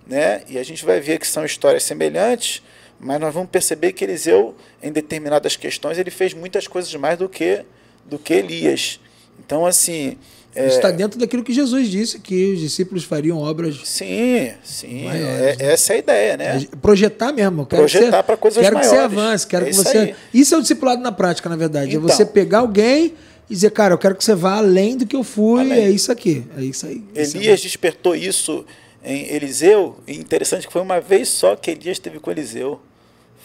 Né? 0.06 0.44
E 0.48 0.58
a 0.58 0.64
gente 0.64 0.86
vai 0.86 1.02
ver 1.02 1.20
que 1.20 1.28
são 1.28 1.44
histórias 1.44 1.84
semelhantes, 1.84 2.62
mas 3.00 3.20
nós 3.20 3.34
vamos 3.34 3.50
perceber 3.50 3.92
que 3.94 4.04
Eliseu, 4.04 4.56
em 4.82 4.92
determinadas 4.92 5.56
questões, 5.56 5.98
ele 5.98 6.12
fez 6.12 6.34
muitas 6.34 6.68
coisas 6.68 6.94
mais 6.96 7.18
do 7.18 7.28
que, 7.28 7.66
do 8.06 8.18
que 8.18 8.34
Elias. 8.34 9.00
Então, 9.40 9.66
assim. 9.66 10.18
É... 10.58 10.68
Está 10.68 10.90
dentro 10.90 11.20
daquilo 11.20 11.44
que 11.44 11.54
Jesus 11.54 11.88
disse, 11.88 12.18
que 12.18 12.54
os 12.54 12.60
discípulos 12.60 13.04
fariam 13.04 13.38
obras. 13.38 13.80
Sim, 13.84 14.52
sim. 14.64 15.08
É, 15.08 15.56
essa 15.60 15.94
é 15.94 15.96
a 15.98 16.00
ideia, 16.00 16.38
né? 16.38 16.58
É 16.58 16.76
projetar 16.78 17.32
mesmo. 17.32 17.64
Quero 17.66 17.84
Projetar 17.84 18.24
para 18.24 18.36
coisas 18.36 18.62
quero 18.62 18.76
maiores. 18.76 18.92
Quero 18.92 19.10
que 19.10 19.16
você 19.16 19.22
avance, 19.22 19.48
quero 19.48 19.66
é 19.66 19.70
que 19.70 19.76
você. 19.76 19.98
Aí. 19.98 20.16
Isso 20.34 20.56
é 20.56 20.58
o 20.58 20.62
discipulado 20.62 21.02
na 21.02 21.12
prática, 21.12 21.48
na 21.48 21.56
verdade. 21.56 21.96
Então, 21.96 22.10
é 22.10 22.12
você 22.12 22.24
então. 22.24 22.34
pegar 22.34 22.60
alguém 22.60 23.14
e 23.48 23.54
dizer, 23.54 23.70
cara, 23.70 23.94
eu 23.94 24.00
quero 24.00 24.16
que 24.16 24.24
você 24.24 24.34
vá 24.34 24.58
além 24.58 24.98
do 24.98 25.06
que 25.06 25.16
eu 25.16 25.24
fui, 25.24 25.62
além. 25.62 25.84
é 25.86 25.90
isso 25.92 26.12
aqui. 26.12 26.44
É 26.58 26.62
isso 26.62 26.88
aí. 26.88 27.04
Elias 27.14 27.62
despertou 27.62 28.16
isso 28.16 28.66
em 29.04 29.28
Eliseu, 29.28 29.98
e 30.08 30.18
interessante 30.18 30.66
que 30.66 30.74
foi 30.74 30.82
uma 30.82 31.00
vez 31.00 31.30
só 31.30 31.56
que 31.56 31.72
Elias 31.72 31.98
esteve 31.98 32.20
com 32.20 32.32
Eliseu. 32.32 32.82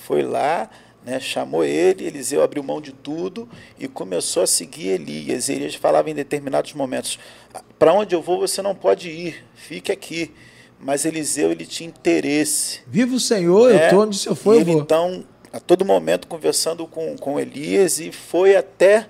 Foi 0.07 0.23
lá, 0.23 0.69
né, 1.05 1.19
chamou 1.19 1.65
ele, 1.65 2.07
Eliseu 2.07 2.43
abriu 2.43 2.63
mão 2.63 2.81
de 2.81 2.93
tudo 2.93 3.49
e 3.79 3.89
começou 3.89 4.43
a 4.43 4.47
seguir 4.47 4.89
Elias. 4.89 5.49
Elias 5.49 5.75
falava 5.75 6.11
em 6.11 6.15
determinados 6.15 6.73
momentos: 6.75 7.19
Para 7.79 7.93
onde 7.93 8.15
eu 8.15 8.23
vou 8.23 8.41
você 8.41 8.63
não 8.63 8.75
pode 8.75 9.11
ir, 9.11 9.45
fique 9.55 9.91
aqui. 9.91 10.31
Mas 10.85 11.05
Eliseu 11.05 11.53
ele 11.53 11.65
tinha 11.65 11.89
interesse. 11.89 12.81
Viva 12.89 13.15
o 13.15 13.21
Senhor, 13.21 13.73
né? 13.73 13.83
eu 13.83 13.85
estou 13.85 14.03
onde 14.03 14.17
o 14.17 14.19
Senhor 14.19 14.35
foi, 14.35 14.61
eu 14.61 14.65
vou. 14.65 14.81
Então, 14.81 15.25
a 15.53 15.61
todo 15.61 15.85
momento 15.85 16.27
conversando 16.27 16.87
com, 16.89 17.17
com 17.17 17.39
Elias 17.39 18.01
e 18.01 18.11
foi 18.11 18.57
até 18.57 19.07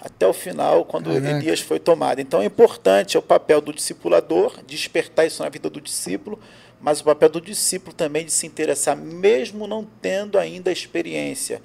até 0.00 0.26
o 0.26 0.32
final, 0.32 0.84
quando 0.84 1.12
Caraca. 1.12 1.28
Elias 1.28 1.60
foi 1.60 1.80
tomado. 1.80 2.20
Então 2.20 2.40
é 2.40 2.44
importante 2.44 3.16
é 3.16 3.20
o 3.20 3.22
papel 3.22 3.60
do 3.60 3.72
discipulador, 3.72 4.54
despertar 4.64 5.26
isso 5.26 5.42
na 5.42 5.48
vida 5.48 5.68
do 5.68 5.80
discípulo, 5.80 6.38
mas 6.80 7.00
o 7.00 7.04
papel 7.04 7.28
do 7.28 7.40
discípulo 7.40 7.94
também 7.94 8.24
de 8.24 8.32
se 8.32 8.46
interessar, 8.46 8.96
mesmo 8.96 9.66
não 9.66 9.86
tendo 10.00 10.38
ainda 10.38 10.70
experiência. 10.70 11.62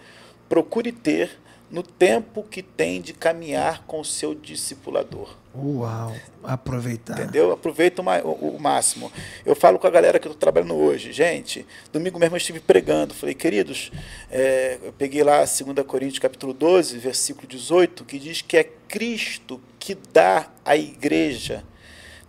Procure 0.49 0.91
ter 0.91 1.39
no 1.69 1.81
tempo 1.81 2.43
que 2.43 2.61
tem 2.61 3.01
de 3.01 3.13
caminhar 3.13 3.83
com 3.87 3.99
o 3.99 4.05
seu 4.05 4.35
discipulador. 4.35 5.35
Uau, 5.55 6.15
aproveitar. 6.43 7.19
Entendeu? 7.19 7.51
Aproveita 7.51 8.01
o, 8.01 8.05
o, 8.27 8.55
o 8.57 8.59
máximo. 8.59 9.11
Eu 9.45 9.55
falo 9.55 9.79
com 9.79 9.87
a 9.87 9.89
galera 9.89 10.19
que 10.19 10.27
eu 10.27 10.31
estou 10.31 10.39
trabalhando 10.39 10.75
hoje. 10.75 11.11
Gente, 11.11 11.65
domingo 11.91 12.19
mesmo 12.19 12.35
eu 12.35 12.37
estive 12.37 12.59
pregando. 12.59 13.13
Falei, 13.13 13.33
queridos, 13.33 13.91
é, 14.31 14.77
eu 14.83 14.93
peguei 14.93 15.23
lá 15.23 15.39
2 15.39 15.59
Coríntios 15.87 16.19
capítulo 16.19 16.53
12, 16.53 16.97
versículo 16.97 17.47
18, 17.47 18.05
que 18.05 18.19
diz 18.19 18.41
que 18.41 18.57
é 18.57 18.63
Cristo 18.63 19.59
que 19.79 19.95
dá 19.95 20.47
à 20.63 20.77
igreja 20.77 21.63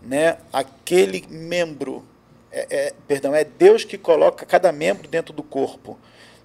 né, 0.05 0.39
aquele 0.52 1.24
membro. 1.28 2.05
É, 2.55 2.67
é, 2.71 2.93
perdão, 3.09 3.35
é 3.35 3.43
Deus 3.43 3.83
que 3.83 3.99
coloca 3.99 4.47
cada 4.47 4.71
membro 4.71 5.09
dentro 5.09 5.35
do 5.35 5.43
corpo. 5.43 5.99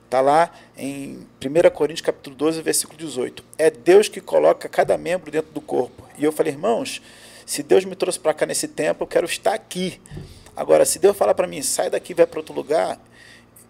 Está 0.05 0.21
lá 0.21 0.51
em 0.75 1.19
1 1.39 1.69
Coríntios 1.69 2.01
capítulo 2.01 2.35
12, 2.35 2.63
versículo 2.63 2.97
18. 2.97 3.43
É 3.59 3.69
Deus 3.69 4.09
que 4.09 4.19
coloca 4.19 4.67
cada 4.67 4.97
membro 4.97 5.29
dentro 5.29 5.51
do 5.51 5.61
corpo. 5.61 6.03
E 6.17 6.23
eu 6.23 6.31
falei, 6.31 6.51
irmãos, 6.51 6.99
se 7.45 7.61
Deus 7.61 7.85
me 7.85 7.95
trouxe 7.95 8.19
para 8.19 8.33
cá 8.33 8.47
nesse 8.47 8.67
tempo, 8.67 9.03
eu 9.03 9.07
quero 9.07 9.27
estar 9.27 9.53
aqui. 9.53 10.01
Agora, 10.55 10.83
se 10.83 10.97
Deus 10.97 11.15
falar 11.15 11.35
para 11.35 11.45
mim, 11.45 11.61
sai 11.61 11.91
daqui 11.91 12.13
e 12.13 12.15
vai 12.15 12.25
para 12.25 12.39
outro 12.39 12.55
lugar, 12.55 12.99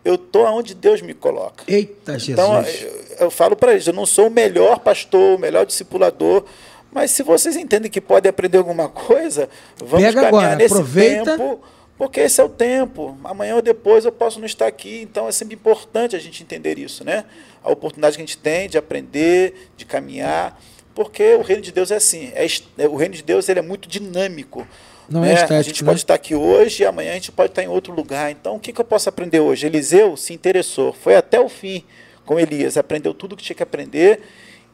eu 0.06 0.16
estou 0.16 0.45
onde 0.45 0.74
Deus 0.74 1.02
me 1.02 1.14
coloca. 1.14 1.66
Eita, 1.68 2.18
Jesus. 2.18 2.30
Então, 2.30 2.61
eu, 2.61 3.26
eu 3.26 3.32
falo 3.32 3.57
para 3.57 3.74
eles, 3.74 3.86
eu 3.86 3.94
não 3.94 4.06
sou 4.06 4.28
o 4.28 4.32
melhor 4.32 4.80
pastor, 4.80 5.36
o 5.38 5.40
melhor 5.40 5.66
discipulador, 5.66 6.45
mas 6.90 7.11
se 7.11 7.22
vocês 7.22 7.57
entendem 7.57 7.91
que 7.91 7.99
podem 7.99 8.30
aprender 8.30 8.60
alguma 8.60 8.88
coisa, 8.88 9.49
vamos 9.78 10.06
Pega 10.06 10.22
caminhar 10.22 10.44
agora, 10.44 10.56
nesse 10.56 10.74
aproveita. 10.74 11.38
tempo 11.38 11.61
porque 11.99 12.21
esse 12.21 12.39
é 12.39 12.43
o 12.45 12.47
tempo. 12.47 13.17
Amanhã 13.26 13.57
ou 13.57 13.61
depois 13.61 14.05
eu 14.05 14.11
posso 14.11 14.39
não 14.39 14.45
estar 14.45 14.65
aqui. 14.65 15.01
Então 15.01 15.27
é 15.27 15.34
sempre 15.34 15.55
importante 15.55 16.15
a 16.15 16.19
gente 16.19 16.41
entender 16.41 16.80
isso, 16.80 17.03
né? 17.03 17.26
A 17.61 17.69
oportunidade 17.69 18.15
que 18.15 18.23
a 18.23 18.26
gente 18.26 18.38
tem 18.38 18.69
de 18.69 18.77
aprender, 18.77 19.69
de 19.76 19.84
caminhar, 19.84 20.57
porque 20.95 21.35
o 21.35 21.41
reino 21.41 21.61
de 21.61 21.73
Deus 21.73 21.91
é 21.91 21.97
assim. 21.97 22.31
É, 22.34 22.47
é 22.77 22.88
o 22.88 22.95
reino 22.95 23.15
de 23.15 23.21
Deus 23.21 23.49
ele 23.49 23.59
é 23.59 23.61
muito 23.61 23.89
dinâmico. 23.89 24.65
Não 25.09 25.21
né? 25.21 25.31
é 25.31 25.34
estético, 25.34 25.59
a 25.59 25.61
gente 25.61 25.84
né? 25.84 25.89
pode 25.89 25.99
estar 25.99 26.13
aqui 26.13 26.34
hoje 26.34 26.84
e 26.84 26.85
amanhã 26.85 27.11
a 27.11 27.15
gente 27.15 27.34
pode 27.34 27.51
estar 27.51 27.63
em 27.63 27.67
outro 27.67 27.93
lugar. 27.93 28.31
Então 28.31 28.55
o 28.55 28.59
que, 28.61 28.71
que 28.71 28.80
eu 28.80 28.85
posso 28.85 29.09
aprender 29.09 29.41
hoje? 29.41 29.67
Eliseu 29.67 30.15
se 30.15 30.31
interessou, 30.31 30.93
foi 30.93 31.17
até 31.17 31.38
o 31.38 31.49
fim 31.49 31.84
com 32.26 32.39
Elias, 32.39 32.77
aprendeu 32.77 33.13
tudo 33.13 33.35
que 33.35 33.43
tinha 33.43 33.57
que 33.57 33.63
aprender 33.63 34.21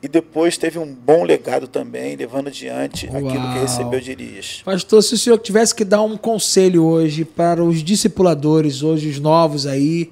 e 0.06 0.08
depois 0.08 0.56
teve 0.56 0.78
um 0.78 0.86
bom 0.94 1.24
legado 1.24 1.68
também, 1.68 2.16
levando 2.16 2.50
adiante 2.50 3.08
aquilo 3.08 3.32
que 3.32 3.38
Uau. 3.38 3.60
recebeu 3.60 4.00
de 4.00 4.12
Elias. 4.12 4.62
Pastor, 4.64 5.02
se 5.02 5.16
o 5.16 5.18
senhor 5.18 5.40
tivesse 5.40 5.74
que 5.74 5.84
dar 5.84 6.04
um 6.04 6.16
conselho 6.16 6.84
hoje 6.84 7.26
para 7.26 7.64
os 7.64 7.84
discipuladores, 7.84 8.84
hoje 8.84 9.10
os 9.10 9.20
novos 9.20 9.66
aí, 9.66 10.12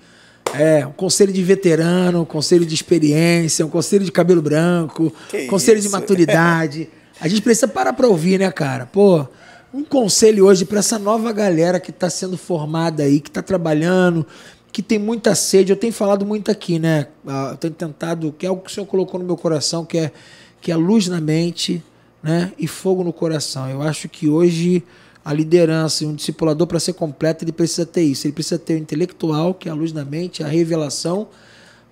é, 0.56 0.84
um 0.84 0.92
conselho 0.94 1.32
de 1.32 1.44
veterano, 1.44 2.22
um 2.22 2.26
conselho 2.26 2.66
de 2.66 2.74
experiência, 2.74 3.64
um 3.64 3.70
conselho 3.70 4.04
de 4.04 4.12
cabelo 4.12 4.42
branco, 4.42 5.14
Que 5.30 5.44
um 5.44 5.48
conselho 5.48 5.80
de 5.80 5.86
isso. 5.86 5.96
maturidade. 5.96 6.90
A 7.22 7.28
gente 7.28 7.44
precisa 7.44 7.68
parar 7.68 7.94
para 7.94 8.08
ouvir, 8.08 8.40
né, 8.40 8.52
cara? 8.52 8.88
Pô, 8.88 9.28
um 9.72 9.84
conselho 9.84 10.48
hoje 10.48 10.66
para 10.66 10.80
essa 10.80 10.98
nova 10.98 11.32
galera 11.32 11.80
que 11.80 11.92
está 11.92 12.10
sendo 12.10 12.36
formada 12.36 13.04
aí, 13.04 13.20
que 13.20 13.30
está 13.30 13.44
trabalhando, 13.44 14.26
que 14.74 14.82
tem 14.82 14.98
muita 14.98 15.36
sede. 15.36 15.72
Eu 15.72 15.78
tenho 15.78 15.94
falado 15.94 16.26
muito 16.26 16.50
aqui, 16.50 16.80
né? 16.80 17.08
Ah, 17.26 17.50
Eu 17.52 17.58
tenho 17.58 17.74
tentado, 17.74 18.34
que 18.38 18.46
é 18.46 18.50
algo 18.50 18.64
que 18.64 18.72
o 18.72 18.74
senhor 18.74 18.88
colocou 18.88 19.20
no 19.20 19.26
meu 19.26 19.38
coração, 19.38 19.86
que 19.86 20.00
é, 20.00 20.12
que 20.60 20.72
é 20.72 20.76
luz 20.76 21.08
na 21.08 21.22
mente 21.22 21.82
né? 22.22 22.52
e 22.58 22.68
fogo 22.68 23.04
no 23.04 23.14
coração. 23.14 23.70
Eu 23.70 23.84
acho 23.84 24.10
que 24.10 24.28
hoje 24.28 24.84
a 25.24 25.32
liderança 25.32 26.04
e 26.04 26.08
um 26.08 26.16
discipulador, 26.16 26.68
para 26.68 26.80
ser 26.80 26.94
completo, 26.94 27.46
ele 27.46 27.52
precisa 27.52 27.86
ter 27.86 28.02
isso. 28.02 28.26
Ele 28.26 28.34
precisa 28.34 28.58
ter 28.58 28.74
o 28.74 28.78
intelectual, 28.78 29.54
que 29.54 29.70
é 29.70 29.72
a 29.72 29.76
luz 29.76 29.94
na 29.94 30.04
mente, 30.04 30.44
a 30.44 30.48
revelação, 30.48 31.28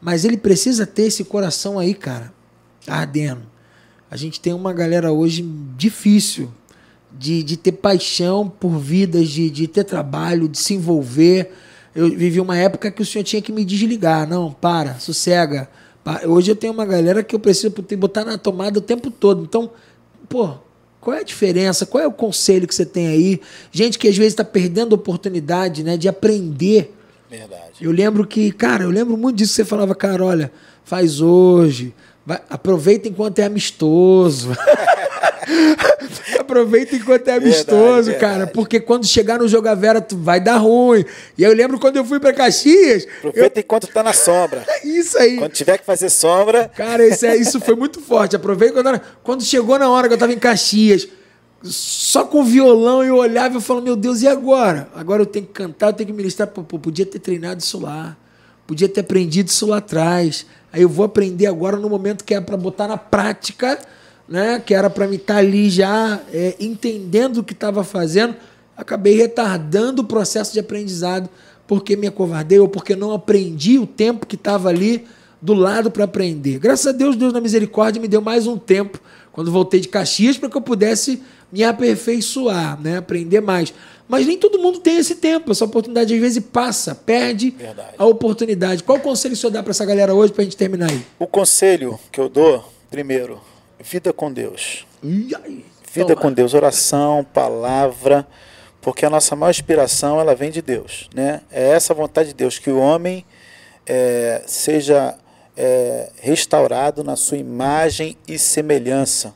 mas 0.01 0.25
ele 0.25 0.35
precisa 0.35 0.85
ter 0.85 1.03
esse 1.03 1.23
coração 1.23 1.77
aí, 1.77 1.93
cara, 1.93 2.33
ardendo. 2.87 3.43
A 4.09 4.17
gente 4.17 4.41
tem 4.41 4.53
uma 4.53 4.73
galera 4.73 5.11
hoje 5.11 5.47
difícil 5.77 6.51
de, 7.17 7.43
de 7.43 7.55
ter 7.55 7.73
paixão 7.73 8.49
por 8.49 8.77
vidas, 8.77 9.29
de, 9.29 9.49
de 9.49 9.67
ter 9.67 9.83
trabalho, 9.83 10.49
de 10.49 10.57
se 10.57 10.73
envolver. 10.73 11.53
Eu 11.95 12.09
vivi 12.09 12.39
uma 12.39 12.57
época 12.57 12.89
que 12.89 13.01
o 13.01 13.05
senhor 13.05 13.23
tinha 13.23 13.41
que 13.41 13.51
me 13.51 13.65
desligar. 13.65 14.27
Não, 14.27 14.51
para, 14.51 14.95
sossega. 14.95 15.69
Hoje 16.25 16.51
eu 16.51 16.55
tenho 16.55 16.73
uma 16.73 16.85
galera 16.85 17.23
que 17.23 17.35
eu 17.35 17.39
preciso 17.39 17.73
botar 17.97 18.25
na 18.25 18.37
tomada 18.37 18.79
o 18.79 18.81
tempo 18.81 19.11
todo. 19.11 19.43
Então, 19.43 19.71
pô, 20.27 20.55
qual 20.99 21.17
é 21.17 21.19
a 21.19 21.23
diferença? 21.23 21.85
Qual 21.85 22.03
é 22.03 22.07
o 22.07 22.11
conselho 22.11 22.67
que 22.67 22.73
você 22.73 22.85
tem 22.85 23.07
aí? 23.07 23.41
Gente 23.71 23.99
que 23.99 24.07
às 24.07 24.15
vezes 24.15 24.33
está 24.33 24.43
perdendo 24.43 24.93
a 24.93 24.95
oportunidade 24.95 25.83
né, 25.83 25.97
de 25.97 26.07
aprender. 26.07 26.95
Verdade. 27.29 27.73
Eu 27.81 27.91
lembro 27.91 28.25
que, 28.25 28.51
cara, 28.51 28.83
eu 28.83 28.89
lembro 28.89 29.17
muito 29.17 29.37
disso 29.37 29.51
que 29.51 29.55
você 29.57 29.65
falava, 29.65 29.95
cara, 29.95 30.23
olha, 30.23 30.51
faz 30.83 31.21
hoje, 31.21 31.93
vai- 32.25 32.41
aproveita 32.49 33.07
enquanto 33.07 33.39
é 33.39 33.43
amistoso. 33.45 34.49
aproveita 36.39 36.95
enquanto 36.95 37.27
é 37.27 37.35
amistoso, 37.35 38.11
Verdade, 38.11 38.19
cara, 38.19 38.33
verdade. 38.37 38.53
porque 38.53 38.79
quando 38.79 39.05
chegar 39.05 39.39
no 39.39 39.47
Joga 39.47 39.75
Vera, 39.75 40.01
tu 40.01 40.17
vai 40.17 40.39
dar 40.39 40.57
ruim. 40.57 41.03
E 41.37 41.45
aí 41.45 41.51
eu 41.51 41.55
lembro 41.55 41.79
quando 41.79 41.97
eu 41.97 42.05
fui 42.05 42.19
pra 42.19 42.33
Caxias, 42.33 43.07
Aproveita 43.19 43.59
enquanto 43.59 43.83
está 43.87 44.03
na 44.03 44.13
sombra. 44.13 44.65
eu- 44.83 44.91
isso 44.99 45.17
aí. 45.17 45.37
Quando 45.37 45.51
tiver 45.51 45.77
que 45.77 45.85
fazer 45.85 46.09
sombra, 46.09 46.69
Cara, 46.75 47.03
esse, 47.05 47.25
é- 47.25 47.35
isso 47.35 47.59
foi 47.59 47.75
muito 47.75 47.99
forte. 48.01 48.35
Aproveita 48.35 48.73
quando, 48.75 48.87
era- 48.89 49.01
quando 49.23 49.43
chegou 49.43 49.77
na 49.79 49.89
hora 49.89 50.07
que 50.07 50.13
eu 50.13 50.17
tava 50.17 50.33
em 50.33 50.39
Caxias, 50.39 51.07
só 51.63 52.23
com 52.25 52.43
violão 52.43 53.03
eu 53.03 53.15
olhava 53.17 53.53
e 53.53 53.57
eu 53.57 53.61
falava, 53.61 53.85
meu 53.85 53.95
Deus, 53.95 54.21
e 54.21 54.27
agora? 54.27 54.89
Agora 54.95 55.21
eu 55.21 55.25
tenho 55.27 55.45
que 55.45 55.53
cantar, 55.53 55.87
eu 55.87 55.93
tenho 55.93 56.07
que 56.07 56.13
ministrar. 56.13 56.47
Pô, 56.47 56.63
podia 56.63 57.05
ter 57.05 57.19
treinado 57.19 57.61
isso 57.61 57.79
lá. 57.79 58.17
Podia 58.65 58.87
ter 58.89 59.01
aprendido 59.01 59.47
isso 59.47 59.67
lá 59.67 59.77
atrás. 59.77 60.45
Aí 60.71 60.81
eu 60.81 60.89
vou 60.89 61.05
aprender 61.05 61.47
agora 61.47 61.77
no 61.77 61.89
momento 61.89 62.23
que 62.23 62.33
é 62.33 62.41
para 62.41 62.55
botar 62.57 62.87
na 62.87 62.97
prática, 62.97 63.77
né? 64.27 64.61
Que 64.65 64.73
era 64.73 64.89
para 64.89 65.07
mim 65.07 65.15
estar 65.15 65.37
ali 65.37 65.69
já 65.69 66.19
é, 66.33 66.55
entendendo 66.59 67.37
o 67.37 67.43
que 67.43 67.53
estava 67.53 67.83
fazendo. 67.83 68.35
Acabei 68.77 69.15
retardando 69.15 70.01
o 70.01 70.05
processo 70.05 70.53
de 70.53 70.59
aprendizado 70.59 71.29
porque 71.67 71.95
me 71.95 72.07
acovardei 72.07 72.59
ou 72.59 72.67
porque 72.67 72.95
não 72.95 73.13
aprendi 73.13 73.77
o 73.77 73.85
tempo 73.85 74.25
que 74.25 74.35
estava 74.35 74.69
ali 74.69 75.05
do 75.41 75.53
lado 75.53 75.89
para 75.89 76.03
aprender. 76.03 76.59
Graças 76.59 76.87
a 76.87 76.91
Deus, 76.91 77.15
Deus 77.15 77.33
na 77.33 77.41
misericórdia 77.41 78.01
me 78.01 78.07
deu 78.07 78.21
mais 78.21 78.45
um 78.45 78.57
tempo 78.57 78.99
quando 79.31 79.51
voltei 79.51 79.79
de 79.79 79.87
Caxias 79.87 80.37
para 80.37 80.49
que 80.49 80.57
eu 80.57 80.61
pudesse 80.61 81.21
me 81.51 81.63
aperfeiçoar, 81.63 82.79
né? 82.81 82.97
aprender 82.97 83.41
mais. 83.41 83.73
Mas 84.11 84.27
nem 84.27 84.37
todo 84.37 84.59
mundo 84.59 84.77
tem 84.79 84.97
esse 84.97 85.15
tempo, 85.15 85.53
essa 85.53 85.63
oportunidade 85.63 86.13
às 86.13 86.19
vezes 86.19 86.43
passa, 86.43 86.93
perde 86.93 87.51
Verdade. 87.51 87.93
a 87.97 88.05
oportunidade. 88.05 88.83
Qual 88.83 88.99
conselho 88.99 89.35
o 89.35 89.37
senhor 89.37 89.53
dá 89.53 89.63
para 89.63 89.71
essa 89.71 89.85
galera 89.85 90.13
hoje 90.13 90.33
para 90.33 90.41
a 90.41 90.43
gente 90.43 90.57
terminar 90.57 90.89
aí? 90.89 91.01
o 91.17 91.25
conselho 91.25 91.97
que 92.11 92.19
eu 92.19 92.27
dou, 92.27 92.61
primeiro, 92.89 93.39
vida 93.79 94.11
com 94.11 94.29
Deus. 94.29 94.85
Ai, 95.01 95.63
Vida 95.93 96.07
toma. 96.07 96.21
com 96.21 96.33
Deus, 96.33 96.53
oração, 96.53 97.25
palavra, 97.33 98.27
porque 98.81 99.05
a 99.05 99.09
nossa 99.09 99.33
maior 99.33 99.51
inspiração 99.51 100.19
ela 100.19 100.35
vem 100.35 100.51
de 100.51 100.61
Deus, 100.61 101.09
né? 101.15 101.39
É 101.49 101.69
essa 101.69 101.93
vontade 101.93 102.29
de 102.29 102.35
Deus 102.35 102.59
que 102.59 102.69
o 102.69 102.79
homem 102.79 103.25
é, 103.87 104.41
seja 104.45 105.15
é, 105.55 106.09
restaurado 106.19 107.01
na 107.01 107.15
sua 107.15 107.37
imagem 107.37 108.17
e 108.27 108.37
semelhança. 108.37 109.33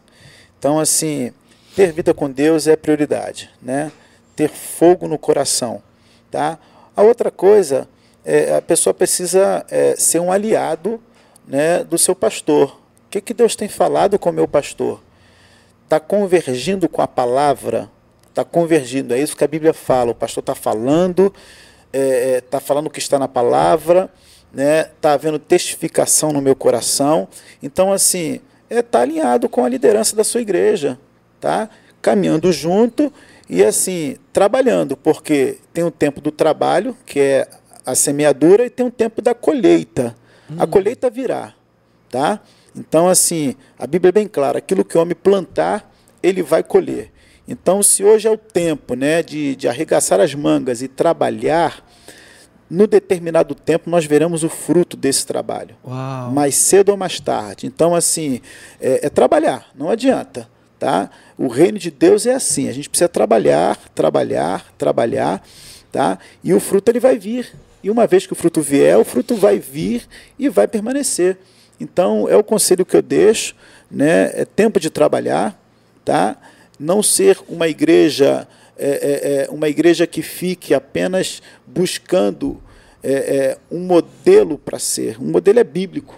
Então, 0.60 0.80
assim, 0.80 1.32
ter 1.78 1.94
vida 1.94 2.14
com 2.14 2.30
Deus 2.30 2.68
é 2.68 2.76
prioridade, 2.76 3.50
né? 3.62 3.90
Ter 4.36 4.50
fogo 4.50 5.08
no 5.08 5.18
coração, 5.18 5.82
tá? 6.30 6.60
A 6.96 7.02
outra 7.02 7.32
coisa, 7.32 7.88
é, 8.24 8.56
a 8.56 8.62
pessoa 8.62 8.94
precisa 8.94 9.66
é, 9.70 9.96
ser 9.96 10.20
um 10.20 10.32
aliado, 10.32 11.02
né, 11.48 11.84
do 11.84 11.98
seu 11.98 12.16
pastor. 12.16 12.70
O 13.08 13.10
que, 13.10 13.22
que 13.22 13.34
Deus 13.34 13.56
tem 13.56 13.68
falado 13.68 14.18
com 14.18 14.30
o 14.30 14.34
meu 14.34 14.48
pastor? 14.48 15.00
está 15.86 16.00
convergindo 16.00 16.90
com 16.90 17.02
a 17.02 17.08
palavra, 17.08 17.90
está 18.28 18.44
convergindo, 18.44 19.14
é 19.14 19.20
isso 19.20 19.38
que 19.38 19.44
a 19.44 19.48
Bíblia 19.48 19.74
fala, 19.74 20.12
o 20.12 20.16
pastor 20.16 20.42
está 20.42 20.56
falando, 20.56 21.34
está 21.94 22.60
falando 22.60 22.88
o 22.88 22.90
que 22.90 23.00
está 23.00 23.18
na 23.18 23.28
palavra, 23.28 24.10
né? 24.52 24.82
Está 24.82 25.14
havendo 25.14 25.40
testificação 25.40 26.32
no 26.32 26.42
meu 26.42 26.56
coração. 26.56 27.28
Então, 27.62 27.94
assim, 27.94 28.42
é, 28.70 28.82
tá 28.82 29.02
alinhado 29.02 29.48
com 29.48 29.64
a 29.64 29.70
liderança 29.70 30.16
da 30.16 30.24
sua 30.24 30.42
igreja, 30.42 31.00
tá? 31.40 31.70
Caminhando 32.02 32.52
junto 32.52 33.14
e 33.50 33.64
assim, 33.64 34.18
trabalhando, 34.34 34.98
porque 34.98 35.60
tem 35.74 35.84
o 35.84 35.92
tempo 35.92 36.20
do 36.20 36.32
trabalho, 36.32 36.96
que 37.06 37.20
é 37.20 37.48
a 37.86 37.94
semeadura, 37.94 38.66
e 38.66 38.70
tem 38.70 38.86
o 38.86 38.92
tempo 38.92 39.22
da 39.22 39.34
colheita. 39.34 40.16
A 40.58 40.68
colheita 40.68 41.10
virá, 41.10 41.54
tá? 42.10 42.40
Então, 42.76 43.08
assim, 43.08 43.56
a 43.80 43.88
Bíblia 43.88 44.10
é 44.10 44.12
bem 44.12 44.28
clara: 44.28 44.58
aquilo 44.58 44.84
que 44.84 44.98
o 44.98 45.02
homem 45.02 45.16
plantar, 45.16 45.92
ele 46.22 46.44
vai 46.44 46.64
colher. 46.64 47.12
Então, 47.48 47.82
se 47.84 48.04
hoje 48.04 48.28
é 48.28 48.32
o 48.32 48.38
tempo 48.38 48.96
né, 48.96 49.22
de, 49.22 49.56
de 49.56 49.68
arregaçar 49.68 50.20
as 50.20 50.34
mangas 50.34 50.82
e 50.82 50.88
trabalhar, 50.88 51.86
no 52.70 52.88
determinado 52.88 53.54
tempo 53.54 53.90
nós 53.90 54.06
veremos 54.06 54.44
o 54.44 54.50
fruto 54.50 54.98
desse 54.98 55.26
trabalho. 55.26 55.76
Uau. 55.86 56.32
Mais 56.32 56.56
cedo 56.56 56.90
ou 56.90 56.98
mais 56.98 57.20
tarde. 57.20 57.68
Então, 57.68 57.94
assim, 57.94 58.42
é, 58.82 59.06
é 59.06 59.10
trabalhar, 59.10 59.68
não 59.76 59.90
adianta. 59.90 60.50
Tá? 60.86 61.10
O 61.36 61.48
reino 61.48 61.80
de 61.80 61.90
Deus 61.90 62.28
é 62.28 62.36
assim: 62.36 62.70
a 62.70 62.72
gente 62.72 62.88
precisa 62.88 63.10
trabalhar, 63.10 63.76
trabalhar, 63.96 64.72
trabalhar. 64.78 65.44
tá? 65.92 66.20
E 66.44 66.54
o 66.54 66.60
fruto 66.60 66.92
ele 66.92 67.00
vai 67.00 67.18
vir. 67.18 67.56
E 67.84 67.90
uma 67.90 68.06
vez 68.06 68.28
que 68.28 68.34
o 68.34 68.36
fruto 68.36 68.62
vier, 68.62 68.96
o 68.96 69.04
fruto 69.04 69.36
vai 69.36 69.58
vir 69.58 70.04
e 70.38 70.48
vai 70.48 70.68
permanecer. 70.68 71.40
Então, 71.80 72.30
é 72.30 72.36
o 72.38 72.44
conselho 72.44 72.86
que 72.86 72.96
eu 72.96 73.02
deixo, 73.02 73.56
né? 73.90 74.30
É 74.40 74.46
tempo 74.46 74.80
de 74.80 74.92
trabalhar, 74.92 75.60
tá? 76.06 76.38
Não 76.80 77.02
ser 77.02 77.40
uma 77.50 77.68
igreja, 77.68 78.48
é, 78.78 78.88
é, 78.88 79.46
é 79.46 79.50
uma 79.50 79.68
igreja 79.68 80.06
que 80.06 80.22
fique 80.22 80.72
apenas 80.72 81.42
buscando 81.66 82.62
é, 83.02 83.12
é 83.12 83.58
um 83.72 83.80
modelo 83.80 84.60
para 84.60 84.78
ser. 84.78 85.20
Um 85.20 85.32
modelo 85.32 85.58
é 85.58 85.64
bíblico, 85.64 86.16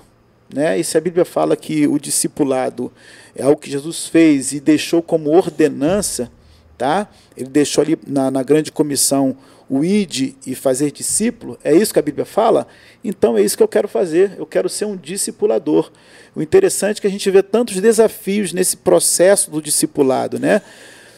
né? 0.54 0.80
E 0.80 0.84
se 0.84 0.98
a 0.98 1.02
Bíblia 1.02 1.26
fala 1.26 1.56
que 1.56 1.88
o 1.88 2.00
discipulado 2.00 2.92
é 3.36 3.44
algo 3.44 3.60
que 3.60 3.70
Jesus 3.70 4.08
fez 4.08 4.52
e 4.52 4.60
deixou 4.60 5.02
como 5.02 5.32
ordenança, 5.32 6.32
tá? 6.78 7.10
Ele 7.36 7.50
deixou 7.50 7.84
ali 7.84 7.98
na, 8.08 8.32
na 8.32 8.44
grande 8.44 8.72
comissão 8.72 9.36
o 9.70 9.84
id 9.84 10.36
e 10.46 10.56
fazer 10.56 10.92
discípulo, 10.92 11.60
é 11.62 11.76
isso 11.76 11.92
que 11.92 12.00
a 12.00 12.02
Bíblia 12.02 12.26
fala? 12.26 12.66
Então 13.04 13.38
é 13.38 13.42
isso 13.42 13.58
que 13.58 13.64
eu 13.64 13.68
quero 13.68 13.88
fazer, 13.88 14.34
eu 14.38 14.46
quero 14.46 14.70
ser 14.70 14.86
um 14.86 14.96
discipulador. 14.96 15.92
O 16.34 16.42
interessante 16.42 17.00
é 17.00 17.02
que 17.02 17.08
a 17.08 17.12
gente 17.12 17.30
vê 17.30 17.44
tantos 17.44 17.80
desafios 17.82 18.54
nesse 18.54 18.78
processo 18.78 19.52
do 19.52 19.62
discipulado, 19.62 20.40
né? 20.40 20.62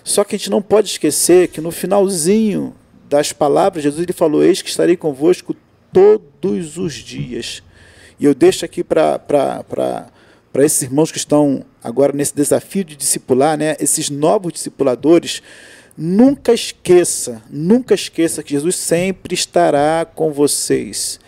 Só 0.03 0.23
que 0.23 0.35
a 0.35 0.37
gente 0.37 0.49
não 0.49 0.61
pode 0.61 0.89
esquecer 0.89 1.49
que 1.49 1.61
no 1.61 1.69
finalzinho 1.69 2.75
das 3.07 3.31
palavras, 3.31 3.83
Jesus 3.83 4.01
ele 4.01 4.13
falou: 4.13 4.43
Eis 4.43 4.61
que 4.61 4.69
estarei 4.69 4.97
convosco 4.97 5.55
todos 5.93 6.77
os 6.77 6.93
dias. 6.93 7.61
E 8.19 8.25
eu 8.25 8.33
deixo 8.33 8.65
aqui 8.65 8.83
para 8.83 9.21
esses 10.57 10.81
irmãos 10.81 11.11
que 11.11 11.17
estão 11.17 11.65
agora 11.83 12.11
nesse 12.13 12.35
desafio 12.35 12.83
de 12.83 12.95
discipular, 12.95 13.57
né? 13.57 13.75
esses 13.79 14.09
novos 14.09 14.53
discipuladores, 14.53 15.41
Nunca 16.01 16.53
esqueça, 16.53 17.41
nunca 17.49 17.93
esqueça 17.93 18.41
que 18.41 18.51
Jesus 18.51 18.77
sempre 18.77 19.33
estará 19.33 20.05
com 20.05 20.31
vocês. 20.31 21.19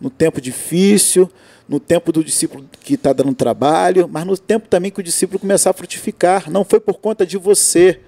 No 0.00 0.08
tempo 0.08 0.40
difícil, 0.40 1.30
no 1.68 1.78
tempo 1.78 2.10
do 2.10 2.24
discípulo 2.24 2.64
que 2.80 2.94
está 2.94 3.12
dando 3.12 3.34
trabalho, 3.34 4.08
mas 4.10 4.24
no 4.24 4.34
tempo 4.38 4.66
também 4.66 4.90
que 4.90 4.98
o 4.98 5.02
discípulo 5.02 5.38
começar 5.38 5.68
a 5.68 5.74
frutificar. 5.74 6.50
Não 6.50 6.64
foi 6.64 6.80
por 6.80 6.94
conta 6.94 7.26
de 7.26 7.36
você, 7.36 8.00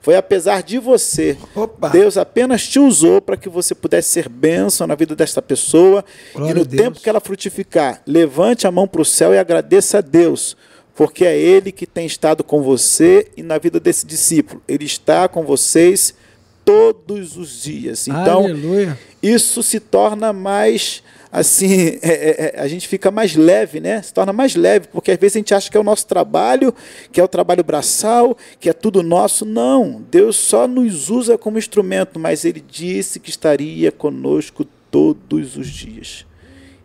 foi 0.00 0.16
apesar 0.16 0.62
de 0.62 0.78
você. 0.78 1.36
Opa. 1.54 1.88
Deus 1.88 2.16
apenas 2.16 2.66
te 2.66 2.78
usou 2.78 3.20
para 3.20 3.36
que 3.36 3.48
você 3.48 3.74
pudesse 3.74 4.10
ser 4.10 4.28
bênção 4.28 4.86
na 4.86 4.94
vida 4.94 5.14
desta 5.14 5.42
pessoa. 5.42 6.04
Glória 6.34 6.52
e 6.52 6.54
no 6.54 6.64
tempo 6.64 7.00
que 7.00 7.08
ela 7.08 7.20
frutificar, 7.20 8.02
levante 8.06 8.66
a 8.66 8.70
mão 8.70 8.88
para 8.88 9.02
o 9.02 9.04
céu 9.04 9.34
e 9.34 9.38
agradeça 9.38 9.98
a 9.98 10.00
Deus 10.00 10.56
porque 11.00 11.24
é 11.24 11.34
Ele 11.34 11.72
que 11.72 11.86
tem 11.86 12.04
estado 12.04 12.44
com 12.44 12.62
você 12.62 13.30
e 13.34 13.42
na 13.42 13.56
vida 13.56 13.80
desse 13.80 14.04
discípulo. 14.04 14.60
Ele 14.68 14.84
está 14.84 15.28
com 15.28 15.44
vocês 15.44 16.14
todos 16.62 17.38
os 17.38 17.62
dias. 17.62 18.06
Então, 18.06 18.44
Aleluia. 18.44 18.98
isso 19.22 19.62
se 19.62 19.80
torna 19.80 20.30
mais 20.30 21.02
assim, 21.30 21.98
é, 22.02 22.08
é, 22.08 22.54
é, 22.56 22.60
a 22.60 22.68
gente 22.68 22.88
fica 22.88 23.10
mais 23.10 23.36
leve, 23.36 23.80
né? 23.80 24.02
Se 24.02 24.12
torna 24.12 24.32
mais 24.32 24.54
leve, 24.54 24.88
porque 24.88 25.10
às 25.10 25.18
vezes 25.18 25.36
a 25.36 25.38
gente 25.38 25.54
acha 25.54 25.70
que 25.70 25.76
é 25.76 25.80
o 25.80 25.84
nosso 25.84 26.06
trabalho, 26.06 26.74
que 27.12 27.20
é 27.20 27.24
o 27.24 27.28
trabalho 27.28 27.62
braçal, 27.62 28.36
que 28.58 28.68
é 28.68 28.72
tudo 28.72 29.02
nosso. 29.02 29.44
Não, 29.44 30.02
Deus 30.10 30.36
só 30.36 30.66
nos 30.66 31.10
usa 31.10 31.38
como 31.38 31.58
instrumento, 31.58 32.18
mas 32.18 32.44
Ele 32.44 32.60
disse 32.66 33.20
que 33.20 33.30
estaria 33.30 33.92
conosco 33.92 34.66
todos 34.90 35.56
os 35.56 35.68
dias. 35.68 36.26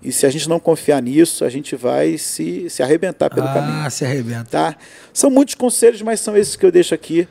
E 0.04 0.12
se 0.12 0.28
a 0.28 0.30
gente 0.30 0.48
não 0.48 0.60
confiar 0.60 1.02
nisso, 1.02 1.44
a 1.44 1.50
gente 1.50 1.76
vai 1.76 2.16
se, 2.20 2.70
se 2.70 2.84
arrebentar 2.84 3.28
pelo 3.34 3.48
ah, 3.48 3.54
caminho. 3.54 3.86
Ah, 3.86 3.90
se 3.90 4.06
arrebenta. 4.06 4.46
Tá? 4.46 4.78
São 5.12 5.32
muitos 5.32 5.56
conselhos, 5.56 6.04
mas 6.04 6.20
são 6.20 6.38
esses 6.38 6.56
que 6.56 6.64
eu 6.64 6.72
deixo 6.72 6.94
aqui 6.94 7.28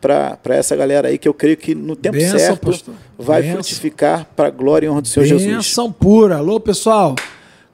para 0.00 0.38
essa 0.54 0.76
galera 0.76 1.08
aí, 1.08 1.18
que 1.18 1.28
eu 1.28 1.34
creio 1.34 1.56
que 1.56 1.74
no 1.74 1.96
tempo 1.96 2.16
Benção, 2.16 2.38
certo 2.38 2.66
pastor. 2.66 2.94
vai 3.18 3.42
Benção. 3.42 3.54
frutificar 3.56 4.26
para 4.36 4.48
a 4.48 4.50
glória 4.50 4.86
e 4.86 4.90
honra 4.90 5.02
do 5.02 5.08
Senhor 5.08 5.24
Benção 5.24 5.38
Jesus. 5.38 5.56
Benção 5.56 5.92
pura. 5.92 6.36
Alô, 6.36 6.60
pessoal. 6.60 7.14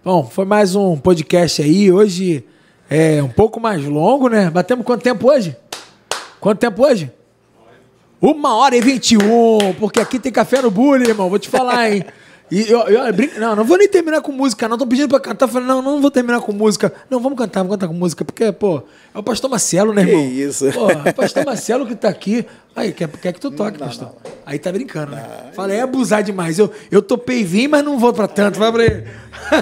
Bom, 0.05 0.25
foi 0.25 0.45
mais 0.45 0.75
um 0.75 0.97
podcast 0.97 1.63
aí. 1.63 1.93
Hoje 1.93 2.45
é 2.89 3.23
um 3.23 3.29
pouco 3.29 3.61
mais 3.61 3.85
longo, 3.85 4.29
né? 4.29 4.51
Batemos 4.51 4.85
quanto 4.85 5.03
tempo 5.03 5.29
hoje? 5.31 5.57
Quanto 6.41 6.59
tempo 6.59 6.83
hoje? 6.85 7.11
Uma 8.21 8.57
hora 8.57 8.75
e 8.77 8.81
vinte 8.81 9.13
e 9.13 9.19
um, 9.19 9.75
porque 9.79 10.01
aqui 10.01 10.19
tem 10.19 10.33
café 10.33 10.63
no 10.63 10.71
bullying, 10.71 11.09
irmão. 11.09 11.29
Vou 11.29 11.39
te 11.39 11.49
falar, 11.49 11.91
hein? 11.91 12.05
E 12.51 12.71
eu, 12.71 12.81
eu, 12.83 13.03
eu 13.03 13.41
não, 13.41 13.57
não 13.57 13.65
vou 13.65 13.79
nem 13.79 13.89
terminar 13.89 14.21
com 14.21 14.31
música, 14.31 14.69
não. 14.69 14.77
Tô 14.77 14.87
pedindo 14.87 15.09
pra 15.09 15.19
cantar. 15.19 15.49
Falei, 15.49 15.67
não, 15.67 15.81
não 15.81 16.01
vou 16.01 16.11
terminar 16.11 16.41
com 16.41 16.53
música. 16.53 16.93
Não, 17.09 17.19
vamos 17.19 17.39
cantar, 17.39 17.61
vamos 17.61 17.77
cantar 17.77 17.89
com 17.89 17.95
música. 17.95 18.25
Porque, 18.25 18.53
pô, 18.53 18.83
é 19.15 19.19
o 19.19 19.23
pastor 19.23 19.51
Marcelo, 19.51 19.95
né, 19.95 20.03
irmão? 20.03 20.23
Que 20.23 20.43
isso. 20.43 20.71
Pô, 20.73 20.91
é 20.91 21.11
o 21.11 21.15
pastor 21.15 21.45
Marcelo 21.45 21.87
que 21.87 21.95
tá 21.95 22.09
aqui. 22.09 22.47
Aí, 22.77 22.93
quer, 22.93 23.09
quer 23.09 23.33
que 23.33 23.41
tu 23.41 23.51
toque, 23.51 23.79
não, 23.79 23.87
pastor? 23.87 24.09
Não. 24.09 24.33
Aí 24.45 24.59
tá 24.59 24.71
brincando, 24.71 25.13
né? 25.13 25.25
Falei, 25.55 25.79
é 25.79 25.83
abusar 25.83 26.23
demais. 26.23 26.59
Eu, 26.59 26.71
eu 26.91 27.01
topei 27.01 27.43
vir, 27.43 27.67
mas 27.67 27.83
não 27.83 27.99
vou 27.99 28.13
pra 28.13 28.29
tanto. 28.29 28.59
Vai 28.59 28.71
pra 28.71 28.85
ele. 28.85 29.05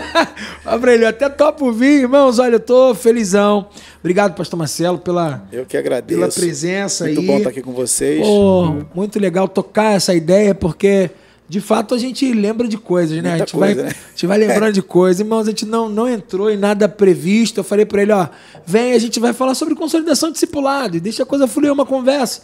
Vai 0.64 0.78
pra 0.78 0.94
ele. 0.94 1.04
Eu 1.04 1.08
até 1.08 1.28
topo 1.28 1.70
vir, 1.72 2.00
irmãos. 2.00 2.40
Olha, 2.40 2.56
eu 2.56 2.60
tô 2.60 2.94
felizão. 2.94 3.68
Obrigado, 4.00 4.34
pastor 4.34 4.58
Marcelo, 4.58 4.98
pela, 4.98 5.44
eu 5.52 5.64
que 5.64 5.76
agradeço. 5.76 6.20
pela 6.20 6.32
presença 6.32 7.04
muito 7.04 7.20
aí. 7.20 7.24
Muito 7.24 7.32
bom 7.32 7.38
estar 7.38 7.50
aqui 7.50 7.62
com 7.62 7.72
vocês. 7.72 8.26
Pô, 8.26 8.82
muito 8.92 9.20
legal 9.20 9.46
tocar 9.46 9.92
essa 9.92 10.12
ideia, 10.12 10.54
porque 10.54 11.10
de 11.52 11.60
fato 11.60 11.94
a 11.94 11.98
gente 11.98 12.32
lembra 12.32 12.66
de 12.66 12.78
coisas, 12.78 13.22
né? 13.22 13.34
a 13.34 13.36
gente, 13.36 13.52
coisa, 13.52 13.74
vai, 13.74 13.84
né? 13.84 13.90
a 13.90 14.10
gente 14.12 14.26
vai 14.26 14.38
lembrando 14.38 14.72
de 14.72 14.80
coisas. 14.80 15.20
Irmãos, 15.20 15.42
a 15.42 15.50
gente 15.50 15.66
não, 15.66 15.86
não 15.86 16.08
entrou 16.08 16.50
em 16.50 16.56
nada 16.56 16.88
previsto. 16.88 17.60
Eu 17.60 17.64
falei 17.64 17.84
para 17.84 18.00
ele, 18.00 18.10
ó, 18.10 18.26
vem, 18.64 18.94
a 18.94 18.98
gente 18.98 19.20
vai 19.20 19.34
falar 19.34 19.54
sobre 19.54 19.74
consolidação 19.74 20.32
discipulado 20.32 20.96
e 20.96 21.00
deixa 21.00 21.24
a 21.24 21.26
coisa 21.26 21.46
fluir 21.46 21.70
uma 21.70 21.84
conversa. 21.84 22.40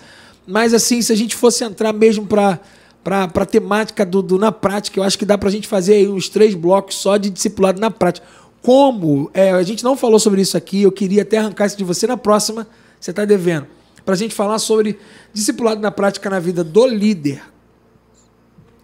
Mas 0.47 0.75
assim, 0.75 1.01
se 1.01 1.11
a 1.11 1.17
gente 1.17 1.35
fosse 1.35 1.65
entrar 1.65 1.91
mesmo 1.95 2.27
para 2.27 2.61
para 3.03 3.25
a 3.25 3.47
temática 3.47 4.05
do, 4.05 4.21
do, 4.21 4.39
na 4.39 4.53
prática, 4.53 5.01
eu 5.01 5.05
acho 5.05 5.19
que 5.19 5.25
dá 5.25 5.39
para 5.39 5.49
a 5.49 5.53
gente 5.53 5.67
fazer 5.67 5.95
aí 5.95 6.07
uns 6.07 6.29
três 6.29 6.55
blocos 6.55 6.97
só 6.97 7.17
de 7.17 7.31
discipulado 7.31 7.81
na 7.81 7.91
prática. 7.91 8.27
Como? 8.61 9.31
É, 9.33 9.53
a 9.53 9.63
gente 9.63 9.83
não 9.83 9.97
falou 9.97 10.19
sobre 10.19 10.43
isso 10.43 10.55
aqui, 10.55 10.83
eu 10.83 10.93
queria 10.93 11.23
até 11.23 11.39
arrancar 11.39 11.65
isso 11.65 11.79
de 11.79 11.85
você 11.85 12.07
na 12.07 12.19
próxima, 12.19 12.67
você 13.01 13.11
está 13.11 13.25
devendo. 13.25 13.67
Para 14.05 14.13
a 14.13 14.19
gente 14.19 14.35
falar 14.35 14.59
sobre 14.59 14.99
discipulado 15.33 15.81
na 15.81 15.91
prática 15.91 16.29
na 16.29 16.39
vida 16.39 16.63
do 16.63 16.87
líder 16.87 17.41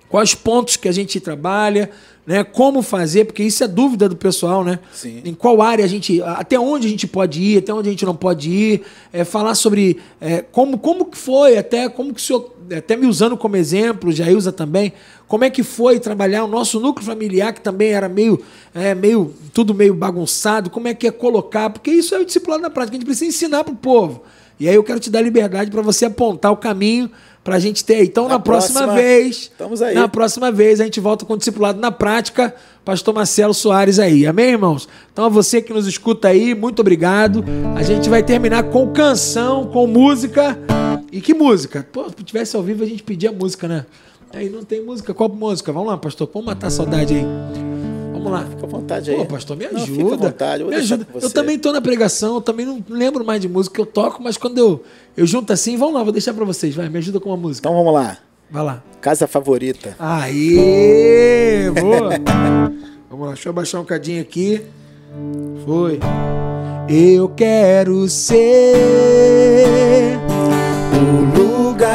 quais 0.09 0.35
pontos 0.35 0.77
que 0.77 0.89
a 0.89 0.93
gente 0.93 1.19
trabalha, 1.21 1.91
né? 2.27 2.43
Como 2.43 2.83
fazer, 2.83 3.27
porque 3.27 3.43
isso 3.43 3.63
é 3.63 3.69
dúvida 3.69 4.09
do 4.09 4.17
pessoal, 4.17 4.65
né? 4.65 4.79
Sim. 4.93 5.21
Em 5.25 5.35
qual 5.35 5.61
área 5.61 5.85
a 5.85 5.89
gente, 5.89 6.23
até 6.23 6.59
onde 6.59 6.87
a 6.87 6.91
gente 6.91 7.07
pode 7.07 7.41
ir, 7.43 7.59
até 7.59 7.73
onde 7.73 7.89
a 7.89 7.93
gente 7.93 8.05
não 8.05 8.17
pode 8.17 8.51
ir, 8.51 8.83
é, 9.13 9.25
falar 9.25 9.55
sobre 9.55 9.99
é, 10.21 10.41
como 10.41 10.79
como 10.79 11.05
que 11.07 11.19
foi, 11.19 11.59
até 11.59 11.89
como 11.89 12.15
que 12.15 12.21
o 12.21 12.25
senhor, 12.25 12.55
até 12.77 12.97
me 12.97 13.07
usando 13.07 13.37
como 13.37 13.57
exemplo, 13.57 14.11
já 14.11 14.27
usa 14.29 14.51
também, 14.51 14.93
como 15.27 15.45
é 15.45 15.51
que 15.51 15.63
foi 15.63 15.99
trabalhar 16.01 16.45
o 16.45 16.49
nosso 16.49 16.81
núcleo 16.81 17.05
familiar 17.05 17.53
que 17.53 17.61
também 17.61 17.91
era 17.91 18.09
meio, 18.09 18.41
é, 18.75 18.95
meio 18.95 19.35
tudo 19.53 19.75
meio 19.75 19.95
bagunçado, 19.95 20.71
como 20.71 20.89
é 20.89 20.95
que 20.95 21.07
é 21.07 21.11
colocar, 21.11 21.71
porque 21.71 21.91
isso 21.91 22.15
é 22.15 22.19
o 22.19 22.25
discipulado 22.25 22.63
na 22.63 22.71
prática, 22.71 22.97
a 22.97 22.99
gente 22.99 23.07
precisa 23.07 23.27
ensinar 23.27 23.65
para 23.65 23.73
o 23.73 23.77
povo. 23.77 24.23
E 24.59 24.69
aí 24.69 24.75
eu 24.75 24.85
quero 24.85 25.01
te 25.01 25.11
dar 25.11 25.21
liberdade 25.21 25.71
para 25.71 25.83
você 25.83 26.05
apontar 26.05 26.53
o 26.53 26.57
caminho 26.57 27.11
para 27.45 27.57
a 27.57 27.59
gente 27.59 27.85
ter. 27.85 28.03
Então, 28.03 28.25
na, 28.25 28.31
na 28.31 28.41
próxima, 28.41 28.81
próxima, 28.81 29.01
vez, 29.01 29.37
estamos 29.37 29.83
aí. 29.83 29.95
na 29.95 30.09
próxima 30.09 30.51
vez, 30.51 30.81
a 30.81 30.85
gente 30.85 30.99
volta 30.99 31.27
com 31.27 31.35
o 31.35 31.37
discipulado 31.37 31.79
na 31.79 31.93
prática, 31.93 32.55
pastor 32.83 33.15
Marcelo 33.15 33.53
Soares 33.53 33.99
aí. 33.99 34.27
Amém, 34.27 34.53
irmãos? 34.53 34.89
Então, 35.13 35.27
a 35.27 35.29
você 35.29 35.61
que 35.61 35.73
nos 35.73 35.87
escuta 35.87 36.29
aí, 36.29 36.55
muito 36.55 36.81
obrigado. 36.81 37.45
A 37.77 37.83
gente 37.83 38.09
vai 38.09 38.23
terminar 38.23 38.65
com 38.65 38.91
canção, 38.91 39.67
com 39.67 39.87
música. 39.87 40.59
E 41.13 41.21
que 41.21 41.35
música? 41.35 41.87
Pô, 41.93 42.09
se 42.09 42.25
tivesse 42.25 42.57
ao 42.57 42.63
vivo, 42.63 42.83
a 42.83 42.87
gente 42.87 43.03
pedia 43.03 43.31
música, 43.31 43.69
né? 43.69 43.85
Aí 44.33 44.49
não 44.49 44.65
tem 44.65 44.83
música. 44.83 45.15
Qual 45.15 45.29
música? 45.29 45.71
Vamos 45.71 45.89
lá, 45.89 45.99
pastor. 45.99 46.29
Vamos 46.33 46.47
matar 46.47 46.67
a 46.69 46.71
saudade 46.71 47.15
aí. 47.15 47.25
Vamos 48.13 48.33
lá. 48.33 48.45
Fica 48.45 48.65
à 48.65 48.69
vontade 48.69 49.11
aí. 49.11 49.17
Pô, 49.19 49.27
pastor, 49.27 49.57
me 49.57 49.67
ajuda. 49.67 49.81
Não, 49.81 49.87
fica 49.87 50.15
à 50.15 50.17
vontade. 50.17 50.65
me 50.65 50.75
ajuda. 50.75 51.07
Eu 51.21 51.31
também 51.31 51.59
tô 51.59 51.73
na 51.73 51.81
pregação, 51.81 52.37
eu 52.37 52.41
também 52.41 52.67
não 52.67 52.83
lembro 52.89 53.25
mais 53.25 53.41
de 53.41 53.49
música 53.49 53.75
que 53.75 53.81
eu 53.81 53.87
toco, 53.87 54.23
mas 54.23 54.37
quando 54.37 54.59
eu, 54.59 54.83
eu 55.17 55.27
junto 55.27 55.53
assim, 55.53 55.77
vamos 55.77 55.95
lá, 55.95 56.03
vou 56.03 56.13
deixar 56.13 56.35
para 56.35 56.45
vocês. 56.45 56.75
Vai, 56.75 56.89
me 56.89 56.99
ajuda 56.99 57.21
com 57.21 57.31
uma 57.31 57.37
música. 57.37 57.69
Então 57.69 57.77
vamos 57.77 57.95
lá. 57.95 58.19
Vai 58.51 58.65
lá. 58.65 58.83
Casa 59.01 59.27
favorita. 59.27 59.97
Aí, 59.99 61.71
boa. 61.81 62.11
vamos 63.09 63.27
lá, 63.27 63.33
deixa 63.35 63.49
eu 63.49 63.51
abaixar 63.51 63.81
um 63.81 63.85
cadinho 63.85 64.21
aqui. 64.21 64.63
Foi. 65.65 66.01
Eu 66.89 67.29
quero 67.31 68.09
ser 68.09 70.19
o 70.93 71.39
lugar 71.39 71.95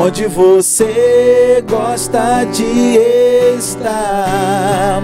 onde 0.00 0.26
você 0.26 1.62
gosta 1.68 2.44
de 2.44 2.96
estar. 3.58 5.02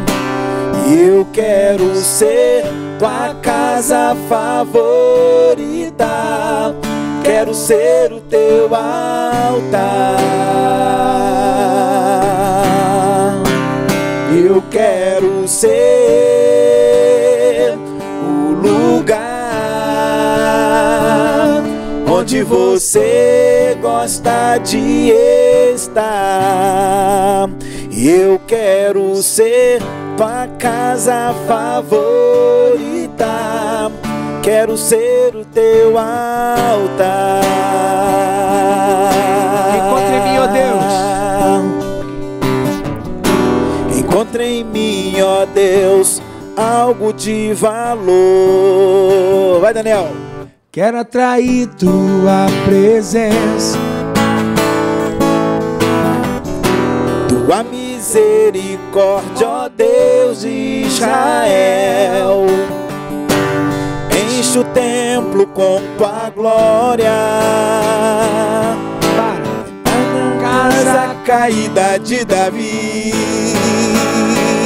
Eu 0.90 1.26
quero 1.32 1.94
ser 1.96 2.64
tua 2.98 3.34
casa 3.40 4.16
favorita. 4.28 6.06
Quero 7.22 7.54
ser 7.54 8.12
o 8.12 8.20
teu 8.20 8.74
altar. 8.74 10.18
Eu 14.30 14.62
quero 14.70 15.46
ser 15.46 15.78
o 18.26 18.52
lugar 18.52 19.18
onde 22.10 22.42
você 22.42 23.78
gosta 23.80 24.58
de 24.58 25.12
estar. 25.72 27.48
Eu 27.92 28.40
quero 28.46 29.22
ser 29.22 29.80
tua 30.18 30.48
casa 30.58 31.32
favorita. 31.46 33.28
Quero 34.42 34.76
ser 34.76 35.36
o 35.36 35.44
teu 35.44 35.96
altar. 35.96 37.42
Encontre 39.76 40.16
em 40.16 40.24
mim, 40.24 40.38
ó 40.40 40.48
Deus. 40.48 40.82
Encontre 43.96 44.44
em 44.44 44.64
mim, 44.64 45.20
ó 45.20 45.46
Deus, 45.46 46.20
algo 46.56 47.12
de 47.12 47.54
valor. 47.54 48.10
Vai, 49.60 49.72
Daniel. 49.72 50.08
Quero 50.72 50.98
atrair 50.98 51.68
tua 51.78 52.48
presença. 52.66 53.78
Tua 57.28 57.62
misericórdia, 58.08 59.46
ó 59.46 59.68
Deus 59.68 60.40
de 60.40 60.86
Israel. 60.86 62.46
Enche 64.10 64.58
o 64.58 64.64
templo 64.64 65.46
com 65.48 65.80
tua 65.98 66.30
glória. 66.34 67.12
Casa 70.40 71.16
caída 71.26 71.98
de 71.98 72.24
Davi. 72.24 73.12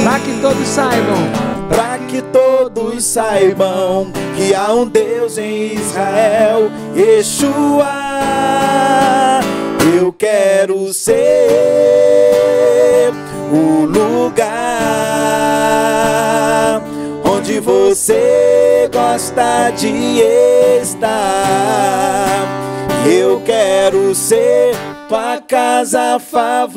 Para 0.05 0.19
que 0.19 0.41
todos 0.41 0.67
saibam. 0.67 1.43
Para 1.69 1.97
que 2.07 2.21
todos 2.21 3.03
saibam 3.03 4.11
que 4.37 4.55
há 4.55 4.71
um 4.73 4.87
Deus 4.87 5.37
em 5.37 5.73
Israel, 5.73 6.71
Yeshua. 6.95 7.91
Eu 9.95 10.13
quero 10.13 10.93
ser 10.93 12.02
o 13.53 13.85
lugar 13.85 14.43
onde 17.23 17.59
você 17.59 18.89
gosta 18.91 19.69
de 19.77 20.21
estar. 20.81 22.47
Eu 23.05 23.39
quero 23.45 24.15
ser 24.15 24.73
tua 25.07 25.39
casa 25.39 26.17
favorita. 26.19 26.73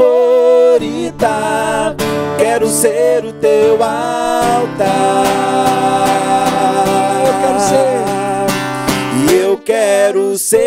Quero 2.36 2.66
ser 2.69 3.24
o 3.24 3.32
teu 3.32 3.82
altar. 3.82 5.24
Eu 7.27 7.32
quero 7.40 7.61
ser. 7.61 8.05
E 9.16 9.35
eu 9.35 9.57
quero 9.57 10.36
ser 10.36 10.61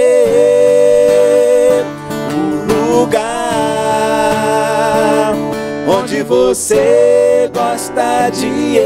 o 2.33 2.65
lugar 2.73 3.49
onde 5.89 6.21
você 6.21 7.49
gosta 7.51 8.29
de 8.29 8.77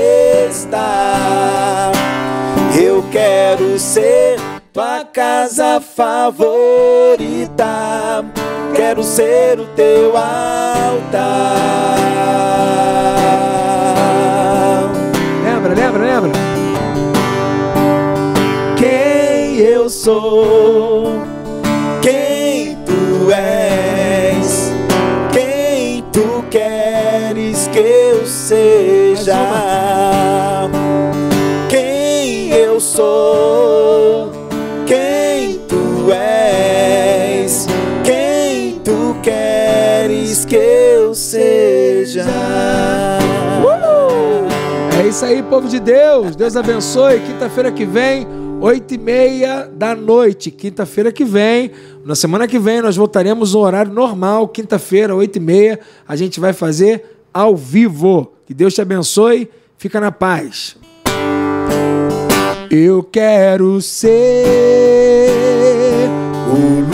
estar. 0.49 1.91
Eu 2.81 3.03
quero 3.11 3.77
ser 3.77 4.39
tua 4.71 5.03
casa 5.03 5.81
favorita. 5.81 7.65
Quero 8.73 9.03
ser 9.03 9.59
o 9.59 9.65
teu 9.75 10.15
altar. 10.15 10.53
Lembra, 15.43 15.73
lembra, 15.75 16.03
lembra? 16.03 16.31
Quem 18.77 19.57
eu 19.57 19.89
sou, 19.89 21.21
seja. 28.53 30.69
Quem 31.69 32.51
eu 32.51 32.79
sou, 32.79 34.31
quem 34.85 35.59
tu 35.67 36.11
és, 36.11 37.65
quem 38.03 38.79
tu 38.83 39.15
queres 39.23 40.45
que 40.45 40.55
eu 40.55 41.15
seja. 41.15 42.25
É 45.01 45.07
isso 45.07 45.25
aí, 45.25 45.41
povo 45.41 45.67
de 45.67 45.79
Deus. 45.79 46.35
Deus 46.35 46.55
abençoe. 46.55 47.19
Quinta-feira 47.21 47.71
que 47.71 47.85
vem, 47.85 48.27
oito 48.61 48.93
e 48.93 48.97
meia 48.99 49.67
da 49.73 49.95
noite. 49.95 50.51
Quinta-feira 50.51 51.11
que 51.11 51.25
vem, 51.25 51.71
na 52.05 52.13
semana 52.13 52.47
que 52.47 52.59
vem, 52.59 52.81
nós 52.81 52.95
voltaremos 52.95 53.53
no 53.53 53.61
horário 53.61 53.91
normal. 53.91 54.47
Quinta-feira, 54.47 55.15
oito 55.15 55.37
e 55.37 55.39
meia, 55.39 55.79
a 56.07 56.15
gente 56.15 56.39
vai 56.39 56.53
fazer 56.53 57.03
ao 57.33 57.55
vivo. 57.55 58.32
Que 58.45 58.53
Deus 58.53 58.73
te 58.73 58.81
abençoe. 58.81 59.49
Fica 59.77 59.99
na 59.99 60.11
paz. 60.11 60.77
Eu 62.69 63.03
quero 63.03 63.81
ser 63.81 64.45
o 66.51 66.92